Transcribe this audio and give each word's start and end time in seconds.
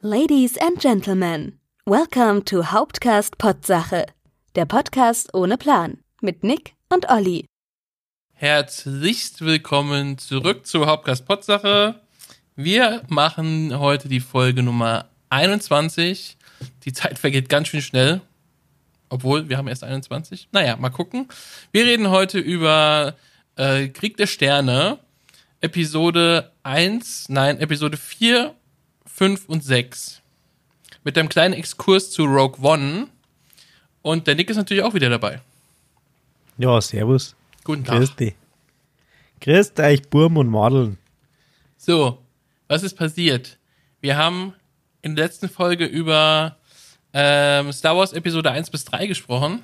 Ladies 0.00 0.58
and 0.58 0.80
Gentlemen, 0.80 1.60
welcome 1.86 2.44
to 2.46 2.72
Hauptcast 2.72 3.38
Potsache, 3.38 4.06
der 4.56 4.64
Podcast 4.64 5.32
ohne 5.34 5.56
Plan 5.56 5.98
mit 6.20 6.42
Nick 6.42 6.74
und 6.88 7.08
Olli. 7.10 7.46
Herzlichst 8.32 9.42
willkommen 9.42 10.18
zurück 10.18 10.66
zu 10.66 10.86
Hauptcast 10.86 11.24
Potsache. 11.24 12.00
Wir 12.56 13.04
machen 13.06 13.78
heute 13.78 14.08
die 14.08 14.18
Folge 14.18 14.64
Nummer 14.64 15.10
21. 15.30 16.36
Die 16.84 16.92
Zeit 16.92 17.20
vergeht 17.20 17.48
ganz 17.48 17.68
schön 17.68 17.82
schnell. 17.82 18.20
Obwohl, 19.10 19.48
wir 19.48 19.58
haben 19.58 19.68
erst 19.68 19.84
21. 19.84 20.48
Naja, 20.50 20.74
mal 20.76 20.90
gucken. 20.90 21.28
Wir 21.70 21.84
reden 21.84 22.10
heute 22.10 22.40
über 22.40 23.14
äh, 23.58 23.88
Krieg 23.88 24.16
der 24.16 24.26
Sterne, 24.26 24.98
Episode 25.60 26.52
1, 26.62 27.28
nein, 27.28 27.58
Episode 27.58 27.96
4, 27.96 28.54
5 29.06 29.48
und 29.48 29.64
6. 29.64 30.22
Mit 31.04 31.18
einem 31.18 31.28
kleinen 31.28 31.54
Exkurs 31.54 32.10
zu 32.10 32.24
Rogue 32.24 32.64
One. 32.64 33.08
Und 34.02 34.26
der 34.26 34.36
Nick 34.36 34.48
ist 34.48 34.56
natürlich 34.56 34.84
auch 34.84 34.94
wieder 34.94 35.10
dabei. 35.10 35.40
Ja, 36.56 36.80
servus. 36.80 37.34
Guten 37.64 37.84
Tag. 37.84 37.98
Grüß 37.98 38.16
dich. 38.16 38.34
Grüß 39.40 39.72
euch, 39.78 40.02
Burm 40.08 40.36
und 40.36 40.48
Madeln. 40.48 40.98
So, 41.76 42.18
was 42.68 42.82
ist 42.82 42.94
passiert? 42.94 43.58
Wir 44.00 44.16
haben 44.16 44.54
in 45.02 45.16
der 45.16 45.26
letzten 45.26 45.48
Folge 45.48 45.84
über 45.84 46.56
ähm, 47.12 47.72
Star 47.72 47.96
Wars 47.96 48.12
Episode 48.12 48.50
1 48.50 48.70
bis 48.70 48.84
3 48.84 49.06
gesprochen 49.06 49.62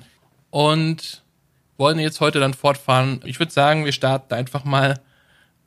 und 0.49 1.21
wollen 1.77 1.99
jetzt 1.99 2.21
heute 2.21 2.39
dann 2.39 2.53
fortfahren. 2.53 3.21
Ich 3.25 3.39
würde 3.39 3.51
sagen, 3.51 3.85
wir 3.85 3.91
starten 3.91 4.33
einfach 4.33 4.63
mal 4.63 4.99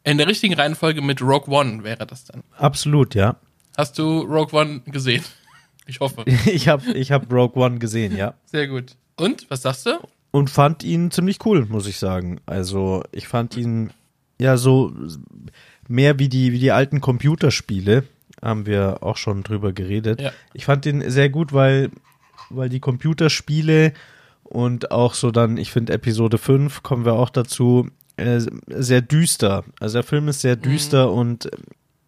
in 0.04 0.18
der 0.18 0.26
richtigen 0.26 0.54
Reihenfolge 0.54 1.02
mit 1.02 1.20
Rogue 1.20 1.54
One, 1.54 1.84
wäre 1.84 2.06
das 2.06 2.24
dann. 2.24 2.42
Absolut, 2.56 3.14
ja. 3.14 3.36
Hast 3.76 3.98
du 3.98 4.20
Rogue 4.20 4.58
One 4.58 4.80
gesehen? 4.86 5.22
Ich 5.86 6.00
hoffe. 6.00 6.24
Ich 6.46 6.68
habe 6.68 6.92
ich 6.92 7.12
hab 7.12 7.32
Rogue 7.32 7.62
One 7.62 7.78
gesehen, 7.78 8.16
ja. 8.16 8.34
Sehr 8.46 8.68
gut. 8.68 8.96
Und, 9.16 9.50
was 9.50 9.62
sagst 9.62 9.86
du? 9.86 9.98
Und 10.30 10.50
fand 10.50 10.84
ihn 10.84 11.10
ziemlich 11.10 11.44
cool, 11.44 11.66
muss 11.66 11.86
ich 11.86 11.98
sagen. 11.98 12.40
Also, 12.46 13.02
ich 13.12 13.28
fand 13.28 13.56
ihn 13.56 13.90
ja 14.38 14.56
so 14.56 14.92
mehr 15.88 16.18
wie 16.18 16.28
die, 16.28 16.52
wie 16.52 16.58
die 16.58 16.72
alten 16.72 17.00
Computerspiele. 17.00 18.04
Haben 18.40 18.66
wir 18.66 19.02
auch 19.02 19.16
schon 19.16 19.42
drüber 19.42 19.72
geredet. 19.72 20.20
Ja. 20.20 20.32
Ich 20.52 20.64
fand 20.66 20.86
ihn 20.86 21.10
sehr 21.10 21.28
gut, 21.28 21.52
weil, 21.52 21.90
weil 22.50 22.68
die 22.68 22.80
Computerspiele 22.80 23.92
und 24.48 24.90
auch 24.90 25.14
so 25.14 25.30
dann, 25.30 25.56
ich 25.56 25.70
finde 25.70 25.92
Episode 25.92 26.38
5, 26.38 26.82
kommen 26.82 27.04
wir 27.04 27.14
auch 27.14 27.30
dazu, 27.30 27.88
äh, 28.16 28.40
sehr 28.68 29.02
düster. 29.02 29.64
Also 29.80 29.94
der 29.98 30.02
Film 30.04 30.28
ist 30.28 30.40
sehr 30.40 30.56
Mhm. 30.56 30.62
düster 30.62 31.12
und 31.12 31.46
äh, 31.46 31.56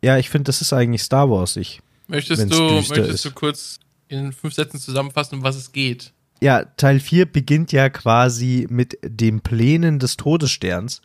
ja, 0.03 0.19
ich 0.19 0.31
finde, 0.31 0.45
das 0.45 0.61
ist 0.63 0.73
eigentlich 0.73 1.03
Star 1.03 1.31
Wars. 1.31 1.57
Ich, 1.57 1.81
Möchtest 2.09 2.51
du, 2.53 2.63
möchtest 2.73 3.11
ist. 3.11 3.25
du 3.25 3.31
kurz 3.33 3.79
in 4.09 4.33
fünf 4.33 4.55
Sätzen 4.55 4.81
zusammenfassen, 4.81 5.37
um 5.37 5.43
was 5.45 5.57
es 5.57 5.73
geht? 5.73 6.13
ja, 6.43 6.65
Teil 6.65 7.01
4 7.01 7.27
beginnt 7.31 7.71
ja 7.71 7.91
quasi 7.91 8.67
mit 8.71 8.97
den 9.05 9.43
Plänen 9.43 9.99
des 9.99 10.17
Todessterns. 10.17 11.03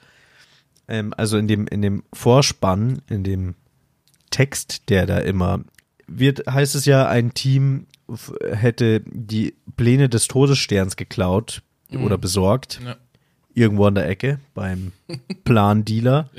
Ähm, 0.87 1.13
also 1.17 1.37
in 1.37 1.49
dem, 1.49 1.67
in 1.67 1.81
dem 1.81 2.03
Vorspann, 2.13 3.01
in 3.09 3.25
dem 3.25 3.55
Text, 4.29 4.83
der 4.87 5.05
da 5.05 5.17
immer 5.17 5.59
wird, 6.07 6.47
heißt 6.47 6.73
es 6.75 6.85
ja, 6.85 7.07
ein 7.09 7.33
Team 7.33 7.85
hätte 8.51 9.01
die 9.05 9.55
Pläne 9.77 10.09
des 10.09 10.27
Todessterns 10.27 10.95
geklaut 10.95 11.61
oder 11.91 12.17
besorgt. 12.17 12.79
Ja. 12.83 12.97
Irgendwo 13.53 13.85
an 13.85 13.95
der 13.95 14.07
Ecke 14.09 14.39
beim 14.53 14.91
Plandealer. 15.45 16.29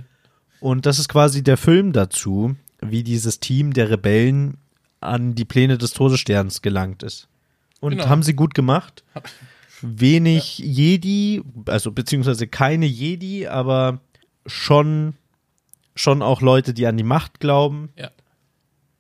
Und 0.61 0.87
das 0.87 0.99
ist 0.99 1.09
quasi 1.09 1.43
der 1.43 1.57
Film 1.57 1.93
dazu, 1.93 2.57
wie 2.81 3.03
dieses 3.03 3.41
Team 3.41 3.73
der 3.73 3.91
Rebellen 3.91 4.59
an 5.01 5.35
die 5.35 5.45
Pläne 5.45 5.79
des 5.79 5.93
Todessterns 5.93 6.63
gelangt 6.63 7.03
ist. 7.03 7.29
Und 7.81 7.93
Genau. 7.93 8.09
haben 8.09 8.23
sie 8.23 8.35
gut 8.35 8.55
gemacht. 8.55 9.03
Wenig 9.83 10.59
Jedi, 10.59 11.43
also 11.67 11.93
beziehungsweise 11.93 12.47
keine 12.47 12.87
Jedi, 12.87 13.47
aber 13.47 14.01
schon, 14.47 15.15
schon 15.95 16.23
auch 16.23 16.41
Leute, 16.41 16.75
die 16.75 16.87
an 16.87 16.97
die 16.97 17.03
Macht 17.03 17.41
glauben 17.41 17.91
Ja. 17.97 18.11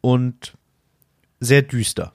und 0.00 0.55
sehr 1.41 1.62
düster. 1.62 2.12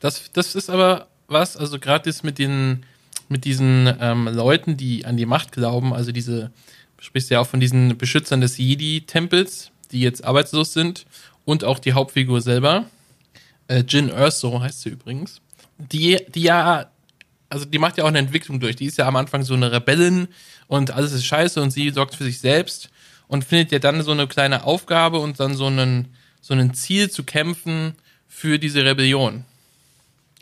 Das, 0.00 0.32
das 0.32 0.54
ist 0.54 0.70
aber 0.70 1.08
was, 1.28 1.56
also 1.56 1.78
gerade 1.78 2.10
das 2.10 2.22
mit 2.22 2.38
den, 2.38 2.84
mit 3.28 3.44
diesen 3.44 3.94
ähm, 4.00 4.28
Leuten, 4.28 4.76
die 4.76 5.04
an 5.04 5.16
die 5.16 5.26
Macht 5.26 5.52
glauben, 5.52 5.94
also 5.94 6.10
diese, 6.10 6.50
du 6.96 7.04
sprichst 7.04 7.30
ja 7.30 7.40
auch 7.40 7.46
von 7.46 7.60
diesen 7.60 7.96
Beschützern 7.96 8.40
des 8.40 8.58
Jedi-Tempels, 8.58 9.70
die 9.92 10.00
jetzt 10.00 10.24
arbeitslos 10.24 10.72
sind 10.72 11.06
und 11.44 11.64
auch 11.64 11.78
die 11.78 11.92
Hauptfigur 11.92 12.40
selber, 12.40 12.86
äh, 13.68 13.84
Jin 13.86 14.08
Erso 14.08 14.60
heißt 14.60 14.80
sie 14.82 14.88
übrigens, 14.88 15.40
die, 15.78 16.18
die 16.34 16.42
ja, 16.42 16.90
also 17.50 17.66
die 17.66 17.78
macht 17.78 17.98
ja 17.98 18.04
auch 18.04 18.08
eine 18.08 18.18
Entwicklung 18.18 18.58
durch, 18.58 18.76
die 18.76 18.86
ist 18.86 18.98
ja 18.98 19.06
am 19.06 19.16
Anfang 19.16 19.42
so 19.42 19.54
eine 19.54 19.70
Rebellin 19.70 20.28
und 20.66 20.92
alles 20.92 21.12
ist 21.12 21.26
scheiße 21.26 21.60
und 21.60 21.70
sie 21.70 21.90
sorgt 21.90 22.14
für 22.14 22.24
sich 22.24 22.40
selbst 22.40 22.90
und 23.28 23.44
findet 23.44 23.70
ja 23.70 23.78
dann 23.78 24.02
so 24.02 24.12
eine 24.12 24.26
kleine 24.26 24.64
Aufgabe 24.64 25.18
und 25.18 25.38
dann 25.40 25.54
so 25.54 25.66
einen, 25.66 26.08
so 26.40 26.54
ein 26.54 26.72
Ziel 26.74 27.10
zu 27.10 27.22
kämpfen 27.22 27.94
für 28.26 28.58
diese 28.58 28.84
Rebellion 28.84 29.44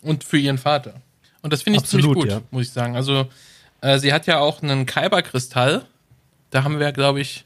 und 0.03 0.25
für 0.25 0.39
ihren 0.39 0.59
Vater. 0.59 0.95
Und 1.43 1.53
das 1.53 1.63
finde 1.63 1.79
ich 1.79 1.85
Absolut, 1.85 2.05
ziemlich 2.15 2.23
gut, 2.23 2.31
ja. 2.31 2.43
muss 2.51 2.67
ich 2.67 2.73
sagen. 2.73 2.97
Also 2.97 3.29
äh, 3.81 3.99
sie 3.99 4.13
hat 4.13 4.27
ja 4.27 4.39
auch 4.41 4.63
einen 4.63 4.87
Kyberkristall. 4.87 5.85
Da 6.51 6.65
haben 6.65 6.79
wir, 6.81 6.93
glaube 6.93 7.21
ich, 7.21 7.45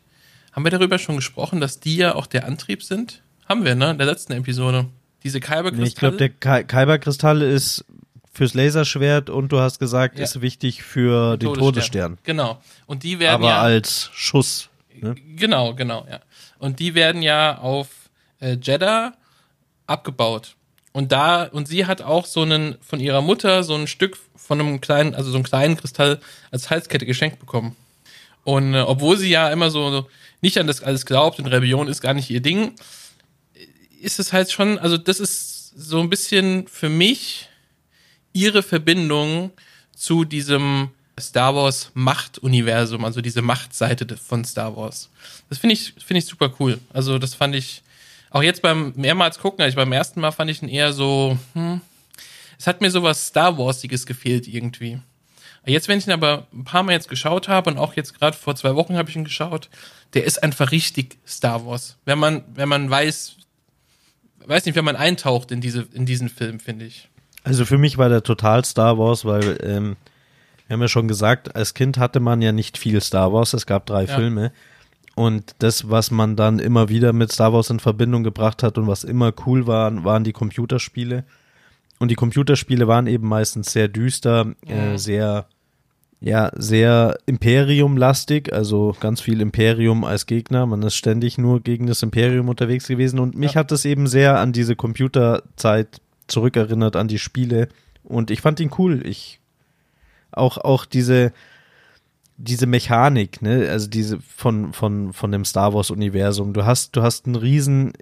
haben 0.53 0.65
wir 0.65 0.71
darüber 0.71 0.99
schon 0.99 1.17
gesprochen, 1.17 1.61
dass 1.61 1.81
die 1.81 1.97
ja 1.97 2.15
auch 2.15 2.27
der 2.27 2.47
Antrieb 2.47 2.83
sind? 2.83 3.23
Haben 3.49 3.65
wir, 3.65 3.75
ne? 3.75 3.91
In 3.91 3.99
der 3.99 4.07
letzten 4.07 4.33
Episode. 4.33 4.87
Diese 5.25 5.41
Kyberkristalle. 5.41 5.87
Ich 5.89 5.95
glaube, 5.97 6.17
der 6.17 6.29
Kai- 6.31 6.65
Kyberkristall 6.65 7.43
ist 7.43 7.85
fürs 8.33 8.55
Laserschwert 8.55 9.29
und 9.29 9.51
du 9.53 9.59
hast 9.61 9.79
gesagt, 9.79 10.19
Ja. 10.19 10.25
ist 10.25 10.41
wichtig 10.41 10.83
für 10.83 11.37
den 11.37 11.53
Todesstern. 11.53 12.19
Genau. 12.23 12.61
Und 12.87 13.03
die 13.03 13.19
werden 13.19 13.35
Aber 13.35 13.49
ja. 13.49 13.61
als 13.61 14.09
Schuss. 14.15 14.69
Ne? 15.01 15.15
Genau, 15.37 15.75
genau, 15.75 16.07
ja. 16.11 16.21
Und 16.59 16.79
die 16.79 16.95
werden 16.95 17.23
ja 17.23 17.59
auf 17.59 17.89
äh, 18.41 18.57
Jeddah 18.61 19.13
abgebaut. 19.87 20.55
Und 20.93 21.11
da, 21.13 21.45
und 21.45 21.69
sie 21.69 21.87
hat 21.87 22.03
auch 22.03 22.27
so 22.27 22.43
einen, 22.43 22.77
von 22.83 23.01
ihrer 23.01 23.23
Mutter 23.23 23.65
so 23.65 23.75
ein 23.75 23.87
Stück 23.87 24.19
von 24.37 24.61
einem 24.61 24.81
kleinen, 24.81 25.15
also 25.15 25.31
so 25.31 25.37
einen 25.37 25.45
kleinen 25.45 25.77
Kristall 25.77 26.21
als 26.51 26.71
Halskette 26.71 27.07
geschenkt 27.07 27.39
bekommen. 27.39 27.77
Und 28.45 28.75
äh, 28.75 28.81
obwohl 28.81 29.17
sie 29.17 29.31
ja 29.31 29.51
immer 29.51 29.71
so, 29.71 29.91
so 29.91 30.09
nicht 30.43 30.59
an 30.59 30.67
das 30.67 30.83
alles 30.83 31.07
glaubt 31.07 31.39
und 31.39 31.47
Rebellion 31.47 31.89
ist 31.89 32.03
gar 32.03 32.15
nicht 32.15 32.29
ihr 32.29 32.41
Ding, 32.41 32.75
ist 34.01 34.19
es 34.19 34.33
halt 34.33 34.51
schon, 34.51 34.79
also 34.79 34.99
das 34.99 35.21
ist 35.21 35.73
so 35.77 36.01
ein 36.01 36.11
bisschen 36.11 36.67
für 36.67 36.89
mich 36.89 37.49
ihre 38.33 38.63
Verbindung 38.63 39.53
zu 39.95 40.25
diesem 40.25 40.91
Star 41.19 41.55
Wars 41.55 41.91
Machtuniversum, 41.95 43.05
also 43.05 43.21
diese 43.21 43.43
Machtseite 43.43 44.17
von 44.17 44.45
Star 44.45 44.77
Wars. 44.77 45.09
Das 45.49 45.59
finde 45.59 45.75
ich, 45.75 45.95
finde 46.05 46.19
ich 46.19 46.27
super 46.27 46.53
cool. 46.59 46.79
Also 46.93 47.19
das 47.19 47.35
fand 47.35 47.55
ich 47.55 47.83
auch 48.33 48.43
jetzt 48.43 48.63
beim 48.63 48.93
mehrmals 48.97 49.39
gucken, 49.39 49.63
also 49.63 49.77
beim 49.77 49.93
ersten 49.93 50.21
Mal 50.21 50.31
fand 50.33 50.51
ich 50.51 50.63
ihn 50.63 50.69
eher 50.69 50.93
so, 50.93 51.39
hm, 51.55 51.81
es 52.59 52.67
hat 52.67 52.81
mir 52.81 52.91
sowas 52.91 53.27
Star 53.29 53.59
Warsiges 53.59 54.07
gefehlt 54.07 54.47
irgendwie. 54.49 54.99
Jetzt, 55.65 55.87
wenn 55.87 55.99
ich 55.99 56.07
ihn 56.07 56.13
aber 56.13 56.47
ein 56.53 56.65
paar 56.65 56.83
Mal 56.83 56.93
jetzt 56.93 57.09
geschaut 57.09 57.47
habe 57.49 57.71
und 57.71 57.79
auch 57.79 57.95
jetzt 57.95 58.19
gerade 58.19 58.37
vor 58.37 58.57
zwei 58.57 58.75
Wochen 58.75 58.97
habe 58.97 59.11
ich 59.11 59.17
ihn 59.17 59.25
geschaut, 59.25 59.69
der 60.15 60.25
ist 60.25 60.43
einfach 60.43 60.73
richtig 60.73 61.19
Star 61.27 61.65
Wars. 61.65 61.97
Wenn 62.05 62.19
man, 62.19 62.43
wenn 62.55 62.69
man 62.69 62.91
weiß, 62.91 63.37
weiß 64.45 64.65
nicht, 64.67 64.75
wenn 64.75 64.85
man 64.85 64.97
eintaucht 64.97 65.53
in 65.53 65.61
diese, 65.61 65.87
in 65.93 66.05
diesen 66.05 66.29
Film, 66.29 66.59
finde 66.59 66.87
ich. 66.87 67.09
Also 67.45 67.65
für 67.65 67.79
mich 67.79 67.97
war 67.97 68.09
der 68.09 68.23
total 68.25 68.65
Star 68.65 68.99
Wars, 68.99 69.25
weil 69.25 69.59
ähm, 69.63 69.97
wir 70.67 70.75
haben 70.75 70.81
ja 70.83 70.89
schon 70.89 71.07
gesagt, 71.07 71.55
als 71.55 71.75
Kind 71.75 71.99
hatte 71.99 72.19
man 72.19 72.43
ja 72.43 72.51
nicht 72.51 72.77
viel 72.77 73.01
Star 73.01 73.33
Wars. 73.33 73.53
Es 73.53 73.67
gab 73.67 73.87
drei 73.87 74.05
Ja. 74.05 74.17
Filme. 74.17 74.53
Und 75.15 75.55
das, 75.59 75.91
was 75.91 76.11
man 76.11 76.37
dann 76.37 76.59
immer 76.59 76.89
wieder 76.89 77.13
mit 77.13 77.31
Star 77.33 77.53
Wars 77.53 77.69
in 77.71 77.81
Verbindung 77.81 78.23
gebracht 78.23 78.63
hat 78.63 78.79
und 78.79 78.87
was 78.87 79.05
immer 79.05 79.33
cool 79.47 79.67
war, 79.67 80.05
waren 80.05 80.25
die 80.25 80.33
Computerspiele. 80.33 81.25
Und 81.99 82.11
die 82.11 82.15
Computerspiele 82.15 82.89
waren 82.89 83.07
eben 83.07 83.29
meistens 83.29 83.73
sehr 83.73 83.89
düster, 83.89 84.55
äh, 84.67 84.97
sehr, 84.97 85.47
ja, 86.21 86.51
sehr 86.57 87.19
Imperium-lastig, 87.27 88.53
also 88.53 88.97
ganz 89.01 89.21
viel 89.21 89.41
Imperium 89.41 90.03
als 90.05 90.27
Gegner. 90.27 90.67
Man 90.67 90.83
ist 90.83 90.97
ständig 90.97 91.37
nur 91.39 91.61
gegen 91.61 91.87
das 91.87 92.03
Imperium 92.03 92.49
unterwegs 92.49 92.89
gewesen. 92.89 93.19
Und 93.19 93.37
mich 93.37 93.53
Ja. 93.53 93.61
hat 93.61 93.71
das 93.71 93.85
eben 93.85 94.07
sehr 94.07 94.39
an 94.41 94.53
diese 94.53 94.77
Computerzeit 94.77 96.01
zurückerinnert, 96.27 96.97
an 96.97 97.09
die 97.09 97.19
Spiele. 97.19 97.69
Und 98.03 98.31
ich 98.31 98.41
fand 98.41 98.59
ihn 98.61 98.71
cool. 98.79 99.07
Ich 99.07 99.41
auch, 100.33 100.57
auch 100.59 100.87
diese, 100.87 101.33
diese 102.43 102.67
Mechanik, 102.67 103.41
ne, 103.41 103.69
also 103.71 103.89
diese 103.89 104.19
von, 104.21 104.73
von, 104.73 105.13
von 105.13 105.31
dem 105.31 105.45
Star 105.45 105.75
Wars 105.75 105.91
Universum. 105.91 106.53
Du 106.53 106.65
hast, 106.65 106.97
du 106.97 107.03
hast 107.03 107.27
einen 107.27 107.37
riesen, 107.37 107.93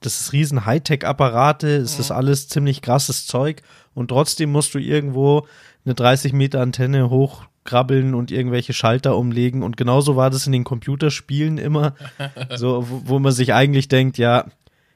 das 0.00 0.20
ist 0.20 0.32
riesen 0.32 0.64
Hightech-Apparate, 0.64 1.68
es 1.76 1.98
ist 1.98 2.10
alles 2.10 2.48
ziemlich 2.48 2.80
krasses 2.80 3.26
Zeug 3.26 3.62
und 3.94 4.08
trotzdem 4.08 4.50
musst 4.50 4.74
du 4.74 4.78
irgendwo 4.78 5.46
eine 5.84 5.94
30 5.94 6.32
Meter 6.32 6.62
Antenne 6.62 7.10
hoch 7.10 7.44
krabbeln 7.64 8.14
und 8.14 8.30
irgendwelche 8.30 8.72
Schalter 8.72 9.16
umlegen. 9.16 9.62
Und 9.62 9.76
genauso 9.76 10.16
war 10.16 10.30
das 10.30 10.46
in 10.46 10.52
den 10.52 10.64
Computerspielen 10.64 11.58
immer, 11.58 11.94
so, 12.54 12.88
wo, 12.88 13.02
wo 13.04 13.18
man 13.18 13.32
sich 13.32 13.52
eigentlich 13.52 13.88
denkt, 13.88 14.16
ja, 14.16 14.46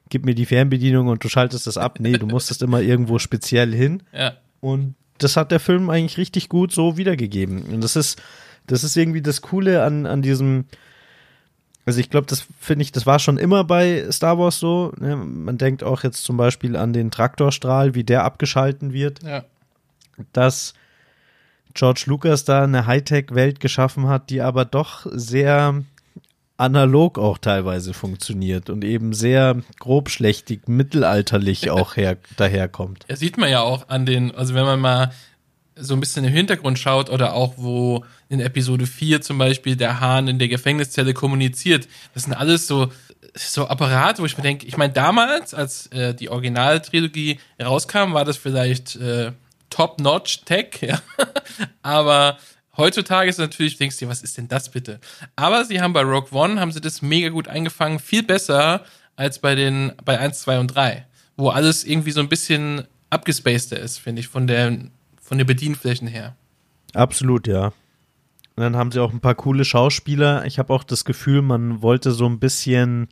gib 0.09 0.25
mir 0.25 0.35
die 0.35 0.47
Fernbedienung 0.47 1.09
und 1.09 1.23
du 1.23 1.29
schaltest 1.29 1.67
das 1.67 1.77
ab. 1.77 1.99
Nee, 2.01 2.13
du 2.13 2.27
musstest 2.27 2.63
immer 2.63 2.81
irgendwo 2.81 3.19
speziell 3.19 3.75
hin. 3.75 4.03
Ja. 4.13 4.35
Und 4.61 4.95
das 5.19 5.37
hat 5.37 5.51
der 5.51 5.61
Film 5.61 5.91
eigentlich 5.91 6.17
richtig 6.17 6.49
gut 6.49 6.73
so 6.73 6.97
wiedergegeben. 6.97 7.63
Und 7.63 7.83
das 7.83 7.97
ist, 7.97 8.21
das 8.67 8.85
ist 8.85 8.97
irgendwie 8.97 9.23
das 9.23 9.41
Coole 9.43 9.83
an, 9.85 10.07
an 10.07 10.23
diesem, 10.23 10.65
also 11.87 11.99
ich 12.01 12.11
glaube, 12.11 12.27
das 12.27 12.47
finde 12.61 12.83
ich, 12.83 12.93
das 12.93 13.07
war 13.07 13.19
schon 13.19 13.39
immer 13.39 13.65
bei 13.65 14.07
Star 14.13 14.39
Wars 14.39 14.59
so. 14.59 14.93
Ne? 15.01 15.17
Man 15.17 15.59
denkt 15.59 15.83
auch 15.83 16.03
jetzt 16.05 16.23
zum 16.25 16.37
Beispiel 16.37 16.77
an 16.77 16.93
den 16.93 17.11
Traktorstrahl, 17.11 17.95
wie 17.95 18.05
der 18.05 18.25
abgeschalten 18.25 18.93
wird, 18.93 19.23
Ja. 19.23 19.45
dass 20.33 20.75
George 21.75 22.05
Lucas 22.07 22.45
da 22.45 22.65
eine 22.65 22.87
Hightech-Welt 22.87 23.61
geschaffen 23.61 24.09
hat, 24.09 24.31
die 24.31 24.41
aber 24.43 24.65
doch 24.65 25.07
sehr 25.11 25.83
analog 26.57 27.19
auch 27.19 27.39
teilweise 27.39 27.95
funktioniert 27.95 28.69
und 28.69 28.85
eben 28.85 29.15
sehr 29.15 29.57
grobschlächtig, 29.79 30.69
mittelalterlich 30.69 31.71
auch 31.71 31.97
her, 31.97 32.19
daherkommt. 32.37 33.07
Ja, 33.09 33.17
sieht 33.17 33.39
man 33.39 33.49
ja 33.51 33.61
auch 33.63 33.89
an 33.89 34.05
den, 34.05 34.35
also 34.35 34.53
wenn 34.55 34.65
man 34.67 34.79
mal 34.81 35.11
so 35.77 35.95
ein 35.95 36.01
bisschen 36.01 36.25
im 36.25 36.33
Hintergrund 36.33 36.79
schaut 36.79 37.11
oder 37.11 37.35
auch 37.35 37.55
wo 37.57 38.05
in 38.29 38.41
Episode 38.41 38.87
4 38.87 39.21
zum 39.21 39.39
Beispiel 39.39 39.77
der 39.77 40.01
Hahn 40.01 40.29
in 40.29 40.39
der 40.39 40.49
Gefängniszelle 40.49 41.15
kommuniziert, 41.15 41.89
das 42.15 42.25
sind 42.25 42.35
alles 42.35 42.67
so, 42.67 42.93
so 43.35 43.67
Apparate, 43.67 44.23
wo 44.23 44.27
ich 44.27 44.37
mir 44.37 44.43
denke, 44.43 44.67
ich 44.67 44.77
meine, 44.77 44.93
damals, 44.93 45.55
als 45.55 45.87
äh, 45.89 46.15
die 46.15 46.29
Originaltrilogie 46.29 47.39
rauskam, 47.63 48.13
war 48.13 48.25
das 48.25 48.37
vielleicht 48.37 48.97
äh, 48.97 49.33
Top-Notch-Tech, 49.71 50.69
ja. 50.83 51.01
aber 51.83 52.39
heutzutage 52.77 53.31
ist 53.31 53.39
natürlich, 53.39 53.79
denkst 53.79 53.99
du 53.99 54.05
dir, 54.05 54.11
was 54.11 54.23
ist 54.23 54.37
denn 54.37 54.49
das 54.49 54.71
bitte? 54.71 55.01
Aber 55.37 55.65
sie 55.65 55.81
haben 55.81 55.93
bei 55.93 56.03
Rogue 56.03 56.33
One, 56.33 56.61
haben 56.61 56.73
sie 56.73 56.81
das 56.81 57.03
mega 57.03 57.29
gut 57.29 57.49
eingefangen, 57.49 57.99
viel 57.99 58.23
besser 58.23 58.85
als 59.17 59.39
bei 59.39 59.55
den, 59.55 59.93
bei 60.05 60.19
1, 60.19 60.41
2 60.43 60.59
und 60.61 60.69
3, 60.69 61.07
wo 61.37 61.51
alles 61.51 61.85
irgendwie 61.85 62.11
so 62.11 62.21
ein 62.21 62.29
bisschen 62.29 62.87
abgespaceter 63.11 63.79
ist, 63.79 63.99
finde 63.99 64.21
ich, 64.21 64.29
von 64.29 64.47
der, 64.47 64.79
von 65.31 65.39
der 65.39 65.45
Bedienflächen 65.45 66.09
her. 66.09 66.35
Absolut, 66.93 67.47
ja. 67.47 67.67
Und 67.67 68.65
dann 68.65 68.75
haben 68.75 68.91
sie 68.91 68.99
auch 68.99 69.13
ein 69.13 69.21
paar 69.21 69.37
coole 69.37 69.65
Schauspieler. 69.65 70.45
Ich 70.45 70.59
habe 70.59 70.75
auch 70.75 70.83
das 70.83 71.05
Gefühl, 71.05 71.41
man 71.41 71.83
wollte 71.83 72.11
so 72.11 72.27
ein 72.27 72.41
bisschen, 72.41 73.07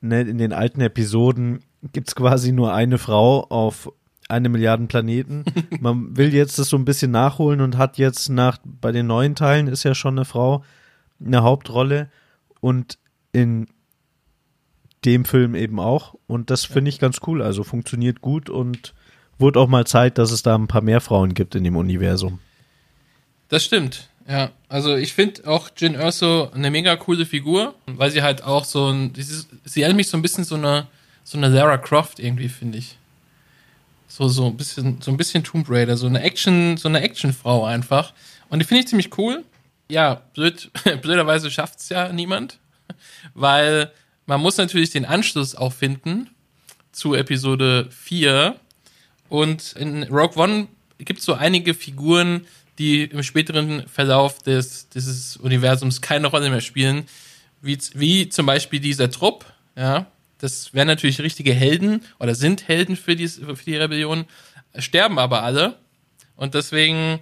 ne, 0.00 0.20
in 0.20 0.38
den 0.38 0.52
alten 0.52 0.80
Episoden 0.80 1.64
gibt's 1.92 2.14
quasi 2.14 2.52
nur 2.52 2.72
eine 2.72 2.98
Frau 2.98 3.48
auf 3.48 3.90
eine 4.28 4.48
Milliarden 4.48 4.86
Planeten. 4.86 5.44
Man 5.80 6.16
will 6.16 6.32
jetzt 6.32 6.60
das 6.60 6.68
so 6.68 6.76
ein 6.76 6.84
bisschen 6.84 7.10
nachholen 7.10 7.60
und 7.60 7.76
hat 7.76 7.98
jetzt 7.98 8.28
nach, 8.28 8.58
bei 8.64 8.92
den 8.92 9.08
neuen 9.08 9.34
Teilen 9.34 9.66
ist 9.66 9.82
ja 9.82 9.96
schon 9.96 10.16
eine 10.16 10.24
Frau 10.24 10.62
eine 11.18 11.42
Hauptrolle 11.42 12.10
und 12.60 12.96
in 13.32 13.66
dem 15.04 15.24
Film 15.24 15.56
eben 15.56 15.80
auch. 15.80 16.14
Und 16.28 16.50
das 16.50 16.64
finde 16.64 16.90
ich 16.90 17.00
ganz 17.00 17.18
cool. 17.26 17.42
Also 17.42 17.64
funktioniert 17.64 18.20
gut 18.20 18.48
und 18.48 18.94
wurde 19.42 19.60
auch 19.60 19.68
mal 19.68 19.86
Zeit, 19.86 20.16
dass 20.16 20.30
es 20.30 20.42
da 20.42 20.54
ein 20.54 20.68
paar 20.68 20.80
mehr 20.80 21.02
Frauen 21.02 21.34
gibt 21.34 21.54
in 21.54 21.64
dem 21.64 21.76
Universum. 21.76 22.38
Das 23.48 23.62
stimmt. 23.64 24.08
Ja, 24.26 24.50
also 24.68 24.96
ich 24.96 25.12
finde 25.12 25.46
auch 25.46 25.68
Jin 25.76 25.94
Erso 25.94 26.50
eine 26.54 26.70
mega 26.70 26.96
coole 26.96 27.26
Figur, 27.26 27.74
weil 27.86 28.10
sie 28.10 28.22
halt 28.22 28.42
auch 28.44 28.64
so 28.64 28.88
ein, 28.88 29.12
sie 29.14 29.82
erinnert 29.82 29.96
mich 29.96 30.08
so 30.08 30.16
ein 30.16 30.22
bisschen 30.22 30.44
so 30.44 30.54
eine, 30.54 30.86
so 31.24 31.36
eine 31.36 31.48
Lara 31.48 31.76
Croft 31.76 32.18
irgendwie, 32.18 32.48
finde 32.48 32.78
ich. 32.78 32.96
So, 34.08 34.28
so 34.28 34.46
ein 34.46 34.56
bisschen, 34.56 35.00
so 35.02 35.10
ein 35.10 35.16
bisschen 35.16 35.42
Tomb 35.42 35.68
Raider, 35.68 35.96
so 35.96 36.06
eine 36.06 36.22
Action, 36.22 36.76
so 36.76 36.88
eine 36.88 37.00
Actionfrau 37.00 37.64
einfach. 37.64 38.12
Und 38.48 38.60
die 38.60 38.64
finde 38.64 38.80
ich 38.80 38.88
ziemlich 38.88 39.18
cool. 39.18 39.44
Ja, 39.90 40.22
blöd, 40.34 40.70
blöderweise 41.02 41.50
schafft 41.50 41.80
es 41.80 41.88
ja 41.88 42.12
niemand, 42.12 42.58
weil 43.34 43.90
man 44.26 44.40
muss 44.40 44.56
natürlich 44.56 44.90
den 44.90 45.04
Anschluss 45.04 45.54
auch 45.54 45.72
finden 45.72 46.30
zu 46.92 47.14
Episode 47.14 47.88
4. 47.90 48.56
Und 49.32 49.72
in 49.78 50.02
Rogue 50.02 50.36
One 50.36 50.68
gibt 50.98 51.20
es 51.20 51.24
so 51.24 51.32
einige 51.32 51.72
Figuren, 51.72 52.46
die 52.78 53.04
im 53.04 53.22
späteren 53.22 53.88
Verlauf 53.88 54.42
des, 54.42 54.90
dieses 54.90 55.38
Universums 55.38 56.02
keine 56.02 56.26
Rolle 56.26 56.50
mehr 56.50 56.60
spielen, 56.60 57.04
wie, 57.62 57.78
wie 57.94 58.28
zum 58.28 58.44
Beispiel 58.44 58.78
dieser 58.78 59.10
Trupp, 59.10 59.46
ja, 59.74 60.04
das 60.36 60.74
wären 60.74 60.86
natürlich 60.86 61.18
richtige 61.22 61.54
Helden 61.54 62.02
oder 62.18 62.34
sind 62.34 62.68
Helden 62.68 62.94
für 62.94 63.16
die, 63.16 63.26
für 63.26 63.54
die 63.64 63.76
Rebellion, 63.76 64.26
sterben 64.76 65.18
aber 65.18 65.42
alle. 65.44 65.78
Und 66.36 66.52
deswegen 66.52 67.20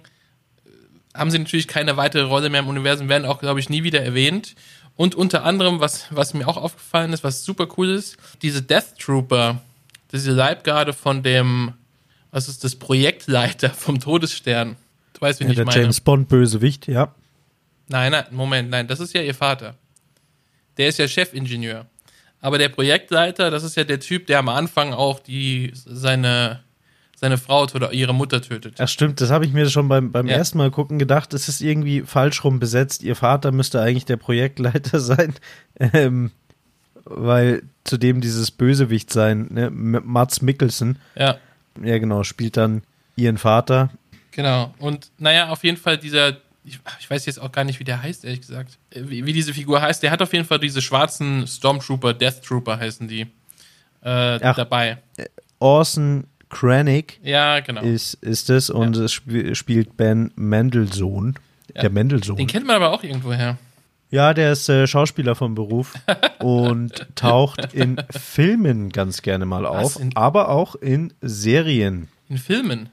haben 1.13 1.31
sie 1.31 1.39
natürlich 1.39 1.69
keine 1.69 1.95
weitere 1.95 2.23
Rolle 2.23 2.49
mehr 2.49 2.59
im 2.59 2.67
Universum, 2.67 3.07
werden 3.07 3.23
auch, 3.23 3.39
glaube 3.39 3.61
ich, 3.61 3.69
nie 3.69 3.83
wieder 3.83 4.03
erwähnt. 4.03 4.55
Und 4.97 5.15
unter 5.15 5.45
anderem, 5.45 5.79
was, 5.79 6.07
was 6.09 6.33
mir 6.33 6.49
auch 6.49 6.57
aufgefallen 6.57 7.13
ist, 7.13 7.23
was 7.23 7.45
super 7.45 7.69
cool 7.77 7.87
ist, 7.87 8.17
diese 8.41 8.61
Death 8.61 8.99
Trooper, 8.99 9.61
diese 10.11 10.31
Leibgarde 10.33 10.91
von 10.91 11.23
dem, 11.23 11.75
was 12.31 12.47
ist 12.49 12.63
das, 12.63 12.75
Projektleiter 12.75 13.69
vom 13.69 13.99
Todesstern. 13.99 14.75
Du 15.13 15.21
weißt, 15.21 15.39
wie 15.39 15.43
Ja, 15.45 15.49
ich 15.51 15.55
der 15.57 15.65
meine. 15.65 15.81
James 15.81 15.99
Bond 16.01 16.27
Bösewicht, 16.29 16.87
ja. 16.87 17.13
Nein, 17.87 18.11
nein, 18.13 18.25
Moment, 18.31 18.69
nein, 18.69 18.87
das 18.87 18.99
ist 18.99 19.13
ja 19.13 19.21
ihr 19.21 19.35
Vater. 19.35 19.75
Der 20.77 20.87
ist 20.87 20.97
ja 20.97 21.07
Chefingenieur. 21.07 21.85
Aber 22.39 22.57
der 22.57 22.69
Projektleiter, 22.69 23.51
das 23.51 23.63
ist 23.63 23.75
ja 23.75 23.83
der 23.83 23.99
Typ, 23.99 24.27
der 24.27 24.39
am 24.39 24.49
Anfang 24.49 24.93
auch 24.93 25.19
die, 25.19 25.73
seine, 25.75 26.61
seine 27.15 27.37
Frau 27.37 27.63
oder 27.75 27.91
ihre 27.93 28.13
Mutter 28.15 28.41
tötet. 28.41 28.75
Ach 28.79 28.87
stimmt, 28.87 29.21
das 29.21 29.29
habe 29.29 29.45
ich 29.45 29.53
mir 29.53 29.69
schon 29.69 29.87
beim, 29.89 30.11
beim 30.11 30.27
Ja. 30.27 30.37
ersten 30.37 30.57
Mal 30.57 30.71
gucken 30.71 30.97
gedacht, 30.97 31.33
es 31.33 31.49
ist 31.49 31.61
irgendwie 31.61 32.01
falsch 32.01 32.43
rum 32.43 32.59
besetzt. 32.59 33.03
Ihr 33.03 33.15
Vater 33.15 33.51
müsste 33.51 33.81
eigentlich 33.81 34.05
der 34.05 34.17
Projektleiter 34.17 34.99
sein, 35.01 35.35
ähm, 35.79 36.31
weil 37.03 37.63
zudem 37.83 38.21
dieses 38.21 38.49
Bösewicht 38.51 39.11
sein, 39.11 39.47
ne? 39.51 39.69
Mats 39.69 40.41
Mikkelsen, 40.41 40.97
Ja, 41.15 41.37
ja 41.83 41.97
genau, 41.97 42.23
spielt 42.23 42.57
dann 42.57 42.83
ihren 43.15 43.37
Vater. 43.37 43.89
genau. 44.31 44.73
Und 44.79 45.11
naja, 45.17 45.49
auf 45.49 45.63
jeden 45.63 45.77
Fall 45.77 45.97
dieser, 45.97 46.37
ich, 46.63 46.79
ich 46.99 47.09
weiß 47.09 47.25
jetzt 47.25 47.39
auch 47.39 47.51
gar 47.51 47.63
nicht, 47.63 47.79
wie 47.79 47.83
der 47.83 48.01
heißt, 48.01 48.23
ehrlich 48.25 48.41
gesagt. 48.41 48.77
Äh, 48.91 49.01
Wie, 49.05 49.25
wie 49.25 49.33
diese 49.33 49.53
Figur 49.53 49.81
heißt. 49.81 50.01
Der 50.03 50.11
hat 50.11 50.21
auf 50.21 50.33
jeden 50.33 50.45
Fall 50.45 50.59
diese 50.59 50.81
schwarzen 50.81 51.45
Stormtrooper, 51.47 52.13
Death 52.13 52.41
Trooper 52.43 52.79
heißen 52.79 53.07
die, 53.07 53.21
äh, 54.03 54.39
Ach. 54.41 54.55
dabei. 54.55 54.97
Orson 55.59 56.25
Krennic 56.49 57.19
Ja, 57.23 57.59
genau. 57.61 57.81
ist, 57.81 58.15
ist 58.15 58.49
es 58.49 58.69
und 58.69 58.95
es 58.97 59.13
sp 59.23 59.53
spielt 59.55 59.95
Ben 59.97 60.31
Mendelssohn. 60.35 61.35
Ja. 61.75 61.81
Der 61.83 61.89
Mendelssohn. 61.89 62.35
Den 62.35 62.47
kennt 62.47 62.65
man 62.67 62.75
aber 62.75 62.91
auch 62.91 63.03
irgendwoher. 63.03 63.57
Ja, 64.11 64.33
der 64.33 64.51
ist 64.51 64.67
äh, 64.69 64.87
Schauspieler 64.87 65.35
vom 65.35 65.55
Beruf 65.55 65.93
und 66.39 67.07
taucht 67.15 67.73
in 67.73 67.97
Filmen 68.09 68.89
ganz 68.89 69.21
gerne 69.21 69.45
mal 69.45 69.65
auf, 69.65 69.99
aber 70.15 70.49
auch 70.49 70.75
in 70.75 71.13
Serien. 71.21 72.09
In 72.29 72.37
Filmen. 72.37 72.89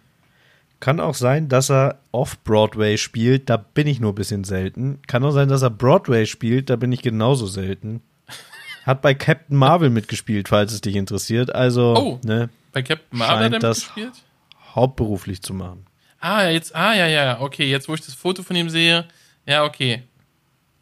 Kann 0.80 1.00
auch 1.00 1.14
sein, 1.16 1.48
dass 1.48 1.70
er 1.72 1.98
off-Broadway 2.12 2.98
spielt, 2.98 3.50
da 3.50 3.56
bin 3.56 3.88
ich 3.88 3.98
nur 3.98 4.12
ein 4.12 4.14
bisschen 4.14 4.44
selten. 4.44 5.00
Kann 5.08 5.24
auch 5.24 5.32
sein, 5.32 5.48
dass 5.48 5.62
er 5.62 5.70
Broadway 5.70 6.24
spielt, 6.24 6.70
da 6.70 6.76
bin 6.76 6.92
ich 6.92 7.02
genauso 7.02 7.46
selten. 7.48 8.00
Hat 8.86 9.02
bei 9.02 9.12
Captain 9.12 9.56
Marvel 9.56 9.90
mitgespielt, 9.90 10.48
falls 10.48 10.72
es 10.72 10.80
dich 10.80 10.94
interessiert. 10.94 11.52
Also, 11.54 11.94
Oh. 11.96 12.20
ne, 12.24 12.48
Bei 12.72 12.82
Captain 12.82 13.18
Marvel 13.18 13.36
Scheint 13.38 13.54
hat 13.56 13.62
er 13.64 13.68
das- 13.68 13.78
mitgespielt? 13.96 14.24
hauptberuflich 14.76 15.42
zu 15.42 15.52
machen. 15.52 15.84
Ah, 16.20 16.48
jetzt, 16.48 16.74
ah, 16.76 16.94
ja, 16.94 17.06
ja, 17.08 17.40
okay, 17.40 17.68
jetzt 17.68 17.88
wo 17.88 17.94
ich 17.94 18.00
das 18.02 18.14
Foto 18.14 18.42
von 18.44 18.54
ihm 18.54 18.70
sehe, 18.70 19.06
ja, 19.46 19.64
okay. 19.64 20.02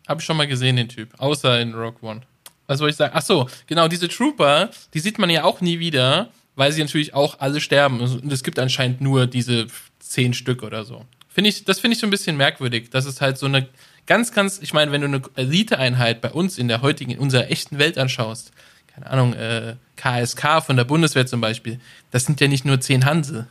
Habe 0.06 0.20
ich 0.20 0.26
schon 0.26 0.36
mal 0.36 0.46
gesehen, 0.46 0.76
den 0.76 0.88
Typ. 0.88 1.10
Außer 1.18 1.60
in 1.60 1.74
Rogue 1.74 1.98
One. 2.02 2.22
Was 2.66 2.78
soll 2.78 2.90
ich 2.90 2.96
sagen? 2.96 3.12
Ach 3.14 3.22
so, 3.22 3.48
genau, 3.66 3.88
diese 3.88 4.08
Trooper, 4.08 4.70
die 4.94 5.00
sieht 5.00 5.18
man 5.18 5.30
ja 5.30 5.44
auch 5.44 5.60
nie 5.60 5.78
wieder, 5.78 6.30
weil 6.56 6.72
sie 6.72 6.82
natürlich 6.82 7.14
auch 7.14 7.40
alle 7.40 7.60
sterben. 7.60 8.00
Und 8.00 8.32
es 8.32 8.42
gibt 8.42 8.58
anscheinend 8.58 9.00
nur 9.00 9.26
diese 9.26 9.66
zehn 9.98 10.34
Stück 10.34 10.62
oder 10.62 10.84
so. 10.84 11.04
Finde 11.28 11.50
ich, 11.50 11.64
das 11.64 11.80
finde 11.80 11.94
ich 11.94 12.00
so 12.00 12.06
ein 12.06 12.10
bisschen 12.10 12.36
merkwürdig. 12.36 12.90
Das 12.90 13.04
ist 13.04 13.20
halt 13.20 13.38
so 13.38 13.46
eine 13.46 13.68
ganz, 14.06 14.32
ganz, 14.32 14.58
ich 14.62 14.72
meine, 14.72 14.90
wenn 14.92 15.02
du 15.02 15.06
eine 15.08 15.22
Eliteeinheit 15.34 16.20
bei 16.20 16.30
uns 16.30 16.58
in 16.58 16.68
der 16.68 16.82
heutigen, 16.82 17.10
in 17.12 17.18
unserer 17.18 17.50
echten 17.50 17.78
Welt 17.78 17.98
anschaust, 17.98 18.52
keine 18.86 19.10
Ahnung, 19.10 19.34
äh, 19.34 19.76
KSK 19.96 20.62
von 20.64 20.76
der 20.76 20.84
Bundeswehr 20.84 21.26
zum 21.26 21.40
Beispiel, 21.40 21.78
das 22.10 22.24
sind 22.24 22.40
ja 22.40 22.48
nicht 22.48 22.64
nur 22.64 22.80
zehn 22.80 23.04
Hanse. 23.04 23.46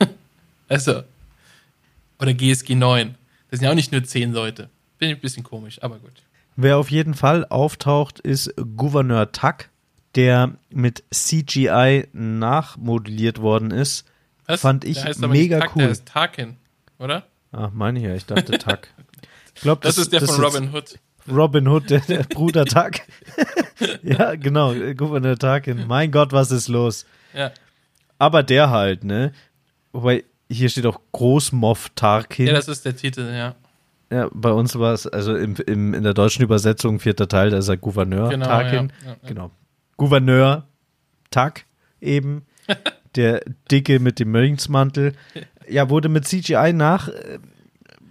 also, 0.68 1.02
oder 2.18 2.32
GSG 2.32 2.74
9. 2.74 3.14
Das 3.50 3.58
sind 3.58 3.66
ja 3.66 3.70
auch 3.70 3.76
nicht 3.76 3.92
nur 3.92 4.04
zehn 4.04 4.32
Leute. 4.32 4.70
Bin 4.98 5.10
ich 5.10 5.16
ein 5.16 5.20
bisschen 5.20 5.44
komisch, 5.44 5.82
aber 5.82 5.98
gut. 5.98 6.22
Wer 6.56 6.76
auf 6.76 6.90
jeden 6.90 7.14
Fall 7.14 7.44
auftaucht, 7.44 8.18
ist 8.18 8.52
Gouverneur 8.76 9.30
Tuck, 9.30 9.68
der 10.16 10.56
mit 10.70 11.04
CGI 11.12 12.08
nachmodelliert 12.12 13.40
worden 13.40 13.70
ist. 13.70 14.06
Was? 14.46 14.60
Fand 14.62 14.84
ich 14.84 15.04
heißt 15.04 15.20
mega 15.20 15.60
Tuck, 15.60 15.76
cool. 15.76 15.82
Der 15.82 15.90
ist 15.90 16.06
Tarkin, 16.06 16.56
oder? 16.98 17.26
Ah, 17.52 17.70
meine 17.72 18.00
ich 18.00 18.04
ja, 18.04 18.14
ich 18.14 18.26
dachte 18.26 18.58
Tuck. 18.58 18.88
Ich 19.54 19.62
glaube, 19.62 19.80
Das, 19.82 19.98
ist 19.98 20.12
der 20.12 20.20
von 20.20 20.36
Robin 20.36 20.72
Hood. 20.72 21.00
Robin 21.28 21.66
Hood, 21.66 21.90
der, 21.90 21.98
der 21.98 22.22
Bruder 22.22 22.64
Tuck. 22.64 22.92
ja, 24.04 24.36
genau, 24.36 24.72
Gouverneur 24.94 25.36
Tuck. 25.36 25.66
Mein 25.88 26.12
Gott, 26.12 26.30
was 26.30 26.52
ist 26.52 26.68
los? 26.68 27.06
Ja. 27.34 27.50
Aber 28.18 28.44
der 28.44 28.70
halt, 28.70 29.02
ne? 29.02 29.32
Wobei, 29.92 30.24
hier 30.48 30.68
steht 30.68 30.86
auch 30.86 31.00
Großmoff 31.10 31.90
Tarkin. 31.96 32.46
Ja, 32.46 32.52
das 32.52 32.68
ist 32.68 32.84
der 32.84 32.94
Titel, 32.94 33.28
ja. 33.32 33.56
Ja, 34.10 34.28
bei 34.32 34.50
uns 34.50 34.78
war 34.78 34.94
es, 34.94 35.06
also 35.06 35.36
im, 35.36 35.56
im, 35.66 35.92
in 35.94 36.02
der 36.02 36.14
deutschen 36.14 36.42
Übersetzung, 36.42 36.98
vierter 36.98 37.28
Teil, 37.28 37.50
da 37.50 37.58
ist 37.58 37.68
er 37.68 37.76
Gouverneur 37.76 38.30
Genau, 38.30 38.46
Tarkin. 38.46 38.92
ja, 39.02 39.06
ja, 39.06 39.16
ja. 39.22 39.28
Genau. 39.28 39.50
Gouverneur 39.96 40.66
Tak 41.30 41.64
eben. 42.00 42.42
der 43.16 43.42
Dicke 43.70 44.00
mit 44.00 44.18
dem 44.18 44.30
Mönchsmantel. 44.30 45.12
Ja, 45.68 45.90
wurde 45.90 46.08
mit 46.08 46.26
CGI 46.26 46.72
nach 46.72 47.08
äh, 47.08 47.38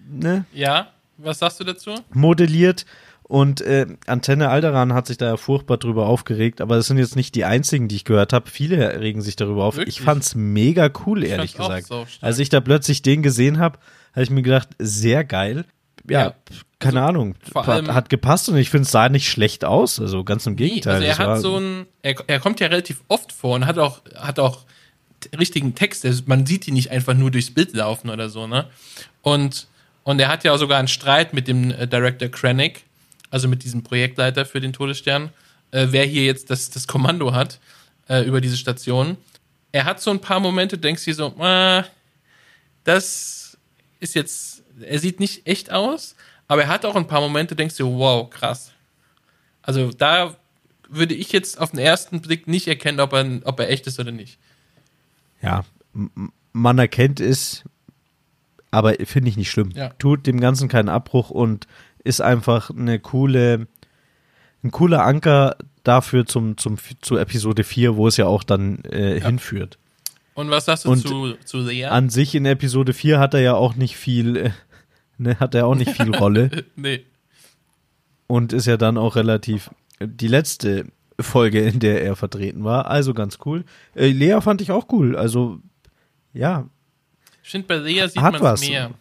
ne, 0.10 0.46
Ja, 0.54 0.90
was 1.18 1.40
sagst 1.40 1.60
du 1.60 1.64
dazu? 1.64 1.96
modelliert. 2.14 2.86
Und 3.24 3.60
äh, 3.62 3.88
Antenne 4.06 4.50
Alderan 4.50 4.94
hat 4.94 5.08
sich 5.08 5.18
da 5.18 5.26
ja 5.26 5.38
furchtbar 5.38 5.78
drüber 5.78 6.08
aufgeregt, 6.08 6.62
aber 6.62 6.78
das 6.78 6.88
sind 6.88 6.98
jetzt 6.98 7.16
nicht 7.18 7.36
die 7.36 7.44
einzigen, 7.44 7.88
die 7.90 7.98
ich 7.98 8.06
gehört 8.06 8.32
habe. 8.32 8.50
Viele 8.50 9.02
regen 9.02 9.22
sich 9.22 9.36
darüber 9.36 9.66
auf. 9.66 9.76
Wirklich? 9.76 9.98
Ich 10.00 10.02
fand's 10.02 10.34
mega 10.36 10.90
cool, 11.06 11.26
ehrlich 11.26 11.56
gesagt. 11.58 11.90
Als 12.22 12.40
ich 12.40 12.48
da 12.50 12.62
plötzlich 12.62 13.02
den 13.02 13.24
gesehen 13.24 13.60
habe, 13.60 13.80
habe 14.14 14.24
ich 14.24 14.30
mir 14.30 14.44
gedacht, 14.44 14.70
sehr 14.80 15.26
geil. 15.26 15.66
Ja, 16.10 16.22
Ja, 16.22 16.36
keine 16.80 17.02
Ahnung. 17.02 17.36
vor 17.52 17.66
hat, 17.66 17.88
hat 17.88 18.10
gepasst 18.10 18.50
und 18.50 18.58
ich 18.58 18.70
finde 18.70 18.84
es 18.84 18.92
sah 18.92 19.10
nicht 19.10 19.30
schlecht 19.30 19.66
aus. 19.66 20.00
Also 20.00 20.24
ganz 20.24 20.46
im 20.46 20.56
Gegenteil. 20.56 21.00
Nee, 21.00 21.10
also 21.10 21.22
er 21.24 21.28
hat 21.28 21.42
so 21.42 21.58
ein, 21.58 21.86
er, 22.02 22.16
er 22.28 22.40
kommt 22.40 22.60
ja 22.60 22.68
relativ 22.68 23.02
oft 23.08 23.32
vor 23.32 23.56
und 23.56 23.66
hat 23.66 23.78
auch, 23.78 24.02
hat 24.16 24.40
auch 24.40 24.66
richtigen 25.38 25.76
Text. 25.76 26.06
Also 26.06 26.24
man 26.28 26.46
sieht 26.46 26.68
ihn 26.68 26.76
nicht 26.76 26.92
einfach 26.92 27.14
nur 27.14 27.32
durchs 27.32 27.52
Bild 27.52 27.74
laufen 27.74 28.10
oder 28.10 28.30
so, 28.30 28.48
ne? 28.48 28.66
Und, 29.22 29.68
und 30.04 30.20
er 30.20 30.30
hat 30.30 30.44
ja 30.44 30.54
auch 30.54 30.58
sogar 30.58 30.80
einen 30.80 30.88
Streit 30.88 31.34
mit 31.34 31.48
dem 31.48 31.72
äh, 31.72 31.88
Director 31.88 32.30
Krennic, 32.30 32.84
also 33.32 33.48
mit 33.48 33.64
diesem 33.64 33.84
Projektleiter 33.84 34.46
für 34.46 34.62
den 34.62 34.74
Todesstern, 34.74 35.32
äh, 35.72 35.88
wer 35.90 36.06
hier 36.06 36.24
jetzt 36.24 36.50
das, 36.50 36.70
das 36.70 36.88
Kommando 36.88 37.34
hat 37.34 37.60
äh, 38.08 38.22
über 38.24 38.40
diese 38.40 38.56
Station. 38.56 39.18
Er 39.72 39.84
hat 39.86 40.00
so 40.00 40.12
ein 40.12 40.22
paar 40.22 40.40
Momente, 40.40 40.78
denkst 40.78 41.04
du 41.04 41.12
dir 41.12 41.16
so, 41.16 41.36
äh, 41.44 41.84
das 42.84 43.58
ist 44.00 44.16
jetzt, 44.16 44.57
er 44.82 45.00
sieht 45.00 45.20
nicht 45.20 45.48
echt 45.48 45.72
aus, 45.72 46.16
aber 46.48 46.64
er 46.64 46.68
hat 46.68 46.86
auch 46.86 46.96
ein 46.96 47.08
paar 47.08 47.22
Momente, 47.22 47.56
denkst 47.56 47.78
du, 47.78 47.98
wow, 47.98 48.30
krass. 48.30 48.72
Also 49.62 49.92
da 49.92 50.36
würde 50.90 51.14
ich 51.14 51.32
jetzt 51.32 51.60
auf 51.60 51.72
den 51.72 51.80
ersten 51.80 52.22
Blick 52.22 52.48
nicht 52.48 52.68
erkennen, 52.68 53.00
ob 53.00 53.14
er, 53.14 53.42
ob 53.44 53.60
er 53.60 53.70
echt 53.70 53.88
ist 53.88 54.00
oder 54.00 54.12
nicht. 54.12 54.38
ja, 55.42 55.66
man 56.54 56.80
erkennt 56.80 57.20
es, 57.20 57.64
aber 58.72 58.94
finde 59.06 59.30
ich 59.30 59.38
nicht 59.38 59.52
schlimm. 59.52 59.72
Ja. 59.76 59.90
Tut 60.00 60.28
dem 60.28 60.40
Ganzen 60.40 60.68
keinen 60.68 60.90
Abbruch 60.90 61.30
und 61.30 61.68
ist 62.04 62.22
einfach 62.22 62.70
eine 62.70 63.00
coole, 63.00 63.68
ein 64.64 64.72
cooler 64.72 65.04
Anker 65.04 65.58
dafür 65.84 66.26
zum, 66.26 66.58
zum, 66.58 66.78
zu 67.02 67.18
Episode 67.18 67.64
4, 67.64 67.96
wo 67.96 68.08
es 68.08 68.18
ja 68.18 68.26
auch 68.26 68.44
dann 68.44 68.84
äh, 68.86 69.20
hinführt. 69.20 69.78
Und 70.34 70.52
was 70.52 70.66
sagst 70.66 70.86
du 70.86 70.92
Und 70.92 71.00
zu, 71.00 71.34
zu 71.46 71.60
Lea? 71.60 71.86
An 71.86 72.10
sich 72.10 72.36
in 72.36 72.46
Episode 72.46 72.94
4 72.94 73.20
hat 73.20 73.34
er 73.34 73.40
ja 73.40 73.54
auch 73.56 73.76
nicht 73.76 73.98
viel, 73.98 74.38
äh, 74.38 74.52
ne, 75.18 75.40
hat 75.40 75.56
er 75.56 75.66
auch 75.68 75.76
nicht 75.76 75.92
viel 75.92 76.16
Rolle 76.16 76.66
nee. 76.76 77.06
und 78.28 78.54
ist 78.54 78.66
ja 78.68 78.78
dann 78.78 78.98
auch 78.98 79.16
relativ 79.16 79.70
die 80.00 80.28
letzte 80.28 80.86
Folge, 81.20 81.62
in 81.62 81.80
der 81.80 82.04
er 82.04 82.16
vertreten 82.16 82.64
war. 82.64 82.86
Also 82.88 83.14
ganz 83.14 83.40
cool. 83.46 83.66
Äh, 83.96 84.12
Lea 84.12 84.40
fand 84.42 84.62
ich 84.62 84.72
auch 84.72 84.88
cool. 84.92 85.16
Also 85.18 85.60
ja, 86.34 86.70
Ich 87.44 87.50
finde, 87.50 87.68
bei 87.68 87.76
Lea 87.78 88.08
sieht 88.08 88.22
man 88.22 88.36
es 88.36 88.68
mehr. 88.70 88.92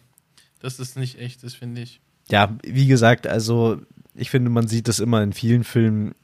Dass 0.59 0.79
es 0.79 0.95
nicht 0.95 1.19
echt 1.19 1.43
ist, 1.43 1.55
finde 1.55 1.81
ich. 1.81 2.01
ja, 2.31 2.57
wie 2.63 2.87
gesagt, 2.87 3.27
also 3.27 3.79
ich 4.15 4.31
finde, 4.31 4.49
man 4.49 4.67
sieht 4.67 4.87
das 4.87 4.99
immer 4.99 5.21
in 5.21 5.33
vielen 5.33 5.63
Filmen. 5.63 6.15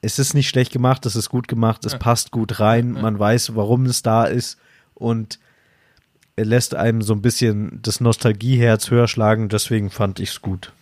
Es 0.00 0.18
ist 0.18 0.32
nicht 0.32 0.48
schlecht 0.48 0.72
gemacht, 0.72 1.04
es 1.04 1.16
ist 1.16 1.28
gut 1.28 1.46
gemacht, 1.48 1.84
es 1.84 1.92
Ja. 1.92 1.98
passt 1.98 2.30
gut 2.30 2.60
rein, 2.60 2.92
man 2.92 3.18
weiß, 3.18 3.54
warum 3.54 3.84
es 3.84 4.02
da 4.02 4.24
ist 4.24 4.58
und 4.94 5.38
lässt 6.36 6.74
einem 6.74 7.02
so 7.02 7.12
ein 7.14 7.22
bisschen 7.22 7.80
das 7.82 8.00
Nostalgieherz 8.00 8.90
höher 8.90 9.08
schlagen, 9.08 9.48
deswegen 9.48 9.90
fand 9.90 10.18
ich 10.20 10.30
es 10.30 10.42
gut. 10.42 10.72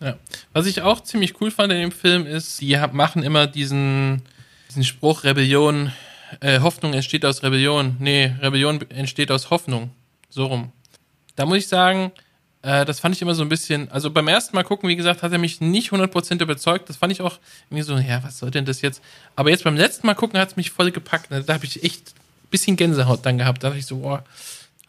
Ja. 0.00 0.16
Was 0.52 0.66
ich 0.66 0.82
auch 0.82 1.02
ziemlich 1.02 1.40
cool 1.40 1.50
fand 1.50 1.72
in 1.72 1.80
dem 1.80 1.92
Film 1.92 2.26
ist, 2.26 2.60
die 2.60 2.76
machen 2.92 3.22
immer 3.22 3.46
diesen, 3.46 4.22
diesen 4.68 4.84
Spruch, 4.84 5.24
Rebellion, 5.24 5.92
äh, 6.40 6.60
Hoffnung 6.60 6.94
entsteht 6.94 7.24
aus 7.24 7.42
Rebellion. 7.42 7.96
Nee, 7.98 8.32
Rebellion 8.40 8.78
be- 8.78 8.90
entsteht 8.90 9.30
aus 9.30 9.50
Hoffnung. 9.50 9.90
So 10.30 10.46
rum. 10.46 10.70
Da 11.36 11.44
muss 11.44 11.58
ich 11.58 11.68
sagen, 11.68 12.12
äh, 12.62 12.84
das 12.84 13.00
fand 13.00 13.14
ich 13.14 13.20
immer 13.20 13.34
so 13.34 13.42
ein 13.42 13.48
bisschen, 13.48 13.90
also 13.90 14.10
beim 14.10 14.28
ersten 14.28 14.54
Mal 14.54 14.62
gucken, 14.62 14.88
wie 14.88 14.96
gesagt, 14.96 15.22
hat 15.22 15.32
er 15.32 15.38
mich 15.38 15.60
nicht 15.60 15.90
100% 15.90 16.40
überzeugt. 16.40 16.88
Das 16.88 16.96
fand 16.96 17.12
ich 17.12 17.20
auch 17.20 17.38
irgendwie 17.68 17.82
so, 17.82 17.98
ja, 17.98 18.22
was 18.22 18.38
soll 18.38 18.50
denn 18.52 18.64
das 18.64 18.80
jetzt? 18.80 19.02
Aber 19.36 19.50
jetzt 19.50 19.64
beim 19.64 19.76
letzten 19.76 20.06
Mal 20.06 20.14
gucken 20.14 20.38
hat 20.38 20.50
es 20.50 20.56
mich 20.56 20.70
voll 20.70 20.92
gepackt. 20.92 21.26
Da 21.30 21.52
habe 21.52 21.64
ich 21.66 21.82
echt 21.82 22.10
ein 22.14 22.48
bisschen 22.50 22.76
Gänsehaut 22.76 23.26
dann 23.26 23.36
gehabt. 23.38 23.62
Da 23.64 23.68
dachte 23.68 23.80
ich 23.80 23.86
so, 23.86 23.98
boah, 23.98 24.24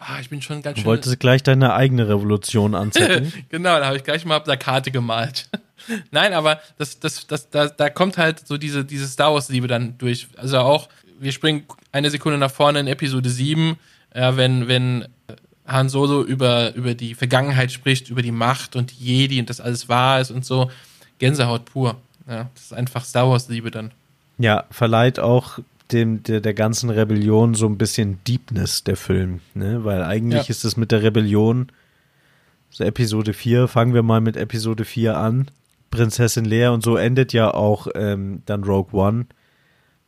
ah, 0.02 0.20
ich 0.20 0.30
bin 0.30 0.42
schon 0.42 0.62
ganz 0.62 0.76
Du 0.76 0.82
schön. 0.82 0.88
wolltest 0.90 1.20
gleich 1.20 1.44
deine 1.44 1.74
eigene 1.74 2.08
Revolution 2.10 2.76
anzetteln. 2.76 3.32
genau, 3.50 3.80
da 3.80 3.86
habe 3.86 3.98
ich 3.98 4.04
gleich 4.04 4.26
mal 4.26 4.40
Plakate 4.40 4.92
gemalt. 4.92 5.48
Nein, 6.12 6.34
aber 6.34 6.60
das, 6.78 7.00
das, 7.00 7.26
das, 7.28 7.50
da, 7.50 7.68
da 7.68 7.90
kommt 7.90 8.18
halt 8.18 8.46
so 8.48 8.58
diese, 8.58 8.84
diese 8.86 9.08
Star 9.08 9.34
Wars-Liebe 9.34 9.68
dann 9.68 9.98
durch. 9.98 10.28
Also 10.38 10.60
auch, 10.60 10.90
wir 11.20 11.32
springen 11.32 11.64
eine 11.92 12.10
Sekunde 12.10 12.38
nach 12.38 12.52
vorne 12.52 12.80
in 12.80 12.88
Episode 12.88 13.30
7, 13.30 13.78
äh, 14.12 14.36
wenn, 14.36 14.68
wenn 14.68 15.08
Han 15.68 15.90
Solo 15.90 16.24
über, 16.24 16.74
über 16.76 16.94
die 16.96 17.16
Vergangenheit 17.16 17.72
spricht, 17.72 18.10
über 18.10 18.22
die 18.22 18.32
Macht 18.32 18.76
und 18.76 18.92
die 18.92 19.04
Jedi 19.06 19.40
und 19.40 19.50
das 19.50 19.62
alles 19.62 19.88
wahr 19.90 20.20
ist 20.20 20.32
und 20.32 20.46
so. 20.46 20.70
Gänsehaut 21.20 21.66
pur. 21.66 21.96
Ja, 22.28 22.50
das 22.54 22.64
ist 22.66 22.74
einfach 22.74 23.04
Star 23.06 23.30
Wars-Liebe 23.30 23.72
dann. 23.72 23.92
ja, 24.38 24.66
verleiht 24.72 25.20
auch 25.20 25.60
dem, 25.94 26.24
der, 26.24 26.42
der 26.42 26.54
ganzen 26.54 26.90
Rebellion 26.90 27.54
so 27.56 27.66
ein 27.68 27.78
bisschen 27.78 28.20
Deepness 28.28 28.84
der 28.84 28.96
Film, 28.98 29.42
ne? 29.54 29.84
Weil 29.84 30.04
eigentlich 30.04 30.44
Ja. 30.44 30.50
ist 30.50 30.64
es 30.66 30.78
mit 30.78 30.92
der 30.92 31.04
Rebellion, 31.04 31.72
so 32.70 32.84
Episode 32.84 33.34
4, 33.34 33.68
fangen 33.68 33.94
wir 33.94 34.04
mal 34.04 34.22
mit 34.22 34.38
Episode 34.38 34.86
4 34.86 35.18
an. 35.18 35.52
Prinzessin 35.90 36.46
Lea 36.46 36.68
und 36.68 36.84
so 36.84 36.96
endet 36.96 37.34
ja 37.34 37.54
auch 37.54 37.88
ähm, 37.96 38.44
dann 38.46 38.64
Rogue 38.64 38.94
One. 38.98 39.26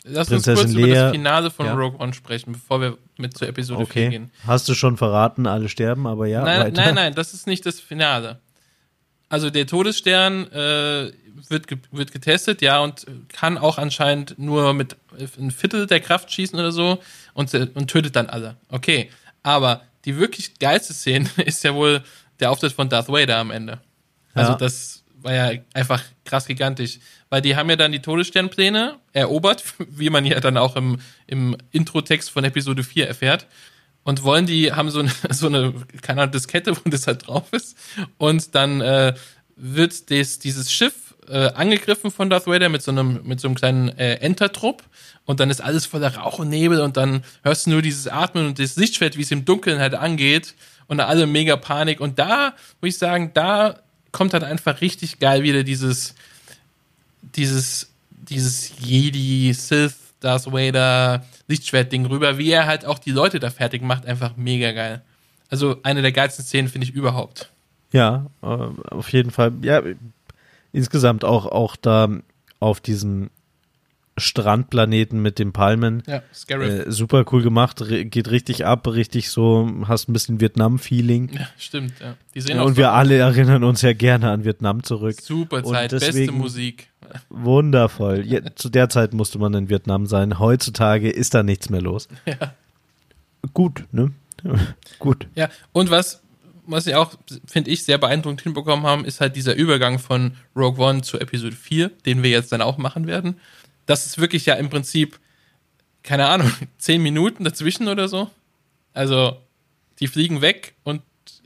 Lass 0.05 0.29
uns 0.31 0.43
Prinzessin 0.45 0.65
kurz 0.67 0.73
über 0.77 0.87
das 0.87 0.97
Leia- 0.97 1.11
Finale 1.11 1.51
von 1.51 1.65
Ja. 1.65 1.73
Rogue 1.73 1.99
One 1.99 2.13
sprechen, 2.13 2.53
bevor 2.53 2.79
wir 2.81 2.97
mit 3.17 3.37
zur 3.37 3.47
Episode 3.49 3.85
4 3.85 3.89
Okay. 4.03 4.09
gehen. 4.09 4.31
Hast 4.47 4.67
du 4.69 4.73
schon 4.75 4.95
verraten, 4.97 5.45
alle 5.45 5.67
sterben, 5.69 6.07
aber 6.07 6.27
ja. 6.27 6.43
nein, 6.43 6.59
weiter. 6.67 6.81
nein, 6.85 6.95
nein, 6.95 7.15
das 7.15 7.33
ist 7.33 7.47
nicht 7.47 7.65
das 7.65 7.79
Finale. 7.81 8.39
Also 9.29 9.49
der 9.49 9.65
Todesstern 9.67 10.45
äh, 10.51 11.11
wird, 11.49 11.67
wird 11.91 12.11
getestet, 12.11 12.61
ja, 12.61 12.79
und 12.79 13.05
kann 13.29 13.57
auch 13.57 13.77
anscheinend 13.77 14.37
nur 14.37 14.73
mit 14.73 14.95
ein 15.37 15.51
Viertel 15.51 15.87
der 15.87 15.99
Kraft 15.99 16.31
schießen 16.31 16.57
oder 16.57 16.71
so 16.71 17.01
und, 17.33 17.53
und 17.53 17.87
tötet 17.87 18.15
dann 18.15 18.29
alle. 18.29 18.57
Okay, 18.69 19.09
aber 19.41 19.83
die 20.05 20.17
wirklich 20.17 20.59
geilste 20.59 20.93
Szene 20.93 21.29
ist 21.45 21.63
ja 21.63 21.73
wohl 21.73 22.03
der 22.39 22.51
Auftritt 22.51 22.73
von 22.73 22.89
Darth 22.89 23.09
Vader 23.09 23.37
am 23.37 23.51
Ende. 23.51 23.79
Also 24.33 24.51
Ja. 24.53 24.57
das 24.57 25.03
war 25.21 25.33
ja 25.33 25.59
einfach 25.73 26.01
krass 26.25 26.45
gigantisch, 26.45 26.99
weil 27.29 27.41
die 27.41 27.55
haben 27.55 27.69
ja 27.69 27.75
dann 27.77 27.91
die 27.91 28.01
Todessternpläne 28.01 28.97
erobert, 29.13 29.63
wie 29.89 30.09
man 30.09 30.25
ja 30.25 30.39
dann 30.39 30.57
auch 30.57 30.75
im, 30.75 30.99
im 31.27 31.55
Introtext 31.71 32.29
von 32.31 32.43
Episode 32.43 32.83
4 32.83 33.07
erfährt 33.07 33.47
und 34.03 34.23
wollen 34.23 34.45
die, 34.45 34.73
haben 34.73 34.89
so 34.89 34.99
eine, 34.99 35.11
so 35.29 35.47
eine, 35.47 35.73
keine 36.01 36.21
Ahnung, 36.21 36.33
Diskette, 36.33 36.75
wo 36.75 36.89
das 36.89 37.07
halt 37.07 37.27
drauf 37.27 37.51
ist. 37.53 37.77
Und 38.17 38.53
dann 38.55 38.81
äh, 38.81 39.13
wird 39.55 40.09
des, 40.09 40.39
dieses 40.39 40.71
Schiff 40.71 40.93
äh, 41.29 41.51
angegriffen 41.53 42.11
von 42.11 42.29
Darth 42.29 42.47
Vader 42.47 42.69
mit 42.69 42.81
so 42.81 42.91
einem, 42.91 43.21
mit 43.23 43.39
so 43.39 43.47
einem 43.47 43.55
kleinen 43.55 43.89
äh, 43.97 44.15
Entertrupp. 44.15 44.83
Und 45.25 45.39
dann 45.39 45.49
ist 45.49 45.61
alles 45.61 45.85
voller 45.85 46.15
Rauch 46.15 46.39
und 46.39 46.49
Nebel 46.49 46.81
und 46.81 46.97
dann 46.97 47.23
hörst 47.43 47.65
du 47.65 47.71
nur 47.71 47.81
dieses 47.81 48.07
Atmen 48.07 48.47
und 48.47 48.59
das 48.59 48.75
Lichtschwert, 48.75 49.17
wie 49.17 49.21
es 49.21 49.31
im 49.31 49.45
Dunkeln 49.45 49.79
halt 49.79 49.95
angeht. 49.95 50.55
Und 50.87 50.99
alle 50.99 51.27
mega 51.27 51.55
Panik. 51.55 52.01
Und 52.01 52.19
da, 52.19 52.53
muss 52.81 52.89
ich 52.89 52.97
sagen, 52.97 53.31
da 53.33 53.79
kommt 54.11 54.33
halt 54.33 54.43
einfach 54.43 54.81
richtig 54.81 55.19
geil 55.19 55.43
wieder 55.43 55.63
dieses, 55.63 56.13
dieses, 57.21 57.89
dieses 58.11 58.73
Jedi, 58.79 59.53
Sith, 59.53 59.95
Darth 60.19 60.51
Vader, 60.51 61.25
Lichtschwert-Ding 61.47 62.05
rüber, 62.05 62.37
wie 62.37 62.51
er 62.51 62.65
halt 62.65 62.85
auch 62.85 62.99
die 62.99 63.11
Leute 63.11 63.39
da 63.39 63.49
fertig 63.49 63.81
macht, 63.81 64.05
einfach 64.05 64.35
mega 64.37 64.71
geil. 64.71 65.01
Also 65.49 65.77
eine 65.83 66.01
der 66.01 66.11
geilsten 66.11 66.45
Szenen 66.45 66.67
finde 66.67 66.87
ich 66.87 66.93
überhaupt. 66.93 67.51
Ja, 67.91 68.25
äh, 68.41 68.45
auf 68.45 69.11
jeden 69.11 69.31
Fall. 69.31 69.53
Ja, 69.61 69.81
insgesamt 70.73 71.23
auch, 71.23 71.45
auch 71.45 71.75
da 71.77 72.09
auf 72.59 72.81
diesem 72.81 73.29
Strandplaneten 74.15 75.21
mit 75.21 75.39
den 75.39 75.53
Palmen. 75.53 76.03
Ja, 76.05 76.21
Scarif. 76.33 76.85
Äh, 76.87 76.91
super 76.91 77.25
cool 77.31 77.41
gemacht, 77.41 77.81
re- 77.81 78.05
geht 78.05 78.29
richtig 78.29 78.63
ab, 78.65 78.87
richtig 78.87 79.31
so, 79.31 79.67
hast 79.87 80.07
ein 80.07 80.13
bisschen 80.13 80.39
Vietnam-Feeling. 80.39 81.31
ja, 81.33 81.47
stimmt, 81.57 81.93
ja. 81.99 82.15
Die 82.35 82.41
sehen 82.41 82.59
auch 82.59 82.65
und 82.67 82.77
wir 82.77 82.91
alle 82.91 83.17
erinnern 83.17 83.63
uns 83.63 83.81
ja 83.81 83.93
gerne 83.93 84.29
an 84.29 84.43
Vietnam 84.45 84.83
zurück. 84.83 85.19
super 85.19 85.63
Zeit, 85.63 85.89
beste 85.91 86.31
Musik. 86.31 86.89
Wundervoll. 87.29 88.23
Ja, 88.25 88.39
zu 88.55 88.69
der 88.69 88.89
Zeit 88.89 89.13
musste 89.13 89.39
man 89.39 89.53
in 89.55 89.69
Vietnam 89.69 90.05
sein. 90.05 90.37
Heutzutage 90.39 91.09
ist 91.09 91.33
da 91.33 91.41
nichts 91.43 91.69
mehr 91.69 91.81
los. 91.81 92.07
Ja. 92.25 92.53
Gut, 93.53 93.83
ne? 93.91 94.11
Gut. 94.99 95.27
Ja, 95.35 95.49
und 95.73 95.89
was, 95.91 96.21
was 96.65 96.85
sie 96.85 96.95
auch, 96.95 97.13
finde 97.45 97.71
ich, 97.71 97.83
sehr 97.83 97.97
beeindruckend 97.97 98.41
hinbekommen 98.41 98.85
haben, 98.85 99.05
ist 99.05 99.21
halt 99.21 99.35
dieser 99.35 99.55
Übergang 99.55 99.99
von 99.99 100.35
Rogue 100.55 100.83
One 100.83 101.01
zu 101.01 101.19
Episode 101.19 101.55
4, 101.55 101.89
den 102.05 102.23
wir 102.23 102.29
jetzt 102.29 102.51
dann 102.51 102.61
auch 102.61 102.77
machen 102.77 103.07
werden. 103.07 103.39
Das 103.85 104.05
ist 104.05 104.17
wirklich 104.17 104.45
ja 104.45 104.55
im 104.55 104.69
Prinzip, 104.69 105.19
keine 106.03 106.27
Ahnung, 106.27 106.51
zehn 106.77 107.01
Minuten 107.01 107.43
dazwischen 107.43 107.87
oder 107.87 108.07
so. 108.07 108.29
Also, 108.93 109.37
die 109.99 110.07
fliegen 110.07 110.41
weg 110.41 110.75
und 110.83 111.01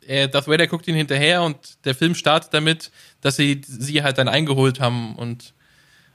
er, 0.05 0.27
Darth 0.27 0.47
Vader 0.47 0.67
guckt 0.67 0.87
ihn 0.87 0.95
hinterher 0.95 1.43
und 1.43 1.57
der 1.85 1.95
Film 1.95 2.15
startet 2.15 2.53
damit, 2.53 2.91
dass 3.21 3.35
sie 3.35 3.61
sie 3.65 4.03
halt 4.03 4.17
dann 4.17 4.27
eingeholt 4.27 4.79
haben 4.79 5.15
und 5.15 5.53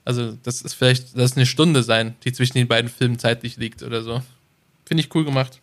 also 0.05 0.33
das 0.43 0.63
ist 0.63 0.75
vielleicht, 0.75 1.17
das 1.17 1.33
ist 1.33 1.37
eine 1.37 1.47
Stunde 1.47 1.83
sein, 1.83 2.17
die 2.25 2.33
zwischen 2.33 2.55
den 2.55 2.69
beiden 2.69 2.91
Filmen 2.91 3.19
zeitlich 3.19 3.57
liegt 3.57 3.83
oder 3.83 4.03
so. 4.03 4.23
Finde 4.85 5.03
ich 5.03 5.15
cool 5.15 5.25
gemacht. 5.25 5.61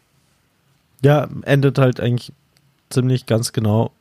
Ja, 1.01 1.29
endet 1.43 1.77
halt 1.77 1.99
eigentlich 1.99 2.31
ziemlich 2.89 3.25
ganz 3.25 3.53
genau, 3.53 3.91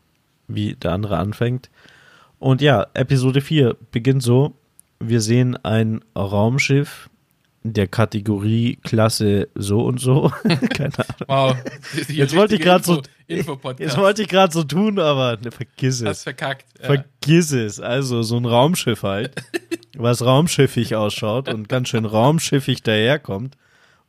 wie 0.46 0.74
der 0.74 0.92
andere 0.92 1.18
anfängt. 1.18 1.70
Und 2.38 2.62
ja, 2.62 2.86
Episode 2.94 3.40
4 3.40 3.76
beginnt 3.90 4.22
so. 4.22 4.54
Wir 5.00 5.20
sehen 5.20 5.56
ein 5.64 6.00
Raumschiff 6.16 7.08
der 7.62 7.86
Kategorie 7.86 8.78
Klasse 8.82 9.48
so 9.54 9.80
und 9.84 10.00
so. 10.00 10.32
Keine 10.74 10.92
Ahnung. 11.26 11.56
Wow. 11.56 11.56
Jetzt 12.08 12.34
wollte 12.34 12.54
ich 12.54 12.60
gerade 12.60 12.84
so, 12.84 13.02
jetzt 13.26 13.96
wollte 13.96 14.22
ich 14.22 14.28
gerade 14.28 14.52
so 14.52 14.64
tun, 14.64 14.98
aber 14.98 15.38
ne, 15.42 15.50
vergiss 15.50 16.04
Hast 16.04 16.18
es. 16.18 16.22
verkackt. 16.22 16.66
Ja. 16.80 16.86
Vergiss 16.86 17.52
es. 17.52 17.80
Also 17.80 18.22
so 18.22 18.36
ein 18.36 18.44
Raumschiff 18.44 19.02
halt, 19.02 19.42
was 19.96 20.24
raumschiffig 20.24 20.94
ausschaut 20.94 21.48
und 21.48 21.68
ganz 21.68 21.88
schön 21.88 22.04
raumschiffig 22.04 22.82
daherkommt 22.82 23.56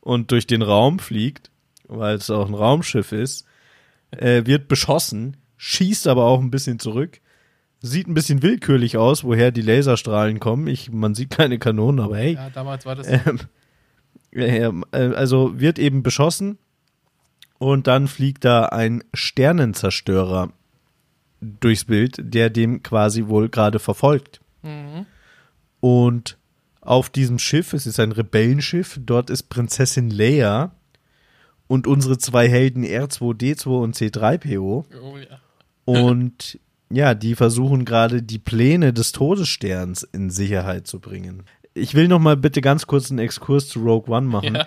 und 0.00 0.30
durch 0.30 0.46
den 0.46 0.62
Raum 0.62 0.98
fliegt, 0.98 1.50
weil 1.88 2.16
es 2.16 2.30
auch 2.30 2.48
ein 2.48 2.54
Raumschiff 2.54 3.12
ist, 3.12 3.46
äh, 4.10 4.46
wird 4.46 4.68
beschossen, 4.68 5.36
schießt 5.56 6.06
aber 6.06 6.24
auch 6.24 6.40
ein 6.40 6.50
bisschen 6.50 6.78
zurück, 6.78 7.20
sieht 7.80 8.08
ein 8.08 8.14
bisschen 8.14 8.42
willkürlich 8.42 8.96
aus, 8.96 9.24
woher 9.24 9.50
die 9.50 9.62
Laserstrahlen 9.62 10.40
kommen. 10.40 10.66
Ich, 10.66 10.90
man 10.90 11.14
sieht 11.14 11.30
keine 11.30 11.58
Kanonen, 11.58 12.00
aber 12.00 12.16
hey. 12.16 12.34
ja, 12.34 12.50
damals 12.50 12.86
war 12.86 12.96
das. 12.96 13.08
Ähm, 13.08 13.40
ähm, 14.32 14.84
äh, 14.92 15.14
also 15.14 15.58
wird 15.58 15.78
eben 15.78 16.02
beschossen 16.02 16.58
und 17.58 17.86
dann 17.86 18.06
fliegt 18.08 18.44
da 18.44 18.66
ein 18.66 19.02
Sternenzerstörer 19.12 20.52
durchs 21.40 21.84
Bild, 21.84 22.16
der 22.18 22.50
dem 22.50 22.82
quasi 22.82 23.26
wohl 23.26 23.48
gerade 23.48 23.78
verfolgt. 23.78 24.40
Und 25.80 26.38
auf 26.80 27.10
diesem 27.10 27.38
Schiff, 27.38 27.72
es 27.72 27.86
ist 27.86 28.00
ein 28.00 28.12
Rebellenschiff, 28.12 28.98
dort 29.04 29.30
ist 29.30 29.44
Prinzessin 29.44 30.10
Leia 30.10 30.72
und 31.70 31.86
unsere 31.86 32.18
zwei 32.18 32.48
Helden 32.48 32.84
R2D2 32.84 33.66
und 33.68 33.94
C3PO. 33.96 34.84
oh, 35.02 35.16
ja. 35.18 35.38
Und 35.84 36.58
ja, 36.92 37.14
die 37.14 37.36
versuchen 37.36 37.84
gerade 37.84 38.22
die 38.24 38.40
Pläne 38.40 38.92
des 38.92 39.12
Todessterns 39.12 40.02
in 40.02 40.30
Sicherheit 40.30 40.88
zu 40.88 40.98
bringen. 40.98 41.44
Ich 41.74 41.94
will 41.94 42.08
noch 42.08 42.18
mal 42.18 42.36
bitte 42.36 42.60
ganz 42.60 42.88
kurz 42.88 43.10
einen 43.10 43.20
Exkurs 43.20 43.68
zu 43.68 43.78
Rogue 43.84 44.12
One 44.12 44.26
machen. 44.26 44.56
Ja. 44.56 44.66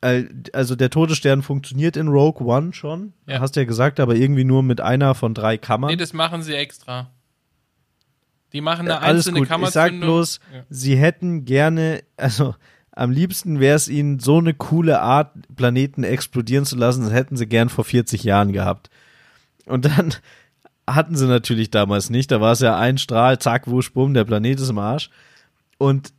Äh, 0.00 0.24
Also 0.52 0.74
der 0.74 0.90
Todesstern 0.90 1.42
funktioniert 1.42 1.96
in 1.96 2.08
Rogue 2.08 2.44
One 2.44 2.72
schon, 2.72 3.12
Ja. 3.28 3.38
hast 3.38 3.54
ja 3.54 3.62
gesagt, 3.64 4.00
aber 4.00 4.16
irgendwie 4.16 4.42
nur 4.44 4.64
mit 4.64 4.80
einer 4.80 5.14
von 5.14 5.34
drei 5.34 5.56
Kammern. 5.58 5.90
Nee, 5.90 5.96
das 5.96 6.12
machen 6.12 6.42
sie 6.42 6.54
extra. 6.54 7.08
Die 8.52 8.60
machen 8.60 8.86
eine 8.88 9.00
Alles 9.00 9.28
einzelne 9.28 9.38
gut. 9.38 9.44
Ich 9.46 9.48
sag 9.70 9.90
Kammerzündung. 9.90 10.00
bloß, 10.08 10.40
Ja. 10.52 10.64
sie 10.68 10.96
hätten 10.96 11.44
gerne, 11.44 12.02
also 12.16 12.56
am 12.94 13.10
liebsten 13.10 13.58
wäre 13.60 13.76
es 13.76 13.88
ihnen 13.88 14.18
so 14.20 14.38
eine 14.38 14.54
coole 14.54 15.00
Art, 15.00 15.32
Planeten 15.56 16.04
explodieren 16.04 16.64
zu 16.66 16.76
lassen, 16.76 17.02
das 17.04 17.12
hätten 17.12 17.36
sie 17.36 17.46
gern 17.46 17.68
vor 17.68 17.84
40 17.84 18.22
Jahren 18.24 18.52
gehabt. 18.52 18.90
Und 19.66 19.84
dann 19.86 20.14
hatten 20.86 21.16
sie 21.16 21.26
natürlich 21.26 21.70
damals 21.70 22.10
nicht. 22.10 22.30
Da 22.30 22.40
war 22.40 22.52
es 22.52 22.60
ja 22.60 22.78
ein 22.78 22.98
Strahl, 22.98 23.38
zack, 23.38 23.66
wusch, 23.68 23.92
bumm, 23.92 24.14
der 24.14 24.24
Planet 24.24 24.60
ist 24.60 24.68
im 24.68 24.78
Arsch. 24.78 25.10
Und 25.78 26.12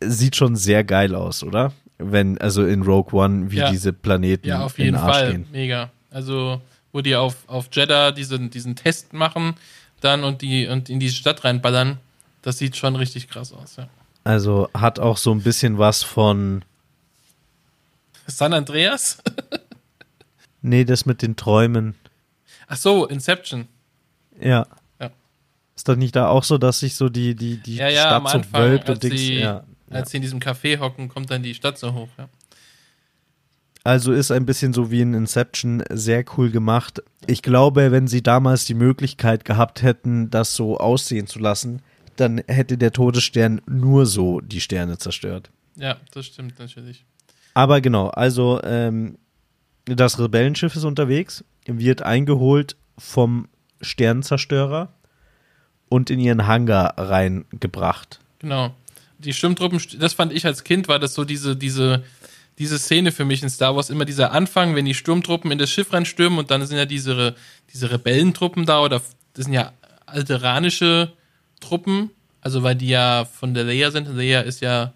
sieht 0.00 0.36
schon 0.36 0.56
sehr 0.56 0.82
geil 0.84 1.14
aus, 1.14 1.42
oder? 1.42 1.72
Wenn, 1.98 2.38
also 2.38 2.64
in 2.66 2.82
Rogue 2.82 3.12
One, 3.18 3.50
wie 3.50 3.58
Ja. 3.58 3.70
diese 3.70 3.92
Planeten 3.92 4.48
Ja, 4.48 4.62
auf 4.64 4.78
in 4.78 4.86
jeden 4.86 4.96
den 4.96 5.02
Arsch 5.04 5.16
Fall. 5.16 5.30
gehen. 5.32 5.46
Mega. 5.52 5.90
Also, 6.10 6.60
wo 6.92 7.00
die 7.00 7.16
auf, 7.16 7.36
auf 7.48 7.68
Jeddah 7.72 8.12
diesen, 8.12 8.50
diesen 8.50 8.76
Test 8.76 9.12
machen, 9.12 9.54
dann 10.00 10.24
und 10.24 10.42
die 10.42 10.66
und 10.68 10.88
in 10.90 11.00
die 11.00 11.08
Stadt 11.10 11.44
reinballern, 11.44 11.98
das 12.42 12.58
sieht 12.58 12.76
schon 12.76 12.96
richtig 12.96 13.28
krass 13.28 13.52
aus, 13.52 13.76
ja. 13.76 13.88
Also 14.24 14.68
hat 14.74 14.98
auch 14.98 15.18
so 15.18 15.30
ein 15.32 15.42
bisschen 15.42 15.78
was 15.78 16.02
von, 16.02 16.64
San 18.26 18.52
Andreas? 18.52 19.18
nee, 20.62 20.84
das 20.84 21.06
mit 21.06 21.22
den 21.22 21.36
Träumen. 21.36 21.94
Ach 22.66 22.76
so, 22.76 23.06
Inception. 23.06 23.68
Ja. 24.40 24.66
Ja. 25.00 25.10
Ist 25.76 25.88
doch 25.88 25.96
nicht 25.96 26.16
da 26.16 26.28
auch 26.28 26.44
so, 26.44 26.58
dass 26.58 26.80
sich 26.80 26.96
so 26.96 27.08
die, 27.08 27.34
die, 27.34 27.58
die 27.58 27.76
Ja, 27.76 27.88
ja, 27.88 28.02
Stadt 28.02 28.28
so 28.28 28.38
Anfang, 28.38 28.62
wölbt 28.62 28.90
und 28.90 29.02
Dings, 29.02 29.20
sie, 29.20 29.34
ja. 29.40 29.64
als 29.90 30.10
sie 30.10 30.16
in 30.16 30.22
diesem 30.22 30.40
Café 30.40 30.78
hocken, 30.78 31.08
kommt 31.08 31.30
dann 31.30 31.42
die 31.42 31.54
Stadt 31.54 31.78
so 31.78 31.92
hoch, 31.92 32.08
ja. 32.18 32.28
Also 33.86 34.14
ist 34.14 34.30
ein 34.30 34.46
bisschen 34.46 34.72
so 34.72 34.90
wie 34.90 35.02
in 35.02 35.12
Inception 35.12 35.84
sehr 35.90 36.24
cool 36.38 36.50
gemacht. 36.50 37.02
Ich 37.26 37.42
glaube, 37.42 37.92
wenn 37.92 38.08
sie 38.08 38.22
damals 38.22 38.64
die 38.64 38.72
Möglichkeit 38.72 39.44
gehabt 39.44 39.82
hätten, 39.82 40.30
das 40.30 40.54
so 40.54 40.78
aussehen 40.78 41.26
zu 41.26 41.38
lassen, 41.38 41.82
dann 42.16 42.42
hätte 42.46 42.78
der 42.78 42.92
Todesstern 42.92 43.60
nur 43.66 44.06
so 44.06 44.40
die 44.40 44.60
Sterne 44.60 44.98
zerstört. 44.98 45.50
Ja, 45.76 45.96
das 46.12 46.26
stimmt 46.26 46.58
natürlich. 46.58 47.04
Aber 47.54 47.80
genau, 47.80 48.08
also 48.08 48.60
ähm, 48.62 49.18
das 49.84 50.18
Rebellenschiff 50.18 50.74
ist 50.76 50.84
unterwegs, 50.84 51.44
wird 51.66 52.02
eingeholt 52.02 52.76
vom 52.98 53.48
Sternenzerstörer 53.80 54.92
und 55.88 56.10
in 56.10 56.20
ihren 56.20 56.46
Hangar 56.46 56.98
reingebracht. 56.98 58.20
Genau. 58.38 58.74
Die 59.18 59.32
Sturmtruppen, 59.32 59.80
das 59.98 60.12
fand 60.12 60.32
ich 60.32 60.44
als 60.44 60.64
Kind, 60.64 60.88
war 60.88 60.98
das 60.98 61.14
so 61.14 61.24
diese, 61.24 61.56
diese, 61.56 62.02
diese 62.58 62.78
Szene 62.78 63.12
für 63.12 63.24
mich 63.24 63.42
in 63.42 63.48
Star 63.48 63.76
Wars, 63.76 63.90
immer 63.90 64.04
dieser 64.04 64.32
Anfang, 64.32 64.74
wenn 64.74 64.84
die 64.84 64.94
Sturmtruppen 64.94 65.50
in 65.50 65.58
das 65.58 65.70
Schiff 65.70 65.92
reinstürmen 65.92 66.38
und 66.38 66.50
dann 66.50 66.66
sind 66.66 66.76
ja 66.76 66.84
diese, 66.84 67.34
diese 67.72 67.90
Rebellentruppen 67.90 68.66
da 68.66 68.80
oder 68.80 69.00
das 69.34 69.44
sind 69.44 69.54
ja 69.54 69.72
alteranische 70.06 71.12
Truppen, 71.64 72.10
also 72.40 72.62
weil 72.62 72.74
die 72.74 72.88
ja 72.88 73.24
von 73.24 73.54
der 73.54 73.64
Leia 73.64 73.90
sind. 73.90 74.08
Leia 74.08 74.40
ist 74.40 74.60
ja 74.60 74.92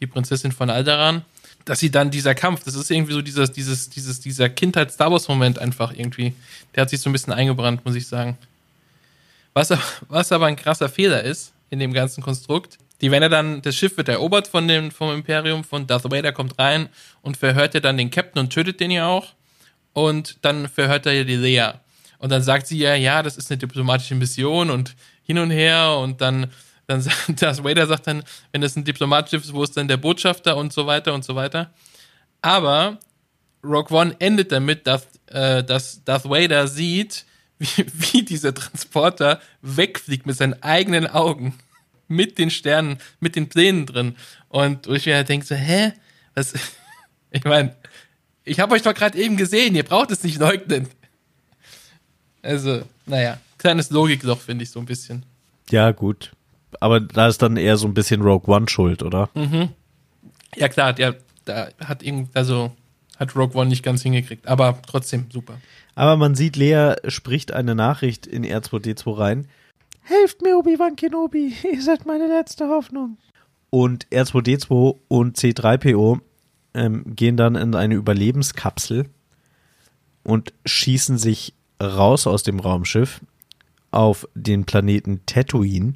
die 0.00 0.06
Prinzessin 0.06 0.52
von 0.52 0.70
Alderaan. 0.70 1.24
Dass 1.64 1.80
sie 1.80 1.90
dann 1.90 2.10
dieser 2.10 2.34
Kampf, 2.34 2.64
das 2.64 2.74
ist 2.74 2.90
irgendwie 2.90 3.12
so 3.12 3.20
dieses, 3.20 3.52
dieses, 3.52 3.90
dieses, 3.90 4.20
dieser 4.20 4.48
Kindheit-Star 4.48 5.12
Wars-Moment 5.12 5.58
einfach 5.58 5.92
irgendwie. 5.92 6.32
Der 6.74 6.82
hat 6.82 6.90
sich 6.90 7.00
so 7.00 7.10
ein 7.10 7.12
bisschen 7.12 7.32
eingebrannt, 7.32 7.84
muss 7.84 7.94
ich 7.94 8.06
sagen. 8.06 8.38
Was, 9.52 9.72
was 10.08 10.32
aber 10.32 10.46
ein 10.46 10.56
krasser 10.56 10.88
Fehler 10.88 11.22
ist 11.22 11.52
in 11.68 11.78
dem 11.78 11.92
ganzen 11.92 12.22
Konstrukt, 12.22 12.78
die, 13.00 13.10
wenn 13.10 13.22
er 13.22 13.28
dann, 13.28 13.62
das 13.62 13.76
Schiff 13.76 13.96
wird 13.96 14.08
erobert 14.08 14.48
von 14.48 14.66
dem, 14.66 14.90
vom 14.90 15.14
Imperium, 15.14 15.62
von 15.62 15.86
Darth 15.86 16.10
Vader 16.10 16.32
kommt 16.32 16.58
rein 16.58 16.88
und 17.22 17.36
verhört 17.36 17.74
er 17.74 17.80
dann 17.80 17.96
den 17.96 18.10
Captain 18.10 18.40
und 18.40 18.50
tötet 18.50 18.80
den 18.80 18.90
ja 18.90 19.06
auch. 19.06 19.34
Und 19.92 20.38
dann 20.42 20.68
verhört 20.68 21.06
er 21.06 21.12
ja 21.12 21.24
die 21.24 21.36
Leia. 21.36 21.80
Und 22.18 22.30
dann 22.30 22.42
sagt 22.42 22.66
sie 22.66 22.78
ja, 22.78 22.94
ja, 22.94 23.22
das 23.22 23.36
ist 23.36 23.50
eine 23.50 23.58
diplomatische 23.58 24.14
Mission 24.14 24.70
und 24.70 24.96
hin 25.28 25.38
und 25.38 25.50
her 25.50 25.98
und 25.98 26.20
dann, 26.20 26.50
dann 26.88 27.02
sagt 27.02 27.16
Darth 27.42 27.62
Vader 27.62 27.86
sagt 27.86 28.08
dann, 28.08 28.24
wenn 28.50 28.62
das 28.62 28.74
ein 28.74 28.84
diplomatisches 28.84 29.46
ist, 29.46 29.54
wo 29.54 29.62
ist 29.62 29.76
denn 29.76 29.86
der 29.86 29.98
Botschafter 29.98 30.56
und 30.56 30.72
so 30.72 30.86
weiter 30.86 31.14
und 31.14 31.24
so 31.24 31.36
weiter. 31.36 31.70
Aber 32.40 32.98
Rogue 33.62 33.96
One 33.96 34.16
endet 34.18 34.50
damit, 34.50 34.86
dass, 34.86 35.06
äh, 35.26 35.62
dass 35.62 36.02
Darth 36.04 36.28
Vader 36.28 36.66
sieht, 36.66 37.26
wie, 37.58 37.86
wie 37.92 38.22
dieser 38.22 38.54
Transporter 38.54 39.40
wegfliegt 39.60 40.26
mit 40.26 40.36
seinen 40.36 40.60
eigenen 40.62 41.06
Augen. 41.06 41.54
Mit 42.10 42.38
den 42.38 42.48
Sternen, 42.48 42.96
mit 43.20 43.36
den 43.36 43.50
Plänen 43.50 43.84
drin. 43.84 44.16
Und 44.48 44.86
ich 44.86 45.04
mir 45.04 45.16
halt 45.16 45.28
denke 45.28 45.44
so, 45.44 45.54
hä? 45.54 45.92
Was? 46.34 46.54
Ich 47.30 47.44
meine, 47.44 47.76
ich 48.44 48.60
habe 48.60 48.74
euch 48.74 48.80
doch 48.80 48.94
gerade 48.94 49.18
eben 49.18 49.36
gesehen, 49.36 49.74
ihr 49.74 49.82
braucht 49.82 50.10
es 50.10 50.24
nicht 50.24 50.38
leugnen. 50.38 50.88
Also, 52.40 52.82
naja, 53.08 53.38
kleines 53.58 53.90
Logikloch, 53.90 54.38
finde 54.38 54.64
ich 54.64 54.70
so 54.70 54.80
ein 54.80 54.86
bisschen. 54.86 55.24
Ja, 55.70 55.90
gut. 55.92 56.32
Aber 56.80 57.00
da 57.00 57.28
ist 57.28 57.42
dann 57.42 57.56
eher 57.56 57.76
so 57.76 57.86
ein 57.86 57.94
bisschen 57.94 58.22
Rogue 58.22 58.54
One 58.54 58.68
schuld, 58.68 59.02
oder? 59.02 59.30
Ja 60.56 60.68
klar, 60.68 60.92
der, 60.92 61.16
da 61.44 61.68
hat 61.84 62.02
irgend, 62.02 62.36
also 62.36 62.72
hat 63.18 63.34
Rogue 63.34 63.60
One 63.60 63.70
nicht 63.70 63.82
ganz 63.82 64.02
hingekriegt, 64.02 64.46
aber 64.46 64.80
trotzdem 64.86 65.26
super. 65.30 65.58
Aber 65.94 66.16
man 66.16 66.34
sieht, 66.34 66.56
Lea 66.56 66.94
spricht 67.08 67.52
eine 67.52 67.74
Nachricht 67.74 68.26
in 68.26 68.44
R2D2 68.44 69.18
rein. 69.18 69.48
Helft 70.02 70.42
mir, 70.42 70.56
Obi-Wan 70.56 70.96
Kenobi, 70.96 71.54
ihr 71.72 71.82
seid 71.82 72.06
meine 72.06 72.28
letzte 72.28 72.68
Hoffnung. 72.68 73.18
Und 73.70 74.06
R2D2 74.08 74.96
und 75.08 75.36
C3PO 75.36 76.20
ähm, 76.74 77.16
gehen 77.16 77.36
dann 77.36 77.56
in 77.56 77.74
eine 77.74 77.94
Überlebenskapsel 77.94 79.06
und 80.22 80.52
schießen 80.64 81.18
sich 81.18 81.54
raus 81.82 82.26
aus 82.26 82.42
dem 82.42 82.60
Raumschiff 82.60 83.20
auf 83.90 84.28
den 84.34 84.64
Planeten 84.64 85.22
Tatooine. 85.26 85.94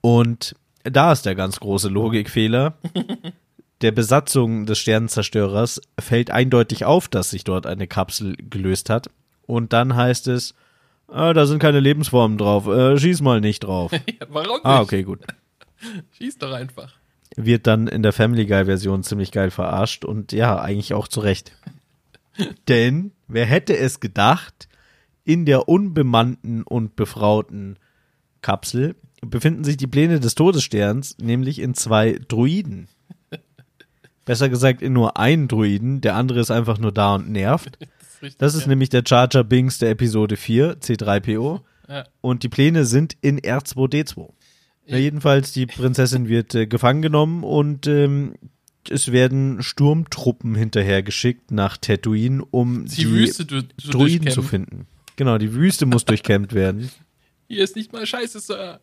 Und 0.00 0.54
da 0.84 1.12
ist 1.12 1.26
der 1.26 1.34
ganz 1.34 1.60
große 1.60 1.88
Logikfehler. 1.88 2.74
Der 3.82 3.92
Besatzung 3.92 4.64
des 4.64 4.78
Sternenzerstörers 4.78 5.82
fällt 6.00 6.30
eindeutig 6.30 6.86
auf, 6.86 7.08
dass 7.08 7.28
sich 7.28 7.44
dort 7.44 7.66
eine 7.66 7.86
Kapsel 7.86 8.34
gelöst 8.36 8.88
hat. 8.88 9.10
Und 9.46 9.74
dann 9.74 9.94
heißt 9.94 10.28
es, 10.28 10.54
ah, 11.08 11.34
da 11.34 11.44
sind 11.44 11.58
keine 11.58 11.80
Lebensformen 11.80 12.38
drauf, 12.38 12.66
äh, 12.68 12.98
schieß 12.98 13.20
mal 13.20 13.42
nicht 13.42 13.60
drauf. 13.60 13.92
Ja, 14.06 14.26
warum 14.30 14.56
nicht? 14.56 14.64
ah, 14.64 14.80
okay, 14.80 15.02
gut. 15.02 15.20
Schieß 16.12 16.38
doch 16.38 16.52
einfach. 16.52 16.94
Wird 17.36 17.66
dann 17.66 17.86
in 17.86 18.02
der 18.02 18.14
Family 18.14 18.46
Guy 18.46 18.64
Version 18.64 19.02
ziemlich 19.02 19.30
geil 19.30 19.50
verarscht 19.50 20.06
und 20.06 20.32
ja, 20.32 20.58
eigentlich 20.58 20.94
auch 20.94 21.06
zu 21.06 21.20
Recht. 21.20 21.52
Denn 22.68 23.12
wer 23.28 23.46
hätte 23.46 23.76
es 23.76 24.00
gedacht, 24.00 24.68
in 25.24 25.44
der 25.44 25.68
unbemannten 25.68 26.62
und 26.62 26.96
befrauten 26.96 27.78
Kapsel 28.42 28.94
befinden 29.22 29.64
sich 29.64 29.76
die 29.76 29.86
Pläne 29.86 30.20
des 30.20 30.34
Todessterns, 30.34 31.16
nämlich 31.18 31.58
in 31.58 31.74
zwei 31.74 32.18
Druiden. 32.28 32.88
Besser 34.24 34.48
gesagt 34.48 34.82
in 34.82 34.92
nur 34.92 35.16
einen 35.16 35.48
Druiden, 35.48 36.00
der 36.00 36.16
andere 36.16 36.40
ist 36.40 36.50
einfach 36.50 36.78
nur 36.78 36.92
da 36.92 37.14
und 37.14 37.30
nervt. 37.30 37.78
Das 38.16 38.22
ist, 38.22 38.22
richtig, 38.22 38.38
Das 38.38 38.54
ist 38.54 38.62
ja. 38.62 38.68
nämlich 38.68 38.88
der 38.88 39.02
Charger 39.06 39.44
Binks 39.44 39.78
der 39.78 39.90
Episode 39.90 40.36
4, 40.36 40.80
C3PO. 40.80 41.60
Ja. 41.86 42.04
Und 42.22 42.44
die 42.44 42.48
Pläne 42.48 42.86
sind 42.86 43.14
in 43.20 43.38
R2D2. 43.38 44.30
Ja, 44.86 44.96
jedenfalls, 44.96 45.52
die 45.52 45.66
Prinzessin 45.66 46.26
wird 46.26 46.54
äh, 46.54 46.66
gefangen 46.66 47.02
genommen 47.02 47.44
und 47.44 47.86
ähm, 47.86 48.36
es 48.90 49.12
werden 49.12 49.62
Sturmtruppen 49.62 50.54
hinterhergeschickt 50.54 51.50
nach 51.50 51.76
Tatooine, 51.76 52.44
um 52.50 52.86
die, 52.86 52.96
die, 52.96 53.10
Wüste 53.10 53.44
du, 53.44 53.62
du 53.62 53.90
Druiden 53.90 54.30
zu 54.30 54.42
finden. 54.42 54.86
Genau, 55.16 55.38
die 55.38 55.52
Wüste 55.54 55.86
muss 55.86 56.04
durchkämmt 56.04 56.52
werden. 56.52 56.90
Hier 57.48 57.62
ist 57.64 57.76
nicht 57.76 57.92
mal 57.92 58.04
Scheiße, 58.06 58.40
Sir. 58.40 58.80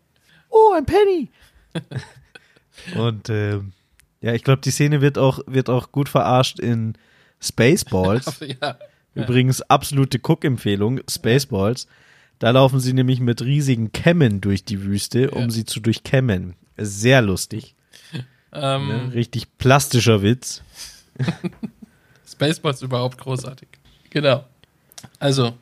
Oh, 0.49 0.73
ein 0.75 0.85
Penny! 0.85 1.29
und 2.95 3.29
ähm, 3.29 3.73
ja, 4.21 4.33
ich 4.33 4.43
glaube, 4.43 4.61
die 4.61 4.71
Szene 4.71 5.01
wird 5.01 5.17
auch, 5.17 5.39
wird 5.47 5.69
auch 5.69 5.91
gut 5.91 6.09
verarscht 6.09 6.59
in 6.59 6.93
Spaceballs. 7.41 8.39
Ja. 8.61 8.77
Übrigens 9.15 9.61
absolute 9.61 10.17
Cook-Empfehlung, 10.17 10.99
Spaceballs. 11.07 11.85
Da 12.39 12.49
laufen 12.49 12.79
sie 12.79 12.93
nämlich 12.93 13.19
mit 13.19 13.43
riesigen 13.43 13.91
Kämmen 13.91 14.41
durch 14.41 14.65
die 14.65 14.81
Wüste, 14.81 15.29
um 15.29 15.43
Ja. 15.43 15.49
sie 15.51 15.65
zu 15.65 15.79
durchkämmen. 15.81 16.55
Sehr 16.77 17.21
lustig. 17.21 17.72
Ähm, 18.53 18.87
Ne? 18.87 19.13
Richtig 19.13 19.57
plastischer 19.57 20.21
Witz. 20.21 20.61
Spaceballs 22.31 22.81
überhaupt 22.81 23.17
großartig. 23.17 23.67
Genau. 24.09 24.43
Also, 25.19 25.53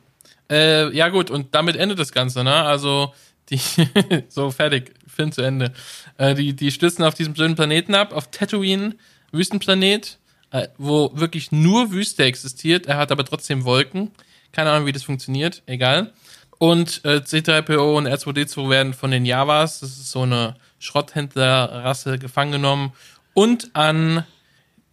äh, 0.50 0.94
ja 0.94 1.08
gut, 1.08 1.30
und 1.30 1.54
damit 1.54 1.76
endet 1.76 1.98
das 1.98 2.12
Ganze, 2.12 2.44
ne? 2.44 2.54
Also, 2.54 3.12
die, 3.50 3.60
so 4.28 4.50
fertig, 4.50 4.94
Film 5.06 5.32
zu 5.32 5.42
Ende. 5.42 5.72
Äh, 6.18 6.34
die, 6.34 6.54
die 6.54 6.70
stürzen 6.70 7.04
auf 7.04 7.14
diesem 7.14 7.36
schönen 7.36 7.54
Planeten 7.54 7.94
ab, 7.94 8.12
auf 8.12 8.30
Tatooine, 8.30 8.94
Wüstenplanet, 9.30 10.18
äh, 10.50 10.68
wo 10.78 11.10
wirklich 11.14 11.52
nur 11.52 11.92
Wüste 11.92 12.24
existiert. 12.24 12.86
Er 12.86 12.96
hat 12.96 13.12
aber 13.12 13.24
trotzdem 13.24 13.64
Wolken. 13.64 14.10
Keine 14.52 14.70
Ahnung, 14.70 14.86
wie 14.86 14.92
das 14.92 15.02
funktioniert, 15.02 15.62
egal. 15.66 16.12
Und 16.58 17.04
äh, 17.04 17.16
C3PO 17.16 17.96
und 17.96 18.06
R2D2 18.06 18.70
werden 18.70 18.94
von 18.94 19.10
den 19.10 19.24
Javas, 19.24 19.80
das 19.80 19.90
ist 19.90 20.10
so 20.10 20.22
eine 20.22 20.54
Schrotthändlerrasse, 20.82 22.18
gefangen 22.18 22.52
genommen 22.52 22.92
und 23.34 23.70
an 23.74 24.24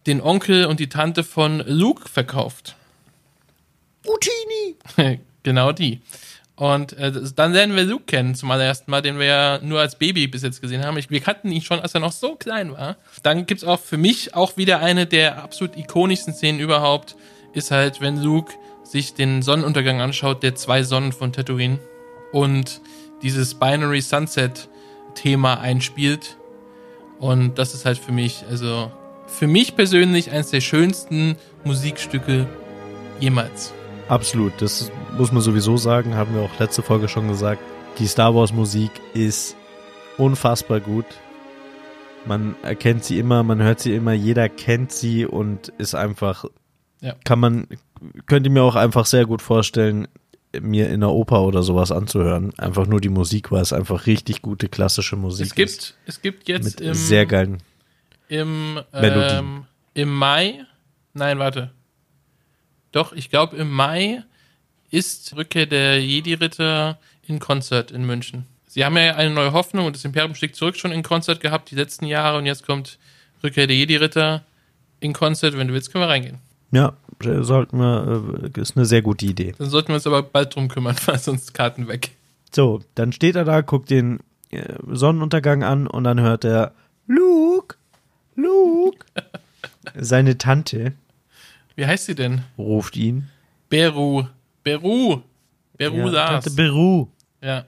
den 0.06 0.20
Onkel 0.20 0.66
und 0.66 0.80
die 0.80 0.88
Tante 0.88 1.24
von 1.24 1.62
Luke 1.66 2.08
verkauft. 2.08 2.76
Utini! 4.06 5.18
genau 5.42 5.72
die. 5.72 6.00
Und 6.54 6.92
äh, 6.92 7.12
dann 7.34 7.52
lernen 7.52 7.74
wir 7.74 7.84
Luke 7.84 8.04
kennen 8.04 8.34
zum 8.34 8.50
allerersten 8.50 8.90
Mal, 8.90 9.02
den 9.02 9.18
wir 9.18 9.26
ja 9.26 9.58
nur 9.62 9.80
als 9.80 9.96
Baby 9.96 10.28
bis 10.28 10.42
jetzt 10.42 10.60
gesehen 10.60 10.84
haben. 10.84 10.96
Ich, 10.96 11.10
wir 11.10 11.20
kannten 11.20 11.50
ihn 11.50 11.62
schon, 11.62 11.80
als 11.80 11.94
er 11.94 12.00
noch 12.00 12.12
so 12.12 12.36
klein 12.36 12.72
war. 12.72 12.96
Dann 13.22 13.46
gibt's 13.46 13.64
auch 13.64 13.80
für 13.80 13.96
mich 13.96 14.34
auch 14.34 14.56
wieder 14.56 14.80
eine 14.80 15.06
der 15.06 15.42
absolut 15.42 15.76
ikonischsten 15.76 16.34
Szenen 16.34 16.60
überhaupt, 16.60 17.16
ist 17.52 17.70
halt, 17.70 18.00
wenn 18.00 18.22
Luke 18.22 18.52
sich 18.84 19.14
den 19.14 19.42
Sonnenuntergang 19.42 20.00
anschaut, 20.00 20.42
der 20.42 20.54
zwei 20.54 20.82
Sonnen 20.82 21.12
von 21.12 21.32
Tatooine 21.32 21.78
und 22.32 22.80
dieses 23.22 23.54
Binary 23.54 24.00
Sunset 24.00 24.68
Thema 25.14 25.60
einspielt. 25.60 26.36
Und 27.18 27.58
das 27.58 27.74
ist 27.74 27.84
halt 27.84 27.98
für 27.98 28.12
mich, 28.12 28.44
also 28.48 28.90
für 29.26 29.46
mich 29.46 29.76
persönlich 29.76 30.30
eines 30.30 30.50
der 30.50 30.60
schönsten 30.60 31.36
Musikstücke 31.64 32.46
jemals. 33.20 33.72
Absolut, 34.08 34.52
das 34.60 34.90
muss 35.16 35.30
man 35.30 35.42
sowieso 35.42 35.76
sagen, 35.76 36.14
haben 36.16 36.34
wir 36.34 36.42
auch 36.42 36.58
letzte 36.58 36.82
Folge 36.82 37.08
schon 37.08 37.28
gesagt. 37.28 37.60
Die 37.98 38.06
Star 38.06 38.34
Wars 38.34 38.52
Musik 38.52 38.90
ist 39.14 39.54
unfassbar 40.18 40.80
gut. 40.80 41.04
Man 42.26 42.56
erkennt 42.62 43.04
sie 43.04 43.18
immer, 43.18 43.42
man 43.42 43.62
hört 43.62 43.80
sie 43.80 43.94
immer, 43.94 44.12
jeder 44.12 44.48
kennt 44.48 44.92
sie 44.92 45.26
und 45.26 45.68
ist 45.78 45.94
einfach, 45.94 46.44
Ja. 47.00 47.14
kann 47.24 47.38
man, 47.38 47.66
könnte 48.26 48.50
mir 48.50 48.62
auch 48.62 48.76
einfach 48.76 49.06
sehr 49.06 49.26
gut 49.26 49.42
vorstellen, 49.42 50.08
mir 50.60 50.90
in 50.90 51.00
der 51.00 51.10
Oper 51.10 51.42
oder 51.42 51.62
sowas 51.62 51.92
anzuhören. 51.92 52.52
Einfach 52.58 52.86
nur 52.86 53.00
die 53.00 53.08
Musik, 53.08 53.52
weil 53.52 53.62
es 53.62 53.72
einfach 53.72 54.06
richtig 54.06 54.42
gute 54.42 54.68
klassische 54.68 55.16
Musik 55.16 55.46
Es 55.46 55.54
gibt, 55.54 55.70
ist. 55.70 55.96
es 56.06 56.22
gibt 56.22 56.48
jetzt 56.48 56.64
Mit 56.64 56.80
im, 56.80 56.94
sehr 56.94 57.26
geilen. 57.26 57.58
im, 58.28 58.80
ähm, 58.92 59.64
im 59.94 60.12
Mai, 60.12 60.64
nein, 61.14 61.38
warte. 61.38 61.70
Doch, 62.92 63.12
ich 63.12 63.30
glaube 63.30 63.56
im 63.56 63.70
Mai 63.70 64.24
ist 64.90 65.36
Rückkehr 65.36 65.66
der 65.66 66.02
Jedi-Ritter 66.04 66.98
in 67.26 67.38
Konzert 67.38 67.92
in 67.92 68.04
München. 68.04 68.46
Sie 68.66 68.84
haben 68.84 68.96
ja 68.96 69.14
eine 69.14 69.30
neue 69.32 69.52
Hoffnung 69.52 69.86
und 69.86 69.96
das 69.96 70.04
Imperium 70.04 70.34
schlägt 70.34 70.56
zurück 70.56 70.76
schon 70.76 70.92
in 70.92 71.02
Konzert 71.02 71.40
gehabt 71.40 71.70
die 71.70 71.76
letzten 71.76 72.06
Jahre 72.06 72.38
und 72.38 72.46
jetzt 72.46 72.66
kommt 72.66 72.98
Rückkehr 73.42 73.66
der 73.68 73.76
Jedi-Ritter 73.76 74.44
in 74.98 75.12
Konzert. 75.12 75.56
Wenn 75.56 75.68
du 75.68 75.74
willst, 75.74 75.92
können 75.92 76.02
wir 76.04 76.08
reingehen. 76.08 76.38
Ja, 76.72 76.92
sollten 77.22 77.78
wir, 77.78 78.50
äh, 78.54 78.60
ist 78.60 78.76
eine 78.76 78.86
sehr 78.86 79.02
gute 79.02 79.26
Idee. 79.26 79.54
Dann 79.58 79.70
sollten 79.70 79.88
wir 79.88 79.94
uns 79.96 80.06
aber 80.06 80.22
bald 80.22 80.54
drum 80.54 80.68
kümmern, 80.68 80.96
weil 81.06 81.18
sonst 81.18 81.54
Karten 81.54 81.88
weg. 81.88 82.12
So, 82.52 82.80
dann 82.94 83.12
steht 83.12 83.36
er 83.36 83.44
da, 83.44 83.60
guckt 83.60 83.90
den 83.90 84.20
äh, 84.50 84.74
Sonnenuntergang 84.90 85.62
an 85.62 85.86
und 85.86 86.04
dann 86.04 86.20
hört 86.20 86.44
er 86.44 86.72
Luke, 87.06 87.76
Luke. 88.34 89.04
Seine 89.96 90.36
Tante 90.38 90.92
Wie 91.76 91.86
heißt 91.86 92.06
sie 92.06 92.14
denn? 92.14 92.42
ruft 92.58 92.96
ihn. 92.96 93.28
Beru. 93.68 94.24
Beru. 94.62 95.20
Beru 95.76 95.96
Ja, 95.96 96.06
Lars. 96.08 96.44
Tante 96.44 96.50
Beru. 96.50 97.06
ja. 97.40 97.64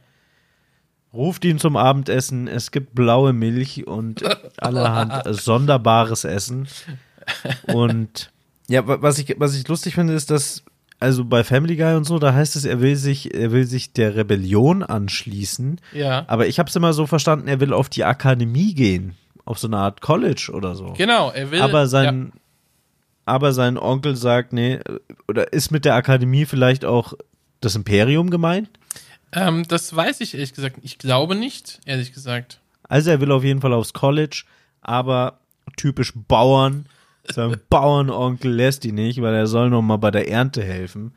Ruft 1.14 1.44
ihn 1.44 1.58
zum 1.58 1.76
Abendessen. 1.76 2.48
Es 2.48 2.70
gibt 2.70 2.94
blaue 2.94 3.34
Milch 3.34 3.86
und 3.86 4.22
allerhand 4.56 5.26
äh, 5.26 5.34
sonderbares 5.34 6.24
Essen. 6.24 6.66
Und 7.66 8.30
ja, 8.68 8.86
wa- 8.86 8.98
was 9.00 9.18
ich, 9.18 9.34
was 9.38 9.54
ich 9.56 9.66
lustig 9.68 9.94
finde, 9.94 10.14
ist, 10.14 10.30
dass, 10.30 10.62
also 11.00 11.24
bei 11.24 11.44
Family 11.44 11.76
Guy 11.76 11.94
und 11.94 12.04
so, 12.04 12.18
da 12.18 12.32
heißt 12.32 12.56
es, 12.56 12.64
er 12.64 12.80
will 12.80 12.96
sich, 12.96 13.34
er 13.34 13.50
will 13.52 13.64
sich 13.64 13.92
der 13.92 14.14
Rebellion 14.14 14.82
anschließen. 14.82 15.80
Ja. 15.92 16.24
Aber 16.28 16.46
ich 16.46 16.58
habe 16.58 16.68
es 16.68 16.76
immer 16.76 16.92
so 16.92 17.06
verstanden, 17.06 17.48
er 17.48 17.60
will 17.60 17.72
auf 17.72 17.88
die 17.88 18.04
Akademie 18.04 18.74
gehen, 18.74 19.16
auf 19.44 19.58
so 19.58 19.66
eine 19.66 19.78
Art 19.78 20.00
College 20.00 20.50
oder 20.54 20.74
so. 20.74 20.92
Genau, 20.96 21.30
er 21.30 21.50
will. 21.50 21.60
aber 21.60 21.80
ja. 21.80 21.86
sein, 21.86 22.32
aber 23.24 23.52
sein 23.52 23.78
Onkel 23.78 24.16
sagt, 24.16 24.52
nee, 24.52 24.80
oder 25.28 25.52
ist 25.52 25.70
mit 25.70 25.84
der 25.84 25.94
Akademie 25.94 26.44
vielleicht 26.46 26.84
auch 26.84 27.14
das 27.60 27.74
Imperium 27.76 28.30
gemeint? 28.30 28.68
Ähm, 29.32 29.66
das 29.66 29.94
weiß 29.94 30.20
ich 30.20 30.34
ehrlich 30.34 30.52
gesagt. 30.52 30.76
Ich 30.82 30.98
glaube 30.98 31.34
nicht, 31.34 31.80
ehrlich 31.86 32.12
gesagt. 32.12 32.60
Also 32.88 33.10
er 33.10 33.20
will 33.20 33.32
auf 33.32 33.44
jeden 33.44 33.60
Fall 33.60 33.72
aufs 33.72 33.92
College, 33.94 34.44
aber 34.82 35.38
typisch 35.76 36.12
Bauern, 36.14 36.86
sein 37.24 37.56
Bauernonkel 37.68 38.52
lässt 38.52 38.84
ihn 38.84 38.96
nicht, 38.96 39.22
weil 39.22 39.34
er 39.34 39.46
soll 39.46 39.70
noch 39.70 39.82
mal 39.82 39.96
bei 39.96 40.10
der 40.10 40.28
Ernte 40.28 40.62
helfen, 40.62 41.12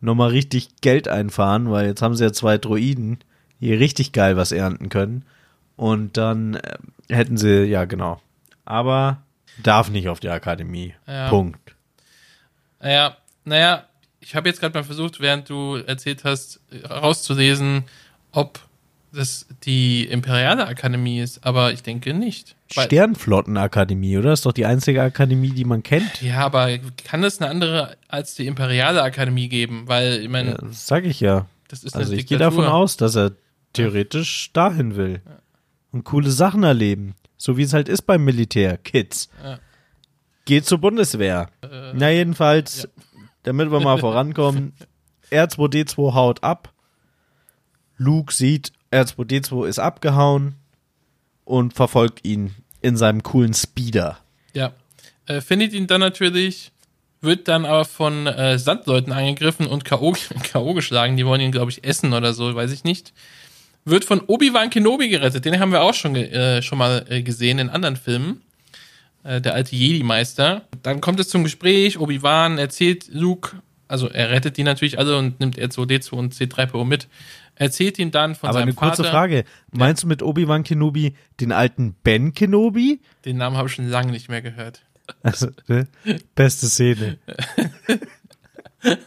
noch 0.00 0.14
mal 0.14 0.28
richtig 0.28 0.68
Geld 0.80 1.08
einfahren, 1.08 1.70
weil 1.70 1.86
jetzt 1.86 2.02
haben 2.02 2.14
sie 2.14 2.24
ja 2.24 2.32
zwei 2.32 2.58
Droiden, 2.58 3.18
die 3.60 3.72
richtig 3.72 4.12
geil 4.12 4.36
was 4.36 4.52
ernten 4.52 4.88
können 4.88 5.24
und 5.76 6.16
dann 6.16 6.54
äh, 6.54 6.78
hätten 7.08 7.36
sie, 7.36 7.64
ja 7.64 7.84
genau, 7.84 8.20
aber 8.64 9.22
darf 9.62 9.88
nicht 9.90 10.08
auf 10.08 10.20
die 10.20 10.28
Akademie, 10.28 10.94
Ja. 11.06 11.28
Punkt. 11.28 11.74
Naja, 12.80 13.16
naja, 13.44 13.84
ich 14.20 14.34
habe 14.34 14.48
jetzt 14.48 14.60
gerade 14.60 14.78
mal 14.78 14.84
versucht, 14.84 15.20
während 15.20 15.48
du 15.48 15.76
erzählt 15.76 16.24
hast, 16.24 16.60
rauszulesen, 16.88 17.84
ob 18.32 18.60
das 19.16 19.46
die 19.64 20.04
Imperiale 20.04 20.66
Akademie 20.66 21.20
ist, 21.20 21.44
aber 21.44 21.72
ich 21.72 21.82
denke 21.82 22.14
nicht. 22.14 22.54
Sternflottenakademie, 22.70 24.18
oder? 24.18 24.32
Ist 24.32 24.46
doch 24.46 24.52
die 24.52 24.66
einzige 24.66 25.02
Akademie, 25.02 25.50
die 25.50 25.64
man 25.64 25.82
kennt. 25.82 26.20
ja, 26.22 26.40
aber 26.40 26.78
kann 27.04 27.24
es 27.24 27.40
eine 27.40 27.50
andere 27.50 27.96
als 28.08 28.34
die 28.34 28.46
Imperiale 28.46 29.02
Akademie 29.02 29.48
geben? 29.48 29.84
Weil, 29.86 30.20
ich 30.20 30.28
meine, 30.28 30.50
Ja, 30.50 30.58
das 30.58 30.86
sag 30.86 31.04
ich 31.04 31.20
ja. 31.20 31.46
das 31.68 31.84
ist 31.84 31.96
Also 31.96 32.12
ich 32.12 32.26
gehe 32.26 32.38
davon 32.38 32.66
aus, 32.66 32.96
dass 32.96 33.16
er 33.16 33.32
theoretisch 33.72 34.50
dahin 34.52 34.96
will 34.96 35.20
und 35.92 36.04
coole 36.04 36.30
Sachen 36.30 36.62
erleben, 36.62 37.14
so 37.36 37.56
wie 37.56 37.62
es 37.62 37.72
halt 37.72 37.88
ist 37.88 38.02
beim 38.02 38.24
Militär, 38.24 38.76
Kids. 38.78 39.28
Ja. 39.42 39.58
Geht 40.44 40.66
zur 40.66 40.78
Bundeswehr. 40.78 41.50
Na 41.94 42.10
jedenfalls, 42.10 42.88
damit 43.42 43.70
wir 43.70 43.80
mal 43.80 43.98
vorankommen, 43.98 44.74
R2D2 45.30 46.14
haut 46.14 46.44
ab. 46.44 46.72
Luke 47.96 48.32
sieht, 48.32 48.72
R2D2 48.92 49.66
ist 49.66 49.78
abgehauen 49.78 50.54
und 51.44 51.74
verfolgt 51.74 52.24
ihn 52.24 52.54
in 52.82 52.96
seinem 52.96 53.22
coolen 53.22 53.54
Speeder. 53.54 54.18
Ja. 54.52 54.72
Äh, 55.26 55.40
findet 55.40 55.72
ihn 55.72 55.86
dann 55.86 56.00
natürlich, 56.00 56.70
wird 57.20 57.48
dann 57.48 57.64
aber 57.64 57.84
von 57.84 58.26
äh, 58.26 58.58
Sandleuten 58.58 59.12
angegriffen 59.12 59.66
und 59.66 59.84
K.O. 59.84 60.12
Geschlagen. 60.74 61.16
Die 61.16 61.26
wollen 61.26 61.40
ihn, 61.40 61.52
glaube 61.52 61.70
ich, 61.70 61.84
essen 61.84 62.12
oder 62.12 62.32
so, 62.32 62.54
weiß 62.54 62.72
ich 62.72 62.84
nicht. 62.84 63.12
Wird 63.84 64.04
von 64.04 64.20
Obi-Wan 64.20 64.70
Kenobi 64.70 65.08
gerettet. 65.08 65.44
Den 65.44 65.60
haben 65.60 65.72
wir 65.72 65.82
auch 65.82 65.94
schon, 65.94 66.16
äh, 66.16 66.62
schon 66.62 66.78
mal 66.78 67.04
äh, 67.08 67.22
gesehen 67.22 67.58
in 67.58 67.70
anderen 67.70 67.96
Filmen. 67.96 68.42
Äh, 69.22 69.40
der 69.40 69.54
alte 69.54 69.74
Jedi-Meister. 69.74 70.62
Dann 70.82 71.00
kommt 71.00 71.20
es 71.20 71.28
zum 71.28 71.44
Gespräch. 71.44 71.98
Obi-Wan 71.98 72.58
erzählt 72.58 73.08
Luke 73.12 73.56
also 73.88 74.08
er 74.08 74.30
rettet 74.30 74.56
die 74.56 74.64
natürlich 74.64 74.98
alle 74.98 75.16
und 75.16 75.40
nimmt 75.40 75.58
R2D2 75.58 76.10
und 76.12 76.34
C3PO 76.34 76.84
mit, 76.84 77.08
erzählt 77.54 77.98
ihm 77.98 78.10
dann 78.10 78.34
von 78.34 78.48
Aber 78.48 78.58
seinem 78.58 78.68
eine 78.68 78.74
kurze 78.74 79.02
Vater. 79.04 79.10
Frage. 79.10 79.44
Meinst 79.70 80.02
du 80.02 80.06
mit 80.06 80.22
Obi-Wan 80.22 80.64
Kenobi 80.64 81.14
den 81.40 81.52
alten 81.52 81.94
Ben 82.02 82.34
Kenobi? 82.34 83.00
Den 83.24 83.36
Namen 83.36 83.56
habe 83.56 83.68
ich 83.68 83.74
schon 83.74 83.88
lange 83.88 84.12
nicht 84.12 84.28
mehr 84.28 84.42
gehört. 84.42 84.82
Also, 85.22 85.48
ne? 85.68 85.86
Beste 86.34 86.66
Szene. 86.66 87.18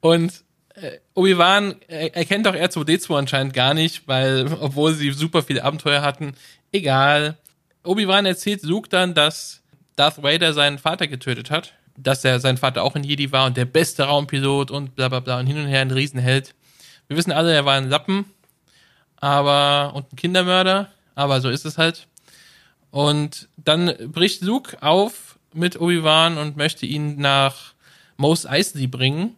Und 0.00 0.44
äh, 0.74 0.98
Obi-Wan 1.14 1.76
erkennt 1.88 2.46
auch 2.46 2.54
R2D2 2.54 3.18
anscheinend 3.18 3.54
gar 3.54 3.74
nicht, 3.74 4.06
weil, 4.06 4.46
obwohl 4.60 4.94
sie 4.94 5.10
super 5.10 5.42
viele 5.42 5.64
Abenteuer 5.64 6.02
hatten, 6.02 6.34
egal. 6.72 7.36
Obi-Wan 7.84 8.26
erzählt 8.26 8.62
Luke 8.62 8.88
dann, 8.88 9.14
dass 9.14 9.62
Darth 9.96 10.22
Vader 10.22 10.52
seinen 10.52 10.78
Vater 10.78 11.06
getötet 11.06 11.50
hat, 11.50 11.74
dass 11.96 12.24
er 12.24 12.40
sein 12.40 12.56
Vater 12.56 12.82
auch 12.82 12.94
ein 12.94 13.04
Jedi 13.04 13.32
war 13.32 13.46
und 13.46 13.56
der 13.56 13.64
beste 13.64 14.04
Raumpilot 14.04 14.70
und 14.70 14.94
bla 14.96 15.08
bla 15.08 15.20
bla 15.20 15.40
und 15.40 15.46
hin 15.46 15.58
und 15.58 15.66
her 15.66 15.80
ein 15.80 15.90
Riesenheld. 15.90 16.54
Wir 17.08 17.16
wissen 17.16 17.32
alle, 17.32 17.52
er 17.52 17.64
war 17.64 17.74
ein 17.74 17.88
Lappen, 17.88 18.26
aber 19.16 19.92
und 19.94 20.12
ein 20.12 20.16
Kindermörder, 20.16 20.88
aber 21.14 21.40
so 21.40 21.48
ist 21.48 21.64
es 21.64 21.78
halt. 21.78 22.06
Und 22.90 23.48
dann 23.56 23.92
bricht 24.12 24.42
Luke 24.42 24.82
auf 24.82 25.38
mit 25.52 25.80
Obi-Wan 25.80 26.38
und 26.38 26.56
möchte 26.56 26.86
ihn 26.86 27.16
nach 27.20 27.74
Mos 28.16 28.46
Eisley 28.46 28.86
bringen, 28.86 29.34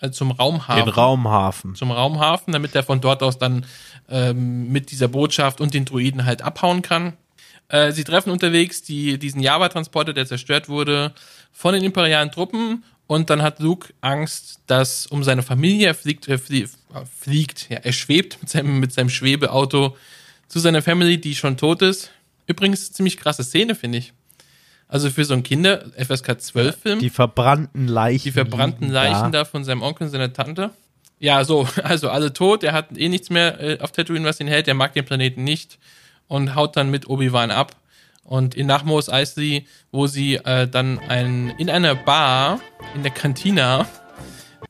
äh, 0.00 0.10
zum 0.10 0.30
Raumhafen 0.30 0.84
Den 0.84 0.92
Raumhafen. 0.92 1.74
zum 1.74 1.90
Raumhafen, 1.90 2.52
damit 2.52 2.74
er 2.74 2.82
von 2.82 3.00
dort 3.00 3.22
aus 3.22 3.38
dann 3.38 3.66
ähm, 4.08 4.70
mit 4.70 4.90
dieser 4.90 5.08
Botschaft 5.08 5.60
und 5.60 5.74
den 5.74 5.84
Druiden 5.84 6.24
halt 6.24 6.42
abhauen 6.42 6.82
kann. 6.82 7.14
Äh, 7.68 7.92
sie 7.92 8.04
treffen 8.04 8.30
unterwegs 8.30 8.82
die, 8.82 9.18
diesen 9.18 9.40
Java-Transporter, 9.40 10.12
der 10.12 10.26
zerstört 10.26 10.68
wurde, 10.68 11.12
von 11.52 11.74
den 11.74 11.84
imperialen 11.84 12.30
Truppen 12.30 12.84
und 13.06 13.30
dann 13.30 13.42
hat 13.42 13.60
Luke 13.60 13.92
Angst, 14.00 14.60
dass 14.66 15.06
um 15.06 15.22
seine 15.24 15.42
Familie 15.42 15.88
er 15.88 15.94
fliegt, 15.94 16.28
er 16.28 16.40
äh, 16.50 16.66
fliegt, 17.20 17.68
ja, 17.68 17.78
er 17.78 17.92
schwebt 17.92 18.38
mit 18.40 18.50
seinem, 18.50 18.80
mit 18.80 18.92
seinem 18.92 19.10
Schwebeauto 19.10 19.96
zu 20.48 20.58
seiner 20.58 20.82
Family, 20.82 21.20
die 21.20 21.34
schon 21.34 21.56
tot 21.56 21.82
ist. 21.82 22.10
Übrigens 22.46 22.92
ziemlich 22.92 23.16
krasse 23.16 23.44
Szene, 23.44 23.74
finde 23.74 23.98
ich. 23.98 24.12
Also 24.88 25.10
für 25.10 25.24
so 25.24 25.34
einen 25.34 25.42
Kinder 25.42 25.86
FSK 25.96 26.40
12 26.40 26.76
Film. 26.76 26.98
Die 26.98 27.10
verbrannten 27.10 27.88
Leichen. 27.88 28.24
Die 28.24 28.32
verbrannten 28.32 28.90
Leichen 28.90 29.32
da 29.32 29.44
von 29.44 29.64
seinem 29.64 29.82
Onkel 29.82 30.06
und 30.06 30.10
seiner 30.10 30.32
Tante. 30.32 30.70
Ja, 31.18 31.44
so, 31.44 31.68
also 31.82 32.10
alle 32.10 32.32
tot. 32.32 32.62
Er 32.62 32.72
hat 32.72 32.96
eh 32.96 33.08
nichts 33.08 33.30
mehr 33.30 33.60
äh, 33.60 33.80
auf 33.80 33.92
Tatooine, 33.92 34.24
was 34.24 34.40
ihn 34.40 34.46
hält. 34.46 34.68
Er 34.68 34.74
mag 34.74 34.92
den 34.92 35.04
Planeten 35.04 35.44
nicht 35.44 35.78
und 36.28 36.54
haut 36.54 36.76
dann 36.76 36.90
mit 36.90 37.08
Obi-Wan 37.08 37.50
ab. 37.50 37.76
Und 38.24 38.54
in 38.54 38.66
nach 38.66 38.84
Mos 38.84 39.10
Eisley, 39.10 39.66
wo 39.92 40.06
sie 40.06 40.36
äh, 40.36 40.66
dann 40.66 40.98
ein, 40.98 41.50
in 41.58 41.68
einer 41.68 41.94
Bar, 41.94 42.60
in 42.94 43.02
der 43.02 43.12
Cantina, 43.12 43.86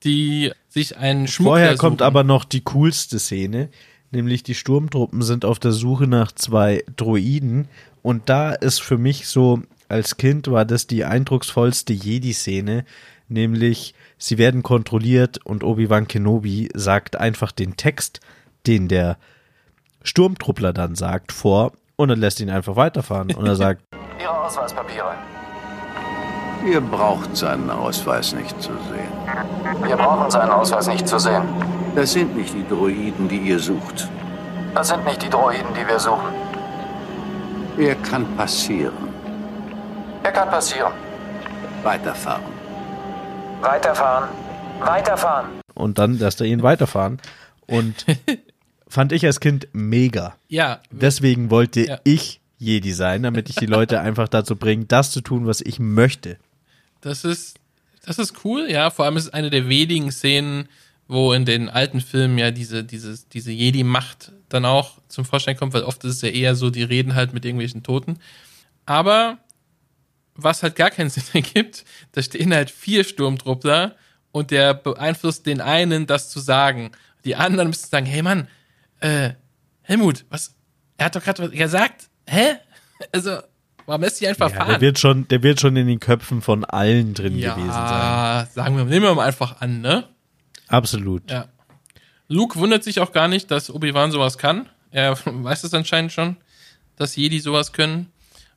die 0.02 0.52
sich 0.68 0.96
einen 0.96 1.28
Schmuggler 1.28 1.52
Vorher 1.52 1.76
kommt 1.76 2.02
aber 2.02 2.24
noch 2.24 2.44
die 2.44 2.62
coolste 2.62 3.18
Szene, 3.18 3.68
nämlich 4.10 4.42
die 4.42 4.54
Sturmtruppen 4.54 5.22
sind 5.22 5.44
auf 5.44 5.58
der 5.60 5.72
Suche 5.72 6.06
nach 6.08 6.32
zwei 6.32 6.84
Droiden 6.96 7.68
und 8.02 8.28
da 8.28 8.52
ist 8.52 8.82
für 8.82 8.98
mich 8.98 9.28
so, 9.28 9.62
als 9.88 10.16
Kind 10.16 10.48
war 10.48 10.64
das 10.64 10.86
die 10.86 11.04
eindrucksvollste 11.04 11.92
Jedi-Szene, 11.92 12.84
nämlich 13.28 13.94
sie 14.18 14.36
werden 14.36 14.62
kontrolliert 14.62 15.38
und 15.44 15.64
Obi-Wan 15.64 16.08
Kenobi 16.08 16.68
sagt 16.74 17.16
einfach 17.16 17.52
den 17.52 17.76
Text, 17.76 18.20
den 18.66 18.88
der 18.88 19.16
Sturmtruppler 20.04 20.72
dann 20.72 20.94
sagt, 20.94 21.32
vor 21.32 21.72
und 21.96 22.10
er 22.10 22.16
lässt 22.16 22.40
ihn 22.40 22.50
einfach 22.50 22.76
weiterfahren 22.76 23.34
und 23.34 23.46
er 23.46 23.56
sagt, 23.56 23.82
Ihre 24.20 24.40
Ausweispapiere. 24.40 25.14
Ihr 26.64 26.80
braucht 26.80 27.36
seinen 27.36 27.68
Ausweis 27.70 28.32
nicht 28.32 28.60
zu 28.62 28.70
sehen. 28.70 29.84
Wir 29.86 29.96
brauchen 29.96 30.30
seinen 30.30 30.50
Ausweis 30.50 30.86
nicht 30.86 31.06
zu 31.06 31.18
sehen. 31.18 31.42
Das 31.94 32.12
sind 32.12 32.34
nicht 32.36 32.54
die 32.54 32.66
Droiden, 32.66 33.28
die 33.28 33.38
ihr 33.38 33.58
sucht. 33.58 34.08
Das 34.74 34.88
sind 34.88 35.04
nicht 35.04 35.22
die 35.22 35.28
Droiden, 35.28 35.74
die 35.78 35.86
wir 35.86 35.98
suchen. 35.98 36.32
Er 37.76 37.94
kann 37.96 38.24
passieren. 38.36 38.94
Er 40.22 40.32
kann 40.32 40.48
passieren. 40.48 40.92
Weiterfahren. 41.82 42.42
Weiterfahren. 43.60 44.28
Weiterfahren. 44.80 45.46
und 45.74 45.98
dann 45.98 46.18
lässt 46.18 46.40
er 46.40 46.46
ihn 46.46 46.62
weiterfahren 46.62 47.20
und 47.68 48.04
fand 48.94 49.12
ich 49.12 49.26
als 49.26 49.40
Kind 49.40 49.68
mega. 49.72 50.36
Ja, 50.48 50.80
Deswegen 50.90 51.50
wollte 51.50 51.86
Ja. 51.86 52.00
ich 52.04 52.40
Jedi 52.58 52.92
sein, 52.92 53.22
damit 53.24 53.50
ich 53.50 53.56
die 53.56 53.66
Leute 53.66 54.00
einfach 54.00 54.28
dazu 54.28 54.56
bringe, 54.56 54.84
das 54.86 55.10
zu 55.10 55.20
tun, 55.20 55.46
was 55.46 55.60
ich 55.60 55.78
möchte. 55.80 56.38
Das 57.00 57.24
ist, 57.24 57.58
das 58.06 58.18
ist 58.18 58.44
cool, 58.44 58.66
ja. 58.70 58.90
Vor 58.90 59.04
allem 59.04 59.16
ist 59.16 59.24
es 59.24 59.32
eine 59.34 59.50
der 59.50 59.68
wenigen 59.68 60.10
Szenen, 60.12 60.68
wo 61.08 61.32
in 61.34 61.44
den 61.44 61.68
alten 61.68 62.00
Filmen 62.00 62.38
ja 62.38 62.50
diese, 62.50 62.82
diese, 62.84 63.18
diese 63.32 63.50
Jedi-Macht 63.52 64.32
dann 64.48 64.64
auch 64.64 64.98
zum 65.08 65.24
Vorschein 65.26 65.56
kommt, 65.56 65.74
weil 65.74 65.82
oft 65.82 66.02
ist 66.04 66.14
es 66.16 66.22
ja 66.22 66.28
eher 66.30 66.54
so, 66.54 66.70
die 66.70 66.84
reden 66.84 67.14
halt 67.14 67.34
mit 67.34 67.44
irgendwelchen 67.44 67.82
Toten. 67.82 68.18
Aber 68.86 69.38
was 70.36 70.62
halt 70.62 70.76
gar 70.76 70.90
keinen 70.90 71.10
Sinn 71.14 71.24
ergibt, 71.34 71.84
da 72.12 72.22
stehen 72.22 72.54
halt 72.54 72.70
vier 72.70 73.04
Sturmtruppler 73.04 73.96
und 74.32 74.50
der 74.50 74.72
beeinflusst 74.72 75.44
den 75.46 75.60
einen, 75.60 76.06
das 76.06 76.30
zu 76.30 76.40
sagen. 76.40 76.92
Die 77.24 77.36
anderen 77.36 77.68
müssen 77.68 77.88
sagen, 77.90 78.06
hey 78.06 78.22
Mann, 78.22 78.48
äh, 79.00 79.30
Helmut, 79.82 80.24
was, 80.30 80.54
er 80.96 81.06
hat 81.06 81.16
doch 81.16 81.22
gerade 81.22 81.42
was 81.44 81.50
gesagt, 81.50 82.08
hä? 82.26 82.54
Also, 83.12 83.38
warum 83.86 84.02
lässt 84.02 84.16
sich 84.16 84.28
einfach 84.28 84.50
Ja, 84.50 84.56
fahren? 84.56 84.68
der 84.70 84.80
wird 84.80 84.98
schon, 84.98 85.28
der 85.28 85.42
wird 85.42 85.60
schon 85.60 85.76
in 85.76 85.86
den 85.86 86.00
Köpfen 86.00 86.40
von 86.42 86.64
allen 86.64 87.14
drin 87.14 87.36
ja, 87.38 87.54
gewesen 87.54 87.72
sein. 87.72 88.46
sagen 88.54 88.76
wir, 88.76 88.84
nehmen 88.84 89.02
wir 89.04 89.14
mal 89.14 89.26
einfach 89.26 89.60
an, 89.60 89.80
ne? 89.80 90.04
Absolut. 90.68 91.30
Ja. 91.30 91.46
Luke 92.28 92.58
wundert 92.58 92.82
sich 92.84 93.00
auch 93.00 93.12
gar 93.12 93.28
nicht, 93.28 93.50
dass 93.50 93.70
Obi-Wan 93.70 94.10
sowas 94.10 94.38
kann. 94.38 94.68
Er 94.90 95.16
weiß 95.24 95.64
es 95.64 95.74
anscheinend 95.74 96.12
schon, 96.12 96.36
dass 96.96 97.16
Jedi 97.16 97.40
sowas 97.40 97.72
können. 97.72 98.10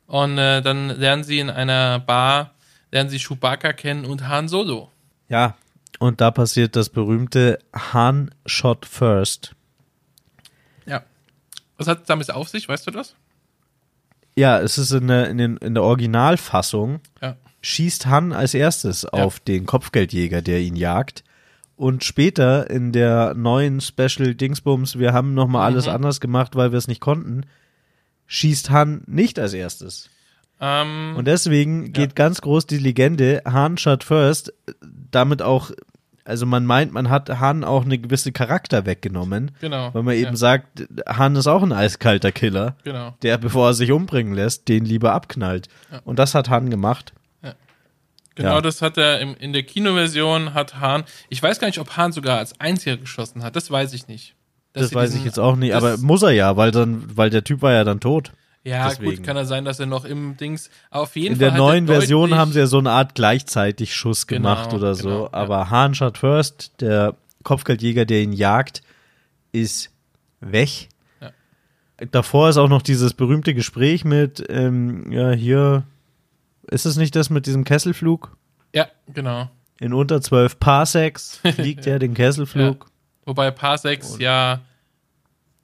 Und 0.06 0.38
äh, 0.38 0.62
dann 0.62 0.88
lernen 0.88 1.22
sie 1.24 1.38
in 1.38 1.50
einer 1.50 1.98
Bar, 1.98 2.54
lernen 2.90 3.10
sie 3.10 3.18
Chewbacca 3.18 3.74
kennen 3.74 4.06
und 4.06 4.26
Han 4.26 4.48
Solo. 4.48 4.90
Ja, 5.28 5.56
und 5.98 6.22
da 6.22 6.30
passiert 6.30 6.76
das 6.76 6.88
berühmte 6.88 7.58
Han 7.92 8.30
Shot 8.46 8.86
First. 8.86 9.54
Ja. 11.78 11.84
Was 11.84 11.86
hat 11.88 12.00
es 12.02 12.06
damit 12.06 12.30
auf 12.30 12.48
sich, 12.48 12.68
weißt 12.68 12.86
du 12.86 12.90
das? 12.90 13.14
Ja, 14.36 14.60
es 14.60 14.78
ist 14.78 14.92
in 14.92 15.08
der, 15.08 15.28
in, 15.30 15.38
den, 15.38 15.56
in 15.56 15.74
der 15.74 15.82
Originalfassung, 15.82 17.00
Ja. 17.20 17.36
schießt 17.60 18.06
Han 18.06 18.32
als 18.32 18.54
erstes 18.54 19.04
auf 19.04 19.40
den 19.40 19.66
Kopfgeldjäger, 19.66 20.42
der 20.42 20.60
ihn 20.60 20.76
jagt. 20.76 21.24
Und 21.76 22.02
später 22.04 22.68
in 22.70 22.92
der 22.92 23.34
neuen 23.34 23.80
Special 23.80 24.34
Dingsbums, 24.34 24.98
wir 24.98 25.12
haben 25.12 25.34
nochmal 25.34 25.64
alles 25.66 25.86
Mhm. 25.86 25.92
anders 25.92 26.20
gemacht, 26.20 26.56
weil 26.56 26.72
wir 26.72 26.78
es 26.78 26.88
nicht 26.88 27.00
konnten, 27.00 27.46
schießt 28.26 28.70
Han 28.70 29.02
nicht 29.06 29.38
als 29.38 29.54
erstes. 29.54 30.10
Ähm, 30.60 31.14
Und 31.16 31.26
deswegen 31.26 31.92
geht 31.92 32.16
ganz 32.16 32.40
groß 32.40 32.66
die 32.66 32.78
Legende, 32.78 33.42
Han 33.44 33.78
shot 33.78 34.02
first, 34.02 34.52
damit 34.80 35.40
auch, 35.42 35.70
also 36.28 36.46
man 36.46 36.64
meint, 36.66 36.92
man 36.92 37.08
hat 37.10 37.28
Han 37.40 37.64
auch 37.64 37.84
eine 37.84 37.98
gewisse 37.98 38.30
Charakter 38.32 38.86
weggenommen, 38.86 39.50
genau. 39.60 39.92
weil 39.94 40.02
man 40.02 40.14
eben 40.14 40.30
ja, 40.32 40.36
sagt, 40.36 40.86
Han 41.08 41.34
ist 41.36 41.46
auch 41.46 41.62
ein 41.62 41.72
eiskalter 41.72 42.30
Killer, 42.32 42.76
Genau. 42.84 43.14
der, 43.22 43.38
bevor 43.38 43.68
er 43.68 43.74
sich 43.74 43.90
umbringen 43.90 44.34
lässt, 44.34 44.68
den 44.68 44.84
lieber 44.84 45.12
abknallt. 45.14 45.68
Und 46.04 46.18
das 46.18 46.34
hat 46.34 46.48
Han 46.50 46.70
gemacht. 46.70 47.12
Genau, 48.34 48.54
Ja. 48.54 48.60
das 48.60 48.82
hat 48.82 48.96
er 48.98 49.18
im, 49.20 49.34
in 49.36 49.52
der 49.52 49.64
Kinoversion 49.64 50.54
hat 50.54 50.78
Han. 50.78 51.02
Ich 51.28 51.42
weiß 51.42 51.58
gar 51.58 51.66
nicht, 51.66 51.80
ob 51.80 51.96
Han 51.96 52.12
sogar 52.12 52.38
als 52.38 52.60
einziger 52.60 52.96
geschossen 52.96 53.42
hat. 53.42 53.56
Das 53.56 53.68
weiß 53.68 53.92
ich 53.94 54.06
nicht. 54.06 54.36
Das 54.74 54.94
weiß 54.94 55.10
diesen- 55.10 55.20
ich 55.22 55.24
jetzt 55.26 55.40
auch 55.40 55.56
nicht, 55.56 55.74
aber 55.74 55.96
muss 55.98 56.22
er 56.22 56.30
ja, 56.30 56.56
weil 56.56 56.70
dann, 56.70 57.04
weil 57.16 57.30
der 57.30 57.42
Typ 57.42 57.62
war 57.62 57.72
ja 57.72 57.82
dann 57.82 57.98
tot. 57.98 58.30
Ja, 58.68 58.88
deswegen. 58.88 59.16
gut, 59.16 59.24
kann 59.24 59.36
er 59.36 59.44
sein, 59.46 59.64
dass 59.64 59.80
er 59.80 59.86
noch 59.86 60.04
im 60.04 60.36
Dings. 60.36 60.70
Auf 60.90 61.16
jeden 61.16 61.34
In 61.34 61.38
Fall. 61.40 61.46
der 61.46 61.52
hat 61.52 61.58
er 61.58 61.64
neuen 61.64 61.86
Version 61.86 62.34
haben 62.36 62.52
sie 62.52 62.58
ja 62.58 62.66
so 62.66 62.78
eine 62.78 62.90
Art 62.90 63.14
gleichzeitig 63.14 63.94
Schuss 63.94 64.26
Genau, 64.26 64.40
gemacht 64.54 64.72
oder 64.74 64.94
so. 64.94 65.08
genau, 65.08 65.22
ja. 65.24 65.32
Aber 65.32 65.70
Han 65.70 65.94
shot 65.94 66.18
first, 66.18 66.72
der 66.80 67.14
Kopfgeldjäger, 67.44 68.04
der 68.04 68.20
ihn 68.22 68.32
jagt, 68.32 68.82
ist 69.52 69.90
weg. 70.40 70.88
Ja. 71.20 71.30
Davor 72.10 72.48
ist 72.50 72.56
auch 72.58 72.68
noch 72.68 72.82
dieses 72.82 73.14
berühmte 73.14 73.54
Gespräch 73.54 74.04
mit, 74.04 74.44
ähm, 74.48 75.10
ja, 75.10 75.30
hier, 75.30 75.84
ist 76.70 76.84
es 76.84 76.96
nicht 76.96 77.16
das 77.16 77.30
mit 77.30 77.46
diesem 77.46 77.64
Kesselflug? 77.64 78.36
Ja, 78.74 78.88
genau. 79.12 79.48
In 79.80 79.94
unter 79.94 80.20
zwölf 80.20 80.58
Parsecs 80.58 81.40
fliegt 81.54 81.86
er 81.86 81.98
den 81.98 82.14
Kesselflug. 82.14 82.86
Wobei 83.24 83.50
Parsecs 83.50 84.18
ja 84.18 84.60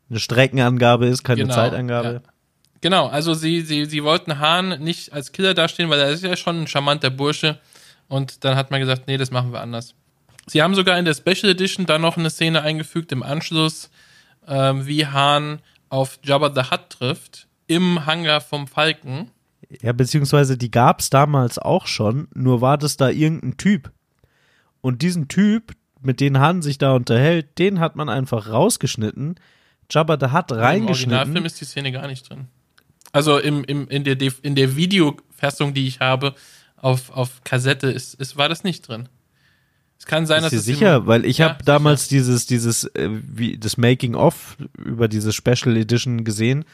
Eine 0.09 0.21
Streckenangabe 0.21 1.07
ist, 1.07 1.25
keine 1.25 1.43
Genau, 1.43 1.55
Zeitangabe. 1.55 2.23
ja. 2.25 2.31
Genau, 2.85 3.07
also 3.07 3.33
sie, 3.33 3.63
sie, 3.63 3.87
sie 3.87 4.05
wollten 4.05 4.41
Hahn 4.41 4.79
nicht 4.83 5.11
als 5.11 5.33
Killer 5.33 5.55
dastehen, 5.55 5.89
weil 5.89 6.01
er 6.01 6.11
ist 6.11 6.23
ja 6.23 6.37
schon 6.37 6.61
ein 6.61 6.67
charmanter 6.67 7.09
Bursche. 7.09 7.59
Und 8.09 8.45
dann 8.45 8.59
hat 8.59 8.71
man 8.71 8.79
gesagt, 8.79 9.07
nee, 9.07 9.17
das 9.17 9.31
machen 9.31 9.55
wir 9.55 9.63
anders. 9.63 9.95
Sie 10.47 10.61
haben 10.61 10.75
sogar 10.75 10.99
in 10.99 11.07
der 11.07 11.15
Special 11.15 11.51
Edition 11.51 11.87
da 11.87 11.99
noch 11.99 12.19
eine 12.19 12.29
Szene 12.29 12.61
eingefügt 12.61 13.11
im 13.13 13.23
Anschluss, 13.23 13.89
ähm, 14.47 14.87
wie 14.87 15.07
Hahn 15.07 15.63
auf 15.89 16.19
Jabba 16.23 16.53
the 16.55 16.71
Hutt 16.71 16.91
trifft, 16.91 17.49
im 17.69 18.05
Hangar 18.05 18.43
vom 18.43 18.67
Falken. 18.67 19.31
Ja, 19.81 19.95
beziehungsweise 19.95 20.59
die 20.59 20.71
gab's 20.71 21.09
damals 21.09 21.59
auch 21.59 21.87
schon, 21.87 22.29
nur 22.35 22.61
war 22.61 22.77
das 22.77 22.99
da 22.99 23.09
irgendein 23.09 23.57
Typ. 23.57 23.93
Und 24.83 25.01
diesen 25.01 25.29
Typ, 25.29 25.73
mit 26.03 26.21
dem 26.21 26.39
Han 26.39 26.61
sich 26.61 26.77
da 26.77 26.93
unterhält, 26.93 27.59
den 27.59 27.81
hat 27.81 27.97
man 27.97 28.11
einfach 28.11 28.51
rausgeschnitten. 28.51 29.37
Jabba 29.91 30.19
the 30.21 30.35
Hutt 30.37 30.51
Im 30.51 30.59
reingeschnitten. 30.59 31.15
Originalfilm 31.15 31.47
ist 31.47 31.59
die 31.63 31.65
Szene 31.65 31.91
gar 31.91 32.07
nicht 32.09 32.29
drin. 32.29 32.49
Also 33.15 33.39
im, 33.39 33.63
im, 33.65 33.87
in, 33.89 34.03
der, 34.03 34.17
in 34.43 34.57
der 34.57 34.75
Videofassung, 34.75 35.73
die 35.73 35.87
ich 35.87 36.01
habe, 36.01 36.35
auf, 36.77 37.11
auf 37.11 37.43
Kassette, 37.45 37.87
ist, 37.87 38.15
ist, 38.15 38.37
war 38.37 38.49
das 38.49 38.65
nicht 38.65 38.89
drin. 38.89 39.09
Es 39.99 40.05
kann 40.07 40.27
sein, 40.27 40.39
Ist 40.39 40.47
dass 40.47 40.53
es 40.55 40.65
sicher? 40.65 40.97
im- 40.97 41.07
Weil 41.07 41.25
ich 41.25 41.39
Ja, 41.39 41.51
habe 41.51 41.65
damals 41.65 42.09
dieses, 42.09 42.47
dieses, 42.47 42.85
äh, 42.97 43.09
wie, 43.11 43.57
das 43.57 43.77
Making-of 43.77 44.57
über 44.85 45.07
diese 45.07 45.33
Special 45.33 45.77
Edition 45.77 46.25
gesehen 46.25 46.65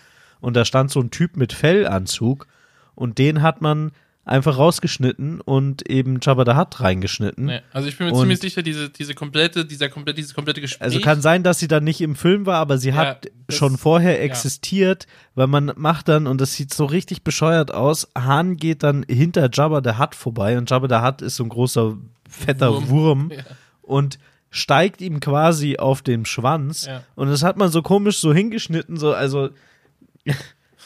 und 0.40 0.56
da 0.56 0.64
stand 0.64 0.90
so 0.90 1.00
ein 1.00 1.10
Typ 1.10 1.36
mit 1.36 1.52
Fellanzug 1.52 2.46
und 2.94 3.18
den 3.18 3.42
hat 3.42 3.60
man 3.60 3.92
einfach 4.24 4.58
rausgeschnitten 4.58 5.40
und 5.40 5.88
eben 5.88 6.18
Jabba 6.22 6.44
the 6.44 6.56
Hutt 6.58 6.80
reingeschnitten. 6.80 7.46
Nee, 7.46 7.60
also 7.72 7.88
ich 7.88 7.96
bin 7.98 8.06
mir 8.08 8.12
Und- 8.12 8.20
ziemlich 8.20 8.38
sicher, 8.38 8.62
diese, 8.62 8.88
diese 8.90 9.14
komplette, 9.14 9.64
dieser 9.64 9.88
komplette, 9.88 10.16
dieses 10.16 10.34
komplette 10.34 10.60
Gespräch. 10.60 10.82
Also 10.82 11.00
kann 11.00 11.20
sein, 11.20 11.42
dass 11.42 11.58
sie 11.58 11.68
dann 11.68 11.84
nicht 11.84 12.00
im 12.00 12.14
Film 12.14 12.46
war, 12.46 12.56
aber 12.58 12.78
sie 12.78 12.90
Ja, 12.90 12.96
hat 12.96 13.30
das- 13.46 13.56
schon 13.56 13.76
vorher 13.78 14.12
ja. 14.18 14.22
existiert, 14.22 15.06
weil 15.34 15.46
man 15.46 15.72
macht 15.76 16.08
dann, 16.08 16.26
und 16.26 16.40
das 16.40 16.54
sieht 16.54 16.72
so 16.72 16.84
richtig 16.84 17.24
bescheuert 17.24 17.72
aus, 17.72 18.08
Han 18.16 18.56
geht 18.56 18.82
dann 18.82 19.04
hinter 19.08 19.48
Jabba 19.52 19.80
the 19.82 19.98
Hutt 19.98 20.14
vorbei 20.14 20.58
und 20.58 20.70
Jabba 20.70 20.88
the 21.00 21.04
Hutt 21.06 21.22
ist 21.22 21.36
so 21.36 21.42
ein 21.44 21.48
großer, 21.48 21.96
fetter 22.28 22.72
Wurm. 22.72 22.88
Wurm, 22.90 23.30
Ja. 23.30 23.42
und 23.82 24.18
steigt 24.50 25.00
ihm 25.00 25.20
quasi 25.20 25.76
auf 25.78 26.02
den 26.02 26.24
Schwanz 26.26 26.86
Ja. 26.86 27.02
und 27.16 27.28
das 27.28 27.42
hat 27.42 27.56
man 27.56 27.70
so 27.70 27.82
komisch 27.82 28.18
so 28.18 28.34
hingeschnitten, 28.34 28.96
so, 28.96 29.12
also 29.14 29.48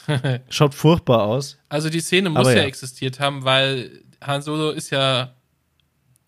schaut 0.49 0.73
furchtbar 0.73 1.23
aus. 1.23 1.57
Also 1.69 1.89
die 1.89 1.99
Szene 1.99 2.29
muss 2.29 2.47
ja. 2.47 2.55
ja. 2.55 2.63
existiert 2.63 3.19
haben, 3.19 3.43
weil 3.43 3.91
Han 4.21 4.41
Solo 4.41 4.71
ist 4.71 4.89
ja 4.91 5.33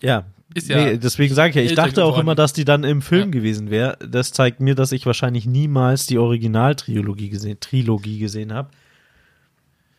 Ja. 0.01 0.25
Ist 0.53 0.69
ja 0.69 0.77
nee, 0.77 0.97
deswegen 0.97 1.35
sage 1.35 1.49
ich 1.49 1.55
ja, 1.57 1.61
ich 1.61 1.75
dachte 1.75 2.03
auch 2.03 2.11
geworden. 2.11 2.21
immer, 2.21 2.35
dass 2.35 2.53
die 2.53 2.65
dann 2.65 2.83
im 2.83 3.01
Film 3.01 3.25
Ja. 3.25 3.31
gewesen 3.31 3.69
wäre. 3.69 3.97
Das 4.07 4.31
zeigt 4.31 4.59
mir, 4.59 4.75
dass 4.75 4.91
ich 4.91 5.05
wahrscheinlich 5.05 5.45
niemals 5.45 6.05
die 6.07 6.17
Originaltrilogie 6.17 7.29
gesehen, 7.29 7.59
Trilogie 7.59 8.19
gesehen 8.19 8.53
habe. 8.53 8.69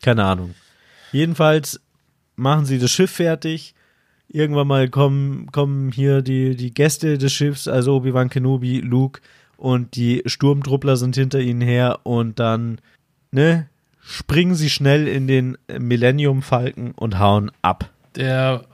Keine 0.02 0.24
Ahnung. 0.24 0.54
Jedenfalls 1.12 1.80
machen 2.36 2.64
sie 2.64 2.78
das 2.78 2.90
Schiff 2.90 3.10
fertig. 3.10 3.74
Irgendwann 4.28 4.66
mal 4.66 4.88
kommen, 4.88 5.50
kommen 5.52 5.90
hier 5.90 6.22
die, 6.22 6.54
die 6.54 6.72
Gäste 6.72 7.18
des 7.18 7.32
Schiffs, 7.32 7.66
also 7.66 7.96
Obi-Wan 7.96 8.28
Kenobi, 8.28 8.80
Luke 8.80 9.20
und 9.56 9.96
die 9.96 10.22
Sturmtruppler 10.26 10.96
sind 10.96 11.16
hinter 11.16 11.40
ihnen 11.40 11.62
her 11.62 12.00
und 12.04 12.38
dann, 12.38 12.80
ne, 13.30 13.68
springen 14.02 14.54
sie 14.54 14.70
schnell 14.70 15.06
in 15.08 15.26
den 15.26 15.58
Millennium 15.78 16.42
Falken 16.42 16.92
und 16.92 17.18
hauen 17.18 17.50
ab. 17.62 17.90
der 18.16 18.64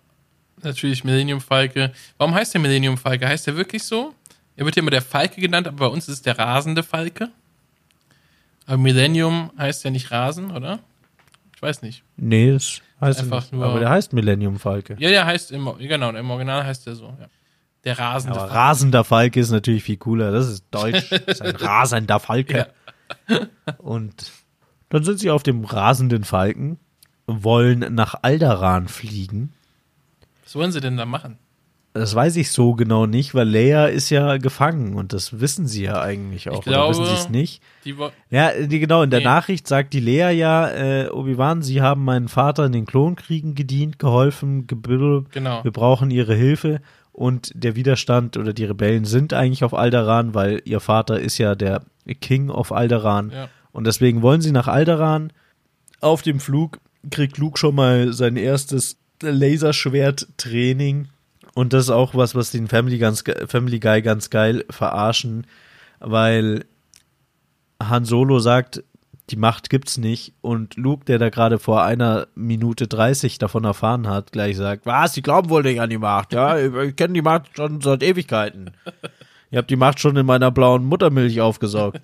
natürlich 0.63 1.05
Millennium 1.05 1.41
Falke. 1.43 1.93
Warum 2.17 2.35
heißt 2.35 2.55
der 2.55 2.61
Millennium 2.61 2.97
Falke? 2.97 3.29
Heißt 3.29 3.47
der 3.47 3.57
wirklich 3.57 3.83
so? 3.85 4.15
Er 4.57 4.65
wird 4.65 4.77
ja 4.77 4.81
immer 4.83 4.91
der 4.91 5.03
Falke 5.03 5.41
genannt, 5.41 5.67
aber 5.69 5.77
bei 5.79 5.87
uns 5.89 6.09
ist 6.09 6.15
es 6.15 6.23
der 6.23 6.39
rasende 6.39 6.83
Falke. 6.83 7.29
Aber 8.67 8.79
Millennium 8.79 9.51
heißt 9.59 9.85
ja 9.85 9.91
nicht 9.91 10.11
Rasen, 10.11 10.51
oder? 10.51 10.79
Ich 11.55 11.61
weiß 11.61 11.83
nicht. 11.83 12.03
Nee, 12.17 12.53
das 12.53 12.81
heißt 13.01 13.21
Einfach 13.21 13.43
nicht. 13.43 13.53
nur- 13.53 13.67
Aber 13.67 13.79
der 13.81 13.91
heißt 13.91 14.15
Millennium 14.15 14.59
Falke. 14.59 14.97
Ja, 14.99 15.11
der 15.11 15.27
heißt 15.27 15.53
im, 15.53 15.69
genau, 15.79 16.11
im 16.11 16.31
Original 16.31 16.65
heißt 16.65 16.87
der 16.87 16.95
so. 16.95 17.07
Ja. 17.21 17.27
Der 17.85 17.99
rasende 17.99 18.39
Aber 18.39 18.49
Falke. 18.49 18.55
rasender 18.55 19.05
Falke 19.05 19.41
ist 19.41 19.51
natürlich 19.51 19.83
viel 19.83 19.99
cooler. 19.99 20.33
Das 20.33 20.49
ist 20.49 20.65
deutsch. 20.71 21.11
Das 21.27 21.41
ist 21.41 21.43
ein 21.43 21.57
rasender 21.57 22.19
Falke. 22.21 22.69
Und 23.79 24.33
dann 24.95 25.05
sind 25.05 25.19
sie 25.19 25.31
auf 25.31 25.43
dem 25.43 25.65
rasenden 25.65 26.25
Falken, 26.25 26.79
wollen 27.27 27.95
nach 27.95 28.15
Alderan 28.23 28.89
fliegen. 28.89 29.53
Was 30.45 30.55
wollen 30.55 30.73
sie 30.73 30.81
denn 30.81 30.97
da 30.97 31.05
machen? 31.05 31.39
Das 31.95 32.15
weiß 32.15 32.37
ich 32.37 32.51
so 32.51 32.75
genau 32.75 33.07
nicht, 33.07 33.35
weil 33.37 33.49
Leia 33.49 33.87
ist 33.87 34.11
ja 34.11 34.37
gefangen 34.39 34.95
und 34.95 35.13
das 35.13 35.41
wissen 35.41 35.67
sie 35.69 35.85
ja 35.85 36.01
eigentlich 36.03 36.49
auch. 36.51 36.59
Ich 36.59 36.65
glaube- 36.65 36.89
oder 36.89 36.91
wissen 36.91 37.07
sie 37.07 37.23
es 37.23 37.29
nicht? 37.29 37.63
Die 37.85 37.95
Ja, 38.31 38.51
die, 38.53 38.81
genau, 38.81 39.03
in 39.03 39.11
der 39.11 39.21
Nee. 39.21 39.25
Nachricht 39.27 39.69
sagt 39.69 39.93
die 39.93 40.01
Lea 40.01 40.31
ja, 40.33 40.69
äh, 40.71 41.09
Obi-Wan, 41.11 41.63
sie 41.63 41.81
haben 41.83 42.05
meinen 42.05 42.27
Vater 42.27 42.67
in 42.67 42.73
den 42.73 42.85
Klonkriegen 42.87 43.55
gedient, 43.55 44.01
geholfen, 44.01 44.67
gebildet, 44.67 45.31
Genau. 45.31 45.63
wir 45.63 45.71
brauchen 45.71 46.11
ihre 46.11 46.35
Hilfe 46.35 46.81
und 47.13 47.53
der 47.55 47.77
Widerstand 47.77 48.37
oder 48.37 48.53
die 48.53 48.65
Rebellen 48.65 49.05
sind 49.05 49.33
eigentlich 49.33 49.63
auf 49.63 49.73
Alderaan, 49.73 50.35
weil 50.35 50.63
ihr 50.65 50.81
Vater 50.81 51.21
ist 51.21 51.39
ja 51.39 51.55
der 51.55 51.83
King 52.21 52.51
of 52.51 52.73
Alderaan 52.73 53.31
Ja. 53.31 53.49
Und 53.75 53.87
deswegen 53.87 54.23
wollen 54.23 54.41
sie 54.41 54.53
nach 54.53 54.69
Alderaan. 54.69 55.33
Auf 56.01 56.23
dem 56.23 56.41
Flug 56.41 56.79
kriegt 57.11 57.37
Luke 57.37 57.59
schon 57.59 57.75
mal 57.75 58.15
sein 58.15 58.37
erstes 58.37 58.97
Laserschwert-Training 59.21 61.09
und 61.55 61.73
das 61.73 61.85
ist 61.85 61.91
auch 61.91 62.15
was, 62.15 62.35
was 62.35 62.51
den 62.51 62.69
Family, 62.69 62.99
ganz, 62.99 63.25
Family 63.47 63.81
Guy 63.81 64.01
ganz 64.01 64.31
geil 64.31 64.65
verarschen, 64.71 65.47
weil 66.01 66.65
Han 67.83 68.05
Solo 68.05 68.39
sagt, 68.39 68.83
die 69.31 69.37
Macht 69.37 69.71
gibt's 69.71 69.99
nicht 69.99 70.35
und 70.41 70.77
Luke, 70.77 71.05
der 71.05 71.19
da 71.19 71.31
gerade 71.31 71.59
vor 71.59 71.83
einer 71.83 72.29
Minute 72.35 72.87
30 72.87 73.39
davon 73.39 73.65
erfahren 73.65 74.09
hat, 74.09 74.33
gleich 74.33 74.57
sagt, 74.57 74.87
was, 74.87 75.13
die 75.13 75.23
glauben 75.23 75.51
wohl 75.51 75.63
nicht 75.63 75.81
an 75.81 75.91
die 75.91 75.99
Macht, 75.99 76.33
ja, 76.33 76.59
ich 76.83 76.97
kenne 76.97 77.15
die 77.15 77.23
Macht 77.23 77.57
schon 77.57 77.81
seit 77.81 78.03
Ewigkeiten. 78.03 78.71
Ihr 79.51 79.59
habt 79.59 79.71
die 79.71 79.77
Macht 79.77 80.01
schon 80.01 80.17
in 80.17 80.27
meiner 80.27 80.51
blauen 80.51 80.85
Muttermilch 80.85 81.41
aufgesaugt. 81.41 82.01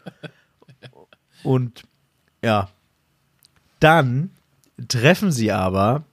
Und 1.43 1.83
ja, 2.45 2.69
dann 3.81 4.31
treffen 4.89 5.33
sie 5.33 5.53
aber, 5.53 6.05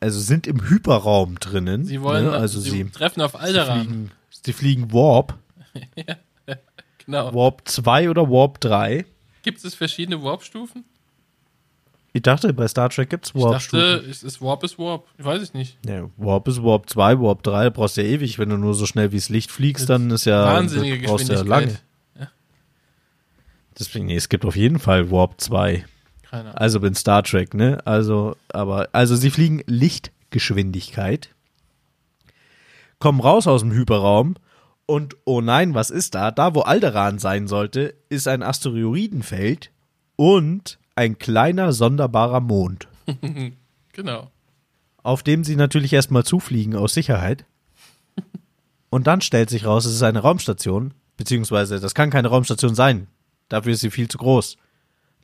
also 0.00 0.20
sind 0.20 0.46
im 0.46 0.68
Hyperraum 0.68 1.38
drinnen. 1.40 1.84
Sie 1.84 2.00
wollen, 2.02 2.26
ne? 2.26 2.32
also 2.32 2.60
sie, 2.60 2.70
sie, 2.70 2.84
treffen 2.90 3.20
auf 3.22 3.32
sie, 3.32 3.38
Alderaan. 3.38 3.80
fliegen, 3.86 4.10
sie 4.30 4.52
fliegen 4.52 4.92
Warp, 4.92 5.34
Genau. 7.06 7.32
Warp 7.34 7.62
2 7.66 8.10
oder 8.10 8.28
Warp 8.28 8.60
3. 8.60 9.04
Gibt 9.42 9.64
es 9.64 9.74
verschiedene 9.76 10.20
Warp-Stufen? 10.22 10.84
Ich 12.12 12.22
dachte, 12.22 12.52
bei 12.52 12.66
Star 12.66 12.88
Trek 12.90 13.10
gibt's 13.10 13.30
Ich 13.34 13.40
Warp. 13.40 13.52
dachte, 13.52 14.04
es 14.10 14.22
ist 14.24 14.40
Warp 14.40 14.64
ist 14.64 14.76
Warp. 14.78 15.06
Ich 15.18 15.24
weiß 15.24 15.40
es 15.42 15.54
nicht. 15.54 15.76
Ja, 15.86 16.08
Warp 16.16 16.48
ist 16.48 16.62
Warp 16.64 16.90
2, 16.90 17.20
Warp 17.20 17.42
3, 17.44 17.70
brauchst 17.70 17.96
du 17.96 18.02
ja 18.02 18.08
ewig. 18.08 18.38
Wenn 18.40 18.48
du 18.48 18.56
nur 18.56 18.74
so 18.74 18.86
schnell 18.86 19.12
wie 19.12 19.16
das 19.18 19.28
Licht 19.28 19.52
fliegst, 19.52 19.88
dann 19.88 20.10
ist 20.10 20.24
ja 20.24 20.46
Wahnsinnige 20.46 21.06
brauchst 21.06 21.28
du 21.28 21.34
ja 21.34 21.42
Geschwindigkeit. 21.42 21.66
lange. 21.68 21.78
Deswegen, 23.78 24.06
nee, 24.06 24.16
es 24.16 24.28
gibt 24.28 24.44
auf 24.44 24.56
jeden 24.56 24.78
Fall 24.78 25.10
Warp 25.10 25.40
2. 25.40 25.84
Keine 26.30 26.42
Ahnung. 26.42 26.54
Also 26.54 26.78
in 26.80 26.94
Star 26.94 27.22
Trek, 27.22 27.54
ne? 27.54 27.78
Also, 27.84 28.36
aber, 28.48 28.88
also 28.92 29.16
sie 29.16 29.30
fliegen 29.30 29.62
Lichtgeschwindigkeit, 29.66 31.30
kommen 32.98 33.20
raus 33.20 33.46
aus 33.46 33.60
dem 33.60 33.72
Hyperraum 33.72 34.36
und 34.86 35.16
oh 35.24 35.40
nein, 35.40 35.74
was 35.74 35.90
ist 35.90 36.14
da? 36.14 36.30
Da, 36.30 36.54
wo 36.54 36.60
Alderaan 36.62 37.18
sein 37.18 37.46
sollte, 37.48 37.94
ist 38.08 38.28
ein 38.28 38.42
Asteroidenfeld 38.42 39.70
und 40.16 40.78
ein 40.94 41.18
kleiner, 41.18 41.72
sonderbarer 41.72 42.40
Mond, 42.40 42.88
Genau. 43.92 44.30
auf 45.02 45.22
dem 45.22 45.44
sie 45.44 45.56
natürlich 45.56 45.92
erstmal 45.92 46.24
zufliegen 46.24 46.74
aus 46.74 46.94
Sicherheit. 46.94 47.44
Und 48.88 49.06
dann 49.06 49.20
stellt 49.20 49.50
sich 49.50 49.66
raus, 49.66 49.84
es 49.84 49.94
ist 49.94 50.02
eine 50.02 50.20
Raumstation, 50.20 50.94
beziehungsweise 51.16 51.80
das 51.80 51.94
kann 51.94 52.08
keine 52.10 52.28
Raumstation 52.28 52.74
sein. 52.74 53.08
Dafür 53.48 53.72
ist 53.72 53.80
sie 53.80 53.90
viel 53.90 54.08
zu 54.08 54.18
groß. 54.18 54.56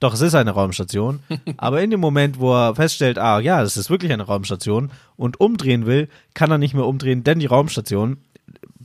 Doch, 0.01 0.15
es 0.15 0.21
ist 0.21 0.35
eine 0.35 0.51
Raumstation. 0.51 1.21
aber 1.57 1.83
in 1.83 1.91
dem 1.91 2.01
Moment, 2.01 2.39
wo 2.41 2.53
er 2.53 2.75
feststellt, 2.75 3.19
ah 3.19 3.41
ja, 3.41 3.63
es 3.63 3.77
ist 3.77 3.91
wirklich 3.91 4.13
eine 4.13 4.25
Raumstation 4.25 4.91
und 5.17 5.41
umdrehen 5.41 5.87
will, 5.87 6.09
kann 6.35 6.51
er 6.51 6.59
nicht 6.59 6.75
mehr 6.75 6.87
umdrehen, 6.87 7.23
denn 7.25 7.39
die 7.39 7.47
Raumstation, 7.47 8.19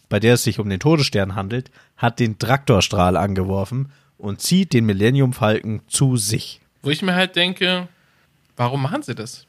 bei 0.09 0.19
der 0.19 0.35
es 0.35 0.43
sich 0.43 0.59
um 0.59 0.69
den 0.69 0.79
Todesstern 0.79 1.35
handelt, 1.35 1.71
hat 1.97 2.19
den 2.19 2.37
Traktorstrahl 2.37 3.17
angeworfen 3.17 3.91
und 4.17 4.41
zieht 4.41 4.73
den 4.73 4.85
Millennium 4.85 5.33
Falken 5.33 5.81
zu 5.87 6.17
sich. 6.17 6.61
Wo 6.83 6.89
ich 6.89 7.01
mir 7.01 7.15
halt 7.15 7.35
denke, 7.35 7.87
warum 8.55 8.81
machen 8.81 9.03
sie 9.03 9.15
das? 9.15 9.45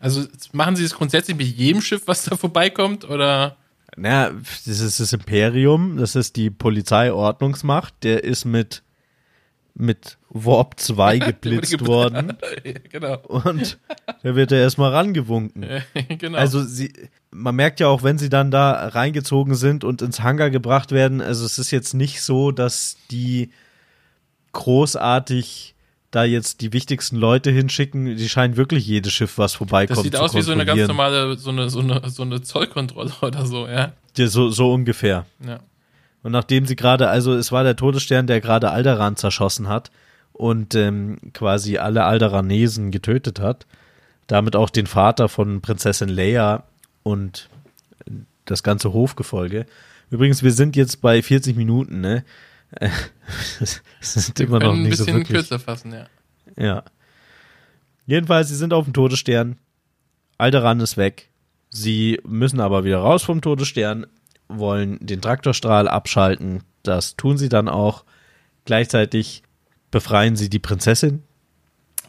Also 0.00 0.24
machen 0.52 0.76
sie 0.76 0.84
es 0.84 0.94
grundsätzlich 0.94 1.36
mit 1.36 1.46
jedem 1.46 1.82
Schiff, 1.82 2.02
was 2.06 2.24
da 2.24 2.36
vorbeikommt? 2.36 3.08
Oder 3.08 3.56
Naja, 3.96 4.32
das 4.66 4.80
ist 4.80 5.00
das 5.00 5.12
Imperium, 5.12 5.96
das 5.96 6.14
ist 6.14 6.36
die 6.36 6.50
Polizeiordnungsmacht, 6.50 7.94
der 8.02 8.22
ist 8.22 8.44
mit, 8.44 8.82
mit 9.78 10.18
Warp 10.30 10.78
2 10.78 11.18
geblitzt 11.18 11.72
gebl- 11.72 11.86
worden 11.86 12.36
genau. 12.90 13.18
und 13.28 13.78
da 14.22 14.34
wird 14.34 14.52
er 14.52 14.58
erstmal 14.60 14.92
rangewunken. 14.92 15.64
genau. 16.18 16.36
Also 16.38 16.62
sie, 16.62 16.92
man 17.30 17.54
merkt 17.54 17.80
ja 17.80 17.86
auch, 17.88 18.02
wenn 18.02 18.18
sie 18.18 18.28
dann 18.28 18.50
da 18.50 18.88
reingezogen 18.88 19.54
sind 19.54 19.84
und 19.84 20.02
ins 20.02 20.20
Hangar 20.20 20.50
gebracht 20.50 20.90
werden, 20.92 21.20
also 21.20 21.44
es 21.46 21.58
ist 21.58 21.70
jetzt 21.70 21.94
nicht 21.94 22.20
so, 22.22 22.50
dass 22.52 22.96
die 23.10 23.50
großartig 24.52 25.74
da 26.10 26.24
jetzt 26.24 26.62
die 26.62 26.72
wichtigsten 26.72 27.16
Leute 27.16 27.50
hinschicken. 27.50 28.16
Die 28.16 28.28
scheinen 28.28 28.56
wirklich 28.56 28.86
jedes 28.86 29.12
Schiff, 29.12 29.36
was 29.36 29.54
vorbeikommt, 29.54 29.98
das 29.98 30.04
sieht 30.04 30.16
aus 30.16 30.34
wie 30.34 30.40
so 30.42 30.52
eine 30.52 30.64
ganz 30.64 30.86
normale, 30.88 31.36
so 31.36 31.50
eine, 31.50 31.68
so 31.68 31.80
eine, 31.80 32.00
so 32.08 32.22
eine 32.22 32.40
Zollkontrolle 32.40 33.12
oder 33.20 33.44
so, 33.44 33.66
ja. 33.66 33.92
Ja, 34.16 34.26
So, 34.26 34.50
so 34.50 34.72
ungefähr. 34.72 35.26
ja. 35.46 35.60
Und 36.22 36.32
nachdem 36.32 36.66
sie 36.66 36.76
gerade, 36.76 37.08
also 37.08 37.34
es 37.34 37.52
war 37.52 37.64
der 37.64 37.76
Todesstern, 37.76 38.26
der 38.26 38.40
gerade 38.40 38.70
Alderan 38.70 39.16
zerschossen 39.16 39.68
hat 39.68 39.90
und 40.32 40.74
ähm, 40.74 41.18
quasi 41.32 41.78
alle 41.78 42.04
Alderanesen 42.04 42.90
getötet 42.90 43.40
hat, 43.40 43.66
damit 44.26 44.56
auch 44.56 44.70
den 44.70 44.86
Vater 44.86 45.28
von 45.28 45.60
Prinzessin 45.60 46.08
Leia 46.08 46.64
und 47.02 47.48
das 48.44 48.62
ganze 48.62 48.92
Hofgefolge. 48.92 49.66
Übrigens, 50.10 50.42
wir 50.42 50.52
sind 50.52 50.76
jetzt 50.76 51.00
bei 51.00 51.22
40 51.22 51.56
Minuten, 51.56 52.00
ne? 52.00 52.24
Das 54.00 54.14
sind 54.14 54.40
immer 54.40 54.58
noch 54.58 54.72
ein 54.72 54.82
nicht 54.82 54.96
so 54.96 55.04
bisschen 55.04 55.18
wirklich. 55.18 55.36
kürzer 55.36 55.58
fassen, 55.58 55.92
ja. 55.92 56.06
Ja. 56.56 56.84
Jedenfalls, 58.06 58.48
sie 58.48 58.56
sind 58.56 58.72
auf 58.72 58.84
dem 58.84 58.94
Todesstern. 58.94 59.56
Alderan 60.38 60.80
ist 60.80 60.96
weg. 60.96 61.30
Sie 61.70 62.20
müssen 62.26 62.60
aber 62.60 62.84
wieder 62.84 62.98
raus 62.98 63.22
vom 63.22 63.40
Todesstern, 63.40 64.06
wollen 64.48 64.98
den 65.00 65.20
Traktorstrahl 65.20 65.88
abschalten. 65.88 66.62
Das 66.82 67.16
tun 67.16 67.38
sie 67.38 67.48
dann 67.48 67.68
auch. 67.68 68.04
Gleichzeitig 68.64 69.42
befreien 69.90 70.36
sie 70.36 70.48
die 70.50 70.58
Prinzessin. 70.58 71.22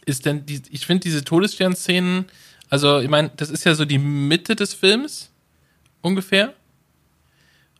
Ist 0.06 0.26
denn, 0.26 0.46
die, 0.46 0.62
ich 0.70 0.86
finde 0.86 1.02
diese 1.02 1.24
Todesstern-Szenen, 1.24 2.26
also 2.68 3.00
ich 3.00 3.08
meine, 3.08 3.30
das 3.36 3.50
ist 3.50 3.64
ja 3.64 3.74
so 3.74 3.84
die 3.84 3.98
Mitte 3.98 4.56
des 4.56 4.74
Films, 4.74 5.30
ungefähr. 6.00 6.54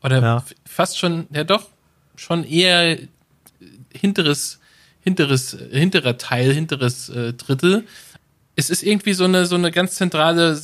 Oder 0.03 0.21
Ja. 0.23 0.45
fast 0.65 0.99
schon, 0.99 1.27
ja 1.33 1.45
doch, 1.45 1.69
schon 2.17 2.45
eher 2.45 2.99
hinteres, 3.93 4.61
hinteres, 5.01 5.55
äh, 5.55 5.79
hinterer 5.79 6.19
Teil, 6.19 6.53
hinteres 6.53 7.09
äh, 7.09 7.33
Drittel. 7.35 7.85
Es 8.61 8.69
ist 8.69 8.83
irgendwie 8.83 9.15
so 9.15 9.25
eine, 9.25 9.47
so 9.47 9.55
eine 9.55 9.71
ganz 9.71 9.95
zentrale 9.95 10.55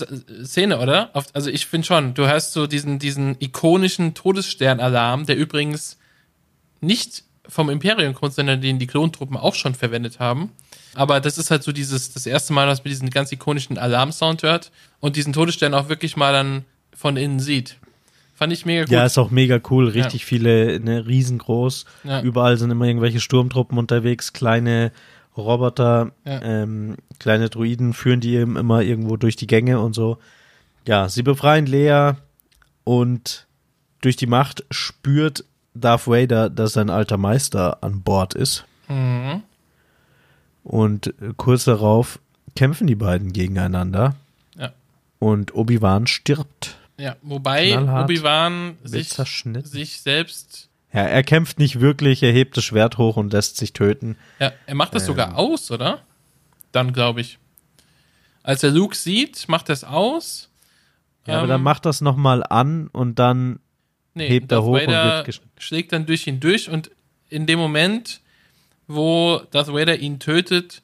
Szene, 0.44 0.78
oder? 0.78 1.10
Also 1.32 1.48
ich 1.48 1.64
finde 1.64 1.86
schon, 1.86 2.12
du 2.12 2.26
hast 2.26 2.52
so 2.52 2.66
diesen, 2.66 2.98
diesen 2.98 3.36
ikonischen 3.40 4.12
Todesstern-Alarm, 4.12 5.24
der 5.24 5.36
übrigens 5.38 5.96
nicht 6.82 7.24
vom 7.48 7.70
Imperium 7.70 8.12
kommt, 8.12 8.34
sondern 8.34 8.60
den 8.60 8.78
die 8.78 8.86
Klontruppen 8.86 9.38
auch 9.38 9.54
schon 9.54 9.74
verwendet 9.74 10.20
haben. 10.20 10.52
Aber 10.94 11.20
das 11.20 11.38
ist 11.38 11.50
halt 11.50 11.62
so 11.62 11.72
dieses, 11.72 12.12
das 12.12 12.26
erste 12.26 12.52
Mal, 12.52 12.66
dass 12.66 12.84
man 12.84 12.90
diesen 12.90 13.08
ganz 13.08 13.32
ikonischen 13.32 13.78
Alarmsound 13.78 14.42
hört 14.42 14.72
und 15.00 15.16
diesen 15.16 15.32
Todesstern 15.32 15.72
auch 15.72 15.88
wirklich 15.88 16.16
mal 16.16 16.34
dann 16.34 16.64
von 16.94 17.16
innen 17.16 17.40
sieht. 17.40 17.78
Fand 18.34 18.52
ich 18.52 18.66
mega 18.66 18.82
gut. 18.82 18.92
Ja, 18.92 19.06
ist 19.06 19.16
auch 19.16 19.30
mega 19.30 19.58
cool. 19.70 19.88
Richtig 19.88 20.26
viele, 20.26 20.78
ne, 20.80 21.06
riesengroß. 21.06 21.86
Ja. 22.04 22.20
Überall 22.20 22.58
sind 22.58 22.70
immer 22.70 22.84
irgendwelche 22.84 23.20
Sturmtruppen 23.20 23.78
unterwegs, 23.78 24.34
kleine 24.34 24.92
Roboter, 25.36 26.12
Ja. 26.24 26.40
ähm, 26.42 26.96
kleine 27.18 27.48
Druiden 27.50 27.92
führen 27.92 28.20
die 28.20 28.34
eben 28.36 28.56
immer 28.56 28.82
irgendwo 28.82 29.16
durch 29.16 29.36
die 29.36 29.46
Gänge 29.46 29.80
und 29.80 29.94
so. 29.94 30.18
Ja, 30.86 31.08
sie 31.08 31.22
befreien 31.22 31.66
Lea 31.66 32.12
und 32.84 33.46
durch 34.00 34.16
die 34.16 34.26
Macht 34.26 34.64
spürt 34.70 35.44
Darth 35.74 36.06
Vader, 36.06 36.48
dass 36.48 36.72
sein 36.74 36.90
alter 36.90 37.16
Meister 37.18 37.82
an 37.82 38.02
Bord 38.02 38.34
ist. 38.34 38.64
Mhm. 38.88 39.42
Und 40.62 41.14
kurz 41.36 41.64
darauf 41.64 42.18
kämpfen 42.54 42.86
die 42.86 42.94
beiden 42.94 43.32
gegeneinander 43.32 44.14
Ja. 44.56 44.72
und 45.18 45.54
Obi-Wan 45.54 46.06
stirbt. 46.06 46.76
Ja, 46.98 47.16
wobei. 47.22 47.76
Obi-Wan 47.78 48.76
sich, 48.82 49.10
sich 49.10 50.00
selbst, 50.00 50.68
Ja, 50.96 51.02
er 51.02 51.22
kämpft 51.22 51.58
nicht 51.58 51.78
wirklich, 51.80 52.22
er 52.22 52.32
hebt 52.32 52.56
das 52.56 52.64
Schwert 52.64 52.96
hoch 52.96 53.16
und 53.18 53.32
lässt 53.32 53.56
sich 53.58 53.72
töten. 53.74 54.16
ja, 54.40 54.52
er 54.66 54.74
macht 54.74 54.94
das 54.94 55.02
Ähm. 55.02 55.06
sogar 55.08 55.36
aus, 55.36 55.70
oder? 55.70 56.00
Dann 56.72 56.92
glaube 56.92 57.20
ich. 57.20 57.38
Als 58.42 58.62
er 58.62 58.70
Luke 58.70 58.96
sieht, 58.96 59.46
macht 59.48 59.68
er 59.68 59.74
es 59.74 59.84
aus. 59.84 60.48
Ja, 61.26 61.34
aber 61.34 61.42
Ähm, 61.44 61.48
dann 61.50 61.62
macht 61.62 61.84
das 61.84 62.00
nochmal 62.00 62.42
an 62.48 62.88
und 62.88 63.18
dann 63.18 63.60
Nee, 64.14 64.28
hebt 64.28 64.50
er 64.50 64.56
Darth 64.58 64.64
hoch 64.64 64.72
und 64.80 64.86
Vader 64.86 65.16
wird 65.16 65.26
geschnitten. 65.26 65.50
schlägt 65.58 65.92
dann 65.92 66.06
durch 66.06 66.26
ihn 66.26 66.40
durch 66.40 66.70
und 66.70 66.90
in 67.28 67.44
dem 67.46 67.58
Moment, 67.58 68.20
wo 68.86 69.42
Darth 69.50 69.68
Vader 69.68 69.98
ihn 69.98 70.18
tötet, 70.18 70.80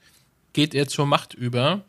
geht 0.53 0.75
er 0.75 0.89
zur 0.89 1.07
Macht 1.07 1.33
über. 1.33 1.85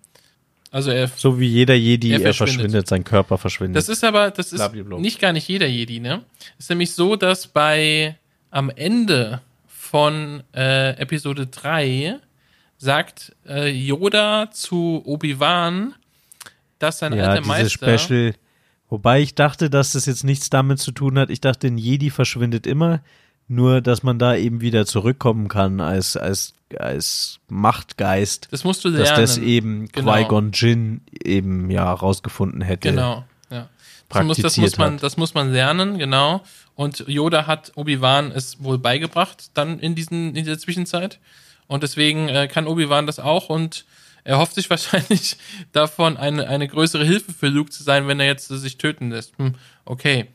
Also 0.73 0.89
er 0.89 1.07
so 1.07 1.39
wie 1.39 1.45
jeder 1.45 1.75
Jedi, 1.75 2.09
Er 2.09 2.15
er, 2.15 2.33
verschwindet. 2.33 2.61
verschwindet. 2.61 2.87
sein 2.87 3.03
Körper 3.03 3.37
verschwindet. 3.37 3.75
Das 3.77 3.89
ist 3.89 4.03
aber, 4.03 4.31
das 4.31 4.51
ist 4.51 4.57
Blablabla. 4.57 4.97
nicht 4.97 5.19
gar 5.21 5.31
nicht 5.31 5.47
jeder 5.47 5.67
Jedi, 5.67 5.99
ne? 5.99 6.23
Ist 6.57 6.71
nämlich 6.71 6.93
so, 6.93 7.15
dass 7.15 7.45
bei 7.45 8.17
am 8.49 8.71
Ende 8.71 9.41
von 9.67 10.41
äh, 10.55 10.97
Episode 10.97 11.45
3 11.45 12.17
sagt 12.79 13.35
äh, 13.47 13.69
Yoda 13.69 14.49
zu 14.49 15.03
Obi-Wan, 15.05 15.93
dass 16.79 16.97
sein 16.97 17.13
ja, 17.13 17.25
alter 17.25 17.45
Meister. 17.47 17.99
Special. 17.99 18.33
Wobei 18.89 19.21
ich 19.21 19.35
dachte, 19.35 19.69
dass 19.69 19.91
das 19.91 20.07
jetzt 20.07 20.23
nichts 20.23 20.49
damit 20.49 20.79
zu 20.79 20.91
tun 20.91 21.19
hat. 21.19 21.29
Ich 21.29 21.39
dachte, 21.39 21.67
ein 21.67 21.77
Jedi 21.77 22.09
verschwindet 22.09 22.65
immer, 22.65 23.03
nur 23.47 23.79
dass 23.79 24.01
man 24.01 24.17
da 24.17 24.35
eben 24.35 24.59
wieder 24.61 24.87
zurückkommen 24.87 25.49
kann 25.49 25.81
als, 25.81 26.17
als, 26.17 26.55
als 26.81 27.39
Machtgeist. 27.49 28.47
Das 28.51 28.63
musst 28.63 28.83
du 28.83 28.89
lernen. 28.89 29.05
Dass 29.05 29.15
das 29.15 29.37
eben 29.37 29.87
Genau. 29.91 30.13
Qui-Gon 30.13 30.51
Jinn 30.53 31.01
eben 31.23 31.69
ja 31.69 31.91
rausgefunden 31.91 32.61
hätte. 32.61 32.89
Genau, 32.89 33.25
ja. 33.49 33.69
Das 34.09 34.23
muss, 34.25 34.37
das, 34.37 34.57
muss 34.57 34.77
man, 34.77 34.97
das 34.97 35.17
muss 35.17 35.33
man 35.33 35.51
lernen, 35.51 35.97
genau. 35.97 36.43
Und 36.75 37.05
Yoda 37.07 37.47
hat 37.47 37.71
Obi-Wan 37.75 38.31
es 38.31 38.63
wohl 38.63 38.77
beigebracht, 38.77 39.51
dann 39.53 39.79
in, 39.79 39.95
diesen, 39.95 40.29
in 40.29 40.43
dieser 40.43 40.59
Zwischenzeit. 40.59 41.19
Und 41.67 41.83
deswegen 41.83 42.29
äh, 42.29 42.47
kann 42.47 42.67
Obi-Wan 42.67 43.07
das 43.07 43.19
auch 43.19 43.49
und 43.49 43.85
er 44.23 44.37
hofft 44.37 44.55
sich 44.55 44.69
wahrscheinlich 44.69 45.37
davon, 45.71 46.17
eine, 46.17 46.47
eine 46.47 46.67
größere 46.67 47.05
Hilfe 47.05 47.33
für 47.33 47.47
Luke 47.47 47.71
zu 47.71 47.83
sein, 47.83 48.07
wenn 48.07 48.19
er 48.19 48.27
jetzt 48.27 48.51
äh, 48.51 48.57
sich 48.57 48.77
töten 48.77 49.11
lässt. 49.11 49.37
Hm, 49.37 49.55
okay. 49.85 50.27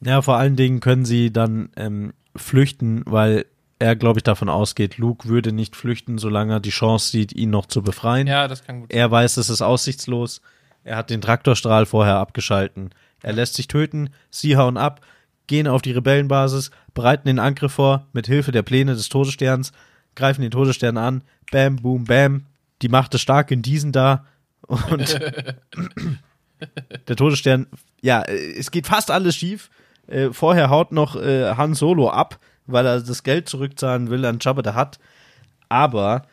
Ja, 0.00 0.22
vor 0.22 0.36
allen 0.36 0.56
Dingen 0.56 0.80
können 0.80 1.04
sie 1.04 1.32
dann 1.32 1.70
ähm, 1.76 2.12
flüchten, 2.36 3.02
weil 3.06 3.46
er, 3.78 3.96
glaube 3.96 4.18
ich, 4.18 4.24
davon 4.24 4.48
ausgeht, 4.48 4.98
Luke 4.98 5.28
würde 5.28 5.52
nicht 5.52 5.76
flüchten, 5.76 6.18
solange 6.18 6.54
er 6.54 6.60
die 6.60 6.70
Chance 6.70 7.10
sieht, 7.10 7.32
ihn 7.32 7.50
noch 7.50 7.66
zu 7.66 7.82
befreien. 7.82 8.26
Ja, 8.26 8.48
das 8.48 8.64
kann 8.64 8.80
gut 8.80 8.92
sein. 8.92 8.98
Er 8.98 9.10
weiß, 9.10 9.36
es 9.36 9.50
ist 9.50 9.62
aussichtslos. 9.62 10.40
Er 10.84 10.96
hat 10.96 11.10
den 11.10 11.20
Traktorstrahl 11.20 11.86
vorher 11.86 12.16
abgeschalten. 12.16 12.90
Er 13.22 13.32
lässt 13.32 13.54
sich 13.54 13.68
töten. 13.68 14.10
Sie 14.30 14.56
hauen 14.56 14.76
ab, 14.76 15.00
gehen 15.46 15.68
auf 15.68 15.82
die 15.82 15.92
Rebellenbasis, 15.92 16.70
bereiten 16.94 17.28
den 17.28 17.38
Angriff 17.38 17.72
vor 17.72 18.06
mit 18.12 18.26
Hilfe 18.26 18.52
der 18.52 18.62
Pläne 18.62 18.94
des 18.94 19.08
Todessterns, 19.08 19.72
greifen 20.14 20.42
den 20.42 20.50
Todesstern 20.50 20.96
an. 20.96 21.22
Bam, 21.50 21.76
boom, 21.76 22.04
bam. 22.04 22.46
Die 22.82 22.88
Macht 22.88 23.14
ist 23.14 23.22
stark 23.22 23.50
in 23.50 23.62
diesen 23.62 23.92
da. 23.92 24.26
Und 24.66 25.18
der 27.08 27.16
Todesstern, 27.16 27.66
ja, 28.00 28.22
es 28.22 28.70
geht 28.70 28.86
fast 28.86 29.10
alles 29.10 29.36
schief. 29.36 29.70
Äh, 30.06 30.30
vorher 30.32 30.70
haut 30.70 30.92
noch 30.92 31.16
äh, 31.16 31.54
Han 31.54 31.74
Solo 31.74 32.10
ab, 32.10 32.38
weil 32.68 32.86
er 32.86 33.00
das 33.00 33.22
Geld 33.24 33.48
zurückzahlen 33.48 34.10
will 34.10 34.24
an 34.24 34.38
Jabba 34.40 34.62
the 34.62 34.78
Hutt. 34.78 34.98
Aber 35.68 36.26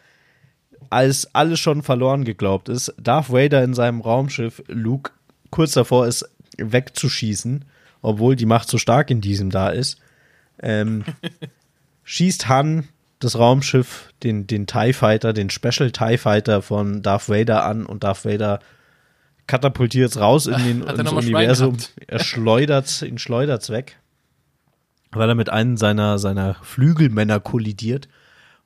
als 0.90 1.34
alles 1.34 1.60
schon 1.60 1.82
verloren 1.82 2.24
geglaubt 2.24 2.70
ist, 2.70 2.94
Darth 3.02 3.32
Vader 3.32 3.64
in 3.64 3.74
seinem 3.74 4.02
Raumschiff 4.02 4.64
Luke 4.68 5.12
kurz 5.50 5.74
davor 5.74 6.06
ist, 6.06 6.30
wegzuschießen, 6.58 7.66
obwohl 8.02 8.36
die 8.36 8.46
Macht 8.46 8.70
so 8.70 8.78
stark 8.78 9.10
in 9.10 9.22
diesem 9.22 9.50
da 9.50 9.70
ist, 9.70 10.00
ähm, 10.62 11.04
schießt 12.04 12.48
Han 12.48 12.88
das 13.20 13.38
Raumschiff, 13.40 14.14
den, 14.24 14.46
den 14.46 14.68
TIE 14.68 14.94
Fighter, 14.94 15.34
den 15.34 15.50
Special 15.50 15.92
TIE 15.92 16.18
Fighter 16.18 16.62
von 16.62 17.02
Darth 17.02 17.30
Vader 17.30 17.66
an 17.66 17.86
und 17.86 18.04
Darth 18.04 18.26
Vader 18.26 18.60
katapultiert 19.48 20.12
es 20.12 20.20
raus 20.20 20.48
in 20.48 20.58
den, 20.58 20.82
ins 21.00 21.12
Universum. 21.12 21.78
Er 22.08 22.20
schleudert, 22.20 23.02
ihn 23.02 23.18
schleudert 23.18 23.70
weg, 23.70 23.98
weil 25.16 25.30
er 25.30 25.36
mit 25.36 25.50
einem 25.50 25.78
seiner, 25.78 26.20
seiner 26.20 26.56
Flügelmänner 26.56 27.40
kollidiert. 27.40 28.08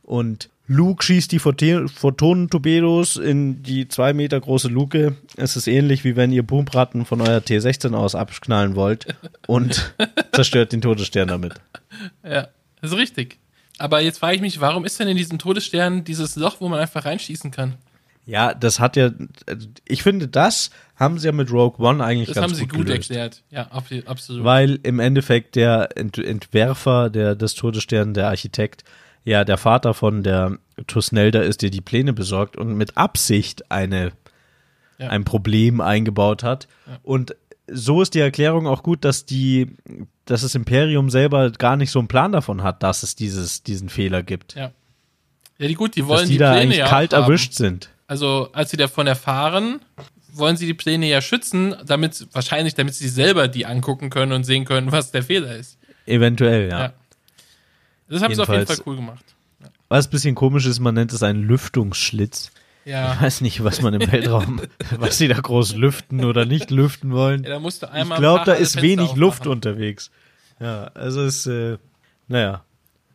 Und 0.03 0.49
Luke 0.67 1.03
schießt 1.03 1.31
die 1.31 1.39
Photonentorpedos 1.39 3.15
in 3.17 3.63
die 3.63 3.87
zwei 3.87 4.13
Meter 4.13 4.39
große 4.39 4.67
Luke. 4.67 5.15
Es 5.35 5.55
ist 5.55 5.67
ähnlich, 5.67 6.03
wie 6.03 6.15
wenn 6.15 6.31
ihr 6.31 6.43
Boombratten 6.43 7.05
von 7.05 7.21
eurer 7.21 7.39
T16 7.39 7.95
aus 7.95 8.13
abknallen 8.13 8.75
wollt 8.75 9.07
und 9.47 9.95
zerstört 10.31 10.71
den 10.71 10.81
Todesstern 10.81 11.27
damit. 11.27 11.55
Ja, 12.23 12.49
das 12.81 12.91
ist 12.91 12.97
richtig. 12.97 13.39
Aber 13.79 14.01
jetzt 14.01 14.19
frage 14.19 14.35
ich 14.35 14.41
mich, 14.41 14.61
warum 14.61 14.85
ist 14.85 14.99
denn 14.99 15.07
in 15.07 15.17
diesem 15.17 15.39
Todesstern 15.39 16.03
dieses 16.03 16.35
Loch, 16.35 16.57
wo 16.59 16.69
man 16.69 16.79
einfach 16.79 17.05
reinschießen 17.05 17.49
kann? 17.49 17.75
Ja, 18.29 18.53
das 18.53 18.79
hat 18.79 18.95
ja, 18.95 19.09
ich 19.87 20.03
finde, 20.03 20.27
das 20.27 20.69
haben 20.95 21.17
sie 21.17 21.25
ja 21.27 21.31
mit 21.31 21.51
Rogue 21.51 21.83
One 21.85 22.03
eigentlich 22.03 22.27
Das 22.27 22.35
ganz 22.35 22.43
haben 22.51 22.55
sie 22.55 22.67
gut, 22.67 22.77
gut 22.77 22.85
gelöst. 22.87 23.09
erklärt. 23.09 23.43
Ja, 23.49 23.63
ab- 23.71 23.85
absolut. 24.05 24.43
Weil 24.43 24.79
im 24.83 24.99
Endeffekt 24.99 25.55
der 25.55 25.97
Ent 25.97 26.17
Entwerfer 26.17 27.09
der, 27.09 27.35
des 27.35 27.55
Todessterns, 27.55 28.13
der 28.13 28.27
Architekt, 28.27 28.83
ja 29.25 29.43
der 29.43 29.57
Vater 29.57 29.93
von 29.93 30.21
der 30.23 30.57
Tusnelda 30.87 31.41
ist, 31.41 31.61
der 31.61 31.69
die 31.71 31.81
Pläne 31.81 32.13
besorgt 32.13 32.55
und 32.55 32.75
mit 32.75 32.97
Absicht 32.97 33.71
eine, 33.71 34.11
Ja. 34.99 35.09
ein 35.09 35.23
Problem 35.25 35.81
eingebaut 35.81 36.43
hat. 36.43 36.67
Und 37.03 37.35
so 37.71 38.01
ist 38.01 38.13
die 38.13 38.19
Erklärung 38.19 38.67
auch 38.67 38.83
gut, 38.83 39.05
dass 39.05 39.25
die, 39.25 39.75
dass 40.25 40.41
das 40.41 40.53
Imperium 40.55 41.09
selber 41.09 41.49
gar 41.51 41.77
nicht 41.77 41.91
so 41.91 41.99
einen 41.99 42.07
Plan 42.07 42.31
davon 42.31 42.61
hat, 42.63 42.83
dass 42.83 43.01
es 43.03 43.15
dieses, 43.15 43.63
diesen 43.63 43.89
Fehler 43.89 44.21
gibt. 44.23 44.53
ja. 44.55 44.71
Ja, 45.61 45.67
die 45.67 45.73
gut, 45.73 45.97
die 45.97 46.07
wollen 46.07 46.19
dass 46.21 46.27
die, 46.27 46.33
die, 46.33 46.37
da 46.39 46.51
Pläne 46.51 46.61
eigentlich 46.63 46.77
ja 46.77 46.87
kalt 46.87 47.13
haben. 47.13 47.23
erwischt 47.23 47.53
sind. 47.53 47.89
Also, 48.09 48.49
als 48.53 48.71
sie 48.71 48.77
davon 48.77 49.05
erfahren, 49.05 49.81
wollen 50.33 50.57
sie 50.57 50.65
die 50.65 50.73
Pläne 50.73 51.07
ja 51.07 51.21
schützen, 51.21 51.75
damit, 51.85 52.27
wahrscheinlich, 52.33 52.73
damit 52.73 52.95
sie 52.95 53.07
selber 53.07 53.47
die 53.47 53.67
angucken 53.67 54.09
können 54.09 54.31
und 54.31 54.45
sehen 54.45 54.65
können, 54.65 54.91
was 54.91 55.11
der 55.11 55.21
Fehler 55.21 55.55
ist. 55.55 55.77
Eventuell, 56.07 56.69
ja. 56.69 56.79
Ja. 56.79 56.93
Das 58.09 58.23
haben 58.23 58.33
sie 58.33 58.41
auf 58.41 58.49
jeden 58.49 58.65
Fall 58.65 58.77
cool 58.87 58.95
gemacht. 58.95 59.23
Was 59.89 60.07
ein 60.07 60.09
bisschen 60.09 60.33
komisch 60.33 60.65
ist, 60.65 60.79
man 60.79 60.95
nennt 60.95 61.13
es 61.13 61.21
einen 61.21 61.43
Lüftungsschlitz. 61.43 62.49
Ja. 62.83 63.13
Ich 63.13 63.21
weiß 63.21 63.41
nicht, 63.41 63.63
was 63.63 63.83
man 63.83 63.93
im 63.93 64.11
Weltraum, 64.11 64.59
was 64.97 65.19
sie 65.19 65.27
da 65.27 65.39
groß 65.39 65.75
lüften 65.75 66.25
oder 66.25 66.45
nicht 66.45 66.71
lüften 66.71 67.11
wollen. 67.11 67.43
ja 67.43 67.49
da 67.51 67.59
musst 67.59 67.83
du 67.83 67.85
Ich 67.85 67.91
einmal. 67.91 68.17
glaube, 68.17 68.39
am 68.39 68.45
da 68.47 68.53
ist 68.53 68.73
Fenster 68.73 68.81
wenig 68.81 69.15
Luft 69.17 69.41
aufmachen. 69.41 69.51
unterwegs. 69.51 70.09
Ja, 70.59 70.85
also 70.95 71.23
ist, 71.23 71.45
äh, 71.45 71.77
naja, 72.27 72.63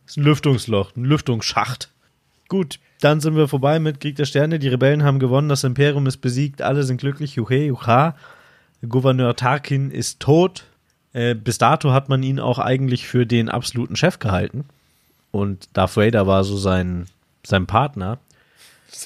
ist 0.05 0.15
ein 0.15 0.23
Lüftungsloch, 0.23 0.95
ein 0.95 1.03
Lüftungsschacht. 1.03 1.89
Gut, 2.47 2.79
dann 3.01 3.19
sind 3.21 3.35
wir 3.35 3.47
vorbei 3.47 3.79
mit 3.79 3.99
Krieg 3.99 4.15
der 4.15 4.25
Sterne. 4.25 4.59
Die 4.59 4.67
Rebellen 4.67 5.03
haben 5.03 5.19
gewonnen, 5.19 5.49
das 5.49 5.63
Imperium 5.63 6.07
ist 6.07 6.17
besiegt, 6.17 6.61
alle 6.61 6.83
sind 6.83 6.97
glücklich. 7.01 7.35
Juche, 7.35 7.55
jucha. 7.65 8.15
Gouverneur 8.87 9.35
Tarkin 9.35 9.91
ist 9.91 10.19
tot. 10.19 10.65
Äh, 11.13 11.33
bis 11.35 11.57
dato 11.57 11.91
hat 11.91 12.09
man 12.09 12.23
ihn 12.23 12.39
auch 12.39 12.59
eigentlich 12.59 13.07
für 13.07 13.25
den 13.25 13.49
absoluten 13.49 13.95
Chef 13.95 14.19
gehalten. 14.19 14.65
Und 15.31 15.69
Darth 15.73 15.97
Vader 15.97 16.27
war 16.27 16.43
so 16.43 16.57
sein, 16.57 17.05
sein 17.45 17.65
Partner. 17.67 18.19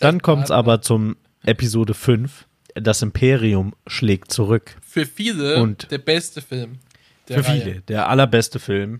Dann 0.02 0.22
kommt 0.22 0.46
es 0.46 0.52
aber 0.52 0.82
zum 0.82 1.16
Episode 1.44 1.94
5. 1.94 2.46
Das 2.76 3.02
Imperium 3.02 3.74
schlägt 3.88 4.32
zurück. 4.32 4.76
Für 4.86 5.06
viele 5.06 5.62
Und- 5.62 5.90
der 5.92 5.98
beste 5.98 6.42
Film. 6.42 6.80
Der 7.28 7.44
Für 7.44 7.50
Reihe. 7.50 7.62
viele. 7.62 7.82
Der 7.82 8.10
allerbeste 8.10 8.60
Film. 8.60 9.00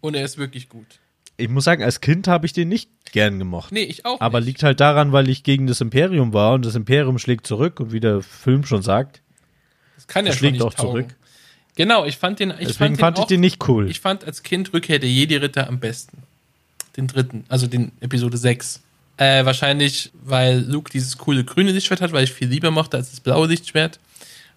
Und 0.00 0.14
er 0.14 0.24
ist 0.24 0.38
wirklich 0.38 0.68
gut. 0.68 0.98
Ich 1.38 1.48
muss 1.48 1.64
sagen, 1.64 1.84
als 1.84 2.00
Kind 2.00 2.26
habe 2.26 2.46
ich 2.46 2.52
den 2.52 2.68
nicht 2.68 2.90
gern 3.12 3.38
gemocht. 3.38 3.72
Nee, 3.72 3.84
ich 3.84 4.04
auch. 4.04 4.20
Aber 4.20 4.40
nicht. 4.40 4.46
liegt 4.46 4.62
halt 4.64 4.80
daran, 4.80 5.12
weil 5.12 5.28
ich 5.28 5.44
gegen 5.44 5.68
das 5.68 5.80
Imperium 5.80 6.32
war 6.32 6.54
und 6.54 6.66
das 6.66 6.74
Imperium 6.74 7.18
schlägt 7.18 7.46
zurück 7.46 7.78
und 7.78 7.92
wie 7.92 8.00
der 8.00 8.22
Film 8.22 8.64
schon 8.64 8.82
sagt. 8.82 9.22
Das 9.94 10.08
kann 10.08 10.26
ja 10.26 10.32
schlägt 10.32 10.60
auch 10.60 10.74
taugen. 10.74 11.04
zurück. 11.04 11.16
Genau, 11.76 12.04
ich 12.04 12.16
fand 12.16 12.40
den. 12.40 12.50
Ich 12.50 12.66
Deswegen 12.66 12.74
fand, 12.74 12.90
den 12.90 12.98
fand 12.98 13.18
ich 13.18 13.24
auch, 13.24 13.28
den 13.28 13.40
nicht 13.40 13.68
cool. 13.68 13.88
Ich 13.88 14.00
fand 14.00 14.24
als 14.24 14.42
Kind 14.42 14.72
Rückkehr 14.72 14.98
der 14.98 15.08
Jedi-Ritter 15.08 15.68
am 15.68 15.78
besten. 15.78 16.24
Den 16.96 17.06
dritten, 17.06 17.44
also 17.48 17.68
den 17.68 17.92
Episode 18.00 18.36
6. 18.36 18.82
Äh, 19.16 19.44
wahrscheinlich, 19.44 20.10
weil 20.24 20.58
Luke 20.58 20.90
dieses 20.90 21.18
coole 21.18 21.44
grüne 21.44 21.70
Lichtschwert 21.70 22.00
hat, 22.00 22.10
weil 22.10 22.24
ich 22.24 22.32
viel 22.32 22.48
lieber 22.48 22.72
mochte 22.72 22.96
als 22.96 23.10
das 23.10 23.20
blaue 23.20 23.46
Lichtschwert. 23.46 24.00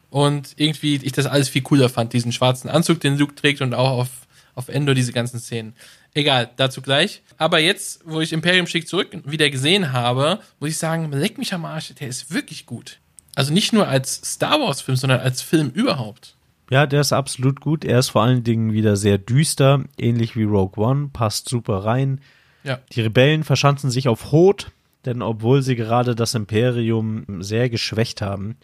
Und 0.09 0.53
irgendwie 0.57 0.95
ich 0.95 1.11
das 1.11 1.27
alles 1.27 1.47
viel 1.47 1.61
cooler 1.61 1.89
fand, 1.89 2.13
diesen 2.13 2.31
schwarzen 2.31 2.69
Anzug, 2.69 2.99
den 2.99 3.19
Luke 3.19 3.35
trägt 3.35 3.61
und 3.61 3.75
auch 3.75 3.91
auf, 3.91 4.09
auf 4.55 4.67
Endor 4.67 4.95
diese 4.95 5.13
ganzen 5.13 5.39
Szenen. 5.39 5.73
Egal, 6.13 6.49
dazu 6.57 6.81
gleich. 6.81 7.21
Aber 7.37 7.59
jetzt, 7.59 8.01
wo 8.05 8.19
ich 8.21 8.33
Imperium 8.33 8.67
schickt 8.67 8.87
zurück 8.87 9.09
wieder 9.23 9.49
gesehen 9.49 9.93
habe, 9.93 10.39
muss 10.59 10.71
ich 10.71 10.77
sagen, 10.77 11.11
leck 11.11 11.37
mich 11.37 11.53
am 11.53 11.65
Arsch, 11.65 11.93
der 11.95 12.07
ist 12.07 12.33
wirklich 12.33 12.65
gut. 12.65 12.99
Also 13.35 13.53
nicht 13.53 13.71
nur 13.71 13.87
als 13.87 14.21
Star 14.23 14.59
Wars-Film, 14.59 14.97
sondern 14.97 15.21
als 15.21 15.41
Film 15.41 15.69
überhaupt. 15.69 16.35
Ja, 16.69 16.85
der 16.85 17.01
ist 17.01 17.13
absolut 17.13 17.61
gut. 17.61 17.85
Er 17.85 17.99
ist 17.99 18.09
vor 18.09 18.23
allen 18.23 18.43
Dingen 18.43 18.73
wieder 18.73 18.95
sehr 18.95 19.17
düster, 19.17 19.83
ähnlich 19.97 20.35
wie 20.35 20.43
Rogue 20.43 20.83
One, 20.83 21.09
passt 21.11 21.49
super 21.49 21.83
rein. 21.85 22.21
Ja. 22.63 22.79
Die 22.91 23.01
Rebellen 23.01 23.43
verschanzen 23.43 23.89
sich 23.89 24.07
auf 24.07 24.31
Hoth, 24.31 24.71
denn 25.05 25.21
obwohl 25.21 25.61
sie 25.61 25.75
gerade 25.75 26.15
das 26.15 26.35
Imperium 26.35 27.25
sehr 27.41 27.69
geschwächt 27.69 28.21
haben, 28.21 28.55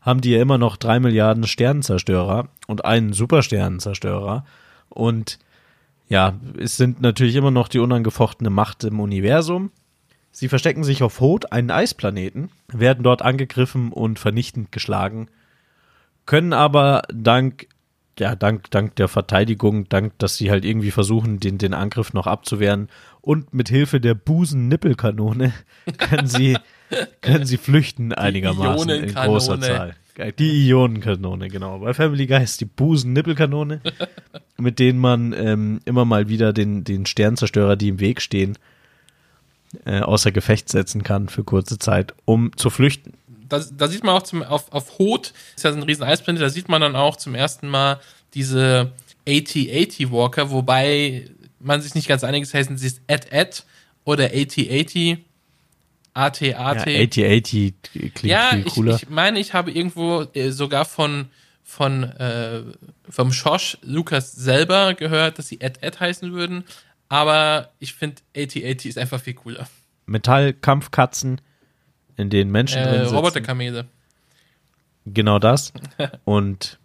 haben 0.00 0.20
die 0.20 0.30
ja 0.30 0.42
immer 0.42 0.58
noch 0.58 0.76
drei 0.76 1.00
Milliarden 1.00 1.46
Sternenzerstörer 1.46 2.48
und 2.66 2.84
einen 2.84 3.12
Supersternenzerstörer. 3.12 4.44
Und 4.88 5.38
ja, 6.08 6.38
es 6.58 6.76
sind 6.76 7.00
natürlich 7.00 7.36
immer 7.36 7.50
noch 7.50 7.68
die 7.68 7.78
unangefochtene 7.78 8.50
Macht 8.50 8.84
im 8.84 9.00
Universum. 9.00 9.70
Sie 10.30 10.48
verstecken 10.48 10.84
sich 10.84 11.02
auf 11.02 11.20
Hoth, 11.20 11.52
einen 11.52 11.70
Eisplaneten, 11.70 12.50
werden 12.68 13.04
dort 13.04 13.22
angegriffen 13.22 13.92
und 13.92 14.18
vernichtend 14.18 14.72
geschlagen, 14.72 15.28
können 16.26 16.52
aber 16.52 17.02
dank 17.12 17.68
ja, 18.18 18.36
dank, 18.36 18.70
dank 18.70 18.94
der 18.96 19.08
Verteidigung, 19.08 19.88
dank, 19.88 20.18
dass 20.18 20.36
sie 20.36 20.50
halt 20.50 20.64
irgendwie 20.64 20.90
versuchen, 20.90 21.40
den, 21.40 21.58
den 21.58 21.74
Angriff 21.74 22.12
noch 22.12 22.26
abzuwehren 22.26 22.88
und 23.20 23.52
mit 23.52 23.68
Hilfe 23.68 24.00
der 24.00 24.14
Busen-Nippelkanone 24.14 25.52
können 25.98 26.26
sie, 26.26 26.56
können 27.20 27.44
sie 27.46 27.56
flüchten 27.56 28.12
einigermaßen 28.12 28.90
in 28.90 29.14
großer 29.14 29.60
Zahl. 29.60 29.96
Geil. 30.14 30.32
Die 30.32 30.68
Ionenkanone, 30.68 31.48
genau. 31.48 31.80
Bei 31.80 31.92
Family 31.92 32.26
Guy 32.26 32.42
ist 32.42 32.60
die 32.60 32.66
Busen-Nippelkanone, 32.66 33.80
mit 34.56 34.78
denen 34.78 35.00
man 35.00 35.32
ähm, 35.32 35.80
immer 35.84 36.04
mal 36.04 36.28
wieder 36.28 36.52
den, 36.52 36.84
den 36.84 37.04
Sternzerstörer, 37.04 37.74
die 37.74 37.88
im 37.88 37.98
Weg 37.98 38.22
stehen, 38.22 38.56
äh, 39.84 40.00
außer 40.00 40.30
Gefecht 40.30 40.68
setzen 40.68 41.02
kann 41.02 41.28
für 41.28 41.42
kurze 41.42 41.78
Zeit, 41.78 42.14
um 42.24 42.56
zu 42.56 42.70
flüchten. 42.70 43.14
da, 43.48 43.60
da 43.76 43.88
sieht 43.88 44.04
man 44.04 44.14
auch 44.14 44.22
zum, 44.22 44.44
auf, 44.44 44.72
auf 44.72 44.98
Hoth, 44.98 45.32
ist 45.56 45.64
ja 45.64 45.72
so 45.72 45.78
ein 45.78 45.82
riesen 45.82 46.04
Eisplanet, 46.04 46.42
da 46.42 46.48
sieht 46.48 46.68
man 46.68 46.80
dann 46.80 46.94
auch 46.94 47.16
zum 47.16 47.34
ersten 47.34 47.68
Mal 47.68 47.98
diese 48.34 48.92
AT-80 49.26 50.12
Walker, 50.12 50.50
wobei 50.50 51.28
man 51.58 51.82
sich 51.82 51.96
nicht 51.96 52.06
ganz 52.06 52.22
einig 52.22 52.42
ist, 52.42 52.54
heißen 52.54 52.76
sie 52.76 52.86
es 52.86 53.00
AT-AT 53.08 53.64
oder 54.04 54.26
AT-80, 54.26 55.18
AT-AT. 56.14 56.40
Ja, 56.40 56.58
8080 56.58 57.74
klingt 57.92 58.22
Ja, 58.24 58.50
viel 58.50 58.66
ich, 58.66 58.74
cooler. 58.74 58.96
ich 58.96 59.08
meine, 59.10 59.38
ich 59.40 59.52
habe 59.52 59.70
irgendwo 59.70 60.22
äh, 60.34 60.50
sogar 60.50 60.84
von, 60.84 61.26
von 61.62 62.04
äh, 62.04 62.62
vom 63.08 63.30
Josh 63.30 63.78
Lucas 63.82 64.32
selber 64.32 64.94
gehört, 64.94 65.38
dass 65.38 65.48
sie 65.48 65.60
AT-AT 65.62 66.00
heißen 66.00 66.32
würden, 66.32 66.64
aber 67.08 67.70
ich 67.80 67.94
finde 67.94 68.22
AT-80 68.36 68.88
ist 68.88 68.98
einfach 68.98 69.20
viel 69.20 69.34
cooler. 69.34 69.66
Metallkampfkatzen, 70.06 71.40
in 72.16 72.30
denen 72.30 72.50
Menschen 72.50 72.78
Äh, 72.78 72.88
drin 72.88 73.00
sitzen. 73.02 73.16
Roboterkamele. 73.16 73.86
Genau 75.06 75.38
das. 75.38 75.72
Und 76.24 76.78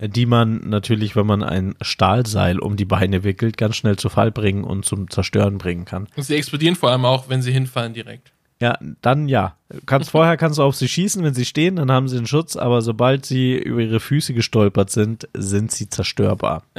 die 0.00 0.26
man 0.26 0.68
natürlich, 0.68 1.16
wenn 1.16 1.26
man 1.26 1.42
ein 1.42 1.74
Stahlseil 1.82 2.60
um 2.60 2.76
die 2.76 2.84
Beine 2.84 3.24
wickelt, 3.24 3.56
ganz 3.56 3.74
schnell 3.76 3.96
zu 3.96 4.08
Fall 4.08 4.30
bringen 4.30 4.62
und 4.62 4.84
zum 4.84 5.10
Zerstören 5.10 5.58
bringen 5.58 5.86
kann. 5.86 6.06
Und 6.14 6.22
sie 6.22 6.36
explodieren 6.36 6.76
vor 6.76 6.90
allem 6.92 7.04
auch, 7.04 7.28
wenn 7.28 7.42
sie 7.42 7.50
hinfallen 7.50 7.94
direkt. 7.94 8.30
Ja, 8.60 8.78
dann 9.02 9.28
ja. 9.28 9.54
Kannst, 9.86 10.10
vorher 10.10 10.36
kannst 10.36 10.58
du 10.58 10.62
auf 10.64 10.74
sie 10.74 10.88
schießen, 10.88 11.22
wenn 11.22 11.34
sie 11.34 11.44
stehen, 11.44 11.76
dann 11.76 11.92
haben 11.92 12.08
sie 12.08 12.16
einen 12.16 12.26
Schutz, 12.26 12.56
aber 12.56 12.82
sobald 12.82 13.24
sie 13.24 13.56
über 13.56 13.80
ihre 13.80 14.00
Füße 14.00 14.34
gestolpert 14.34 14.90
sind, 14.90 15.28
sind 15.34 15.70
sie 15.72 15.88
zerstörbar. 15.88 16.62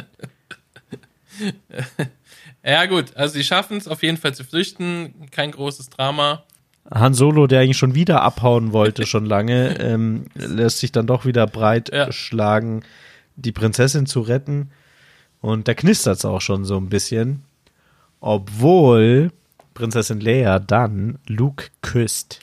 Ja, 2.62 2.86
gut, 2.88 3.16
also 3.16 3.36
sie 3.36 3.44
schaffen 3.46 3.78
es 3.78 3.88
auf 3.88 4.04
jeden 4.04 4.18
Fall 4.18 4.36
zu 4.36 4.44
flüchten. 4.44 5.14
Kein 5.32 5.52
großes 5.52 5.90
Drama. 5.90 6.44
Han 6.94 7.14
Solo, 7.14 7.48
der 7.48 7.62
eigentlich 7.62 7.78
schon 7.78 7.96
wieder 7.96 8.22
abhauen 8.22 8.74
wollte, 8.74 9.06
schon 9.06 9.26
lange, 9.26 9.80
ähm, 9.80 10.26
lässt 10.36 10.80
sich 10.80 10.92
dann 10.92 11.08
doch 11.08 11.24
wieder 11.26 11.48
breit 11.48 11.90
Ja. 11.94 12.12
schlagen, 12.12 12.84
die 13.38 13.54
Prinzessin 13.54 14.06
zu 14.08 14.20
retten. 14.22 14.72
Und 15.42 15.70
da 15.70 15.74
knistert 15.74 16.18
es 16.18 16.26
auch 16.26 16.42
schon 16.42 16.66
so 16.66 16.76
ein 16.78 16.90
bisschen. 16.90 17.44
Obwohl 18.20 19.32
Prinzessin 19.74 20.20
Leia 20.20 20.60
dann 20.60 21.20
Luke 21.28 21.66
küsst. 21.82 22.40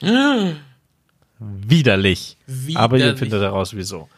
Widerlich. 1.39 2.37
Aber 2.75 2.97
ihr 2.97 3.03
Widerlich. 3.03 3.19
findet 3.19 3.41
heraus, 3.41 3.75
wieso. 3.75 4.09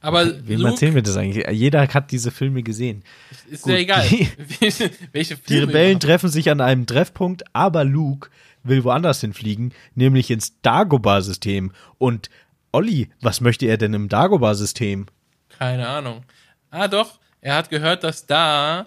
Aber 0.00 0.26
Wem 0.46 0.60
Luke 0.60 0.70
erzählen 0.72 0.94
wir 0.94 1.02
das 1.02 1.16
eigentlich? 1.16 1.46
Jeder 1.50 1.86
hat 1.86 2.10
diese 2.10 2.30
Filme 2.30 2.62
gesehen. 2.62 3.02
ist 3.50 3.62
Gut, 3.62 3.72
ja 3.72 3.78
egal. 3.78 4.08
die- 4.08 4.28
Welche 5.12 5.36
Die 5.36 5.42
Filme 5.42 5.66
Rebellen 5.68 5.90
überhaupt? 5.90 6.02
treffen 6.02 6.28
sich 6.30 6.50
an 6.50 6.60
einem 6.60 6.86
Treffpunkt, 6.86 7.44
aber 7.52 7.84
Luke 7.84 8.28
will 8.64 8.82
woanders 8.84 9.20
hinfliegen, 9.20 9.72
nämlich 9.94 10.30
ins 10.30 10.60
Dagobah-System. 10.62 11.72
Und 11.98 12.28
Olli, 12.72 13.08
was 13.20 13.40
möchte 13.40 13.66
er 13.66 13.76
denn 13.76 13.94
im 13.94 14.08
Dagobah-System? 14.08 15.06
Keine 15.58 15.88
Ahnung. 15.88 16.22
Ah, 16.70 16.86
doch. 16.88 17.18
Er 17.40 17.54
hat 17.56 17.70
gehört, 17.70 18.02
dass 18.04 18.26
da 18.26 18.86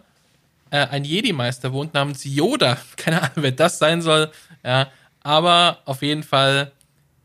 äh, 0.72 0.88
ein 0.88 1.03
Jedi-Meister 1.03 1.72
wohnt 1.74 1.93
namens 1.93 2.24
Yoda. 2.24 2.78
Keine 2.97 3.22
Ahnung, 3.22 3.36
wer 3.36 3.51
das 3.51 3.78
sein 3.78 4.01
soll. 4.01 4.32
Ja, 4.63 4.89
aber 5.22 5.80
auf 5.86 6.01
jeden 6.01 6.24
Fall 6.24 6.72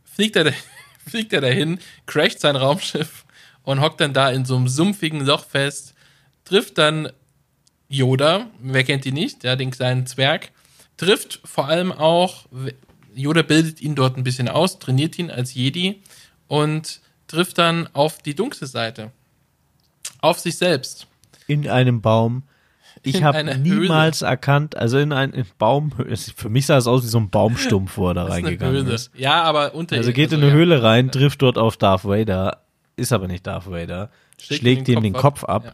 fliegt 0.04 0.36
er, 0.36 0.52
fliegt 1.06 1.32
er 1.32 1.40
dahin, 1.40 1.78
crasht 2.04 2.40
sein 2.40 2.56
Raumschiff 2.56 3.24
und 3.62 3.80
hockt 3.80 4.00
dann 4.00 4.12
da 4.12 4.30
in 4.30 4.44
so 4.44 4.56
einem 4.56 4.68
sumpfigen 4.68 5.24
Loch 5.24 5.44
fest, 5.44 5.94
trifft 6.44 6.78
dann 6.78 7.10
Yoda, 7.88 8.50
wer 8.60 8.84
kennt 8.84 9.06
ihn 9.06 9.14
nicht, 9.14 9.44
ja, 9.44 9.56
den 9.56 9.70
kleinen 9.70 10.06
Zwerg, 10.06 10.50
trifft 10.96 11.40
vor 11.44 11.68
allem 11.68 11.92
auch, 11.92 12.46
Yoda 13.14 13.42
bildet 13.42 13.80
ihn 13.80 13.94
dort 13.94 14.16
ein 14.16 14.24
bisschen 14.24 14.48
aus, 14.48 14.78
trainiert 14.78 15.18
ihn 15.18 15.30
als 15.30 15.54
Jedi 15.54 16.02
und 16.48 17.00
trifft 17.28 17.58
dann 17.58 17.88
auf 17.92 18.18
die 18.18 18.34
dunkle 18.34 18.66
Seite. 18.66 19.12
Auf 20.20 20.40
sich 20.40 20.56
selbst. 20.56 21.06
In 21.46 21.68
einem 21.68 22.00
Baum. 22.00 22.42
Ich 23.06 23.22
habe 23.22 23.56
niemals 23.58 24.22
erkannt, 24.22 24.76
also 24.76 24.98
in 24.98 25.12
einem 25.12 25.44
Baum, 25.58 25.92
für 26.36 26.48
mich 26.48 26.66
sah 26.66 26.76
es 26.76 26.86
aus 26.86 27.02
wie 27.04 27.08
so 27.08 27.18
ein 27.18 27.30
Baumstumpf, 27.30 27.96
wo 27.96 28.08
er 28.08 28.14
da 28.14 28.24
reingegangen 28.24 28.84
Höhle. 28.84 28.94
ist. 28.94 29.10
Ja, 29.16 29.42
aber 29.42 29.74
unter 29.74 29.96
Also 29.96 30.12
geht 30.12 30.32
in 30.32 30.38
eine 30.42 30.48
ja. 30.48 30.52
Höhle 30.54 30.82
rein, 30.82 31.10
trifft 31.10 31.42
dort 31.42 31.56
auf 31.58 31.76
Darth 31.76 32.04
Vader, 32.04 32.62
ist 32.96 33.12
aber 33.12 33.28
nicht 33.28 33.46
Darth 33.46 33.70
Vader, 33.70 34.10
Schlägt 34.40 34.60
schlägt, 34.60 34.88
ihm 34.88 35.02
den 35.02 35.12
Kopf 35.12 35.44
ab, 35.44 35.64
Ja. 35.64 35.72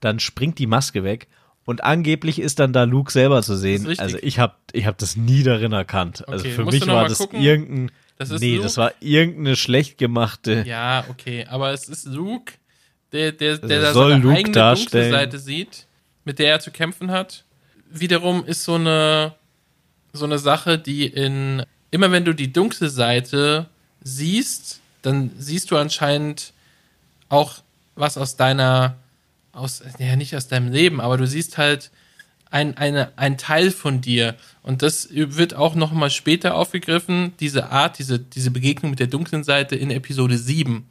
dann 0.00 0.18
springt 0.20 0.58
die 0.58 0.66
Maske 0.66 1.04
weg 1.04 1.28
und 1.64 1.84
angeblich 1.84 2.38
ist 2.40 2.58
dann 2.58 2.72
da 2.72 2.84
Luke 2.84 3.12
selber 3.12 3.42
zu 3.42 3.56
sehen. 3.56 3.86
Also 3.98 4.16
ich 4.20 4.38
habe 4.38 4.54
ich 4.72 4.86
hab 4.86 4.98
das 4.98 5.16
nie 5.16 5.42
darin 5.42 5.72
erkannt. 5.72 6.26
Also 6.28 6.44
Okay, 6.44 6.54
für 6.54 6.64
musst 6.64 6.80
mich 6.80 6.88
war 6.88 7.06
das 7.06 7.18
gucken? 7.18 7.40
irgendein 7.40 7.90
Das 8.18 8.30
Nee, 8.30 8.52
Luke? 8.54 8.62
das 8.64 8.76
war 8.76 8.92
irgendeine 9.00 9.56
schlecht 9.56 9.98
gemachte 9.98 10.64
Ja, 10.66 11.04
okay, 11.08 11.46
aber 11.48 11.72
es 11.72 11.88
ist 11.88 12.06
Luke, 12.06 12.54
der, 13.12 13.32
der, 13.32 13.58
der 13.58 13.80
da 13.82 13.92
soll 13.92 14.10
seine 14.12 14.22
Luke 14.22 14.36
eigene 14.36 14.52
darstellen. 14.54 15.02
dunkle 15.12 15.18
Seite 15.18 15.38
sieht, 15.38 15.86
mit 16.30 16.38
der 16.38 16.52
er 16.52 16.60
zu 16.60 16.70
kämpfen 16.70 17.10
hat. 17.10 17.42
Wiederum 17.90 18.46
ist 18.46 18.62
so 18.62 18.76
eine, 18.76 19.34
so 20.12 20.26
eine 20.26 20.38
Sache, 20.38 20.78
die 20.78 21.06
in 21.06 21.64
immer 21.90 22.12
wenn 22.12 22.24
du 22.24 22.36
die 22.36 22.52
dunkle 22.52 22.88
Seite 22.88 23.66
siehst, 24.00 24.78
dann 25.02 25.32
siehst 25.36 25.72
du 25.72 25.76
anscheinend 25.76 26.52
auch 27.28 27.62
was 27.96 28.16
aus 28.16 28.36
deiner, 28.36 28.94
aus, 29.50 29.82
ja, 29.98 30.14
nicht 30.14 30.36
aus 30.36 30.46
deinem 30.46 30.70
Leben, 30.70 31.00
aber 31.00 31.16
du 31.16 31.26
siehst 31.26 31.58
halt 31.58 31.90
ein, 32.48 32.76
eine, 32.76 33.10
ein 33.16 33.36
Teil 33.36 33.72
von 33.72 34.00
dir. 34.00 34.36
Und 34.62 34.82
das 34.82 35.08
wird 35.10 35.54
auch 35.54 35.74
nochmal 35.74 36.10
später 36.10 36.54
aufgegriffen, 36.54 37.32
diese 37.40 37.70
Art, 37.70 37.98
diese, 37.98 38.20
diese 38.20 38.52
Begegnung 38.52 38.90
mit 38.90 39.00
der 39.00 39.08
dunklen 39.08 39.42
Seite 39.42 39.74
in 39.74 39.90
Episode 39.90 40.38
7. 40.38 40.88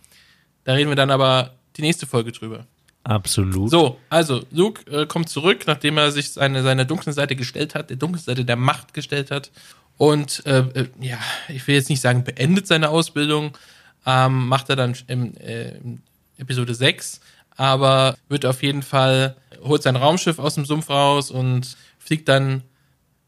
Da 0.66 0.74
reden 0.74 0.90
wir 0.90 0.98
dann 0.98 1.12
aber 1.12 1.54
die 1.78 1.82
nächste 1.82 2.08
Folge 2.08 2.34
drüber. 2.34 2.68
Absolut. 3.04 3.72
So, 3.72 3.98
also 4.10 4.44
Luke 4.52 4.90
äh, 4.92 5.06
kommt 5.06 5.30
zurück, 5.30 5.64
nachdem 5.68 5.98
er 5.98 6.12
sich 6.12 6.32
seine, 6.32 6.64
seiner 6.64 6.86
dunklen 6.86 7.14
Seite 7.14 7.36
gestellt 7.36 7.76
hat, 7.76 7.90
der 7.90 7.98
dunklen 7.98 8.24
Seite 8.24 8.46
der 8.46 8.56
Macht 8.56 8.94
gestellt 8.94 9.32
hat. 9.32 9.52
Und 9.98 10.46
äh, 10.46 10.60
äh, 10.60 10.90
ja, 11.00 11.18
ich 11.48 11.68
will 11.68 11.76
jetzt 11.76 11.90
nicht 11.90 12.02
sagen, 12.02 12.24
beendet 12.24 12.68
seine 12.68 12.90
Ausbildung, 12.90 13.58
ähm, 14.06 14.48
macht 14.48 14.70
er 14.70 14.76
dann 14.76 14.96
im, 15.08 15.36
äh, 15.38 15.72
im 15.78 16.02
Episode 16.38 16.74
6, 16.74 17.20
aber 17.58 18.18
wird 18.30 18.46
auf 18.46 18.64
jeden 18.64 18.84
Fall, 18.84 19.36
holt 19.62 19.84
sein 19.84 19.96
Raumschiff 19.96 20.40
aus 20.40 20.56
dem 20.56 20.66
Sumpf 20.66 20.90
raus 20.90 21.32
und 21.32 21.76
fliegt 21.98 22.30
dann 22.30 22.64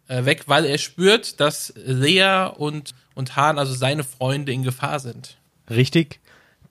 äh, 0.07 0.25
weg, 0.25 0.43
weil 0.47 0.65
er 0.65 0.77
spürt, 0.77 1.39
dass 1.39 1.73
Lea 1.75 2.49
und, 2.55 2.93
und 3.15 3.35
Han, 3.35 3.59
also 3.59 3.73
seine 3.73 4.03
Freunde, 4.03 4.51
in 4.51 4.63
Gefahr 4.63 4.99
sind. 4.99 5.37
Richtig, 5.69 6.19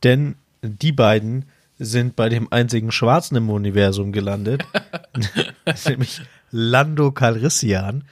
denn 0.02 0.36
die 0.62 0.92
beiden 0.92 1.46
sind 1.82 2.14
bei 2.14 2.28
dem 2.28 2.52
einzigen 2.52 2.92
Schwarzen 2.92 3.36
im 3.36 3.48
Universum 3.50 4.12
gelandet, 4.12 4.64
nämlich 5.88 6.20
Lando 6.50 7.10
Calrissian, 7.10 8.04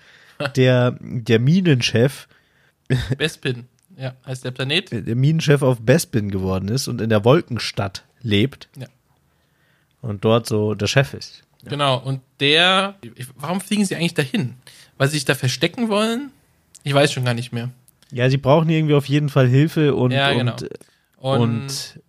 der, 0.56 0.96
der 1.00 1.38
Minenchef, 1.38 2.28
Bespin, 3.18 3.66
ja, 3.96 4.14
heißt 4.26 4.44
der 4.44 4.50
Planet. 4.52 4.90
der 5.06 5.14
Minenchef 5.16 5.62
auf 5.62 5.80
Bespin 5.80 6.30
geworden 6.30 6.68
ist 6.68 6.88
und 6.88 7.00
in 7.00 7.10
der 7.10 7.24
Wolkenstadt 7.24 8.04
lebt 8.22 8.68
Ja. 8.76 8.86
und 10.00 10.24
dort 10.24 10.46
so 10.46 10.74
der 10.74 10.86
Chef 10.86 11.12
ist. 11.14 11.42
Genau, 11.64 11.98
und 11.98 12.20
der, 12.40 12.94
warum 13.36 13.60
fliegen 13.60 13.84
sie 13.84 13.96
eigentlich 13.96 14.14
dahin? 14.14 14.54
Weil 14.96 15.08
sie 15.08 15.14
sich 15.16 15.24
da 15.24 15.34
verstecken 15.34 15.88
wollen? 15.88 16.30
Ich 16.84 16.94
weiß 16.94 17.12
schon 17.12 17.24
gar 17.24 17.34
nicht 17.34 17.52
mehr. 17.52 17.70
Ja, 18.10 18.30
sie 18.30 18.38
brauchen 18.38 18.70
irgendwie 18.70 18.94
auf 18.94 19.06
jeden 19.06 19.28
Fall 19.28 19.48
Hilfe 19.48 19.94
und, 19.94 20.12
Ja, 20.12 20.32
genau. 20.32 20.54
und, 21.18 21.40
Und, 21.40 21.40
und 21.40 22.00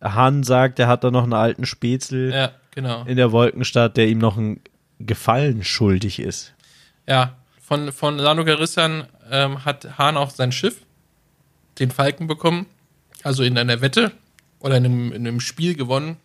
Han 0.00 0.42
sagt, 0.42 0.78
er 0.78 0.86
hat 0.86 1.04
da 1.04 1.10
noch 1.10 1.24
einen 1.24 1.32
alten 1.32 1.66
Spätzl 1.66 2.30
ja, 2.32 2.52
genau. 2.70 3.04
in 3.04 3.16
der 3.16 3.32
Wolkenstadt, 3.32 3.96
der 3.96 4.08
ihm 4.08 4.18
noch 4.18 4.36
einen 4.36 4.60
Gefallen 5.00 5.64
schuldig 5.64 6.20
ist. 6.20 6.54
Ja, 7.06 7.34
von, 7.60 7.92
von 7.92 8.18
Lando 8.18 8.44
Calrissian 8.44 9.04
ähm, 9.30 9.64
hat 9.64 9.98
Hahn 9.98 10.16
auch 10.16 10.30
sein 10.30 10.52
Schiff, 10.52 10.76
den 11.78 11.90
Falken, 11.90 12.26
bekommen. 12.26 12.66
Also 13.22 13.42
in 13.42 13.58
einer 13.58 13.80
Wette 13.80 14.12
oder 14.60 14.76
in 14.76 14.84
einem, 14.84 15.12
in 15.12 15.26
einem 15.26 15.40
Spiel 15.40 15.74
gewonnen. 15.74 16.16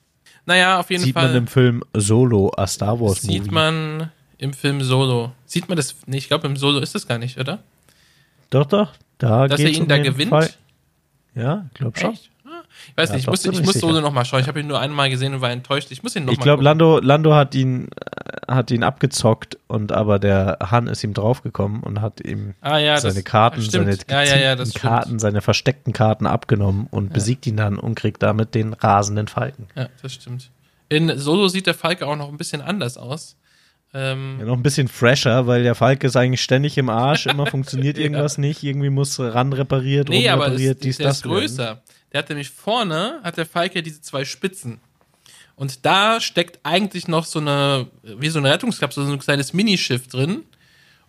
Naja, 0.45 0.79
auf 0.79 0.89
jeden 0.89 1.03
Sieht 1.03 1.13
Fall 1.13 1.27
man 1.27 1.35
im 1.35 1.47
Film 1.47 1.83
Solo, 1.93 2.51
a 2.55 2.67
Star 2.67 2.99
Wars 2.99 3.21
sieht 3.21 3.43
Movie. 3.43 3.51
man 3.51 4.11
im 4.37 4.53
Film 4.53 4.81
Solo. 4.81 5.31
Sieht 5.45 5.69
man 5.69 5.77
das? 5.77 5.95
Nee, 6.05 6.17
ich 6.17 6.27
glaube, 6.27 6.47
im 6.47 6.57
Solo 6.57 6.79
ist 6.79 6.95
das 6.95 7.07
gar 7.07 7.17
nicht, 7.17 7.37
oder? 7.39 7.59
Doch, 8.49 8.65
doch. 8.65 8.91
Da 9.17 9.47
Dass 9.47 9.59
er 9.59 9.69
ihn 9.69 9.83
um 9.83 9.87
da 9.87 9.97
gewinnt? 9.97 10.29
Fall. 10.29 10.49
Ja, 11.33 11.65
glaub 11.73 11.97
schon. 11.97 12.11
Echt? 12.11 12.29
Ich 12.89 12.97
weiß 12.97 13.09
Ja, 13.09 13.15
nicht, 13.15 13.23
ich 13.23 13.29
muss, 13.29 13.45
ich 13.45 13.63
muss 13.65 13.75
Solo 13.75 14.01
nochmal 14.01 14.25
schauen. 14.25 14.41
Ich 14.41 14.47
habe 14.47 14.59
ihn 14.59 14.67
nur 14.67 14.79
einmal 14.79 15.09
gesehen 15.09 15.33
und 15.33 15.41
war 15.41 15.51
enttäuscht. 15.51 15.87
Ich 15.91 16.03
muss 16.03 16.15
ihn 16.15 16.23
nochmal 16.23 16.33
Ich 16.33 16.39
glaube, 16.39 16.63
Lando, 16.63 16.99
Lando 16.99 17.33
hat 17.33 17.55
ihn, 17.55 17.87
äh, 17.87 18.51
hat 18.53 18.71
ihn 18.71 18.83
abgezockt 18.83 19.57
und 19.67 19.91
aber 19.91 20.19
der 20.19 20.57
Han 20.71 20.87
ist 20.87 21.03
ihm 21.03 21.13
draufgekommen 21.13 21.81
und 21.81 22.01
hat 22.01 22.19
ihm 22.25 22.53
Ah, 22.61 22.77
ja, 22.77 22.97
seine 22.97 23.15
das- 23.15 23.23
Karten, 23.23 23.61
stimmt. 23.61 24.01
seine 24.05 24.25
Ja, 24.27 24.29
ja, 24.29 24.39
ja, 24.41 24.51
gezielten 24.55 24.71
stimmt. 24.71 24.81
Karten, 24.81 25.19
seine 25.19 25.41
versteckten 25.41 25.93
Karten 25.93 26.27
abgenommen 26.27 26.87
und 26.91 27.13
besiegt 27.13 27.47
ihn 27.47 27.57
dann 27.57 27.79
und 27.79 27.95
kriegt 27.95 28.21
damit 28.21 28.53
den 28.55 28.73
rasenden 28.73 29.27
Falken. 29.27 29.67
Ja, 29.75 29.87
das 30.01 30.13
stimmt. 30.13 30.49
In 30.89 31.17
Solo 31.17 31.47
sieht 31.47 31.65
der 31.67 31.73
Falke 31.73 32.05
auch 32.05 32.15
noch 32.15 32.29
ein 32.29 32.37
bisschen 32.37 32.61
anders 32.61 32.97
aus. 32.97 33.37
Ähm, 33.95 34.37
Ja, 34.39 34.45
noch 34.45 34.57
ein 34.57 34.63
bisschen 34.63 34.87
fresher, 34.87 35.45
weil 35.47 35.61
der 35.63 35.75
Falke 35.75 36.07
ist 36.07 36.15
eigentlich 36.15 36.41
ständig 36.41 36.77
im 36.79 36.89
Arsch, 36.89 37.27
immer 37.27 37.45
funktioniert 37.47 37.97
irgendwas 37.97 38.37
nicht, 38.39 38.63
irgendwie 38.63 38.89
muss 38.89 39.19
ran 39.19 39.53
repariert, 39.53 40.09
nee, 40.09 40.27
aber 40.29 40.45
das, 40.45 40.53
rumrepariert, 40.53 40.83
dies, 40.83 40.97
der 40.97 41.07
das. 41.07 41.17
ist 41.17 41.23
größer. 41.23 41.81
Der 42.13 42.19
hat 42.19 42.29
nämlich 42.29 42.49
vorne, 42.51 43.19
hat 43.23 43.37
der 43.37 43.45
Falke 43.45 43.81
diese 43.83 44.01
zwei 44.01 44.23
Spitzen. 44.23 44.79
Und 45.55 45.85
da 45.85 46.19
steckt 46.21 46.59
eigentlich 46.63 47.07
noch 47.07 47.25
so 47.25 47.39
eine, 47.39 47.87
wie 48.03 48.29
so 48.29 48.39
eine 48.39 48.51
Rettungskapsel, 48.51 49.05
so 49.05 49.11
ein 49.11 49.19
kleines 49.19 49.53
Minischiff 49.53 50.07
drin. 50.07 50.43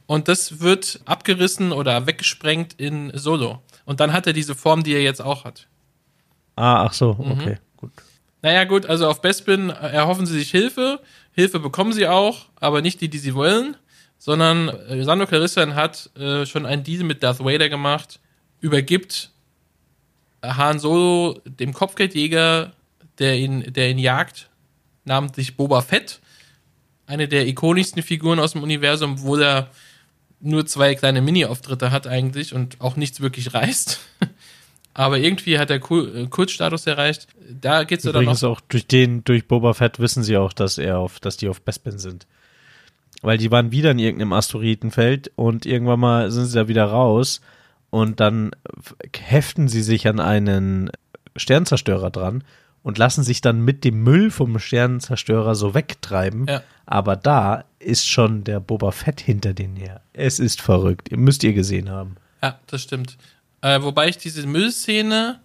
Und 0.06 0.28
das 0.28 0.60
wird 0.60 1.00
abgerissen 1.06 1.72
oder 1.72 2.06
weggesprengt 2.06 2.74
in 2.74 3.10
Solo. 3.16 3.62
Und 3.86 4.00
dann 4.00 4.12
hat 4.12 4.26
er 4.26 4.32
diese 4.34 4.54
Form, 4.54 4.82
die 4.82 4.92
er 4.94 5.02
jetzt 5.02 5.22
auch 5.22 5.44
hat. 5.44 5.66
Ah, 6.56 6.84
ach 6.84 6.92
so, 6.92 7.14
Mhm. 7.14 7.30
okay, 7.32 7.58
gut. 7.76 7.90
Naja, 8.42 8.64
gut, 8.64 8.84
also 8.84 9.08
auf 9.08 9.22
Bespin 9.22 9.70
erhoffen 9.70 10.26
sie 10.26 10.38
sich 10.38 10.50
Hilfe. 10.50 11.00
Hilfe 11.32 11.58
bekommen 11.58 11.94
sie 11.94 12.06
auch, 12.06 12.46
aber 12.60 12.82
nicht 12.82 13.00
die, 13.00 13.08
die 13.08 13.18
sie 13.18 13.34
wollen, 13.34 13.76
sondern 14.18 14.68
äh, 14.68 15.02
Sando 15.04 15.26
Calrissian 15.26 15.74
hat 15.74 16.10
äh, 16.16 16.44
schon 16.44 16.66
einen 16.66 16.84
Deal 16.84 17.04
mit 17.04 17.22
Darth 17.22 17.40
Vader 17.40 17.70
gemacht, 17.70 18.20
übergibt 18.60 19.30
Han 20.44 20.78
Solo 20.78 21.40
dem 21.44 21.72
Kopfgeldjäger, 21.72 22.72
der 23.18 23.38
ihn, 23.38 23.72
der 23.72 23.90
ihn 23.90 23.98
jagt, 23.98 24.50
namentlich 25.04 25.56
Boba 25.56 25.80
Fett, 25.80 26.20
eine 27.06 27.28
der 27.28 27.46
ikonischsten 27.46 28.02
Figuren 28.02 28.38
aus 28.40 28.52
dem 28.52 28.62
Universum, 28.62 29.20
wo 29.22 29.36
er 29.36 29.70
nur 30.40 30.66
zwei 30.66 30.94
kleine 30.94 31.22
Mini-Auftritte 31.22 31.90
hat 31.90 32.06
eigentlich 32.06 32.54
und 32.54 32.80
auch 32.80 32.96
nichts 32.96 33.20
wirklich 33.20 33.54
reißt. 33.54 34.00
Aber 34.94 35.18
irgendwie 35.18 35.58
hat 35.58 35.70
er 35.70 35.80
Kul- 35.80 36.14
äh, 36.14 36.26
Kultstatus 36.28 36.86
erreicht. 36.86 37.26
Da 37.60 37.82
geht's 37.84 38.04
ja 38.04 38.12
dann 38.12 38.22
Übrigens 38.22 38.44
auch 38.44 38.60
durch 38.60 38.86
den, 38.86 39.24
durch 39.24 39.46
Boba 39.48 39.74
Fett 39.74 39.98
wissen 39.98 40.22
sie 40.22 40.36
auch, 40.36 40.52
dass 40.52 40.78
er 40.78 40.98
auf, 40.98 41.18
dass 41.18 41.36
die 41.36 41.48
auf 41.48 41.60
Bespin 41.60 41.98
sind. 41.98 42.26
Weil 43.20 43.38
die 43.38 43.50
waren 43.50 43.72
wieder 43.72 43.90
in 43.90 43.98
irgendeinem 43.98 44.34
Asteroidenfeld 44.34 45.32
und 45.34 45.66
irgendwann 45.66 45.98
mal 45.98 46.30
sind 46.30 46.46
sie 46.46 46.54
da 46.54 46.68
wieder 46.68 46.84
raus 46.84 47.40
und 47.94 48.18
dann 48.18 48.50
heften 49.16 49.68
sie 49.68 49.80
sich 49.80 50.08
an 50.08 50.18
einen 50.18 50.90
Sternzerstörer 51.36 52.10
dran 52.10 52.42
und 52.82 52.98
lassen 52.98 53.22
sich 53.22 53.40
dann 53.40 53.60
mit 53.60 53.84
dem 53.84 54.02
Müll 54.02 54.32
vom 54.32 54.58
Sternzerstörer 54.58 55.54
so 55.54 55.74
wegtreiben. 55.74 56.46
Ja. 56.48 56.64
Aber 56.86 57.14
da 57.14 57.62
ist 57.78 58.08
schon 58.08 58.42
der 58.42 58.58
Boba 58.58 58.90
Fett 58.90 59.20
hinter 59.20 59.54
denen 59.54 59.76
her. 59.76 60.00
Es 60.12 60.40
ist 60.40 60.60
verrückt. 60.60 61.12
Ihr 61.12 61.18
müsst 61.18 61.44
ihr 61.44 61.52
gesehen 61.52 61.88
haben. 61.88 62.16
Ja, 62.42 62.58
das 62.66 62.82
stimmt. 62.82 63.16
Äh, 63.60 63.80
wobei 63.80 64.08
ich 64.08 64.18
diese 64.18 64.44
Müllszene, 64.44 65.38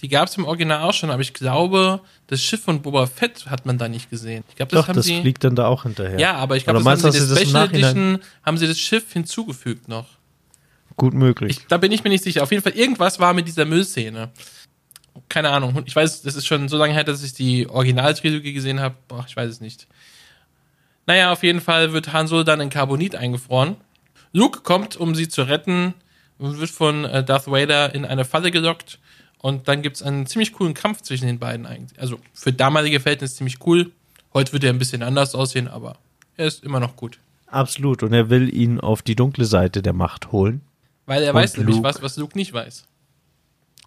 die 0.00 0.08
gab 0.08 0.28
es 0.28 0.36
im 0.36 0.44
Original 0.44 0.82
auch 0.82 0.94
schon, 0.94 1.10
aber 1.10 1.22
ich 1.22 1.34
glaube, 1.34 1.98
das 2.28 2.40
Schiff 2.40 2.62
von 2.62 2.80
Boba 2.80 3.06
Fett 3.06 3.46
hat 3.46 3.66
man 3.66 3.76
da 3.76 3.88
nicht 3.88 4.08
gesehen. 4.08 4.44
Ich 4.50 4.54
glaube, 4.54 4.70
das 4.70 4.86
Doch, 4.86 4.94
das 4.94 5.04
sie. 5.04 5.20
fliegt 5.20 5.42
dann 5.42 5.56
da 5.56 5.66
auch 5.66 5.82
hinterher. 5.82 6.20
ja, 6.20 6.34
aber 6.36 6.56
ich 6.56 6.62
glaube, 6.62 6.78
das 6.78 7.02
haben 7.02 7.10
sie 7.10 7.18
das 7.18 7.40
Special 7.40 7.66
Edition, 7.66 8.18
haben 8.44 8.56
sie 8.56 8.68
das 8.68 8.78
Schiff 8.78 9.12
hinzugefügt 9.12 9.88
noch. 9.88 10.17
Gut 10.98 11.14
möglich. 11.14 11.58
Ich, 11.58 11.66
da 11.68 11.78
bin 11.78 11.92
ich 11.92 12.04
mir 12.04 12.10
nicht 12.10 12.24
sicher. 12.24 12.42
Auf 12.42 12.50
jeden 12.50 12.62
Fall, 12.62 12.72
irgendwas 12.72 13.20
war 13.20 13.32
mit 13.32 13.46
dieser 13.46 13.64
Müllszene. 13.64 14.30
Keine 15.28 15.50
Ahnung. 15.50 15.82
Ich 15.86 15.94
weiß, 15.94 16.22
das 16.22 16.34
ist 16.34 16.46
schon 16.46 16.68
so 16.68 16.76
lange 16.76 16.92
her, 16.92 17.04
dass 17.04 17.22
ich 17.22 17.32
die 17.32 17.68
Originaltrilogie 17.68 18.52
gesehen 18.52 18.80
habe. 18.80 18.96
Boah, 19.06 19.24
ich 19.26 19.36
weiß 19.36 19.48
es 19.48 19.60
nicht. 19.60 19.86
Naja, 21.06 21.32
auf 21.32 21.44
jeden 21.44 21.60
Fall 21.60 21.92
wird 21.92 22.12
Han 22.12 22.26
Solo 22.26 22.42
dann 22.42 22.60
in 22.60 22.68
Carbonit 22.68 23.14
eingefroren. 23.14 23.76
Luke 24.32 24.60
kommt, 24.60 24.96
um 24.96 25.14
sie 25.14 25.28
zu 25.28 25.42
retten, 25.42 25.94
und 26.38 26.58
wird 26.58 26.70
von 26.70 27.04
äh, 27.04 27.24
Darth 27.24 27.46
Vader 27.46 27.94
in 27.94 28.04
eine 28.04 28.24
Falle 28.24 28.50
gelockt. 28.50 28.98
Und 29.38 29.68
dann 29.68 29.82
gibt's 29.82 30.02
einen 30.02 30.26
ziemlich 30.26 30.52
coolen 30.52 30.74
Kampf 30.74 31.02
zwischen 31.02 31.26
den 31.26 31.38
beiden 31.38 31.64
eigentlich. 31.64 31.98
Also 32.00 32.18
für 32.34 32.52
damalige 32.52 32.98
Verhältnisse 32.98 33.36
ziemlich 33.36 33.64
cool. 33.66 33.92
Heute 34.34 34.52
wird 34.52 34.64
er 34.64 34.70
ein 34.70 34.78
bisschen 34.78 35.04
anders 35.04 35.34
aussehen, 35.36 35.68
aber 35.68 35.96
er 36.36 36.46
ist 36.46 36.64
immer 36.64 36.80
noch 36.80 36.96
gut. 36.96 37.18
Absolut. 37.46 38.02
Und 38.02 38.12
er 38.12 38.30
will 38.30 38.52
ihn 38.52 38.80
auf 38.80 39.02
die 39.02 39.14
dunkle 39.14 39.44
Seite 39.44 39.80
der 39.80 39.92
Macht 39.92 40.32
holen. 40.32 40.60
Weil 41.08 41.22
er 41.22 41.34
Und 41.34 41.40
weiß 41.40 41.56
nämlich 41.56 41.82
was, 41.82 42.02
was 42.02 42.18
Luke 42.18 42.36
nicht 42.36 42.52
weiß. 42.52 42.84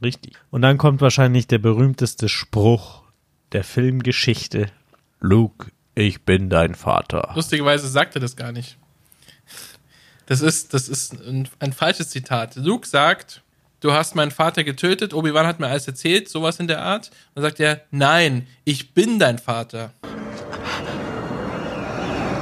Richtig. 0.02 0.34
Und 0.50 0.64
dann 0.64 0.80
kommt 0.80 1.02
wahrscheinlich 1.02 1.46
der 1.46 1.60
berühmteste 1.60 2.28
Spruch 2.30 3.04
der 3.52 3.64
Filmgeschichte. 3.64 4.72
Luke, 5.20 5.72
ich 5.94 6.24
bin 6.24 6.50
dein 6.50 6.74
Vater. 6.74 7.32
Lustigerweise 7.36 7.88
sagt 7.88 8.16
er 8.16 8.22
das 8.22 8.36
gar 8.36 8.52
nicht. 8.52 8.80
Das 10.26 10.42
ist, 10.42 10.74
das 10.74 10.90
ist 10.90 11.14
ein, 11.14 11.48
ein 11.60 11.74
falsches 11.74 12.10
Zitat. 12.10 12.56
Luke 12.56 12.88
sagt, 12.88 13.44
du 13.82 13.92
hast 13.92 14.16
meinen 14.16 14.32
Vater 14.32 14.64
getötet, 14.64 15.14
Obi-Wan 15.14 15.46
hat 15.46 15.60
mir 15.60 15.68
alles 15.68 15.86
erzählt, 15.88 16.28
sowas 16.28 16.60
in 16.60 16.68
der 16.68 16.82
Art. 16.82 17.12
Dann 17.36 17.44
sagt 17.44 17.60
er, 17.60 17.82
nein, 17.92 18.48
ich 18.64 18.96
bin 18.96 19.20
dein 19.20 19.38
Vater. 19.38 19.94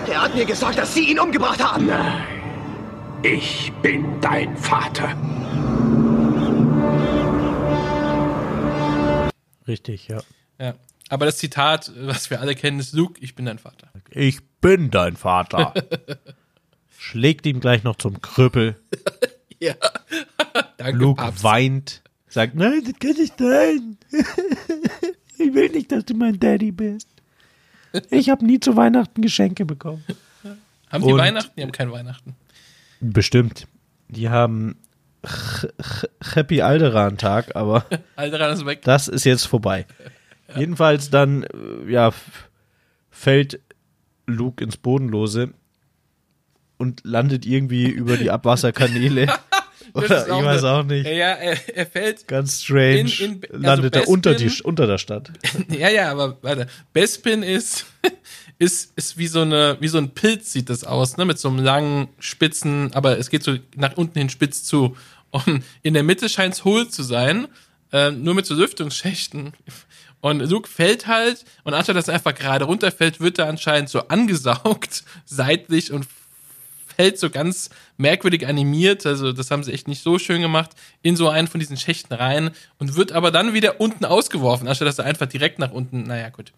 Er 0.10 0.22
hat 0.22 0.34
mir 0.36 0.46
gesagt, 0.46 0.78
dass 0.78 0.94
Sie 0.94 1.12
ihn 1.12 1.20
umgebracht 1.20 1.62
haben. 1.62 1.90
Ich 3.24 3.72
bin 3.82 4.20
dein 4.22 4.56
Vater. 4.58 5.16
Richtig, 9.68 10.08
ja. 10.08 10.22
Ja. 10.60 10.76
Aber 11.10 11.26
das 11.26 11.38
Zitat, 11.38 11.92
was 11.98 12.30
wir 12.30 12.40
alle 12.42 12.56
kennen, 12.56 12.80
ist 12.80 12.94
Luke, 12.94 13.20
ich 13.22 13.36
bin 13.36 13.46
dein 13.46 13.60
Vater. 13.60 13.90
Ich 14.12 14.40
bin 14.62 14.92
dein 14.92 15.16
Vater. 15.16 15.74
Schlägt 16.98 17.46
ihm 17.46 17.60
gleich 17.60 17.84
noch 17.84 17.96
zum 17.98 18.22
Krüppel. 18.22 18.76
Ja. 19.62 19.74
Danke, 20.78 20.98
Luke 20.98 21.22
Papst. 21.22 21.44
weint, 21.44 22.02
sagt, 22.30 22.56
nein, 22.56 22.82
das 22.82 22.94
kann 22.98 23.12
nicht 23.12 23.38
sein. 23.38 23.98
ich 25.38 25.54
will 25.54 25.68
nicht, 25.72 25.92
dass 25.92 26.06
du 26.06 26.14
mein 26.14 26.40
Daddy 26.40 26.72
bist. 26.72 27.10
Ich 28.10 28.30
habe 28.30 28.46
nie 28.46 28.62
zu 28.62 28.78
Weihnachten 28.78 29.22
Geschenke 29.22 29.66
bekommen. 29.66 30.06
Haben 30.90 31.04
die 31.04 31.12
Und- 31.12 31.20
Weihnachten? 31.20 31.52
Die 31.58 31.64
haben 31.64 31.74
kein 31.74 31.92
Weihnachten. 31.92 32.38
Bestimmt. 33.00 33.68
Die 34.10 34.30
haben 34.30 34.78
Happy 36.34 36.62
Alderan-Tag, 36.62 37.56
aber 37.56 37.86
Alderan 38.16 38.54
ist 38.54 38.66
weg. 38.66 38.82
das 38.84 39.08
ist 39.08 39.26
jetzt 39.26 39.46
vorbei. 39.46 39.86
Jedenfalls 40.56 41.10
dann, 41.10 41.44
äh, 41.44 41.92
ja, 41.92 42.12
fällt 43.12 43.60
Luke 44.26 44.64
ins 44.64 44.78
Bodenlose 44.78 45.54
und 46.78 47.02
landet 47.04 47.46
irgendwie 47.46 47.88
über 47.90 48.18
die 48.18 48.32
Abwasserkanäle. 48.32 49.28
Oder 49.94 50.28
ich 50.28 50.34
weiß 50.46 50.64
eine- 50.64 50.74
auch 50.74 50.84
nicht. 50.84 51.06
Ja, 51.06 51.12
ja 51.12 51.28
er, 51.34 51.76
er 51.76 51.86
fällt. 51.86 52.28
Ganz 52.28 52.62
strange. 52.64 53.00
In- 53.00 53.08
in- 53.08 53.42
also 53.52 53.58
landet 53.68 53.96
er 53.96 54.08
unter, 54.08 54.36
die, 54.36 54.50
unter 54.64 54.86
der 54.88 55.00
Stadt. 55.00 55.32
Ja, 55.68 55.90
ja, 55.90 56.12
aber 56.12 56.38
warte. 56.42 56.68
Bespin 56.94 57.42
ist, 57.44 57.86
ist, 58.60 58.92
ist 58.98 59.18
wie 59.18 59.28
so 59.28 59.42
eine, 59.42 59.78
wie 59.80 59.88
so 59.88 59.98
ein 59.98 60.12
Pilz 60.12 60.52
sieht 60.52 60.70
das 60.70 60.84
aus, 60.84 61.18
ne? 61.18 61.26
Mit 61.26 61.40
so 61.40 61.48
einem 61.48 61.60
langen, 61.60 62.10
spitzen, 62.20 62.94
aber 62.94 63.18
es 63.18 63.30
geht 63.30 63.42
so 63.42 63.58
nach 63.76 63.96
unten 63.98 64.20
hin 64.20 64.30
spitz 64.30 64.64
zu. 64.64 64.96
Und 65.32 65.64
in 65.82 65.94
der 65.94 66.04
Mitte 66.04 66.28
scheint 66.28 66.56
es 66.56 66.66
hohl 66.66 66.90
zu 66.90 67.02
sein, 67.02 67.48
äh, 67.94 68.12
nur 68.12 68.36
mit 68.36 68.46
so 68.46 68.54
Lüftungsschächten. 68.56 69.54
Und 70.22 70.40
Luke 70.50 70.68
fällt 70.68 71.08
halt, 71.08 71.46
und 71.64 71.74
anstatt 71.74 71.96
dass 71.96 72.10
er 72.10 72.16
einfach 72.16 72.36
gerade 72.36 72.66
runterfällt, 72.66 73.22
wird 73.22 73.40
er 73.40 73.48
anscheinend 73.48 73.90
so 73.90 74.08
angesaugt, 74.10 75.04
seitlich 75.26 75.94
und 75.94 76.06
fällt 76.98 77.18
so 77.18 77.30
ganz 77.30 77.70
merkwürdig 77.96 78.46
animiert, 78.46 79.06
also 79.06 79.32
das 79.32 79.52
haben 79.52 79.64
sie 79.64 79.72
echt 79.72 79.88
nicht 79.88 80.04
so 80.04 80.20
schön 80.20 80.42
gemacht, 80.42 80.72
in 81.02 81.16
so 81.16 81.30
einen 81.30 81.48
von 81.48 81.62
diesen 81.62 81.78
Schächten 81.78 82.14
rein 82.14 82.52
und 82.78 82.98
wird 82.98 83.14
aber 83.14 83.32
dann 83.32 83.54
wieder 83.54 83.80
unten 83.80 84.04
ausgeworfen, 84.04 84.68
anstatt 84.68 84.90
dass 84.90 85.00
er 85.00 85.06
einfach 85.06 85.28
direkt 85.28 85.60
nach 85.60 85.72
unten, 85.72 86.04
naja, 86.04 86.28
gut. 86.28 86.52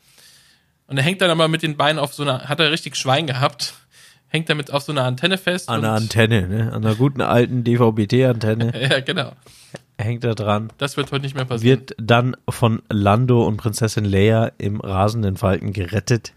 Und 0.92 0.98
er 0.98 1.04
hängt 1.04 1.22
dann 1.22 1.30
aber 1.30 1.48
mit 1.48 1.64
den 1.64 1.78
Beinen 1.78 2.00
auf 2.00 2.14
so 2.14 2.22
einer, 2.24 2.50
hat 2.50 2.60
er 2.60 2.70
richtig 2.70 2.98
Schwein 2.98 3.26
gehabt, 3.26 3.76
hängt 4.28 4.50
damit 4.50 4.74
auf 4.74 4.84
so 4.84 4.92
einer 4.92 5.06
Antenne 5.06 5.38
fest. 5.38 5.70
An 5.70 5.80
und, 5.80 5.86
Antenne, 5.86 6.50
ne? 6.50 6.74
An 6.74 6.86
einer 6.86 6.96
guten 6.96 7.22
alten 7.22 7.64
DVB-T-Antenne 7.64 8.74
Ja, 8.90 9.00
genau. 9.00 9.32
hängt 9.98 10.26
er 10.26 10.36
dran. 10.36 10.74
Das 10.80 10.98
wird 10.98 11.10
heute 11.14 11.24
nicht 11.24 11.34
mehr 11.34 11.46
passieren. 11.46 11.80
Wird 11.80 11.96
dann 11.98 12.36
von 12.50 12.82
Lando 12.90 13.42
und 13.48 13.56
Prinzessin 13.56 14.04
Leia 14.04 14.52
im 14.58 14.82
rasenden 14.82 15.38
Falken 15.38 15.72
gerettet. 15.72 16.34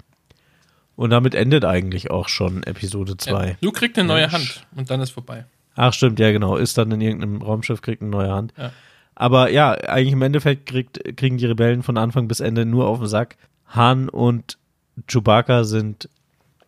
Und 0.94 1.10
damit 1.10 1.34
endet 1.34 1.64
eigentlich 1.64 2.12
auch 2.12 2.28
schon 2.28 2.62
Episode 2.62 3.16
2. 3.16 3.48
ja. 3.48 3.54
Luke 3.60 3.76
kriegt 3.76 3.98
eine 3.98 4.06
neue. 4.06 4.30
Hand 4.30 4.68
und 4.76 4.88
dann 4.88 5.00
ist 5.00 5.10
vorbei. 5.10 5.46
Ach 5.74 5.92
stimmt, 5.92 6.20
ja 6.20 6.30
genau. 6.30 6.58
Ist 6.58 6.78
dann 6.78 6.92
in 6.92 7.00
irgendeinem 7.00 7.42
Raumschiff, 7.42 7.82
kriegt 7.82 8.02
eine 8.02 8.10
neue 8.12 8.30
Hand. 8.30 8.54
Ja. 8.56 8.70
Aber 9.16 9.50
ja, 9.50 9.72
eigentlich 9.72 10.12
im 10.12 10.22
Endeffekt 10.22 10.66
kriegt, 10.66 11.16
kriegen 11.16 11.38
die 11.38 11.46
Rebellen 11.46 11.82
von 11.82 11.98
Anfang 11.98 12.28
bis 12.28 12.38
Ende 12.38 12.64
nur 12.64 12.86
auf 12.86 13.00
den 13.00 13.08
Sack. 13.08 13.36
Han 13.74 14.08
und 14.08 14.58
Chewbacca 15.08 15.64
sind 15.64 16.08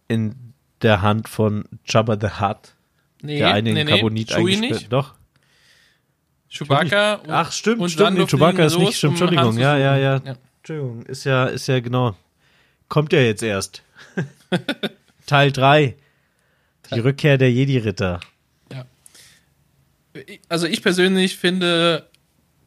in 0.08 0.52
der 0.82 1.02
Hand 1.02 1.28
von 1.28 1.64
Jabba 1.84 2.18
the 2.20 2.40
Hutt. 2.40 2.74
Nee, 3.22 3.38
der 3.38 3.54
eine 3.54 3.72
nee, 3.72 3.80
in 3.80 3.86
nee, 3.86 3.92
Carbonit 3.92 4.28
Chewie 4.28 4.54
eingesperrt. 4.54 4.72
nicht. 4.72 4.92
Doch. 4.92 5.14
Chewbacca 6.48 7.14
und, 7.14 7.30
Ach 7.30 7.52
stimmt, 7.52 7.80
und 7.80 7.90
stimmt. 7.90 8.18
Nee, 8.18 8.26
Chewbacca 8.26 8.64
ist 8.64 8.78
nicht, 8.78 8.96
stimmt. 8.96 9.12
Entschuldigung. 9.12 9.58
Ja, 9.58 9.76
ja, 9.76 9.96
ja, 9.96 10.18
suchen. 10.18 10.38
Entschuldigung. 10.58 11.02
Ist 11.06 11.24
ja, 11.24 11.46
ist 11.46 11.66
ja 11.66 11.80
genau. 11.80 12.16
Kommt 12.88 13.12
ja 13.12 13.20
jetzt 13.20 13.42
erst. 13.42 13.82
Teil 15.26 15.52
3. 15.52 15.96
Die 16.94 17.00
Rückkehr 17.00 17.36
der 17.36 17.50
Jedi-Ritter. 17.50 18.20
also 20.48 20.66
ich 20.66 20.82
persönlich 20.82 21.36
finde, 21.36 22.08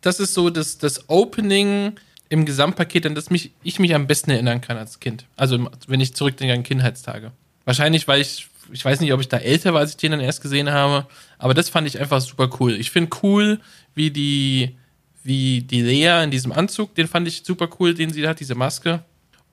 das 0.02 0.20
ist 0.20 0.34
so 0.34 0.50
das, 0.50 0.78
das 0.78 1.10
Opening 1.10 1.96
im 2.30 2.45
Gesamtpaket, 2.45 3.05
an 3.05 3.15
das 3.15 3.30
mich, 3.30 3.51
ich 3.63 3.80
mich 3.80 3.95
am 3.95 4.07
besten 4.07 4.32
erinnern 4.32 4.61
kann 4.61 4.77
als 4.77 4.99
Kind. 4.99 5.25
Also 5.36 5.55
im- 5.55 5.69
wenn 5.88 5.99
ich 5.99 6.13
zurückdenke 6.15 6.53
an 6.53 6.63
Kindheitstage. 6.63 7.32
Wahrscheinlich, 7.65 8.07
weil 8.07 8.21
ich, 8.21 8.47
ich 8.71 8.86
weiß 8.86 8.99
nicht, 9.01 9.11
ob 9.13 9.19
ich 9.19 9.27
da 9.30 9.38
älter 9.38 9.73
war, 9.73 9.82
als 9.82 9.91
ich 9.91 9.97
den 9.97 10.11
dann 10.11 10.19
erst 10.19 10.41
gesehen 10.41 10.69
habe, 10.71 11.07
aber 11.38 11.53
das 11.53 11.69
fand 11.69 11.88
ich 11.88 11.99
einfach 11.99 12.21
super 12.21 12.49
cool. 12.59 12.73
Ich 12.73 12.91
finde 12.91 13.09
cool, 13.23 13.59
wie 13.95 14.11
die, 14.11 14.75
wie 15.23 15.61
die 15.61 15.82
Lea 15.82 16.23
in 16.23 16.32
diesem 16.32 16.51
Anzug, 16.51 16.93
den 16.95 17.07
fand 17.07 17.27
ich 17.27 17.43
super 17.43 17.67
cool, 17.80 17.93
den 17.93 18.11
sie 18.13 18.27
hat, 18.27 18.39
diese 18.39 18.55
Maske. 18.55 19.03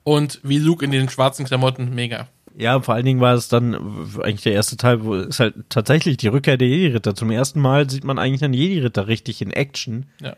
Und 0.03 0.39
wie 0.43 0.57
Luke 0.59 0.85
in 0.85 0.91
den 0.91 1.09
schwarzen 1.09 1.45
Klamotten, 1.45 1.93
mega. 1.93 2.27
Ja, 2.57 2.79
vor 2.81 2.95
allen 2.95 3.05
Dingen 3.05 3.19
war 3.19 3.33
es 3.35 3.49
dann 3.49 3.75
eigentlich 4.21 4.41
der 4.43 4.53
erste 4.53 4.77
Teil, 4.77 5.03
wo 5.03 5.15
es 5.15 5.39
halt 5.39 5.53
tatsächlich 5.69 6.17
die 6.17 6.27
Rückkehr 6.27 6.57
der 6.57 6.67
Jedi-Ritter. 6.67 7.13
Zum 7.13 7.29
ersten 7.29 7.59
Mal 7.59 7.87
sieht 7.89 8.03
man 8.03 8.17
eigentlich 8.17 8.43
einen 8.43 8.53
Jedi-Ritter 8.55 9.07
richtig 9.07 9.41
in 9.41 9.51
Action. 9.51 10.05
Ja. 10.21 10.35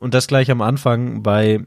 Und 0.00 0.14
das 0.14 0.26
gleich 0.26 0.50
am 0.50 0.62
Anfang 0.62 1.22
bei 1.22 1.60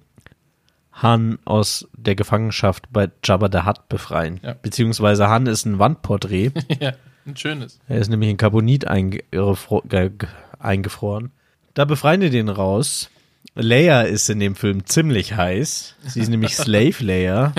Han 0.92 1.40
aus 1.46 1.88
der 1.96 2.16
Gefangenschaft 2.16 2.92
bei 2.92 3.10
Jabba 3.24 3.50
the 3.52 3.66
Hutt 3.66 3.88
befreien. 3.88 4.40
Ja. 4.44 4.54
Beziehungsweise 4.54 5.30
Han 5.30 5.48
ist 5.48 5.66
ein 5.66 5.80
Wandporträt. 5.80 6.52
ja, 6.80 6.94
ein 7.26 7.38
schönes. 7.38 7.80
Er 7.88 8.00
ist 8.00 8.10
nämlich 8.10 8.30
in 8.30 8.38
Carbonit 8.38 8.88
eingefro 8.88 9.82
ge 9.88 10.10
ge 10.10 10.28
eingefroren. 10.60 11.32
Da 11.74 11.86
befreien 11.86 12.22
die 12.22 12.30
den 12.30 12.50
raus. 12.50 13.10
Leia 13.56 14.02
ist 14.02 14.30
in 14.30 14.40
dem 14.40 14.56
Film 14.56 14.86
ziemlich 14.86 15.36
heiß. 15.36 15.96
Sie 16.06 16.20
ist 16.20 16.30
nämlich 16.30 16.56
Slave 16.56 16.96
Leia. 17.00 17.54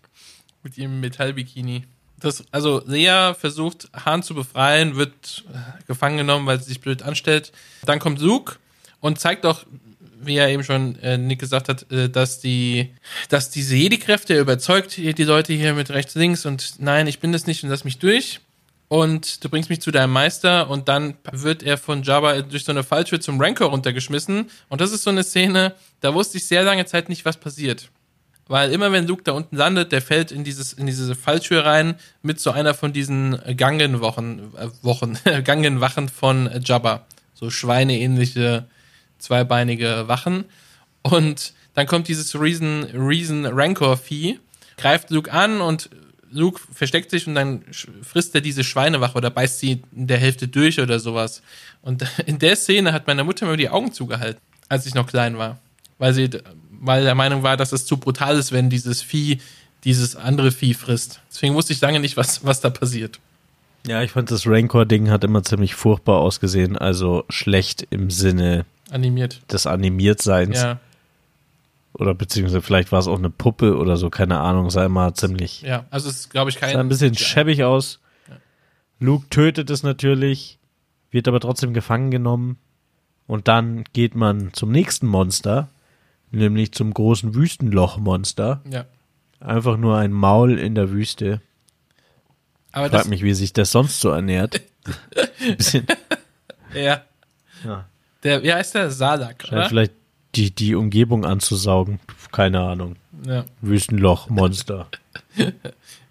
Mit 0.62 0.78
ihrem 0.78 1.00
Metallbikini. 1.00 1.84
Das, 2.18 2.44
also 2.50 2.82
Lea 2.86 3.34
versucht, 3.38 3.90
Han 4.04 4.22
zu 4.22 4.34
befreien, 4.34 4.96
wird 4.96 5.44
äh, 5.52 5.84
gefangen 5.86 6.16
genommen, 6.16 6.46
weil 6.46 6.58
sie 6.58 6.68
sich 6.68 6.80
blöd 6.80 7.02
anstellt. 7.02 7.52
Dann 7.84 7.98
kommt 7.98 8.20
Luke 8.20 8.56
und 9.00 9.20
zeigt 9.20 9.44
auch, 9.44 9.64
wie 10.20 10.36
er 10.36 10.48
eben 10.48 10.64
schon 10.64 10.98
äh, 11.00 11.18
Nick 11.18 11.38
gesagt 11.38 11.68
hat, 11.68 11.90
äh, 11.90 12.08
dass 12.08 12.40
die, 12.40 12.90
dass 13.28 13.50
diese 13.50 13.76
Jedi-Kräfte 13.76 14.34
er 14.34 14.40
überzeugt 14.40 14.96
die 14.96 15.24
Leute 15.24 15.52
hier 15.52 15.74
mit 15.74 15.90
rechts, 15.90 16.14
links 16.14 16.46
und 16.46 16.74
nein, 16.78 17.06
ich 17.06 17.20
bin 17.20 17.32
das 17.32 17.46
nicht 17.46 17.62
und 17.64 17.70
lass 17.70 17.84
mich 17.84 17.98
durch. 17.98 18.40
Und 18.88 19.42
du 19.42 19.48
bringst 19.48 19.68
mich 19.68 19.80
zu 19.80 19.90
deinem 19.90 20.12
Meister 20.12 20.70
und 20.70 20.88
dann 20.88 21.14
wird 21.32 21.64
er 21.64 21.76
von 21.76 22.04
Jabba 22.04 22.42
durch 22.42 22.64
so 22.64 22.70
eine 22.70 22.84
Falltür 22.84 23.20
zum 23.20 23.40
Rancor 23.40 23.70
runtergeschmissen. 23.70 24.48
Und 24.68 24.80
das 24.80 24.92
ist 24.92 25.02
so 25.02 25.10
eine 25.10 25.24
Szene, 25.24 25.74
da 26.00 26.14
wusste 26.14 26.38
ich 26.38 26.46
sehr 26.46 26.62
lange 26.62 26.86
Zeit 26.86 27.08
nicht, 27.08 27.24
was 27.24 27.36
passiert. 27.36 27.90
Weil 28.48 28.70
immer 28.70 28.92
wenn 28.92 29.08
Luke 29.08 29.24
da 29.24 29.32
unten 29.32 29.56
landet, 29.56 29.90
der 29.90 30.02
fällt 30.02 30.30
in 30.30 30.44
dieses 30.44 30.72
in 30.72 30.86
diese 30.86 31.16
Falltür 31.16 31.64
rein 31.64 31.96
mit 32.22 32.38
so 32.38 32.52
einer 32.52 32.74
von 32.74 32.92
diesen 32.92 33.36
Gangenwochen 33.56 34.54
äh, 34.56 34.68
Wochen 34.82 35.18
Gangenwachen 35.44 36.08
von 36.08 36.46
äh, 36.46 36.60
Jabba, 36.62 37.06
so 37.34 37.50
schweineähnliche 37.50 38.66
zweibeinige 39.18 40.08
Wachen 40.08 40.44
und 41.02 41.52
dann 41.74 41.86
kommt 41.86 42.08
dieses 42.08 42.38
Reason 42.38 42.84
Reason 42.94 43.46
Rancor 43.46 43.96
Vieh, 43.96 44.40
greift 44.76 45.10
Luke 45.10 45.32
an 45.32 45.60
und 45.60 45.90
Luke 46.30 46.60
versteckt 46.72 47.10
sich 47.10 47.26
und 47.26 47.34
dann 47.34 47.64
frisst 48.02 48.34
er 48.34 48.40
diese 48.40 48.64
Schweinewache 48.64 49.16
oder 49.16 49.30
beißt 49.30 49.60
sie 49.60 49.82
in 49.94 50.06
der 50.06 50.18
Hälfte 50.18 50.48
durch 50.48 50.80
oder 50.80 50.98
sowas. 50.98 51.42
Und 51.82 52.04
in 52.26 52.38
der 52.38 52.56
Szene 52.56 52.92
hat 52.92 53.06
meine 53.06 53.24
Mutter 53.24 53.46
mir 53.46 53.56
die 53.56 53.68
Augen 53.68 53.92
zugehalten, 53.92 54.40
als 54.68 54.86
ich 54.86 54.94
noch 54.94 55.06
klein 55.06 55.38
war. 55.38 55.58
Weil 55.98 56.12
sie, 56.12 56.30
weil 56.70 57.04
der 57.04 57.14
Meinung 57.14 57.42
war, 57.42 57.56
dass 57.56 57.72
es 57.72 57.86
zu 57.86 57.96
brutal 57.96 58.36
ist, 58.36 58.52
wenn 58.52 58.68
dieses 58.68 59.02
Vieh 59.02 59.38
dieses 59.84 60.16
andere 60.16 60.50
Vieh 60.50 60.74
frisst. 60.74 61.20
Deswegen 61.30 61.54
wusste 61.54 61.72
ich 61.72 61.80
lange 61.80 62.00
nicht, 62.00 62.16
was, 62.16 62.44
was 62.44 62.60
da 62.60 62.70
passiert. 62.70 63.20
Ja, 63.86 64.02
ich 64.02 64.12
fand 64.12 64.30
das 64.30 64.46
Rancor-Ding 64.46 65.10
hat 65.10 65.24
immer 65.24 65.42
ziemlich 65.42 65.74
furchtbar 65.74 66.18
ausgesehen. 66.18 66.76
Also 66.76 67.24
schlecht 67.28 67.86
im 67.90 68.10
Sinne 68.10 68.66
Animiert. 68.90 69.40
des 69.52 69.66
Animiertseins. 69.66 70.60
Ja, 70.60 70.80
Oder 71.92 72.14
beziehungsweise 72.14 72.62
vielleicht 72.62 72.92
war 72.92 72.98
es 72.98 73.08
auch 73.08 73.18
eine 73.18 73.30
Puppe 73.30 73.76
oder 73.76 73.96
so, 73.96 74.10
keine 74.10 74.40
Ahnung. 74.40 74.70
Sah 74.70 74.84
immer 74.84 75.14
ziemlich 75.14 75.62
ja. 75.62 75.86
Also 75.90 76.08
es 76.08 76.16
ist, 76.20 76.30
glaube 76.30 76.50
ich, 76.50 76.56
kein. 76.56 76.72
Sah 76.72 76.80
ein 76.80 76.88
bisschen 76.88 77.16
schäbig 77.16 77.64
aus. 77.64 78.00
Luke 78.98 79.28
tötet 79.28 79.70
es 79.70 79.82
natürlich, 79.82 80.58
wird 81.10 81.28
aber 81.28 81.40
trotzdem 81.40 81.74
gefangen 81.74 82.10
genommen. 82.10 82.58
Und 83.26 83.48
dann 83.48 83.84
geht 83.92 84.14
man 84.14 84.52
zum 84.52 84.70
nächsten 84.70 85.06
Monster, 85.06 85.68
nämlich 86.30 86.72
zum 86.72 86.94
großen 86.94 87.34
Wüstenloch-Monster. 87.34 88.62
Ja. 88.70 88.86
Einfach 89.40 89.76
nur 89.76 89.98
ein 89.98 90.12
Maul 90.12 90.58
in 90.58 90.74
der 90.74 90.90
Wüste. 90.90 91.40
Aber 92.76 92.90
Frag 92.90 92.98
das, 93.00 93.08
mich, 93.08 93.22
wie 93.22 93.32
sich 93.32 93.54
das 93.54 93.72
sonst 93.72 94.00
so 94.00 94.10
ernährt. 94.10 94.60
Ein 95.40 95.56
bisschen, 95.56 95.86
ja. 96.74 97.00
Ja. 97.64 97.86
Der, 98.22 98.42
wie 98.42 98.52
heißt 98.52 98.74
der? 98.74 98.90
Salak, 98.90 99.42
scheint 99.42 99.52
oder? 99.52 99.68
vielleicht 99.70 99.92
die, 100.34 100.50
die 100.50 100.74
Umgebung 100.74 101.24
anzusaugen. 101.24 102.00
Keine 102.32 102.60
Ahnung. 102.60 102.96
Ja. 103.26 103.46
Wüstenloch-Monster. 103.62 104.88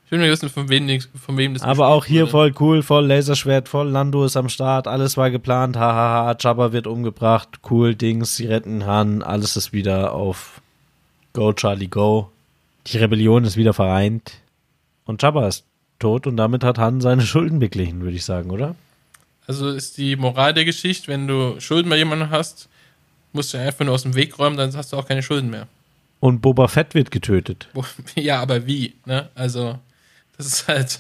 Ich 0.06 0.12
will 0.12 0.20
nur 0.20 0.28
wissen, 0.30 0.50
von 0.50 0.70
wem, 0.70 1.02
von 1.20 1.36
wem 1.36 1.56
das 1.56 1.64
Aber 1.64 1.88
auch 1.88 2.06
hier 2.06 2.22
wurde. 2.22 2.32
voll 2.32 2.54
cool, 2.60 2.84
voll 2.84 3.08
Laserschwert, 3.08 3.68
voll 3.68 3.90
Lando 3.90 4.24
ist 4.24 4.38
am 4.38 4.50
Start, 4.50 4.88
alles 4.88 5.18
war 5.18 5.32
geplant, 5.32 5.78
hahaha, 5.78 6.38
Jabba 6.40 6.72
wird 6.72 6.86
umgebracht, 6.86 7.50
cool 7.72 7.96
Dings, 7.96 8.36
sie 8.36 8.46
retten 8.46 8.86
Han, 8.86 9.24
alles 9.24 9.58
ist 9.58 9.74
wieder 9.74 10.14
auf 10.14 10.62
Go 11.34 11.54
Charlie 11.54 11.88
Go. 11.88 12.30
Die 12.86 13.00
Rebellion 13.00 13.46
ist 13.46 13.58
wieder 13.58 13.74
vereint 13.74 14.34
und 15.06 15.24
Jabba 15.24 15.48
ist 15.48 15.66
tot 16.00 16.28
und 16.28 16.38
damit 16.38 16.64
hat 16.64 16.78
Han 16.78 17.02
seine 17.02 17.22
Schulden 17.26 17.60
beglichen, 17.60 18.02
würde 18.02 18.16
ich 18.16 18.26
sagen, 18.26 18.52
oder? 18.52 18.76
Also 19.48 19.70
ist 19.70 19.98
die 19.98 20.16
Moral 20.16 20.54
der 20.54 20.66
Geschichte, 20.66 21.08
wenn 21.08 21.28
du 21.28 21.60
Schulden 21.60 21.90
bei 21.90 21.98
jemandem 21.98 22.32
hast, 22.32 22.68
musst 23.34 23.54
du 23.54 23.60
einfach 23.60 23.86
nur 23.86 23.94
aus 23.94 24.04
dem 24.04 24.16
Weg 24.16 24.40
räumen, 24.40 24.58
dann 24.58 24.76
hast 24.76 24.94
du 24.94 24.98
auch 24.98 25.08
keine 25.08 25.22
Schulden 25.22 25.50
mehr. 25.50 25.68
Und 26.20 26.42
Boba 26.42 26.68
Fett 26.68 26.96
wird 26.96 27.12
getötet. 27.12 27.70
Ja, 28.16 28.42
aber 28.42 28.66
wie? 28.66 28.96
Ne? 29.06 29.30
Also, 29.36 29.78
das 30.38 30.48
ist 30.48 30.68
halt 30.68 31.00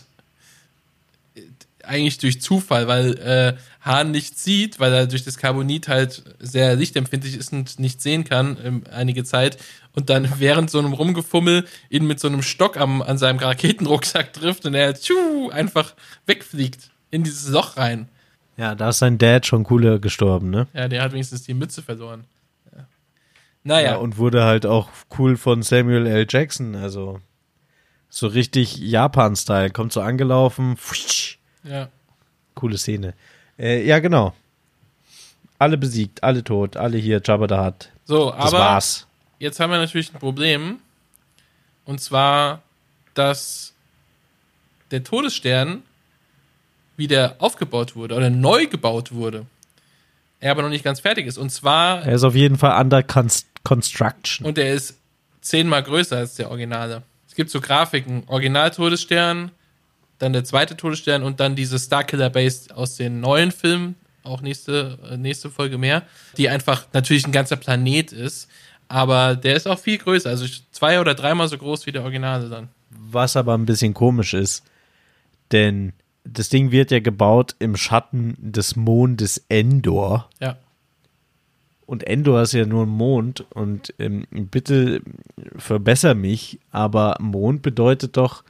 eigentlich 1.83 2.17
durch 2.17 2.41
Zufall, 2.41 2.87
weil 2.87 3.17
äh, 3.19 3.53
Hahn 3.81 4.11
nichts 4.11 4.43
sieht, 4.43 4.79
weil 4.79 4.93
er 4.93 5.07
durch 5.07 5.23
das 5.23 5.37
Carbonit 5.37 5.87
halt 5.87 6.23
sehr 6.39 6.75
lichtempfindlich 6.75 7.35
ist 7.35 7.53
und 7.53 7.79
nicht 7.79 8.01
sehen 8.01 8.23
kann 8.23 8.57
ähm, 8.63 8.83
einige 8.91 9.23
Zeit 9.23 9.57
und 9.95 10.09
dann 10.09 10.29
während 10.39 10.69
so 10.69 10.79
einem 10.79 10.93
Rumgefummel 10.93 11.65
ihn 11.89 12.05
mit 12.05 12.19
so 12.19 12.27
einem 12.27 12.41
Stock 12.41 12.77
am, 12.77 13.01
an 13.01 13.17
seinem 13.17 13.39
Raketenrucksack 13.39 14.33
trifft 14.33 14.65
und 14.65 14.73
er 14.73 14.93
tschu, 14.95 15.49
einfach 15.49 15.93
wegfliegt 16.25 16.91
in 17.11 17.23
dieses 17.23 17.49
Loch 17.49 17.77
rein. 17.77 18.09
Ja, 18.57 18.75
da 18.75 18.89
ist 18.89 18.99
sein 18.99 19.17
Dad 19.17 19.45
schon 19.45 19.63
cooler 19.63 19.99
gestorben, 19.99 20.49
ne? 20.49 20.67
Ja, 20.73 20.87
der 20.87 21.01
hat 21.01 21.11
wenigstens 21.11 21.43
die 21.43 21.53
Mütze 21.53 21.81
verloren. 21.81 22.23
Ja. 22.73 22.85
Naja, 23.63 23.91
Ja, 23.91 23.95
und 23.97 24.17
wurde 24.17 24.43
halt 24.43 24.65
auch 24.65 24.89
cool 25.17 25.35
von 25.35 25.61
Samuel 25.61 26.07
L. 26.07 26.25
Jackson, 26.29 26.75
also 26.75 27.19
so 28.09 28.27
richtig 28.27 28.77
Japan-Style. 28.77 29.71
Kommt 29.71 29.91
so 29.91 30.01
angelaufen, 30.01 30.77
pfusch, 30.77 31.37
ja. 31.63 31.89
coole 32.53 32.77
Szene. 32.77 33.13
Äh, 33.59 33.85
ja, 33.85 33.99
genau. 33.99 34.33
Alle 35.59 35.77
besiegt, 35.77 36.23
alle 36.23 36.43
tot, 36.43 36.77
alle 36.77 36.97
hier, 36.97 37.21
Jabba 37.23 37.47
da 37.47 37.63
hat. 37.63 37.89
So, 38.05 38.31
Das 38.31 38.53
aber 38.53 38.59
war's. 38.59 39.07
Jetzt 39.39 39.59
haben 39.59 39.71
wir 39.71 39.77
natürlich 39.77 40.13
ein 40.13 40.19
Problem. 40.19 40.79
Und 41.85 42.01
zwar, 42.01 42.61
dass 43.13 43.73
der 44.91 45.03
Todesstern 45.03 45.83
wieder 46.97 47.35
aufgebaut 47.39 47.95
wurde 47.95 48.15
oder 48.15 48.29
neu 48.29 48.67
gebaut 48.67 49.11
wurde. 49.11 49.45
Er 50.39 50.51
aber 50.51 50.61
noch 50.61 50.69
nicht 50.69 50.83
ganz 50.83 50.99
fertig 50.99 51.25
ist. 51.27 51.37
Und 51.37 51.49
zwar, 51.51 52.05
Er 52.05 52.15
ist 52.15 52.23
auf 52.23 52.35
jeden 52.35 52.57
Fall 52.57 52.79
under 52.81 53.03
const 53.03 53.47
construction. 53.63 54.45
und 54.45 54.57
er 54.57 54.73
ist 54.73 54.97
zehnmal 55.41 55.81
größer 55.83 56.17
als 56.17 56.35
der 56.35 56.49
Originale. 56.49 57.01
Es 57.27 57.35
gibt 57.35 57.49
so 57.49 57.59
Grafiken, 57.59 58.23
Original-Todesstern, 58.27 59.51
dann 60.19 60.33
der 60.33 60.43
zweite 60.43 60.77
Todesstern 60.77 61.23
und 61.23 61.39
dann 61.39 61.55
diese 61.55 61.79
Starkiller 61.79 62.29
Base 62.29 62.75
aus 62.75 62.95
den 62.95 63.19
neuen 63.19 63.51
Filmen, 63.51 63.95
auch 64.23 64.41
nächste, 64.41 64.97
äh, 65.09 65.17
nächste 65.17 65.49
Folge 65.49 65.77
mehr, 65.77 66.03
die 66.37 66.47
einfach 66.49 66.85
natürlich 66.93 67.25
ein 67.25 67.31
ganzer 67.31 67.55
Planet 67.57 68.11
ist, 68.13 68.47
aber 68.87 69.35
der 69.35 69.55
ist 69.55 69.67
auch 69.67 69.79
viel 69.79 69.97
größer, 69.97 70.29
also 70.29 70.45
zwei 70.71 70.99
oder 70.99 71.15
dreimal 71.15 71.47
so 71.47 71.57
groß 71.57 71.85
wie 71.85 71.91
der 71.91 72.03
Originale 72.03 72.49
dann. 72.49 72.69
Was 72.89 73.35
aber 73.35 73.53
ein 73.57 73.65
bisschen 73.65 73.93
komisch 73.93 74.33
ist, 74.33 74.63
denn 75.51 75.93
das 76.23 76.49
Ding 76.49 76.71
wird 76.71 76.91
ja 76.91 76.99
gebaut 76.99 77.55
im 77.59 77.75
Schatten 77.75 78.35
des 78.39 78.75
Mondes 78.75 79.45
Endor. 79.47 80.29
Ja. 80.41 80.57
Und 81.85 82.05
Endor 82.07 82.41
ist 82.41 82.53
ja 82.53 82.65
nur 82.65 82.85
ein 82.85 82.89
Mond. 82.89 83.45
Und 83.51 83.93
ähm, 83.99 84.25
bitte 84.31 85.01
verbessere 85.55 86.15
mich, 86.15 86.59
aber 86.71 87.15
Mond 87.19 87.61
bedeutet 87.61 88.17
doch 88.17 88.43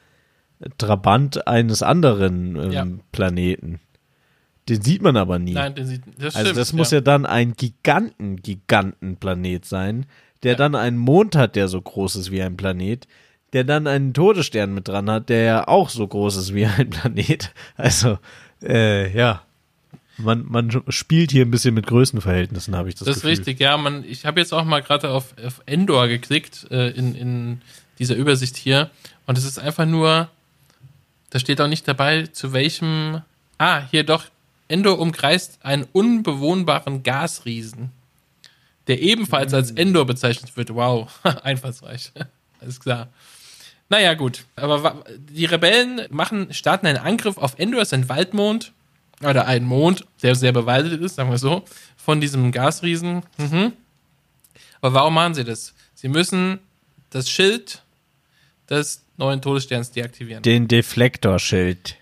Trabant 0.78 1.48
eines 1.48 1.84
anderen 1.84 2.56
ähm, 2.56 2.72
Ja. 2.72 2.88
Planeten. 3.12 3.82
Den 4.70 4.82
sieht 4.82 5.02
man 5.02 5.18
aber 5.18 5.38
nie. 5.38 5.54
Nein, 5.54 5.76
den 5.76 5.86
sieht, 5.86 6.02
das 6.18 6.36
also 6.36 6.48
stimmt. 6.48 6.58
das 6.58 6.74
muss 6.74 6.92
ja. 6.92 7.02
dann 7.02 7.26
ein 7.26 7.54
Giganten, 7.54 8.38
Gigantenplanet 8.38 9.66
sein, 9.66 10.06
der 10.46 10.56
dann 10.56 10.76
einen 10.76 10.98
Mond 10.98 11.36
hat, 11.36 11.56
der 11.56 11.68
so 11.68 11.82
groß 11.82 12.16
ist 12.16 12.32
wie 12.32 12.41
ein 12.41 12.56
Planet, 12.56 13.08
der 13.54 13.64
dann 13.64 13.88
einen 13.88 14.14
Todesstern 14.14 14.74
mit 14.74 14.88
dran 14.88 15.10
hat, 15.10 15.30
der 15.30 15.41
ja 15.43 15.68
auch 15.68 15.89
so 15.89 16.08
groß 16.08 16.38
ist 16.38 16.54
wie 16.54 16.66
ein 16.66 16.89
Planet. 16.91 17.52
Also, 17.76 18.20
äh, 18.64 19.16
ja. 19.16 19.41
Man, 20.18 20.46
man 20.48 20.82
spielt 20.88 21.32
hier 21.32 21.46
ein 21.46 21.52
bisschen 21.52 21.74
mit 21.74 21.88
Größenverhältnissen, 21.88 22.74
habe 22.74 22.88
ich 22.88 22.96
das, 22.96 23.06
Das 23.06 23.18
ist 23.18 23.24
Gefühl. 23.24 23.38
richtig, 23.38 23.60
ja. 23.60 23.76
Man, 23.78 24.06
ich 24.06 24.26
habe 24.26 24.39
jetzt 24.39 24.54
auch 24.54 24.64
mal 24.64 24.82
gerade 24.82 25.10
auf, 25.10 25.34
auf 25.46 25.62
Endor 25.66 26.08
geklickt 26.08 26.68
äh, 26.72 26.91
in, 26.91 27.16
in 27.16 27.62
dieser 28.00 28.16
Übersicht 28.16 28.56
hier. 28.56 28.89
Und 29.26 29.38
es 29.38 29.43
ist 29.43 29.60
einfach 29.60 29.86
nur, 29.86 30.30
da 31.32 31.39
steht 31.39 31.60
auch 31.60 31.68
nicht 31.68 31.86
dabei, 31.88 32.28
zu 32.28 32.54
welchem. 32.54 33.22
Ah, 33.58 33.82
hier 33.91 34.06
doch. 34.06 34.24
Endor 34.70 35.00
umkreist 35.00 35.60
einen 35.64 35.86
unbewohnbaren 35.91 37.04
Gasriesen, 37.04 37.91
der 38.88 39.02
ebenfalls 39.02 39.54
als 39.54 39.72
Endor 39.72 40.06
bezeichnet 40.06 40.56
wird. 40.58 40.74
Wow, 40.74 41.10
einfallsreich. 41.44 42.12
Alles 42.62 42.80
klar. 42.80 43.10
Naja, 43.90 44.14
gut. 44.16 44.46
Aber 44.56 45.04
die 45.18 45.46
Rebellen 45.46 46.02
machen, 46.10 46.54
starten 46.54 46.88
einen 46.88 46.98
Angriff 46.98 47.38
auf 47.38 47.58
Endor, 47.58 47.82
ist 47.82 47.94
ein 47.94 48.10
Waldmond. 48.10 48.72
Oder 49.24 49.48
ein 49.48 49.64
Mond, 49.64 50.06
der 50.24 50.36
sehr 50.36 50.52
bewaldet 50.52 51.02
ist, 51.02 51.16
sagen 51.16 51.32
wir 51.32 51.38
so, 51.38 51.64
von 51.96 52.20
diesem 52.20 52.52
Gasriesen. 52.52 53.24
Mhm. 53.38 53.72
Aber 54.82 54.94
warum 54.94 55.14
machen 55.14 55.34
sie 55.34 55.46
das? 55.46 55.74
Sie 55.94 56.10
müssen 56.10 56.60
das 57.12 57.30
Schild 57.30 57.82
des 58.70 59.04
neuen 59.18 59.42
Todessterns 59.42 59.92
deaktivieren. 59.92 60.44
Den 60.44 60.68
Deflektorschild. 60.68 61.96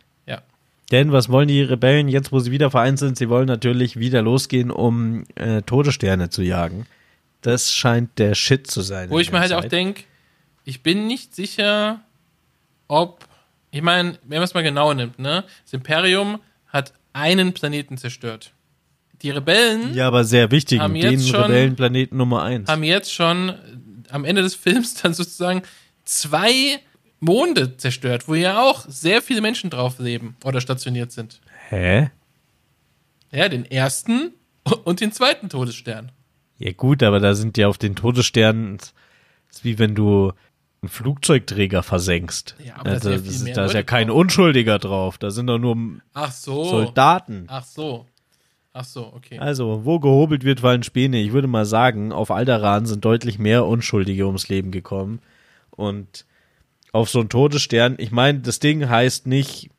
Denn 0.94 1.12
was 1.12 1.28
wollen 1.30 1.48
die 1.48 1.64
Rebellen 1.64 2.08
jetzt, 2.08 2.32
wo 2.32 2.38
sie 2.40 2.52
wieder 2.52 2.70
vereint 2.70 3.00
sind? 3.00 3.18
Sie 3.18 3.28
wollen 3.28 3.48
natürlich 3.48 3.98
wieder 3.98 4.22
losgehen, 4.22 4.70
um 4.70 5.24
äh, 5.34 5.64
Todessterne 5.64 6.30
zu 6.30 6.44
jagen. 6.44 6.86
Das 7.42 7.74
scheint 7.74 8.20
der 8.20 8.36
Shit 8.36 8.68
zu 8.70 8.82
sein. 8.82 9.10
Wo 9.10 9.18
ich 9.20 9.32
mir 9.32 9.40
halt 9.40 9.54
auch 9.54 9.62
Zeit. 9.62 9.72
denke, 9.72 10.04
ich 10.66 10.84
bin 10.84 11.08
nicht 11.08 11.34
sicher, 11.34 12.02
ob, 12.88 13.26
ich 13.72 13.82
meine, 13.82 14.20
wenn 14.24 14.38
man 14.38 14.44
es 14.44 14.54
mal 14.54 14.62
genau 14.62 14.94
nimmt, 14.94 15.18
ne? 15.18 15.44
Das 15.64 15.74
Imperium 15.74 16.40
hat 16.68 16.94
einen 17.12 17.54
Planeten 17.54 17.98
zerstört. 17.98 18.54
Die 19.24 19.32
Rebellen 19.32 19.96
Ja, 19.96 20.08
aber 20.08 20.24
sehr 20.24 20.52
wichtig. 20.52 20.80
Haben 20.80 20.94
Den 20.94 21.14
jetzt 21.14 21.28
schon- 21.28 21.42
Rebellenplaneten 21.42 22.18
Nummer 22.18 22.44
eins. 22.44 22.70
haben 22.70 22.84
jetzt 22.84 23.12
schon 23.12 23.52
am 24.12 24.26
Ende 24.26 24.44
des 24.44 24.54
Films 24.54 24.94
dann 25.02 25.16
sozusagen 25.16 25.64
zwei 26.06 26.80
Monde 27.24 27.78
zerstört, 27.78 28.28
wo 28.28 28.36
ja 28.36 28.62
auch 28.62 28.86
sehr 28.88 29.22
viele 29.22 29.42
Menschen 29.42 29.70
drauf 29.70 30.00
leben 30.00 30.36
oder 30.44 30.62
stationiert 30.62 31.12
sind. 31.12 31.42
Hä? 31.70 32.12
Ja, 33.32 33.50
den 33.50 33.66
ersten 33.66 34.34
und 34.84 35.02
den 35.02 35.12
zweiten 35.12 35.50
Todesstern. 35.50 36.12
Ja 36.58 36.72
gut, 36.72 37.02
aber 37.02 37.20
da 37.20 37.34
sind 37.34 37.58
ja 37.58 37.68
auf 37.68 37.78
den 37.78 37.96
Todessternen, 37.96 38.78
ist 39.50 39.64
wie 39.64 39.80
wenn 39.80 39.96
du 39.96 40.34
einen 40.82 40.90
Flugzeugträger 40.90 41.82
versenkst. 41.82 42.56
Ja, 42.64 42.76
aber 42.76 43.00
da 43.00 43.10
ja 43.10 43.18
das 43.18 43.22
viel 43.22 43.32
ist, 43.32 43.44
mehr 43.44 43.56
da 43.56 43.66
ist 43.66 43.74
ja 43.74 43.84
kein 43.84 44.08
drauf. 44.08 44.18
Unschuldiger 44.18 44.80
drauf. 44.80 45.18
Da 45.18 45.32
sind 45.32 45.48
doch 45.48 45.58
nur 45.58 45.78
Ach 46.14 46.32
so. 46.32 46.66
Soldaten. 46.66 47.46
Ach 47.48 47.66
so. 47.66 48.06
Ach 48.74 48.86
so, 48.86 49.14
okay. 49.14 49.38
Also, 49.38 49.86
wo 49.86 50.00
gehobelt 50.00 50.44
wird, 50.44 50.62
fallen 50.62 50.84
Späne. 50.84 51.22
Ich 51.22 51.32
würde 51.32 51.48
mal 51.48 51.66
sagen, 51.66 52.12
auf 52.12 52.32
Alderan 52.32 52.86
sind 52.86 53.06
deutlich 53.06 53.38
mehr 53.38 53.66
Unschuldige 53.66 54.26
ums 54.26 54.50
Leben 54.50 54.72
gekommen. 54.72 55.20
Und 55.70 56.26
auf 56.94 57.10
so 57.10 57.20
einen 57.20 57.30
Todesstern, 57.30 57.96
ich 57.98 58.12
meine, 58.12 58.40
das 58.40 58.60
Ding 58.60 58.88
heißt 58.88 59.28
nicht 59.28 59.70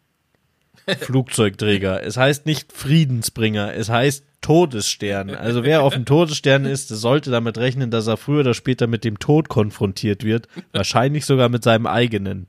Flugzeugträger. 0.86 2.02
es 2.02 2.18
heißt 2.18 2.44
nicht 2.44 2.72
Friedensbringer. 2.72 3.72
Es 3.74 3.88
heißt 3.88 4.24
Todesstern. 4.42 5.30
Also 5.30 5.64
wer 5.64 5.82
auf 5.82 5.94
dem 5.94 6.04
Todesstern 6.04 6.66
ist, 6.66 6.88
sollte 6.88 7.30
damit 7.30 7.56
rechnen, 7.56 7.90
dass 7.90 8.06
er 8.06 8.18
früher 8.18 8.40
oder 8.40 8.52
später 8.52 8.86
mit 8.86 9.02
dem 9.04 9.18
Tod 9.18 9.48
konfrontiert 9.48 10.24
wird. 10.24 10.48
Wahrscheinlich 10.72 11.24
sogar 11.24 11.48
mit 11.48 11.64
seinem 11.64 11.86
eigenen. 11.86 12.48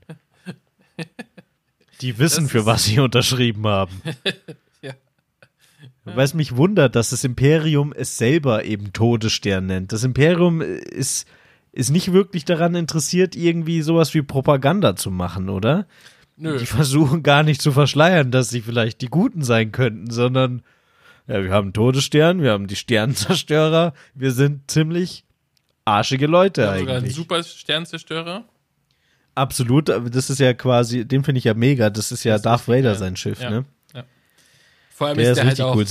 Die 2.02 2.18
wissen, 2.18 2.48
für 2.48 2.66
was 2.66 2.84
sie 2.84 2.98
unterschrieben 3.00 3.66
haben. 3.66 4.02
Weil 6.04 6.24
es 6.24 6.34
mich 6.34 6.56
wundert, 6.56 6.94
dass 6.94 7.10
das 7.10 7.24
Imperium 7.24 7.92
es 7.92 8.18
selber 8.18 8.64
eben 8.64 8.92
Todesstern 8.92 9.66
nennt. 9.66 9.92
Das 9.92 10.04
Imperium 10.04 10.60
ist, 10.60 11.26
ist 11.76 11.90
nicht 11.90 12.12
wirklich 12.12 12.44
daran 12.44 12.74
interessiert, 12.74 13.36
irgendwie 13.36 13.82
sowas 13.82 14.14
wie 14.14 14.22
Propaganda 14.22 14.96
zu 14.96 15.10
machen, 15.10 15.48
oder? 15.48 15.86
Nö. 16.36 16.58
Die 16.58 16.66
versuchen 16.66 17.22
gar 17.22 17.42
nicht 17.42 17.62
zu 17.62 17.72
verschleiern, 17.72 18.30
dass 18.30 18.48
sie 18.50 18.60
vielleicht 18.60 19.00
die 19.00 19.06
Guten 19.08 19.42
sein 19.42 19.72
könnten, 19.72 20.10
sondern 20.10 20.62
ja, 21.28 21.42
wir 21.42 21.50
haben 21.52 21.72
Todesstern, 21.72 22.42
wir 22.42 22.52
haben 22.52 22.66
die 22.66 22.76
Sternenzerstörer, 22.76 23.94
wir 24.14 24.32
sind 24.32 24.70
ziemlich 24.70 25.24
arschige 25.84 26.26
Leute 26.26 26.62
Wir 26.62 26.68
haben 26.70 26.78
sogar 26.80 26.96
eigentlich. 26.96 27.14
super 27.14 27.42
Sternzerstörer. 27.42 28.44
Absolut, 29.34 29.90
aber 29.90 30.08
das 30.08 30.30
ist 30.30 30.40
ja 30.40 30.54
quasi, 30.54 31.04
den 31.06 31.22
finde 31.24 31.38
ich 31.38 31.44
ja 31.44 31.54
mega, 31.54 31.90
das 31.90 32.10
ist 32.12 32.24
ja 32.24 32.32
Das 32.34 32.40
ist 32.40 32.46
Darth 32.46 32.60
richtig 32.60 32.74
Vader 32.74 32.90
geil. 32.90 32.98
sein 32.98 33.16
Schiff, 33.16 33.40
Ja. 33.40 33.50
ne? 33.50 33.64
Ja. 33.94 34.04
Vor 34.94 35.08
allem 35.08 35.16
Der 35.18 35.24
ist 35.24 35.30
ist 35.30 35.36
der 35.36 35.44
halt 35.44 35.50
richtig 35.52 35.64
auch, 35.64 35.76
cool. 35.76 35.86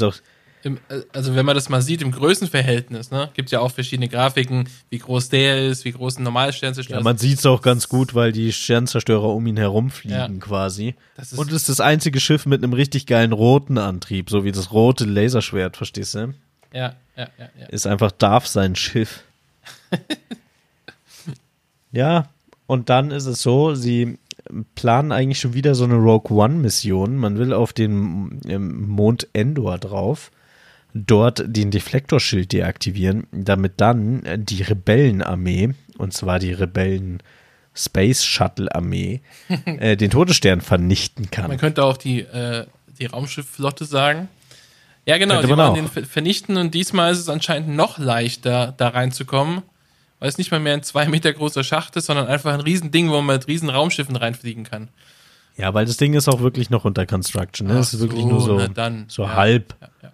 Im, 0.66 0.80
also 1.14 1.36
wenn 1.36 1.46
man 1.46 1.54
das 1.56 1.70
mal 1.70 1.82
sieht 1.84 2.02
im 2.02 2.12
Größenverhältnis, 2.12 3.12
ne, 3.12 3.30
gibt 3.36 3.52
ja 3.52 3.60
auch 3.60 3.72
verschiedene 3.72 4.10
Grafiken, 4.10 4.68
wie 4.90 4.98
groß 4.98 5.30
der 5.30 5.68
ist, 5.68 5.86
wie 5.86 5.92
groß 5.92 6.18
ein 6.18 6.24
normales 6.24 6.56
Sternzerstörer 6.56 6.96
Ja, 6.98 7.00
ist. 7.02 7.04
man 7.06 7.18
sieht's 7.20 7.46
auch 7.46 7.62
ganz 7.62 7.88
gut, 7.88 8.16
weil 8.16 8.32
die 8.32 8.52
Sternzerstörer 8.52 9.30
um 9.30 9.46
ihn 9.46 9.58
herumfliegen 9.58 10.18
Ja. 10.18 10.28
quasi. 10.40 10.96
Ist- 11.18 11.38
Und 11.38 11.50
es 11.50 11.58
ist 11.58 11.70
das 11.70 11.80
einzige 11.82 12.20
Schiff 12.20 12.48
mit 12.48 12.64
einem 12.64 12.74
richtig 12.74 13.06
geilen 13.06 13.32
roten 13.32 13.78
Antrieb, 13.78 14.30
so 14.32 14.44
wie 14.44 14.52
das 14.52 14.72
rote 14.72 15.06
Laserschwert, 15.06 15.78
verstehst 15.78 16.16
du? 16.16 16.34
Ja, 16.74 16.96
ja, 17.16 17.28
ja, 17.38 17.50
ja. 17.60 17.66
Ist 17.68 17.86
einfach 17.86 18.12
Darf 18.12 18.48
sein 18.48 18.76
Schiff. 18.76 19.22
ja, 21.92 22.28
und 22.68 22.90
dann 22.90 23.12
ist 23.12 23.26
es 23.26 23.42
so, 23.42 23.76
sie 23.76 24.18
planen 24.76 25.12
eigentlich 25.12 25.40
schon 25.40 25.54
wieder 25.54 25.76
so 25.76 25.84
eine 25.86 25.96
Rogue 25.96 26.36
One-Mission. 26.36 27.18
Man 27.18 27.38
will 27.38 27.54
auf 27.54 27.74
den 27.74 28.42
ähm, 28.48 28.88
Mond 28.90 29.28
Endor 29.34 29.78
drauf, 29.78 30.32
dort 30.96 31.44
den 31.46 31.72
Deflektorschild 31.72 32.54
deaktivieren, 32.54 33.28
damit 33.32 33.74
dann 33.78 34.24
die 34.38 34.64
Rebellenarmee, 34.64 35.74
und 35.98 36.14
zwar 36.14 36.40
die 36.40 36.54
Rebellen 36.54 37.22
Space 37.76 38.24
Shuttle 38.24 38.74
Armee, 38.74 39.22
äh, 39.66 39.98
den 39.98 40.10
Todesstern 40.10 40.62
vernichten 40.62 41.30
kann. 41.30 41.50
Man 41.50 41.58
könnte 41.58 41.84
auch 41.84 41.98
die, 41.98 42.22
äh, 42.22 42.66
die 42.98 43.06
Raumschiffflotte 43.06 43.84
sagen. 43.84 44.30
Ja, 45.06 45.18
genau, 45.18 45.42
die 45.42 45.48
man 45.48 45.58
wollen 45.58 45.76
den 45.76 45.88
ver- 45.90 46.06
vernichten 46.06 46.58
und 46.58 46.74
diesmal 46.74 47.12
ist 47.12 47.20
es 47.20 47.30
anscheinend 47.30 47.70
noch 47.70 48.00
leichter, 48.00 48.74
da 48.78 48.88
reinzukommen, 48.88 49.62
weil 50.20 50.30
es 50.30 50.38
nicht 50.38 50.50
mal 50.50 50.62
mehr 50.62 50.74
ein 50.74 50.84
zwei 50.84 51.08
Meter 51.08 51.32
großer 51.34 51.64
Schacht 51.64 51.96
ist, 51.98 52.06
sondern 52.06 52.28
einfach 52.28 52.54
ein 52.54 52.62
Riesending, 52.62 53.10
wo 53.10 53.22
man 53.22 53.36
mit 53.36 53.48
riesen 53.48 53.70
Raumschiffen 53.70 54.16
reinfliegen 54.16 54.64
kann. 54.64 54.88
Ja, 55.58 55.74
weil 55.74 55.86
das 55.86 55.98
Ding 55.98 56.14
ist 56.14 56.28
auch 56.28 56.40
wirklich 56.40 56.70
noch 56.70 56.86
unter 56.86 57.06
Construction. 57.06 57.68
Ne? 57.68 57.78
Es 57.78 57.94
ist 57.94 58.00
wirklich 58.00 58.24
so, 58.24 58.30
nur 58.30 58.42
so, 58.42 58.68
dann, 58.68 59.06
so 59.08 59.24
ja. 59.24 59.36
halb. 59.36 59.76
Ja, 59.82 59.90
ja. 60.02 60.12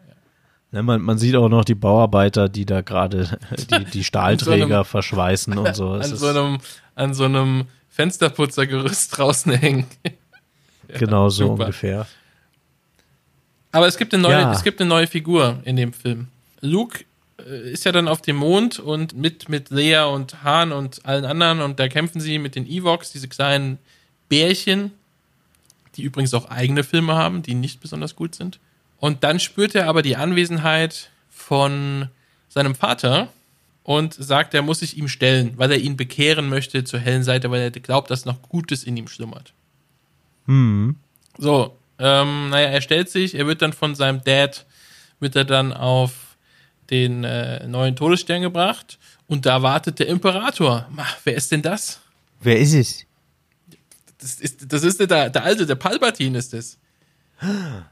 Ne, 0.74 0.84
man, 0.84 1.02
man 1.02 1.18
sieht 1.18 1.36
auch 1.36 1.50
noch 1.50 1.66
die 1.66 1.76
Bauarbeiter, 1.76 2.48
die 2.48 2.66
da 2.66 2.82
gerade 2.82 3.38
die, 3.72 3.86
die 3.86 4.04
Stahlträger 4.04 4.76
einem- 4.78 4.86
verschweißen 4.86 5.58
und 5.58 5.76
so. 5.76 5.92
An 5.92 6.16
so, 6.16 6.28
einem, 6.28 6.58
an 6.96 7.14
so 7.14 7.26
einem 7.26 7.66
Fensterputzergerüst 7.90 9.10
draußen 9.18 9.52
hängen. 9.54 9.86
genau 10.88 11.30
so 11.30 11.48
super. 11.48 11.64
ungefähr. 11.66 12.08
Aber 13.74 13.88
es 13.88 13.98
gibt 13.98 14.14
eine 14.14 14.24
neue, 14.24 14.34
Ja. 14.34 14.52
es 14.54 14.64
gibt 14.64 14.80
eine 14.82 14.90
neue 14.90 15.08
Figur 15.08 15.60
in 15.64 15.76
dem 15.76 15.94
Film. 15.94 16.28
Luke 16.62 17.04
äh, 17.46 17.72
ist 17.72 17.86
ja 17.86 17.92
dann 17.92 18.08
auf 18.08 18.22
dem 18.22 18.38
Mond 18.38 18.80
und 18.80 19.16
mit, 19.16 19.50
mit 19.50 19.70
Leia 19.72 20.06
und 20.06 20.44
Han 20.44 20.72
und 20.72 21.06
allen 21.06 21.26
anderen 21.26 21.62
und 21.62 21.80
da 21.80 21.88
kämpfen 21.88 22.22
sie 22.22 22.38
mit 22.40 22.56
den 22.56 22.66
Evox, 22.68 23.12
diese 23.12 23.28
kleinen 23.28 23.78
Bärchen, 24.30 24.92
die 25.96 26.04
übrigens 26.04 26.34
auch 26.34 26.50
eigene 26.50 26.84
Filme 26.86 27.16
haben, 27.16 27.42
die 27.44 27.54
nicht 27.56 27.82
besonders 27.82 28.16
gut 28.16 28.36
sind. 28.36 28.60
Und 29.02 29.24
dann 29.24 29.40
spürt 29.40 29.74
er 29.74 29.90
aber 29.90 30.04
die 30.04 30.16
Anwesenheit 30.16 31.10
von 31.28 32.10
seinem 32.50 32.76
Vater 32.76 33.30
und 33.82 34.14
sagt, 34.14 34.54
er 34.54 34.62
muss 34.62 34.80
sich 34.80 34.96
ihm 34.96 35.08
stellen, 35.08 35.54
weil 35.58 35.72
er 35.72 35.80
ihn 35.80 35.98
bekehren 35.98 36.48
möchte 36.48 36.84
zur 36.84 37.00
hellen 37.00 37.24
Seite, 37.24 37.50
weil 37.50 37.62
er 37.62 37.72
glaubt, 37.72 38.12
dass 38.12 38.26
noch 38.26 38.44
Gutes 38.44 38.84
in 38.84 38.96
ihm 38.96 39.08
schlummert. 39.08 39.54
So, 41.40 41.76
ähm, 41.98 42.52
naja, 42.52 42.70
er 42.70 42.82
stellt 42.82 43.10
sich, 43.10 43.34
er 43.34 43.48
wird 43.48 43.64
dann 43.64 43.74
von 43.74 43.96
seinem 43.96 44.24
Dad, 44.24 44.68
wird 45.20 45.36
er 45.36 45.46
dann 45.46 45.74
auf 45.74 46.38
den 46.92 47.24
äh, 47.24 47.66
neuen 47.66 47.96
Todesstern 47.96 48.44
gebracht 48.44 49.00
und 49.26 49.48
da 49.48 49.64
wartet 49.64 49.98
der 49.98 50.10
Imperator. 50.10 50.88
Ma, 50.92 51.08
wer 51.24 51.34
ist 51.34 51.52
denn 51.52 51.64
das? 51.64 52.02
Wer 52.40 52.60
ist 52.60 52.74
es? 52.76 53.06
Das 54.20 54.36
ist, 54.40 54.72
das 54.72 54.84
ist 54.84 55.00
der, 55.00 55.32
der 55.32 55.44
alte, 55.44 55.66
der 55.66 55.74
Palpatine 55.74 56.38
ist 56.38 56.54
es. 56.54 56.78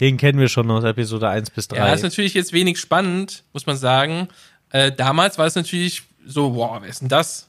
Den 0.00 0.16
kennen 0.16 0.38
wir 0.38 0.48
schon 0.48 0.70
aus 0.70 0.84
Episode 0.84 1.28
1 1.28 1.50
bis 1.50 1.68
3. 1.68 1.76
Ja, 1.76 1.92
ist 1.92 2.02
natürlich 2.02 2.34
jetzt 2.34 2.52
wenig 2.52 2.80
spannend, 2.80 3.44
muss 3.52 3.66
man 3.66 3.76
sagen. 3.76 4.28
Äh, 4.70 4.90
damals 4.92 5.38
war 5.38 5.46
es 5.46 5.54
natürlich 5.54 6.02
so, 6.26 6.54
wow, 6.56 6.78
wer 6.80 6.88
ist 6.88 7.00
denn 7.00 7.08
das? 7.08 7.48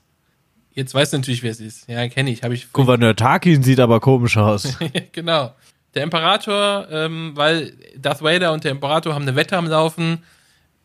Jetzt 0.74 0.94
weißt 0.94 1.14
du 1.14 1.18
natürlich, 1.18 1.42
wer 1.42 1.52
es 1.52 1.60
ist. 1.60 1.88
Ja, 1.88 2.08
kenne 2.10 2.30
ich, 2.30 2.44
habe 2.44 2.54
ich. 2.54 2.72
Gouverneur 2.74 3.16
Tarkin 3.16 3.64
sieht 3.64 3.80
aber 3.80 4.00
komisch 4.00 4.38
aus. 4.38 4.78
genau. 5.12 5.54
Der 5.96 6.04
Imperator, 6.04 6.88
ähm, 6.92 7.32
weil 7.36 7.74
Darth 7.98 8.22
Vader 8.22 8.52
und 8.52 8.66
der 8.66 8.72
Imperator 8.72 9.16
haben 9.16 9.22
eine 9.22 9.38
Wette 9.38 9.58
am 9.58 9.68
Laufen, 9.68 10.24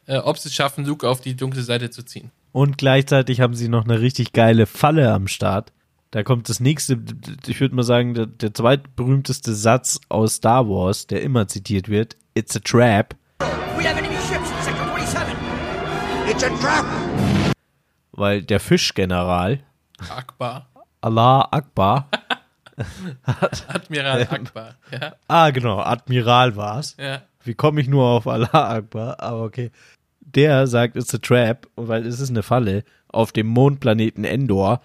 äh, 0.06 0.16
ob 0.18 0.38
sie 0.38 0.48
es 0.48 0.54
schaffen, 0.54 0.86
Luke 0.86 1.08
auf 1.08 1.20
die 1.20 1.34
dunkle 1.34 1.62
Seite 1.62 1.90
zu 1.90 2.04
ziehen. 2.04 2.30
Und 2.52 2.78
gleichzeitig 2.78 3.40
haben 3.40 3.54
sie 3.54 3.68
noch 3.68 3.84
eine 3.84 4.00
richtig 4.00 4.32
geile 4.32 4.66
Falle 4.66 5.12
am 5.12 5.26
Start. 5.26 5.72
Da 6.12 6.24
kommt 6.24 6.48
das 6.48 6.58
nächste, 6.58 7.00
ich 7.46 7.60
würde 7.60 7.76
mal 7.76 7.84
sagen, 7.84 8.14
der, 8.14 8.26
der 8.26 8.52
zweitberühmteste 8.52 9.54
Satz 9.54 10.00
aus 10.08 10.34
Star 10.34 10.68
Wars, 10.68 11.06
der 11.06 11.22
immer 11.22 11.46
zitiert 11.46 11.88
wird. 11.88 12.16
It's 12.34 12.56
a 12.56 12.58
trap. 12.58 13.14
We 13.76 13.88
have 13.88 13.96
enemy 13.96 14.16
ships 14.28 14.50
in 14.50 14.64
Sector 14.64 14.86
27. 14.98 15.36
It's 16.28 16.42
a 16.42 16.48
trap. 16.60 16.84
Weil 18.10 18.42
der 18.42 18.58
Fischgeneral, 18.58 19.60
Akbar. 20.08 20.66
Allah 21.00 21.46
Akbar, 21.52 22.08
Admiral 23.68 24.22
Akbar. 24.22 24.74
Ja, 24.90 25.14
ah 25.28 25.50
genau, 25.50 25.78
Admiral 25.78 26.56
war's. 26.56 26.96
ja. 26.98 27.22
Wie 27.44 27.54
komme 27.54 27.80
ich 27.80 27.88
nur 27.88 28.04
auf 28.04 28.26
Allah 28.26 28.50
Akbar? 28.52 29.20
Aber 29.20 29.44
okay. 29.44 29.70
Der 30.20 30.66
sagt, 30.66 30.96
it's 30.96 31.14
a 31.14 31.18
trap, 31.18 31.68
weil 31.76 32.04
es 32.04 32.18
ist 32.20 32.30
eine 32.30 32.42
Falle. 32.42 32.84
Auf 33.08 33.30
dem 33.32 33.46
Mondplaneten 33.46 34.24
Endor 34.24 34.80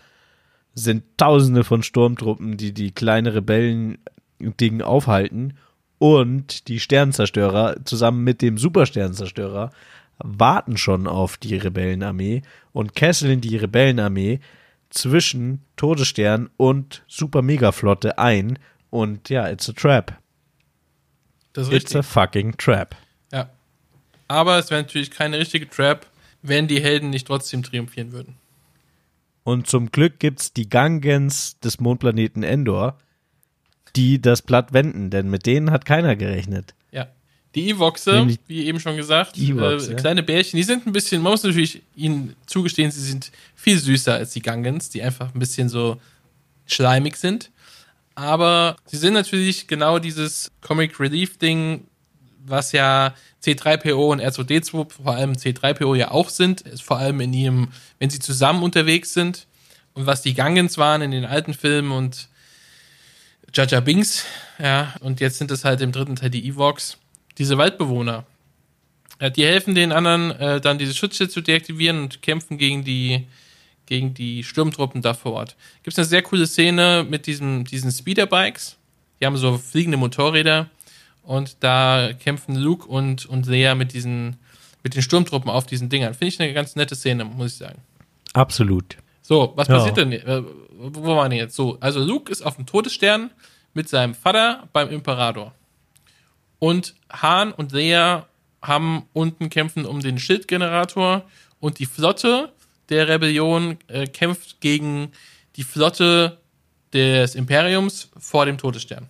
sind 0.76 1.04
tausende 1.18 1.64
von 1.64 1.82
Sturmtruppen, 1.82 2.58
die 2.58 2.74
die 2.74 2.92
kleine 2.92 3.34
Rebellen-Ding 3.34 4.82
aufhalten. 4.82 5.58
Und 5.98 6.68
die 6.68 6.82
Sternzerstörer 6.82 7.78
zusammen 7.86 8.24
mit 8.24 8.42
dem 8.42 8.58
Supersternzerstörer 8.58 9.72
warten 10.18 10.78
schon 10.78 11.08
auf 11.08 11.38
die 11.38 11.56
Rebellenarmee 11.56 12.42
und 12.74 12.96
kesseln 12.96 13.42
die 13.42 13.58
Rebellenarmee 13.58 14.40
zwischen 14.90 15.62
Todesstern 15.78 16.50
und 16.58 17.04
Super-Mega-Flotte 17.08 18.18
ein. 18.18 18.60
Und 18.90 19.30
ja, 19.30 19.50
it's 19.50 19.70
a 19.70 19.74
trap. 19.74 20.18
It's 21.56 21.68
a 21.68 21.72
richtig. 21.72 22.06
fucking 22.06 22.58
trap. 22.58 22.96
Ja. 23.32 23.50
Aber 24.28 24.58
es 24.58 24.70
wäre 24.70 24.82
natürlich 24.82 25.12
keine 25.12 25.38
richtige 25.38 25.70
Trap, 25.70 26.06
wenn 26.42 26.68
die 26.68 26.82
Helden 26.82 27.10
nicht 27.10 27.28
trotzdem 27.28 27.64
triumphieren 27.64 28.12
würden. 28.12 28.36
Und 29.46 29.68
zum 29.68 29.91
Glück 29.91 30.18
gibt's 30.18 30.54
die 30.54 30.68
Gangens 30.68 31.60
des 31.60 31.80
Mondplaneten 31.80 32.41
Endor, 32.41 32.98
die 33.96 34.20
das 34.20 34.41
Blatt 34.41 34.74
wenden, 34.74 35.12
denn 35.12 35.30
mit 35.30 35.46
denen 35.46 35.70
hat 35.70 35.86
keiner 35.86 36.16
gerechnet. 36.16 36.74
Ja. 36.91 37.08
Die 37.54 37.70
Evoxe, 37.70 38.28
wie 38.48 38.66
eben 38.66 38.80
schon 38.80 38.98
gesagt, 38.98 39.38
äh, 39.38 39.43
ja. 39.43 39.78
kleine 39.93 40.24
Bärchen, 40.24 40.58
die 40.58 40.64
sind 40.64 40.88
ein 40.88 40.91
bisschen, 40.91 41.22
man 41.22 41.32
muss 41.32 41.43
natürlich 41.43 41.84
ihnen 41.96 42.36
zugestehen, 42.48 42.89
sie 42.89 43.02
sind 43.02 43.32
viel 43.54 43.78
süßer 43.78 44.16
als 44.16 44.34
die 44.34 44.41
Gangens, 44.41 44.89
die 44.89 45.04
einfach 45.04 45.32
ein 45.32 45.39
bisschen 45.39 45.70
so 45.70 46.02
schleimig 46.66 47.16
sind. 47.16 47.52
Aber 48.16 48.78
sie 48.88 48.98
sind 48.98 49.14
natürlich 49.14 49.68
genau 49.68 50.00
dieses 50.00 50.52
Comic 50.62 51.00
Relief 51.00 51.38
Ding, 51.38 51.86
was 52.46 52.72
ja 52.72 53.14
C3PO 53.43 54.12
und 54.12 54.22
R2D2, 54.22 54.91
vor 54.91 55.16
allem 55.16 55.34
C3PO 55.34 55.96
ja 55.96 56.12
auch 56.12 56.30
sind, 56.30 56.62
ist 56.62 56.84
vor 56.84 56.98
allem 56.98 57.20
in 57.22 57.34
ihrem, 57.34 57.70
wenn 58.00 58.10
sie 58.10 58.20
zusammen 58.20 58.64
unterwegs 58.64 59.14
sind 59.14 59.48
und 59.93 60.06
was 60.06 60.22
die 60.22 60.34
Gangens 60.34 60.78
waren 60.78 61.02
in 61.02 61.12
den 61.12 61.26
alten 61.26 61.54
Filmen 61.54 61.91
und 61.91 62.30
Jaja 63.54 63.80
Binks, 63.80 64.26
ja, 64.60 64.93
und 65.00 65.22
jetzt 65.22 65.38
sind 65.38 65.52
es 65.52 65.64
halt 65.64 65.82
im 65.82 65.91
dritten 65.91 66.16
Teil 66.16 66.30
die 66.30 66.48
Evox, 66.48 66.98
diese 67.38 67.58
Waldbewohner. 67.58 68.26
Ja, 69.22 69.30
die 69.30 69.46
helfen 69.46 69.76
den 69.76 69.93
anderen 69.93 70.32
äh, 70.32 70.60
dann 70.60 70.78
diese 70.78 70.93
Schutzschild 70.93 71.32
zu 71.32 71.41
deaktivieren 71.41 72.02
und 72.02 72.22
kämpfen 72.22 72.58
gegen 72.58 72.84
die 72.84 73.28
gegen 73.86 74.14
die 74.14 74.43
Sturmtruppen 74.43 75.02
da 75.02 75.14
vor 75.14 75.34
Ort. 75.34 75.56
Gibt 75.84 75.93
es 75.93 76.00
eine 76.00 76.06
sehr 76.08 76.22
coole 76.22 76.48
Szene 76.48 77.06
mit 77.08 77.28
diesem, 77.28 77.66
diesen 77.66 77.91
Speederbikes. 77.91 78.78
Die 79.20 79.26
haben 79.26 79.38
so 79.38 79.58
fliegende 79.58 79.98
Motorräder 79.98 80.70
und 81.26 81.58
da 81.62 82.12
kämpfen 82.14 82.56
Luke 82.56 82.88
und, 82.88 83.26
und 83.26 83.46
Leia 83.48 83.76
mit 83.76 83.94
diesen 83.94 84.38
mit 84.84 84.94
den 84.94 85.02
Sturmtruppen 85.02 85.50
auf 85.50 85.66
diesen 85.66 85.90
Dingern. 85.90 86.14
Finde 86.14 86.28
ich 86.28 86.40
eine 86.40 86.54
ganz 86.54 86.76
nette 86.76 86.96
Szene, 86.96 87.26
muss 87.26 87.54
ich 87.54 87.58
sagen. 87.58 87.82
Absolut. 88.34 88.98
So, 89.24 89.54
was 89.56 89.68
Ja. 89.68 89.78
passiert 89.78 89.98
denn? 89.98 90.12
Äh, 90.12 90.44
wo 90.78 91.16
waren 91.16 91.32
die 91.32 91.38
jetzt? 91.38 91.56
So, 91.56 91.78
also 91.80 92.00
Luke 92.04 92.32
ist 92.32 92.44
auf 92.44 92.58
dem 92.58 92.68
Todesstern 92.68 93.32
mit 93.74 93.90
seinem 93.90 94.14
Vater 94.14 94.70
beim 94.74 94.90
Imperator. 94.92 95.54
Und 96.60 96.94
Han 97.12 97.52
und 97.52 97.72
Leia 97.72 98.28
haben 98.62 99.04
unten 99.14 99.50
kämpfen 99.50 99.86
um 99.86 100.02
den 100.02 100.20
Schildgenerator 100.20 101.24
und 101.60 101.80
die 101.80 101.88
Flotte 101.88 102.52
der 102.90 103.08
Rebellion 103.08 103.78
äh, 103.88 104.06
kämpft 104.06 104.62
gegen 104.62 105.12
die 105.56 105.64
Flotte 105.64 106.38
des 106.94 107.34
Imperiums 107.34 108.10
vor 108.20 108.46
dem 108.46 108.60
Todesstern. 108.60 109.10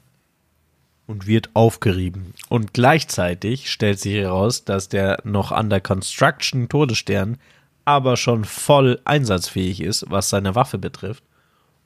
Und 1.08 1.28
wird 1.28 1.50
aufgerieben. 1.54 2.34
Und 2.50 2.74
gleichzeitig 2.74 3.70
stellt 3.70 4.00
sich 4.00 4.16
heraus, 4.16 4.66
dass 4.66 4.90
der 4.90 5.20
noch 5.24 5.52
under 5.52 5.80
construction 5.80 6.68
Todesstern 6.68 7.38
aber 7.86 8.18
schon 8.18 8.46
voll 8.46 9.00
einsatzfähig 9.06 9.82
ist, 9.82 10.06
was 10.10 10.30
seine 10.30 10.56
Waffe 10.56 10.80
betrifft. 10.80 11.24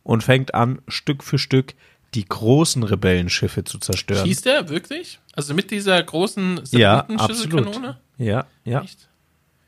Und 0.04 0.24
fängt 0.24 0.54
an, 0.54 0.82
Stück 0.88 1.24
für 1.24 1.38
Stück 1.38 1.74
die 2.14 2.26
großen 2.26 2.84
Rebellenschiffe 2.84 3.64
zu 3.64 3.78
zerstören. 3.78 4.26
Schießt 4.26 4.48
er 4.48 4.70
wirklich? 4.70 5.20
Also 5.34 5.54
mit 5.54 5.72
dieser 5.72 6.02
großen 6.02 6.62
ja, 6.72 7.02
absolut. 7.02 7.80
Ja, 8.18 8.46
ja, 8.64 8.82
Echt? 8.82 9.10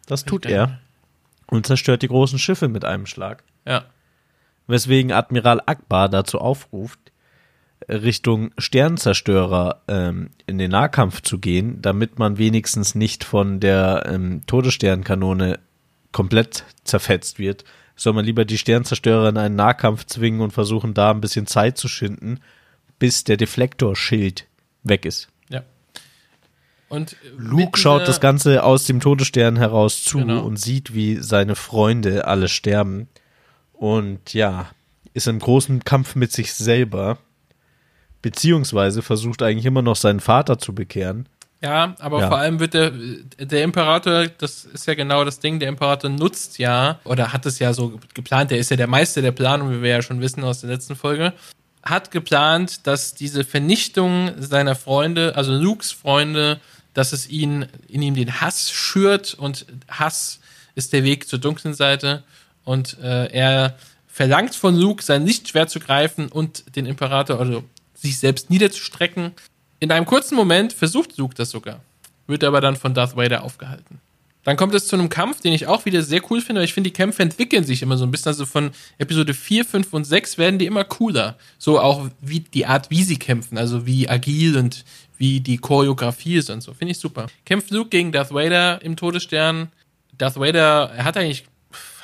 das 0.08 0.26
tut 0.26 0.46
er. 0.46 0.80
Und 1.48 1.68
zerstört 1.68 2.02
die 2.02 2.08
großen 2.08 2.40
Schiffe 2.40 2.68
mit 2.70 2.86
einem 2.86 3.06
Schlag. 3.06 3.44
Ja. 3.68 3.86
weswegen 4.66 5.12
Admiral 5.12 5.62
Akbar 5.66 6.10
dazu 6.10 6.40
aufruft, 6.40 7.11
Richtung 7.88 8.52
Sternzerstörer 8.58 9.82
ähm, 9.88 10.30
in 10.46 10.58
den 10.58 10.72
Nahkampf 10.72 11.22
zu 11.22 11.40
gehen, 11.40 11.82
damit 11.82 12.20
man 12.20 12.38
wenigstens 12.38 12.96
nicht 12.96 13.24
von 13.24 13.60
der 13.60 14.04
ähm, 14.08 14.42
Todessternkanone 14.48 15.60
komplett 16.12 16.66
zerfetzt 16.84 17.40
wird, 17.40 17.64
soll 17.96 18.14
man 18.14 18.26
lieber 18.26 18.46
die 18.46 18.58
Sternzerstörer 18.58 19.30
in 19.30 19.38
einen 19.38 19.56
Nahkampf 19.56 20.06
zwingen 20.06 20.42
und 20.42 20.52
versuchen, 20.52 20.94
da 20.94 21.12
ein 21.12 21.22
bisschen 21.22 21.48
Zeit 21.48 21.78
zu 21.78 21.88
schinden, 21.88 22.40
bis 23.00 23.24
der 23.24 23.38
Deflektorschild 23.38 24.46
weg 24.84 25.06
ist. 25.06 25.30
Ja. 25.50 25.64
Und 26.90 27.16
Luke 27.38 27.80
schaut 27.80 28.08
das 28.08 28.20
Ganze 28.20 28.64
aus 28.64 28.86
dem 28.86 29.00
Todesstern 29.00 29.56
heraus 29.58 30.04
zu 30.04 30.20
Genau. 30.20 30.44
und 30.44 30.58
sieht, 30.58 30.94
wie 30.94 31.18
seine 31.18 31.56
Freunde 31.56 32.26
alle 32.28 32.48
sterben. 32.48 33.08
Und 33.74 34.34
ja, 34.34 34.68
ist 35.14 35.28
im 35.28 35.40
großen 35.40 35.84
Kampf 35.84 36.16
mit 36.16 36.32
sich 36.32 36.54
selber. 36.54 37.18
Beziehungsweise 38.22 39.02
versucht 39.02 39.42
eigentlich 39.42 39.66
immer 39.66 39.82
noch 39.82 39.96
seinen 39.96 40.20
Vater 40.20 40.58
zu 40.58 40.74
bekehren. 40.76 41.28
Ja, 41.64 41.96
aber 42.00 42.22
Ja. 42.22 42.28
vor 42.28 42.38
allem 42.40 42.60
wird 42.60 42.74
der, 42.74 42.92
der 43.40 43.64
Imperator, 43.64 44.26
das 44.28 44.66
ist 44.66 44.88
ja 44.88 44.96
genau 44.96 45.24
das 45.24 45.40
Ding, 45.40 45.60
der 45.60 45.70
Imperator 45.70 46.10
nutzt 46.10 46.58
ja, 46.58 47.00
oder 47.04 47.34
hat 47.34 47.46
es 47.46 47.60
ja 47.60 47.74
so 47.74 48.00
geplant, 48.16 48.50
der 48.50 48.58
ist 48.58 48.72
ja 48.72 48.78
der 48.78 48.88
Meister 48.88 49.22
der 49.22 49.32
Planung, 49.32 49.72
wie 49.72 49.82
wir 49.84 49.90
ja 49.92 50.02
schon 50.02 50.22
wissen 50.22 50.44
aus 50.44 50.62
der 50.62 50.72
letzten 50.72 50.96
Folge, 50.96 51.34
hat 51.84 52.10
geplant, 52.10 52.88
dass 52.88 53.14
diese 53.14 53.44
Vernichtung 53.44 54.32
seiner 54.40 54.76
Freunde, 54.76 55.36
also 55.36 55.54
Lukes 55.54 55.92
Freunde, 55.92 56.60
dass 56.96 57.14
es 57.14 57.30
ihn, 57.30 57.68
in 57.88 58.02
ihm 58.02 58.16
den 58.16 58.42
Hass 58.42 58.72
schürt 58.72 59.36
und 59.36 59.68
Hass 59.88 60.40
ist 60.74 60.94
der 60.94 61.04
Weg 61.04 61.28
zur 61.28 61.38
dunklen 61.38 61.76
Seite 61.76 62.24
und 62.64 62.98
äh, 63.04 63.28
er 63.32 63.78
verlangt 64.08 64.56
von 64.56 64.76
Luke, 64.76 65.04
sein 65.04 65.26
Lichtschwert 65.28 65.70
zu 65.70 65.80
greifen 65.80 66.28
und 66.28 66.76
den 66.76 66.86
Imperator, 66.88 67.40
also 67.40 67.64
sich 68.02 68.18
selbst 68.18 68.50
niederzustrecken. 68.50 69.32
In 69.80 69.92
einem 69.92 70.06
kurzen 70.06 70.36
Moment 70.36 70.74
versucht 70.74 71.18
Luke 71.18 71.36
das 71.36 71.52
sogar, 71.52 71.82
wird 72.28 72.44
aber 72.44 72.62
dann 72.62 72.76
von 72.76 72.94
Darth 72.94 73.16
Vader 73.16 73.44
aufgehalten. 73.44 74.00
Dann 74.44 74.58
kommt 74.58 74.74
es 74.74 74.88
zu 74.88 74.96
einem 74.96 75.10
Kampf, 75.10 75.42
den 75.42 75.54
ich 75.54 75.68
auch 75.68 75.86
wieder 75.86 76.02
sehr 76.02 76.22
cool 76.32 76.42
finde, 76.42 76.60
weil 76.60 76.66
ich 76.66 76.74
finde, 76.74 76.90
die 76.90 76.96
Kämpfe 76.96 77.22
entwickeln 77.22 77.64
sich 77.64 77.84
immer 77.84 77.98
so 77.98 78.06
ein 78.06 78.12
bisschen. 78.12 78.30
Also 78.30 78.48
von 78.48 78.72
Episode 78.98 79.36
4, 79.36 79.66
5 79.66 79.94
und 79.94 80.06
6 80.06 80.40
werden 80.40 80.58
die 80.58 80.66
immer 80.66 80.84
cooler. 80.84 81.38
So 81.60 81.80
auch 81.80 82.10
wie 82.22 82.40
die 82.40 82.66
Art, 82.66 82.90
wie 82.90 83.04
sie 83.04 83.18
kämpfen, 83.18 83.60
also 83.60 83.86
wie 83.86 84.10
agil 84.10 84.58
und 84.58 84.84
wie 85.18 85.42
die 85.42 85.58
Choreografie 85.58 86.38
ist 86.38 86.50
und 86.50 86.62
so. 86.62 86.74
Finde 86.74 86.94
ich 86.94 86.98
super. 86.98 87.28
Kämpft 87.46 87.70
Luke 87.70 87.90
gegen 87.90 88.12
Darth 88.12 88.34
Vader 88.34 88.82
im 88.82 88.96
Todesstern. 88.96 89.70
Darth 90.18 90.40
Vader, 90.40 90.92
er 90.96 91.04
hat 91.04 91.18
eigentlich 91.18 91.46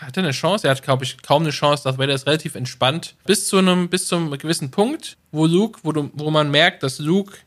hatte 0.01 0.19
eine 0.19 0.31
Chance, 0.31 0.67
er 0.67 0.71
hat, 0.71 0.83
glaube 0.83 1.03
ich, 1.03 1.21
kaum 1.21 1.43
eine 1.43 1.51
Chance. 1.51 1.83
Darth 1.83 1.97
Vader 1.97 2.13
ist 2.13 2.27
relativ 2.27 2.55
entspannt. 2.55 3.15
Bis 3.25 3.47
zu 3.47 3.57
einem, 3.57 3.89
bis 3.89 4.07
zu 4.07 4.15
einem 4.15 4.37
gewissen 4.37 4.71
Punkt, 4.71 5.17
wo 5.31 5.45
Luke, 5.45 5.79
wo, 5.83 5.91
du, 5.91 6.09
wo 6.13 6.29
man 6.31 6.51
merkt, 6.51 6.83
dass 6.83 6.99
Luke 6.99 7.37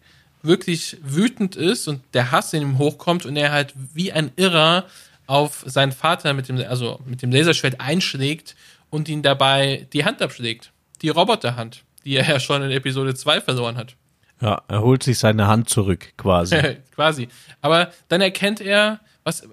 wirklich 0.43 0.97
wütend 1.03 1.57
ist 1.57 1.89
und 1.89 2.03
der 2.15 2.31
Hass 2.31 2.53
in 2.53 2.63
ihm 2.63 2.79
hochkommt 2.79 3.27
und 3.27 3.37
er 3.37 3.53
halt 3.53 3.75
wie 3.95 4.13
ein 4.13 4.33
Irrer 4.37 4.87
auf 5.27 5.63
seinen 5.67 5.93
Vater 5.93 6.35
mit 6.35 6.49
dem, 6.49 6.59
also 6.59 6.99
mit 7.05 7.23
dem 7.23 7.31
Laserschwert 7.31 7.81
einschlägt 7.81 8.57
und 8.91 9.09
ihn 9.09 9.23
dabei 9.23 9.87
die 9.93 10.05
Hand 10.05 10.23
abschlägt. 10.23 10.73
Die 11.03 11.09
Roboterhand, 11.09 11.85
die 12.05 12.17
er 12.17 12.29
ja 12.29 12.41
schon 12.41 12.63
in 12.63 12.71
Episode 12.71 13.15
2 13.15 13.41
verloren 13.41 13.77
hat. 13.77 13.95
Ja, 14.41 14.63
er 14.69 14.81
holt 14.81 15.03
sich 15.03 15.19
seine 15.19 15.47
Hand 15.47 15.69
zurück, 15.69 16.15
quasi. 16.17 16.57
Quasi. 16.95 17.29
Aber 17.61 17.93
dann 18.09 18.21
erkennt 18.21 18.61
er, 18.61 19.01
was, 19.23 19.47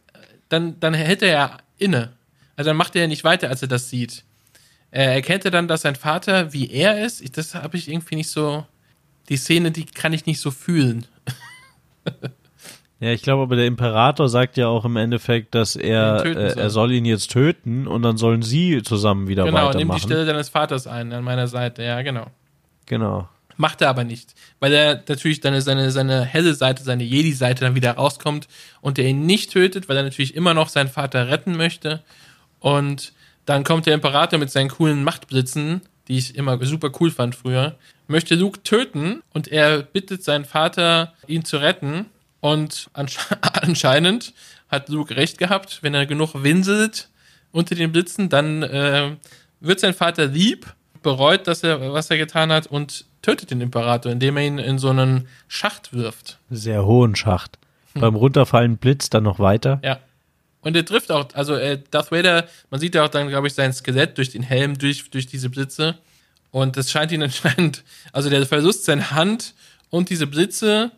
dann, 0.49 0.79
dann 0.79 0.93
hält 0.93 1.21
er 1.21 1.29
ja 1.29 1.57
inne. 1.77 2.13
Also 2.57 2.71
dann 2.71 2.77
macht 2.77 2.95
er 2.95 3.03
ja 3.03 3.07
nicht 3.07 3.23
weiter, 3.23 3.49
als 3.49 3.61
er 3.61 3.69
das 3.69 3.89
sieht. 3.89 4.25
Er 4.91 5.13
erkennt 5.13 5.45
er 5.45 5.51
dann, 5.51 5.67
dass 5.67 5.83
sein 5.83 5.95
Vater 5.95 6.51
wie 6.51 6.69
er 6.69 7.05
ist. 7.05 7.21
Ich, 7.21 7.31
das 7.31 7.55
habe 7.55 7.77
ich 7.77 7.89
irgendwie 7.89 8.15
nicht 8.15 8.29
so. 8.29 8.65
Die 9.29 9.37
Szene, 9.37 9.71
die 9.71 9.85
kann 9.85 10.13
ich 10.13 10.25
nicht 10.25 10.41
so 10.41 10.51
fühlen. 10.51 11.05
Ja, 12.99 13.11
ich 13.11 13.21
glaube 13.21 13.43
aber 13.43 13.55
der 13.55 13.67
Imperator 13.67 14.27
sagt 14.27 14.57
ja 14.57 14.67
auch 14.67 14.83
im 14.83 14.95
Endeffekt, 14.95 15.53
dass 15.53 15.75
er, 15.75 16.25
äh, 16.25 16.33
soll. 16.33 16.63
er 16.63 16.69
soll 16.71 16.91
ihn 16.93 17.05
jetzt 17.05 17.29
töten 17.29 17.85
und 17.85 18.01
dann 18.01 18.17
sollen 18.17 18.41
sie 18.41 18.81
zusammen 18.81 19.27
wieder 19.27 19.43
genau, 19.43 19.57
nimmt 19.57 19.73
die 19.73 19.77
weitermachen. 19.77 19.99
Stelle 19.99 20.25
deines 20.25 20.49
Vaters 20.49 20.87
ein, 20.87 21.13
an 21.13 21.23
meiner 21.23 21.47
Seite. 21.47 21.83
Ja, 21.83 22.01
genau. 22.01 22.25
Genau. 22.87 23.29
Macht 23.55 23.81
er 23.81 23.89
aber 23.89 24.03
nicht. 24.03 24.33
Weil 24.59 24.73
er 24.73 25.03
natürlich 25.07 25.41
dann 25.41 25.59
seine, 25.61 25.91
seine 25.91 26.23
helle 26.23 26.55
Seite, 26.55 26.83
seine 26.83 27.03
Jedi-Seite 27.03 27.65
dann 27.65 27.75
wieder 27.75 27.91
rauskommt 27.91 28.47
und 28.81 28.97
er 28.97 29.05
ihn 29.05 29.27
nicht 29.27 29.51
tötet, 29.51 29.89
weil 29.89 29.97
er 29.97 30.03
natürlich 30.03 30.35
immer 30.35 30.55
noch 30.55 30.69
seinen 30.69 30.89
Vater 30.89 31.27
retten 31.27 31.55
möchte. 31.55 32.01
Und 32.59 33.13
dann 33.45 33.63
kommt 33.63 33.85
der 33.85 33.93
Imperator 33.93 34.39
mit 34.39 34.51
seinen 34.51 34.69
coolen 34.69 35.03
Machtblitzen, 35.03 35.81
die 36.07 36.17
ich 36.17 36.35
immer 36.35 36.63
super 36.65 36.91
cool 36.99 37.11
fand 37.11 37.35
früher, 37.35 37.75
möchte 38.07 38.35
Luke 38.35 38.63
töten 38.63 39.21
und 39.33 39.47
er 39.47 39.83
bittet 39.83 40.23
seinen 40.23 40.45
Vater, 40.45 41.13
ihn 41.27 41.45
zu 41.45 41.57
retten. 41.57 42.07
Und 42.39 42.89
ansche 42.93 43.19
anscheinend 43.61 44.33
hat 44.69 44.89
Luke 44.89 45.15
recht 45.15 45.37
gehabt, 45.37 45.79
wenn 45.81 45.93
er 45.93 46.05
genug 46.05 46.43
winselt 46.43 47.09
unter 47.51 47.75
den 47.75 47.91
Blitzen, 47.91 48.29
dann 48.29 48.63
äh, 48.63 49.15
wird 49.59 49.79
sein 49.79 49.93
Vater 49.93 50.27
lieb, 50.27 50.67
bereut, 51.01 51.47
dass 51.47 51.63
er, 51.63 51.93
was 51.93 52.09
er 52.09 52.17
getan 52.17 52.51
hat 52.51 52.67
und 52.67 53.05
tötet 53.21 53.51
den 53.51 53.61
Imperator, 53.61 54.11
indem 54.11 54.37
er 54.37 54.43
ihn 54.43 54.57
in 54.57 54.77
so 54.77 54.89
einen 54.89 55.27
Schacht 55.47 55.93
wirft. 55.93 56.39
Sehr 56.49 56.85
hohen 56.85 57.15
Schacht. 57.15 57.57
Hm. 57.93 58.01
Beim 58.01 58.15
Runterfallen 58.15 58.77
blitzt 58.77 59.13
dann 59.13 59.23
noch 59.23 59.39
weiter. 59.39 59.79
Ja. 59.83 59.99
Und 60.61 60.75
er 60.75 60.85
trifft 60.85 61.11
auch, 61.11 61.27
also 61.33 61.55
äh, 61.55 61.79
Darth 61.91 62.11
Vader, 62.11 62.47
man 62.69 62.79
sieht 62.79 62.95
ja 62.95 63.05
auch 63.05 63.09
dann, 63.09 63.29
glaube 63.29 63.47
ich, 63.47 63.53
sein 63.53 63.73
Skelett 63.73 64.17
durch 64.17 64.29
den 64.29 64.43
Helm, 64.43 64.77
durch, 64.77 65.09
durch 65.09 65.27
diese 65.27 65.49
Blitze. 65.49 65.97
Und 66.51 66.77
das 66.77 66.91
scheint 66.91 67.11
ihn 67.11 67.23
anscheinend, 67.23 67.83
also 68.11 68.29
der 68.29 68.45
Verlust 68.45 68.85
seiner 68.85 69.11
Hand 69.11 69.53
und 69.89 70.09
diese 70.09 70.27
Blitze, 70.27 70.91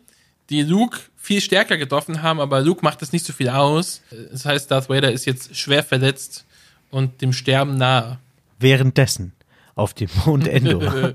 die 0.48 0.62
Luke 0.62 0.98
viel 1.16 1.40
stärker 1.40 1.76
getroffen 1.76 2.22
haben, 2.22 2.40
aber 2.40 2.60
Luke 2.60 2.82
macht 2.82 3.02
das 3.02 3.12
nicht 3.12 3.24
so 3.24 3.32
viel 3.32 3.50
aus. 3.50 4.00
Das 4.32 4.44
heißt, 4.44 4.70
Darth 4.70 4.88
Vader 4.88 5.12
ist 5.12 5.26
jetzt 5.26 5.54
schwer 5.54 5.84
verletzt 5.84 6.46
und 6.90 7.20
dem 7.20 7.32
Sterben 7.32 7.76
nahe. 7.76 8.18
Währenddessen 8.58 9.32
auf 9.74 9.94
dem 9.94 10.08
Mond 10.24 10.48
Endor 10.48 11.14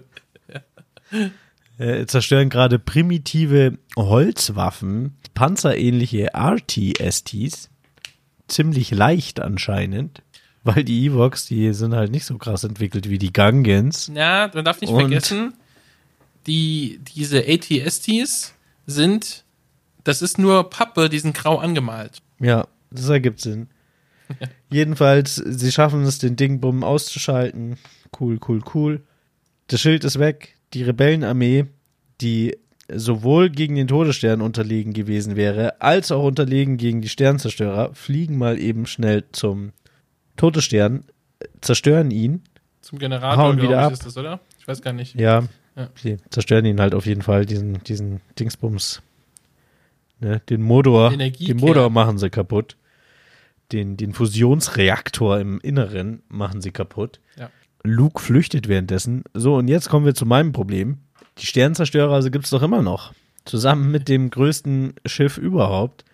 äh, 1.78 2.06
zerstören 2.06 2.50
gerade 2.50 2.80
primitive 2.80 3.78
Holzwaffen, 3.96 5.16
panzerähnliche 5.34 6.34
RTSTs, 6.34 7.70
ziemlich 8.48 8.92
leicht 8.92 9.40
anscheinend, 9.40 10.22
weil 10.64 10.84
die 10.84 11.06
Evox, 11.06 11.46
die 11.46 11.74
sind 11.74 11.94
halt 11.94 12.12
nicht 12.12 12.26
so 12.26 12.38
krass 12.38 12.64
entwickelt 12.64 13.10
wie 13.10 13.20
die 13.20 13.34
Gungans. 13.34 14.12
Ja, 14.14 14.50
man 14.54 14.66
darf 14.66 14.82
nicht 14.82 14.92
Und? 14.92 15.00
vergessen, 15.00 15.54
die, 16.48 17.00
diese 17.16 17.44
ATSTs 17.48 18.54
sind, 18.86 19.44
das 20.04 20.22
ist 20.22 20.38
nur 20.38 20.70
Pappe, 20.70 21.10
die 21.10 21.20
sind 21.20 21.36
grau 21.36 21.58
angemalt. 21.58 22.22
Ja, 22.40 22.68
das 22.92 23.10
ergibt 23.10 23.42
Sinn. 23.42 23.68
Jedenfalls, 24.70 25.36
sie 25.36 25.72
schaffen 25.72 26.04
es, 26.04 26.18
den 26.20 26.36
Dingbumm 26.36 26.84
auszuschalten. 26.84 27.78
Cool, 28.20 28.40
cool, 28.48 28.62
cool. 28.74 29.04
Das 29.68 29.82
Schild 29.82 30.04
ist 30.04 30.20
weg. 30.20 30.56
Die 30.74 30.84
Rebellenarmee, 30.84 31.66
die 32.22 32.58
sowohl 32.92 33.50
gegen 33.50 33.76
den 33.76 33.88
Todesstern 33.88 34.42
unterlegen 34.42 34.94
gewesen 34.94 35.36
wäre, 35.36 35.82
als 35.82 36.12
auch 36.12 36.24
unterlegen 36.24 36.78
gegen 36.78 37.02
die 37.02 37.10
Sternzerstörer, 37.10 37.94
fliegen 37.94 38.38
mal 38.38 38.60
eben 38.60 38.86
schnell 38.86 39.24
zum 39.32 39.72
Todesstern, 40.38 41.04
zerstören 41.62 42.12
ihn. 42.12 42.44
Zum 42.82 43.00
Generator, 43.00 43.44
Hauen 43.44 43.58
wieder 43.58 43.68
glaube 43.70 43.82
ich, 43.82 43.86
ab. 43.88 43.94
ist 43.94 44.06
das, 44.06 44.18
oder? 44.18 44.40
Ich 44.60 44.68
weiß 44.68 44.82
gar 44.82 44.94
nicht. 44.94 45.16
Ja, 45.20 45.44
Ja. 45.76 45.90
sie 45.96 46.18
zerstören 46.30 46.66
ihn 46.66 46.80
halt 46.80 46.94
auf 46.94 47.06
jeden 47.06 47.22
Fall, 47.24 47.46
diesen, 47.46 47.84
diesen 47.84 48.22
Dingsbums. 48.40 49.02
Ne, 50.20 50.42
den 50.50 50.62
Motor, 50.62 51.10
den 51.12 51.58
Motor 51.58 51.90
machen 51.90 52.18
sie 52.18 52.30
kaputt. 52.30 52.78
Den, 53.72 53.98
den 53.98 54.14
Fusionsreaktor 54.14 55.40
im 55.40 55.60
Inneren 55.60 56.22
machen 56.30 56.62
sie 56.62 56.72
kaputt. 56.72 57.20
Ja. 57.38 57.50
Luke 57.84 58.22
flüchtet 58.22 58.68
währenddessen. 58.68 59.24
So, 59.34 59.56
und 59.56 59.68
jetzt 59.68 59.90
kommen 59.90 60.06
wir 60.06 60.14
zu 60.14 60.26
meinem 60.26 60.52
Problem. 60.52 61.00
Die 61.38 61.46
Sternzerstörer 61.46 62.14
also 62.14 62.32
gibt 62.32 62.46
es 62.46 62.52
doch 62.52 62.62
immer 62.62 62.82
noch. 62.82 63.14
Zusammen 63.46 63.92
mit 63.92 64.08
dem 64.10 64.30
größten 64.30 64.94
Schiff 65.06 65.38
überhaupt. 65.38 66.06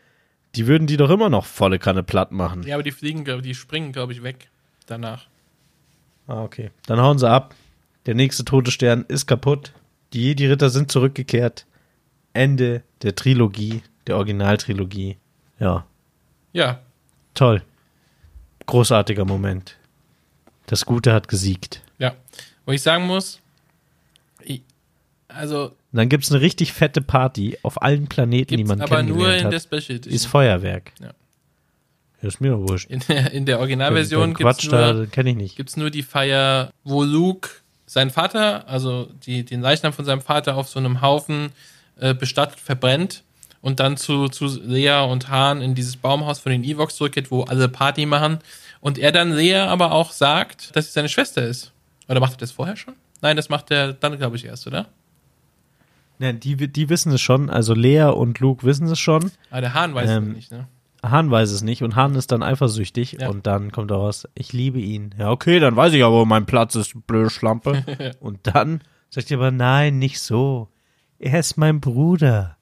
Die 0.55 0.67
würden 0.67 0.87
die 0.87 0.97
doch 0.97 1.09
immer 1.09 1.29
noch 1.29 1.45
volle 1.45 1.79
Kanne 1.79 2.03
platt 2.03 2.31
machen. 2.31 2.63
Ja, 2.63 2.75
aber 2.75 2.83
die 2.83 2.91
fliegen, 2.91 3.23
glaub- 3.23 3.41
die 3.41 3.55
springen, 3.55 3.91
glaube 3.93 4.11
ich, 4.13 4.21
weg 4.23 4.49
danach. 4.85 5.27
Ah, 6.27 6.43
okay. 6.43 6.71
Dann 6.87 6.99
hauen 6.99 7.19
sie 7.19 7.29
ab. 7.29 7.55
Der 8.05 8.15
nächste 8.15 8.43
Todesstern 8.43 9.05
ist 9.07 9.27
kaputt. 9.27 9.71
Die 10.13 10.23
Jedi-Ritter 10.23 10.69
sind 10.69 10.91
zurückgekehrt. 10.91 11.65
Ende 12.33 12.83
der 13.01 13.15
Trilogie, 13.15 13.81
der 14.07 14.17
Originaltrilogie. 14.17 15.17
Ja, 15.59 15.85
Ja, 16.53 16.79
toll. 17.33 17.61
Großartiger 18.65 19.25
Moment. 19.25 19.77
Das 20.65 20.85
Gute 20.85 21.13
hat 21.13 21.27
gesiegt. 21.27 21.81
ja. 21.97 22.13
Wo 22.65 22.71
ich 22.73 22.81
sagen 22.83 23.07
muss, 23.07 23.40
also 25.35 25.75
dann 25.91 26.09
gibt 26.09 26.23
es 26.23 26.31
eine 26.31 26.41
richtig 26.41 26.73
fette 26.73 27.01
Party 27.01 27.57
auf 27.63 27.81
allen 27.81 28.07
Planeten, 28.07 28.55
die 28.55 28.63
man 28.63 28.81
aber 28.81 29.03
nur 29.03 29.17
kennengelernt 29.17 29.41
in 29.43 29.49
der 29.49 29.59
hat. 29.59 29.63
Special 29.63 29.97
Ist 29.97 30.07
Edition. 30.07 30.31
Feuerwerk. 30.31 30.93
Ja. 31.01 31.11
Ja, 32.21 32.27
Ist 32.27 32.39
mir 32.39 32.57
wurscht. 32.57 32.89
In 32.89 33.01
der, 33.07 33.31
in 33.31 33.45
der 33.45 33.59
Originalversion 33.59 34.33
gibt 34.33 34.49
es 34.49 34.71
nur, 34.71 35.07
gibt's 35.07 35.77
nur 35.77 35.89
die 35.89 36.03
Feier, 36.03 36.71
wo 36.83 37.03
Luke 37.03 37.49
seinen 37.85 38.11
Vater, 38.11 38.67
also 38.69 39.09
die, 39.25 39.43
den 39.43 39.61
Leichnam 39.61 39.91
von 39.91 40.05
seinem 40.05 40.21
Vater 40.21 40.55
auf 40.55 40.69
so 40.69 40.79
einem 40.79 41.01
Haufen 41.01 41.49
äh, 41.99 42.13
bestattet, 42.13 42.59
verbrennt 42.59 43.23
und 43.61 43.79
dann 43.79 43.97
zu, 43.97 44.27
zu 44.27 44.45
Lea 44.45 45.03
und 45.09 45.29
Han 45.29 45.61
in 45.61 45.75
dieses 45.75 45.97
Baumhaus 45.97 46.39
von 46.39 46.51
den 46.51 46.63
Evox 46.63 46.95
zurückgeht, 46.95 47.31
wo 47.31 47.43
alle 47.43 47.67
Party 47.67 48.05
machen 48.05 48.39
Und 48.81 48.97
er 48.97 49.11
dann 49.11 49.33
Lea 49.33 49.55
aber 49.55 49.91
auch 49.91 50.11
sagt, 50.11 50.75
dass 50.75 50.85
sie 50.85 50.91
seine 50.91 51.09
Schwester 51.09 51.45
ist. 51.45 51.71
Oder 52.07 52.19
macht 52.19 52.33
er 52.33 52.37
das 52.37 52.51
vorher 52.51 52.77
schon? 52.77 52.95
Nein, 53.21 53.35
das 53.35 53.49
macht 53.49 53.71
er 53.71 53.93
dann, 53.93 54.17
glaube 54.17 54.35
ich, 54.35 54.45
erst, 54.45 54.67
oder? 54.67 54.87
Ja, 56.21 56.33
die, 56.33 56.55
die 56.55 56.89
wissen 56.89 57.11
es 57.11 57.21
schon, 57.21 57.49
also 57.49 57.73
Lea 57.73 58.03
und 58.13 58.39
Luke 58.39 58.65
wissen 58.65 58.87
es 58.87 58.99
schon. 58.99 59.31
Aber 59.49 59.61
der 59.61 59.73
Hahn 59.73 59.93
weiß 59.95 60.09
es 60.09 60.15
Ähm, 60.17 60.33
nicht, 60.33 60.51
ne? 60.51 60.67
Han 61.03 61.31
weiß 61.31 61.49
es 61.49 61.63
nicht 61.63 61.81
und 61.81 61.95
Han 61.95 62.13
ist 62.13 62.31
dann 62.31 62.43
eifersüchtig 62.43 63.17
Ja. 63.19 63.29
und 63.29 63.47
dann 63.47 63.71
kommt 63.71 63.89
daraus, 63.89 64.27
ich 64.35 64.53
liebe 64.53 64.79
ihn. 64.79 65.15
Ja, 65.17 65.31
okay, 65.31 65.59
dann 65.59 65.75
weiß 65.75 65.93
ich 65.93 66.03
aber, 66.03 66.17
wo 66.17 66.25
mein 66.25 66.45
Platz 66.45 66.75
ist, 66.75 66.93
blöde 67.07 67.31
Schlampe. 67.31 67.83
und 68.19 68.39
dann 68.43 68.81
sagt 69.09 69.31
ihr 69.31 69.37
aber, 69.37 69.49
nein, 69.51 69.97
nicht 69.97 70.19
so. 70.21 70.69
Er 71.17 71.39
ist 71.39 71.57
mein 71.57 71.81
Bruder. 71.81 72.57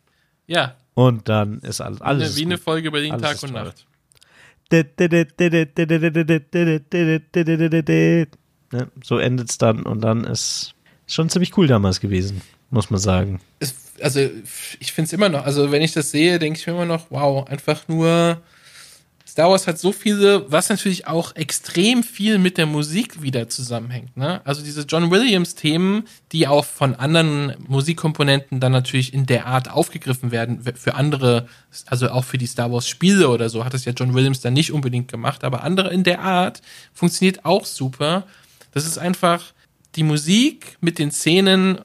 Ja, 0.47 0.75
Und 0.93 1.27
dann 1.29 1.59
ist 1.59 1.81
alles, 1.81 2.01
alles 2.01 2.29
eine, 2.31 2.37
wie 2.37 2.45
eine 2.45 2.55
gut. 2.55 2.63
Folge 2.63 2.87
über 2.87 3.01
den 3.01 3.11
Alles 3.11 3.23
Tag 3.23 3.43
und 3.43 3.51
toll. 3.55 3.63
Nacht. 3.65 3.85
Ne, 8.71 8.87
so 9.03 9.17
endet's 9.17 9.57
dann 9.57 9.83
und 9.83 10.01
dann 10.01 10.23
ist 10.25 10.75
schon 11.07 11.29
ziemlich 11.29 11.57
cool 11.57 11.67
damals 11.67 11.99
gewesen, 11.99 12.41
muss 12.69 12.89
man 12.89 12.99
sagen. 12.99 13.41
es, 13.59 13.75
also 14.01 14.19
ich 14.79 14.93
finde 14.93 15.07
es 15.07 15.13
immer 15.13 15.29
noch, 15.29 15.45
also 15.45 15.71
wenn 15.71 15.81
ich 15.81 15.91
das 15.91 16.11
sehe, 16.11 16.39
denke 16.39 16.59
ich 16.59 16.67
mir 16.67 16.73
immer 16.73 16.85
noch, 16.85 17.07
wow, 17.09 17.47
einfach 17.47 17.87
nur 17.87 18.41
Star 19.29 19.51
Wars 19.51 19.67
hat 19.67 19.77
so 19.77 19.91
viele, 19.91 20.51
was 20.51 20.69
natürlich 20.69 21.05
auch 21.05 21.35
extrem 21.35 22.01
viel 22.03 22.39
mit 22.39 22.57
der 22.57 22.65
Musik 22.65 23.21
wieder 23.21 23.47
zusammenhängt. 23.47 24.17
Ne? 24.17 24.41
Also 24.43 24.63
diese 24.63 24.81
John 24.81 25.11
Williams-Themen, 25.11 26.05
die 26.31 26.47
auch 26.47 26.65
von 26.65 26.95
anderen 26.95 27.53
Musikkomponenten 27.67 28.59
dann 28.59 28.71
natürlich 28.71 29.13
in 29.13 29.27
der 29.27 29.45
Art 29.45 29.71
aufgegriffen 29.71 30.31
werden, 30.31 30.63
für 30.75 30.95
andere, 30.95 31.47
also 31.85 32.09
auch 32.09 32.25
für 32.25 32.39
die 32.39 32.47
Star 32.47 32.71
Wars-Spiele 32.71 33.29
oder 33.29 33.49
so, 33.49 33.63
hat 33.63 33.75
das 33.75 33.85
ja 33.85 33.93
John 33.95 34.15
Williams 34.15 34.41
dann 34.41 34.53
nicht 34.53 34.73
unbedingt 34.73 35.11
gemacht, 35.11 35.43
aber 35.43 35.63
andere 35.63 35.93
in 35.93 36.03
der 36.03 36.21
Art 36.21 36.61
funktioniert 36.91 37.45
auch 37.45 37.65
super. 37.65 38.25
Das 38.71 38.87
ist 38.87 38.97
einfach 38.97 39.53
die 39.95 40.03
Musik 40.03 40.77
mit 40.81 40.97
den 40.97 41.11
Szenen 41.11 41.79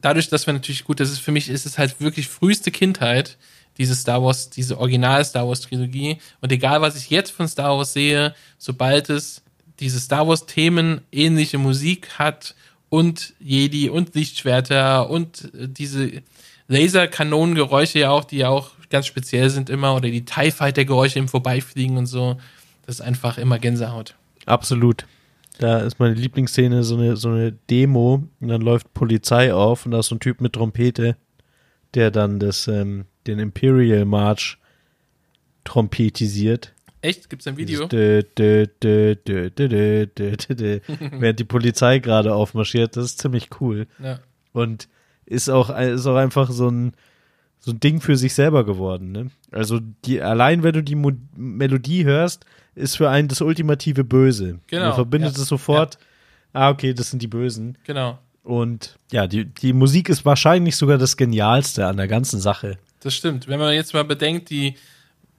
dadurch, 0.00 0.28
dass 0.28 0.46
wir 0.46 0.54
natürlich, 0.54 0.84
gut, 0.84 1.00
das 1.00 1.10
ist 1.10 1.20
für 1.20 1.32
mich, 1.32 1.48
ist 1.48 1.66
es 1.66 1.78
halt 1.78 2.00
wirklich 2.00 2.28
früheste 2.28 2.70
Kindheit, 2.70 3.36
diese 3.78 3.94
Star 3.94 4.22
Wars, 4.22 4.50
diese 4.50 4.78
Original 4.78 5.24
Star 5.24 5.46
Wars 5.46 5.60
Trilogie. 5.60 6.18
Und 6.40 6.50
egal, 6.52 6.80
was 6.80 6.96
ich 6.96 7.10
jetzt 7.10 7.30
von 7.30 7.48
Star 7.48 7.76
Wars 7.76 7.92
sehe, 7.92 8.34
sobald 8.58 9.08
es 9.08 9.42
diese 9.78 10.00
Star 10.00 10.26
Wars 10.26 10.46
Themen 10.46 11.00
ähnliche 11.12 11.58
Musik 11.58 12.18
hat 12.18 12.54
und 12.88 13.34
Jedi 13.38 13.88
und 13.88 14.14
Lichtschwerter 14.14 15.08
und 15.08 15.52
äh, 15.54 15.68
diese 15.68 16.22
Laserkanonengeräusche 16.66 18.00
ja 18.00 18.10
auch, 18.10 18.24
die 18.24 18.38
ja 18.38 18.48
auch 18.48 18.72
ganz 18.90 19.06
speziell 19.06 19.50
sind 19.50 19.70
immer, 19.70 19.94
oder 19.94 20.08
die 20.08 20.24
TIE 20.24 20.50
Fighter 20.50 20.84
Geräusche 20.84 21.18
im 21.18 21.28
Vorbeifliegen 21.28 21.96
und 21.96 22.06
so, 22.06 22.38
das 22.86 22.96
ist 22.96 23.00
einfach 23.00 23.38
immer 23.38 23.58
Gänsehaut. 23.58 24.14
Absolut 24.46 25.06
da 25.58 25.80
ist 25.80 25.98
meine 25.98 26.14
Lieblingsszene 26.14 26.82
so 26.84 26.96
eine, 26.96 27.16
so 27.16 27.28
eine 27.28 27.52
Demo 27.52 28.24
und 28.40 28.48
dann 28.48 28.62
läuft 28.62 28.94
Polizei 28.94 29.52
auf 29.52 29.84
und 29.84 29.92
da 29.92 29.98
ist 30.00 30.06
so 30.06 30.14
ein 30.14 30.20
Typ 30.20 30.40
mit 30.40 30.54
Trompete, 30.54 31.16
der 31.94 32.10
dann 32.10 32.38
das, 32.38 32.68
ähm, 32.68 33.04
den 33.26 33.38
Imperial 33.38 34.04
March 34.04 34.58
trompetisiert. 35.64 36.74
Echt? 37.00 37.30
Gibt's 37.30 37.46
ein 37.46 37.56
Video? 37.56 37.88
Während 41.20 41.38
die 41.38 41.44
Polizei 41.44 41.98
gerade 41.98 42.34
aufmarschiert, 42.34 42.96
das 42.96 43.04
ist 43.04 43.20
ziemlich 43.20 43.48
cool. 43.60 43.86
Ja. 44.02 44.18
Und 44.52 44.88
ist 45.26 45.48
auch, 45.48 45.70
ist 45.78 46.06
auch 46.06 46.16
einfach 46.16 46.50
so 46.50 46.68
ein, 46.68 46.94
so 47.60 47.72
ein 47.72 47.80
Ding 47.80 48.00
für 48.00 48.16
sich 48.16 48.34
selber 48.34 48.64
geworden. 48.64 49.12
Ne? 49.12 49.30
Also 49.50 49.80
die, 50.04 50.22
allein 50.22 50.62
wenn 50.62 50.72
du 50.72 50.82
die 50.82 50.94
Mo 50.94 51.12
Melodie 51.36 52.04
hörst, 52.04 52.44
ist 52.78 52.96
für 52.96 53.10
einen 53.10 53.28
das 53.28 53.40
ultimative 53.40 54.04
Böse. 54.04 54.60
Genau, 54.66 54.86
Man 54.86 54.94
verbindet 54.94 55.36
ja. 55.36 55.42
es 55.42 55.48
sofort. 55.48 55.98
Ah, 56.52 56.70
okay, 56.70 56.94
das 56.94 57.10
sind 57.10 57.22
die 57.22 57.26
Bösen. 57.26 57.76
Genau. 57.84 58.18
Und 58.42 58.98
ja, 59.12 59.26
die, 59.26 59.44
die 59.44 59.72
Musik 59.72 60.08
ist 60.08 60.24
wahrscheinlich 60.24 60.76
sogar 60.76 60.96
das 60.96 61.16
Genialste 61.16 61.86
an 61.86 61.98
der 61.98 62.08
ganzen 62.08 62.40
Sache. 62.40 62.78
Das 63.00 63.14
stimmt. 63.14 63.46
Wenn 63.46 63.58
man 63.58 63.74
jetzt 63.74 63.92
mal 63.92 64.04
bedenkt, 64.04 64.48
die, 64.50 64.74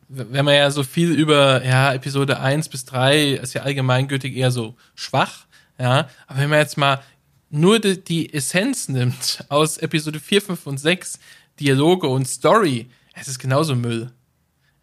wenn 0.08 0.46
man 0.46 0.54
ja 0.54 0.70
so 0.70 0.84
viel 0.84 1.12
über, 1.12 1.66
ja, 1.66 1.94
Episode 1.94 2.40
1 2.40 2.70
bis 2.70 2.86
3 2.86 3.32
ist 3.32 3.54
ja 3.54 3.64
allgemeingültig 3.64 4.36
eher 4.36 4.52
so 4.52 4.76
schwach, 4.96 5.46
ja, 5.80 6.10
aber 6.28 6.40
wenn 6.40 6.50
man 6.50 6.60
jetzt 6.60 6.78
mal 6.78 7.02
nur 7.50 7.80
die, 7.80 8.04
die 8.04 8.34
Essenz 8.34 8.90
nimmt 8.90 9.44
aus 9.50 9.78
Episode 9.78 10.20
4, 10.20 10.42
5 10.42 10.68
und 10.68 10.78
6, 10.78 11.20
Dialoge 11.60 12.08
und 12.08 12.28
Story, 12.28 12.90
es 13.14 13.28
ist 13.28 13.40
genauso 13.40 13.76
Müll. 13.76 14.12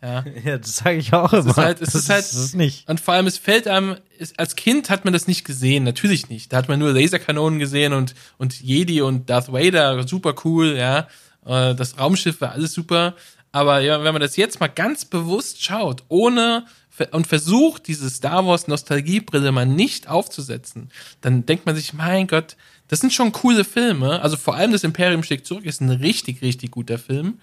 Ja. 0.07 0.25
Ja, 0.45 0.59
das 0.59 0.77
sage 0.77 0.99
ich 0.99 1.13
auch 1.13 1.33
immer. 1.33 1.47
ist 1.51 1.57
halt- 1.57 1.81
es 1.83 1.93
das 1.93 2.03
ist 2.03 2.09
halt- 2.11 2.25
das 2.25 2.35
ist 2.35 2.55
nicht. 2.55 2.89
Und 2.89 3.01
vor 3.01 3.15
allem, 3.15 3.27
es 3.27 3.39
fällt 3.39 3.67
einem, 3.67 3.97
es, 4.19 4.39
als 4.39 4.55
Kind 4.57 4.89
hat 4.91 5.05
man 5.05 5.13
das 5.13 5.27
nicht 5.27 5.45
gesehen, 5.45 5.85
natürlich 5.85 6.29
nicht. 6.29 6.53
Da 6.53 6.59
hat 6.59 6.69
man 6.69 6.79
nur 6.79 6.93
Laserkanonen 6.93 7.59
gesehen 7.59 7.93
und, 7.93 8.15
und 8.39 8.61
Jedi 8.61 9.01
und 9.03 9.29
Darth 9.29 9.53
Vader, 9.53 10.07
super 10.07 10.35
cool, 10.45 10.77
ja. 10.77 11.09
Äh, 11.45 11.75
Das 11.75 11.99
Raumschiff 11.99 12.41
war 12.41 12.53
alles 12.53 12.73
super. 12.73 13.15
Aber 13.53 13.81
ja, 13.81 14.05
wenn 14.05 14.13
man 14.13 14.21
das 14.21 14.37
jetzt 14.37 14.61
mal 14.61 14.69
ganz 14.69 15.05
bewusst 15.07 15.63
schaut, 15.63 16.05
ohne 16.09 16.67
und 17.11 17.27
versucht, 17.27 17.89
diese 17.89 18.09
Star 18.09 18.47
Wars 18.47 18.69
Nostalgiebrille 18.69 19.53
mal 19.53 19.67
nicht 19.67 20.09
aufzusetzen, 20.09 20.91
dann 21.21 21.45
denkt 21.47 21.67
man 21.67 21.75
sich, 21.77 21.93
mein 21.93 22.27
Gott, 22.27 22.57
das 22.89 23.01
sind 23.01 23.13
schon 23.13 23.33
coole 23.33 23.65
Filme. 23.65 24.21
Also 24.23 24.37
vor 24.37 24.55
allem 24.55 24.73
das 24.73 24.85
Imperium 24.85 25.23
schlägt 25.23 25.47
zurück 25.47 25.65
ist 25.67 25.81
ein 25.81 25.91
richtig, 25.91 26.41
richtig 26.43 26.71
guter 26.71 26.99
Film. 26.99 27.39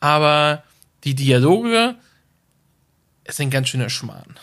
Aber 0.00 0.62
die 1.04 1.14
Dialoge 1.14 1.96
ein 3.38 3.50
ganz 3.50 3.68
schöner 3.68 3.90
Schmarrn. 3.90 4.34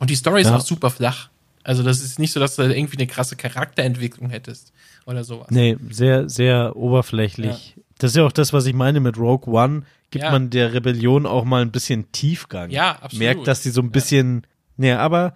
Und 0.00 0.10
die 0.10 0.14
Story 0.14 0.42
ist 0.42 0.48
Ja. 0.48 0.56
auch 0.56 0.60
super 0.60 0.90
flach. 0.90 1.28
Also 1.62 1.82
das 1.82 2.02
ist 2.02 2.18
nicht 2.18 2.32
so, 2.32 2.40
dass 2.40 2.56
du 2.56 2.62
da 2.62 2.68
irgendwie 2.70 2.96
eine 2.98 3.06
krasse 3.06 3.36
Charakterentwicklung 3.36 4.30
hättest 4.30 4.72
oder 5.06 5.24
sowas. 5.24 5.48
Nee, 5.50 5.76
sehr, 5.90 6.28
sehr 6.28 6.76
oberflächlich. 6.76 7.76
Das 7.98 8.12
ist 8.12 8.16
ja 8.16 8.24
auch 8.26 8.32
das, 8.32 8.52
was 8.52 8.66
ich 8.66 8.74
meine 8.74 9.00
mit 9.00 9.18
Rogue 9.18 9.52
One. 9.52 9.82
Gibt 10.10 10.24
Ja. 10.24 10.30
man 10.30 10.50
der 10.50 10.72
Rebellion 10.72 11.26
auch 11.26 11.44
mal 11.44 11.62
ein 11.62 11.70
bisschen 11.70 12.10
Tiefgang. 12.12 12.70
Ja, 12.70 12.92
absolut. 12.92 13.18
Merkt, 13.18 13.46
dass 13.46 13.62
sie 13.62 13.70
so 13.70 13.80
ein 13.82 13.90
bisschen. 13.92 14.46
Nee, 14.76 14.92
aber 14.92 15.34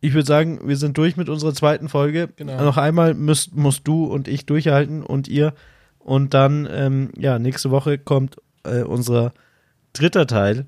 ich 0.00 0.14
würde 0.14 0.26
sagen, 0.26 0.60
wir 0.66 0.76
sind 0.76 0.96
durch 0.96 1.16
mit 1.16 1.28
unserer 1.28 1.54
zweiten 1.54 1.88
Folge. 1.88 2.28
Genau. 2.36 2.62
Noch 2.64 2.76
einmal 2.76 3.14
müsst, 3.14 3.54
musst 3.54 3.86
du 3.86 4.04
und 4.04 4.28
ich 4.28 4.46
durchhalten 4.46 5.02
und 5.02 5.28
ihr. 5.28 5.54
Und 5.98 6.34
dann, 6.34 6.68
ähm, 6.70 7.10
ja, 7.16 7.38
nächste 7.38 7.70
Woche 7.70 7.98
kommt 7.98 8.36
äh, 8.64 8.82
unser 8.82 9.32
dritter 9.94 10.26
Teil. 10.26 10.66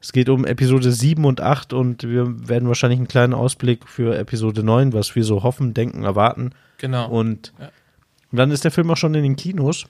Es 0.00 0.12
geht 0.12 0.28
um 0.28 0.44
Episode 0.46 0.92
7 0.92 1.24
und 1.24 1.40
8 1.40 1.72
und 1.72 2.04
wir 2.04 2.48
werden 2.48 2.68
wahrscheinlich 2.68 3.00
einen 3.00 3.08
kleinen 3.08 3.34
Ausblick 3.34 3.88
für 3.88 4.16
Episode 4.16 4.62
9, 4.62 4.92
was 4.92 5.16
wir 5.16 5.24
so 5.24 5.42
hoffen, 5.42 5.74
denken, 5.74 6.04
erwarten. 6.04 6.52
Genau. 6.78 7.08
Und 7.10 7.52
Ja. 7.60 7.70
dann 8.30 8.52
ist 8.52 8.62
der 8.62 8.70
Film 8.70 8.88
auch 8.92 8.96
schon 8.96 9.14
in 9.16 9.24
den 9.24 9.34
Kinos. 9.36 9.86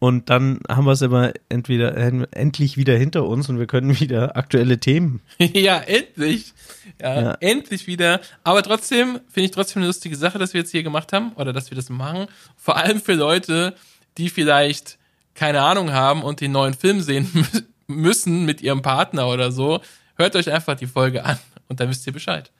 Und 0.00 0.30
dann 0.30 0.60
haben 0.68 0.84
wir 0.84 0.92
es 0.92 1.02
immer 1.02 1.32
entweder 1.48 1.96
äh, 1.96 2.12
endlich 2.30 2.76
wieder 2.76 2.96
hinter 2.96 3.24
uns 3.26 3.48
und 3.48 3.58
wir 3.58 3.66
können 3.66 3.98
wieder 3.98 4.36
aktuelle 4.36 4.78
Themen. 4.78 5.20
ja, 5.40 5.78
endlich. 5.78 6.54
Ja, 7.02 7.20
Ja. 7.20 7.32
endlich 7.40 7.88
wieder. 7.88 8.20
Aber 8.44 8.62
trotzdem 8.62 9.18
finde 9.28 9.46
ich 9.46 9.50
trotzdem 9.50 9.80
eine 9.80 9.88
lustige 9.88 10.14
Sache, 10.14 10.38
dass 10.38 10.54
wir 10.54 10.60
jetzt 10.60 10.70
hier 10.70 10.84
gemacht 10.84 11.12
haben 11.12 11.32
oder 11.32 11.52
dass 11.52 11.72
wir 11.72 11.76
das 11.76 11.90
machen. 11.90 12.26
Vor 12.56 12.76
allem 12.76 13.00
für 13.00 13.14
Leute, 13.14 13.74
die 14.18 14.28
vielleicht 14.28 14.98
keine 15.34 15.62
Ahnung 15.62 15.90
haben 15.92 16.22
und 16.22 16.40
den 16.40 16.52
neuen 16.52 16.74
Film 16.74 17.00
sehen 17.00 17.28
müssen 17.88 18.44
mit 18.44 18.60
ihrem 18.60 18.82
Partner 18.82 19.26
oder 19.28 19.50
so. 19.50 19.80
Hört 20.16 20.36
euch 20.36 20.50
einfach 20.52 20.76
die 20.76 20.86
Folge 20.86 21.24
an 21.24 21.38
und 21.68 21.80
dann 21.80 21.88
wisst 21.88 22.06
ihr 22.06 22.12
Bescheid. 22.12 22.50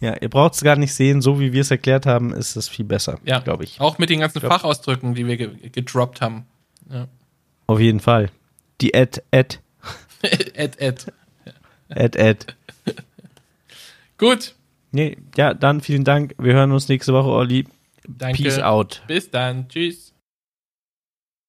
Ja, 0.00 0.14
ihr 0.20 0.28
braucht 0.30 0.54
es 0.54 0.62
gar 0.62 0.76
nicht 0.76 0.94
sehen, 0.94 1.20
so 1.20 1.40
wie 1.40 1.52
wir 1.52 1.60
es 1.62 1.70
erklärt 1.72 2.06
haben, 2.06 2.32
ist 2.32 2.54
es 2.56 2.68
viel 2.68 2.84
besser, 2.84 3.18
Ja, 3.24 3.40
glaube 3.40 3.64
ich. 3.64 3.80
Auch 3.80 3.98
mit 3.98 4.10
den 4.10 4.20
ganzen 4.20 4.38
Glaub- 4.38 4.52
Fachausdrücken, 4.52 5.14
die 5.14 5.26
wir 5.26 5.36
ge 5.36 5.50
gedroppt 5.70 6.20
haben. 6.20 6.46
Auf 7.66 7.80
jeden 7.80 8.00
Fall. 8.00 8.30
Die 8.80 8.94
Ad, 8.94 9.20
Ad, 9.32 9.58
Ed, 10.22 10.80
Ed. 10.80 11.12
Ad, 11.88 12.18
Ad. 12.22 12.46
Gut. 14.18 14.54
Nee, 14.92 15.16
ja, 15.36 15.52
dann 15.54 15.80
vielen 15.80 16.04
Dank. 16.04 16.34
Wir 16.38 16.54
hören 16.54 16.72
uns 16.72 16.88
nächste 16.88 17.12
Woche, 17.12 17.28
Olli. 17.28 17.66
Danke. 18.06 18.42
Peace 18.42 18.58
out. 18.60 19.02
Bis 19.06 19.30
dann. 19.30 19.68
Tschüss. 19.68 20.07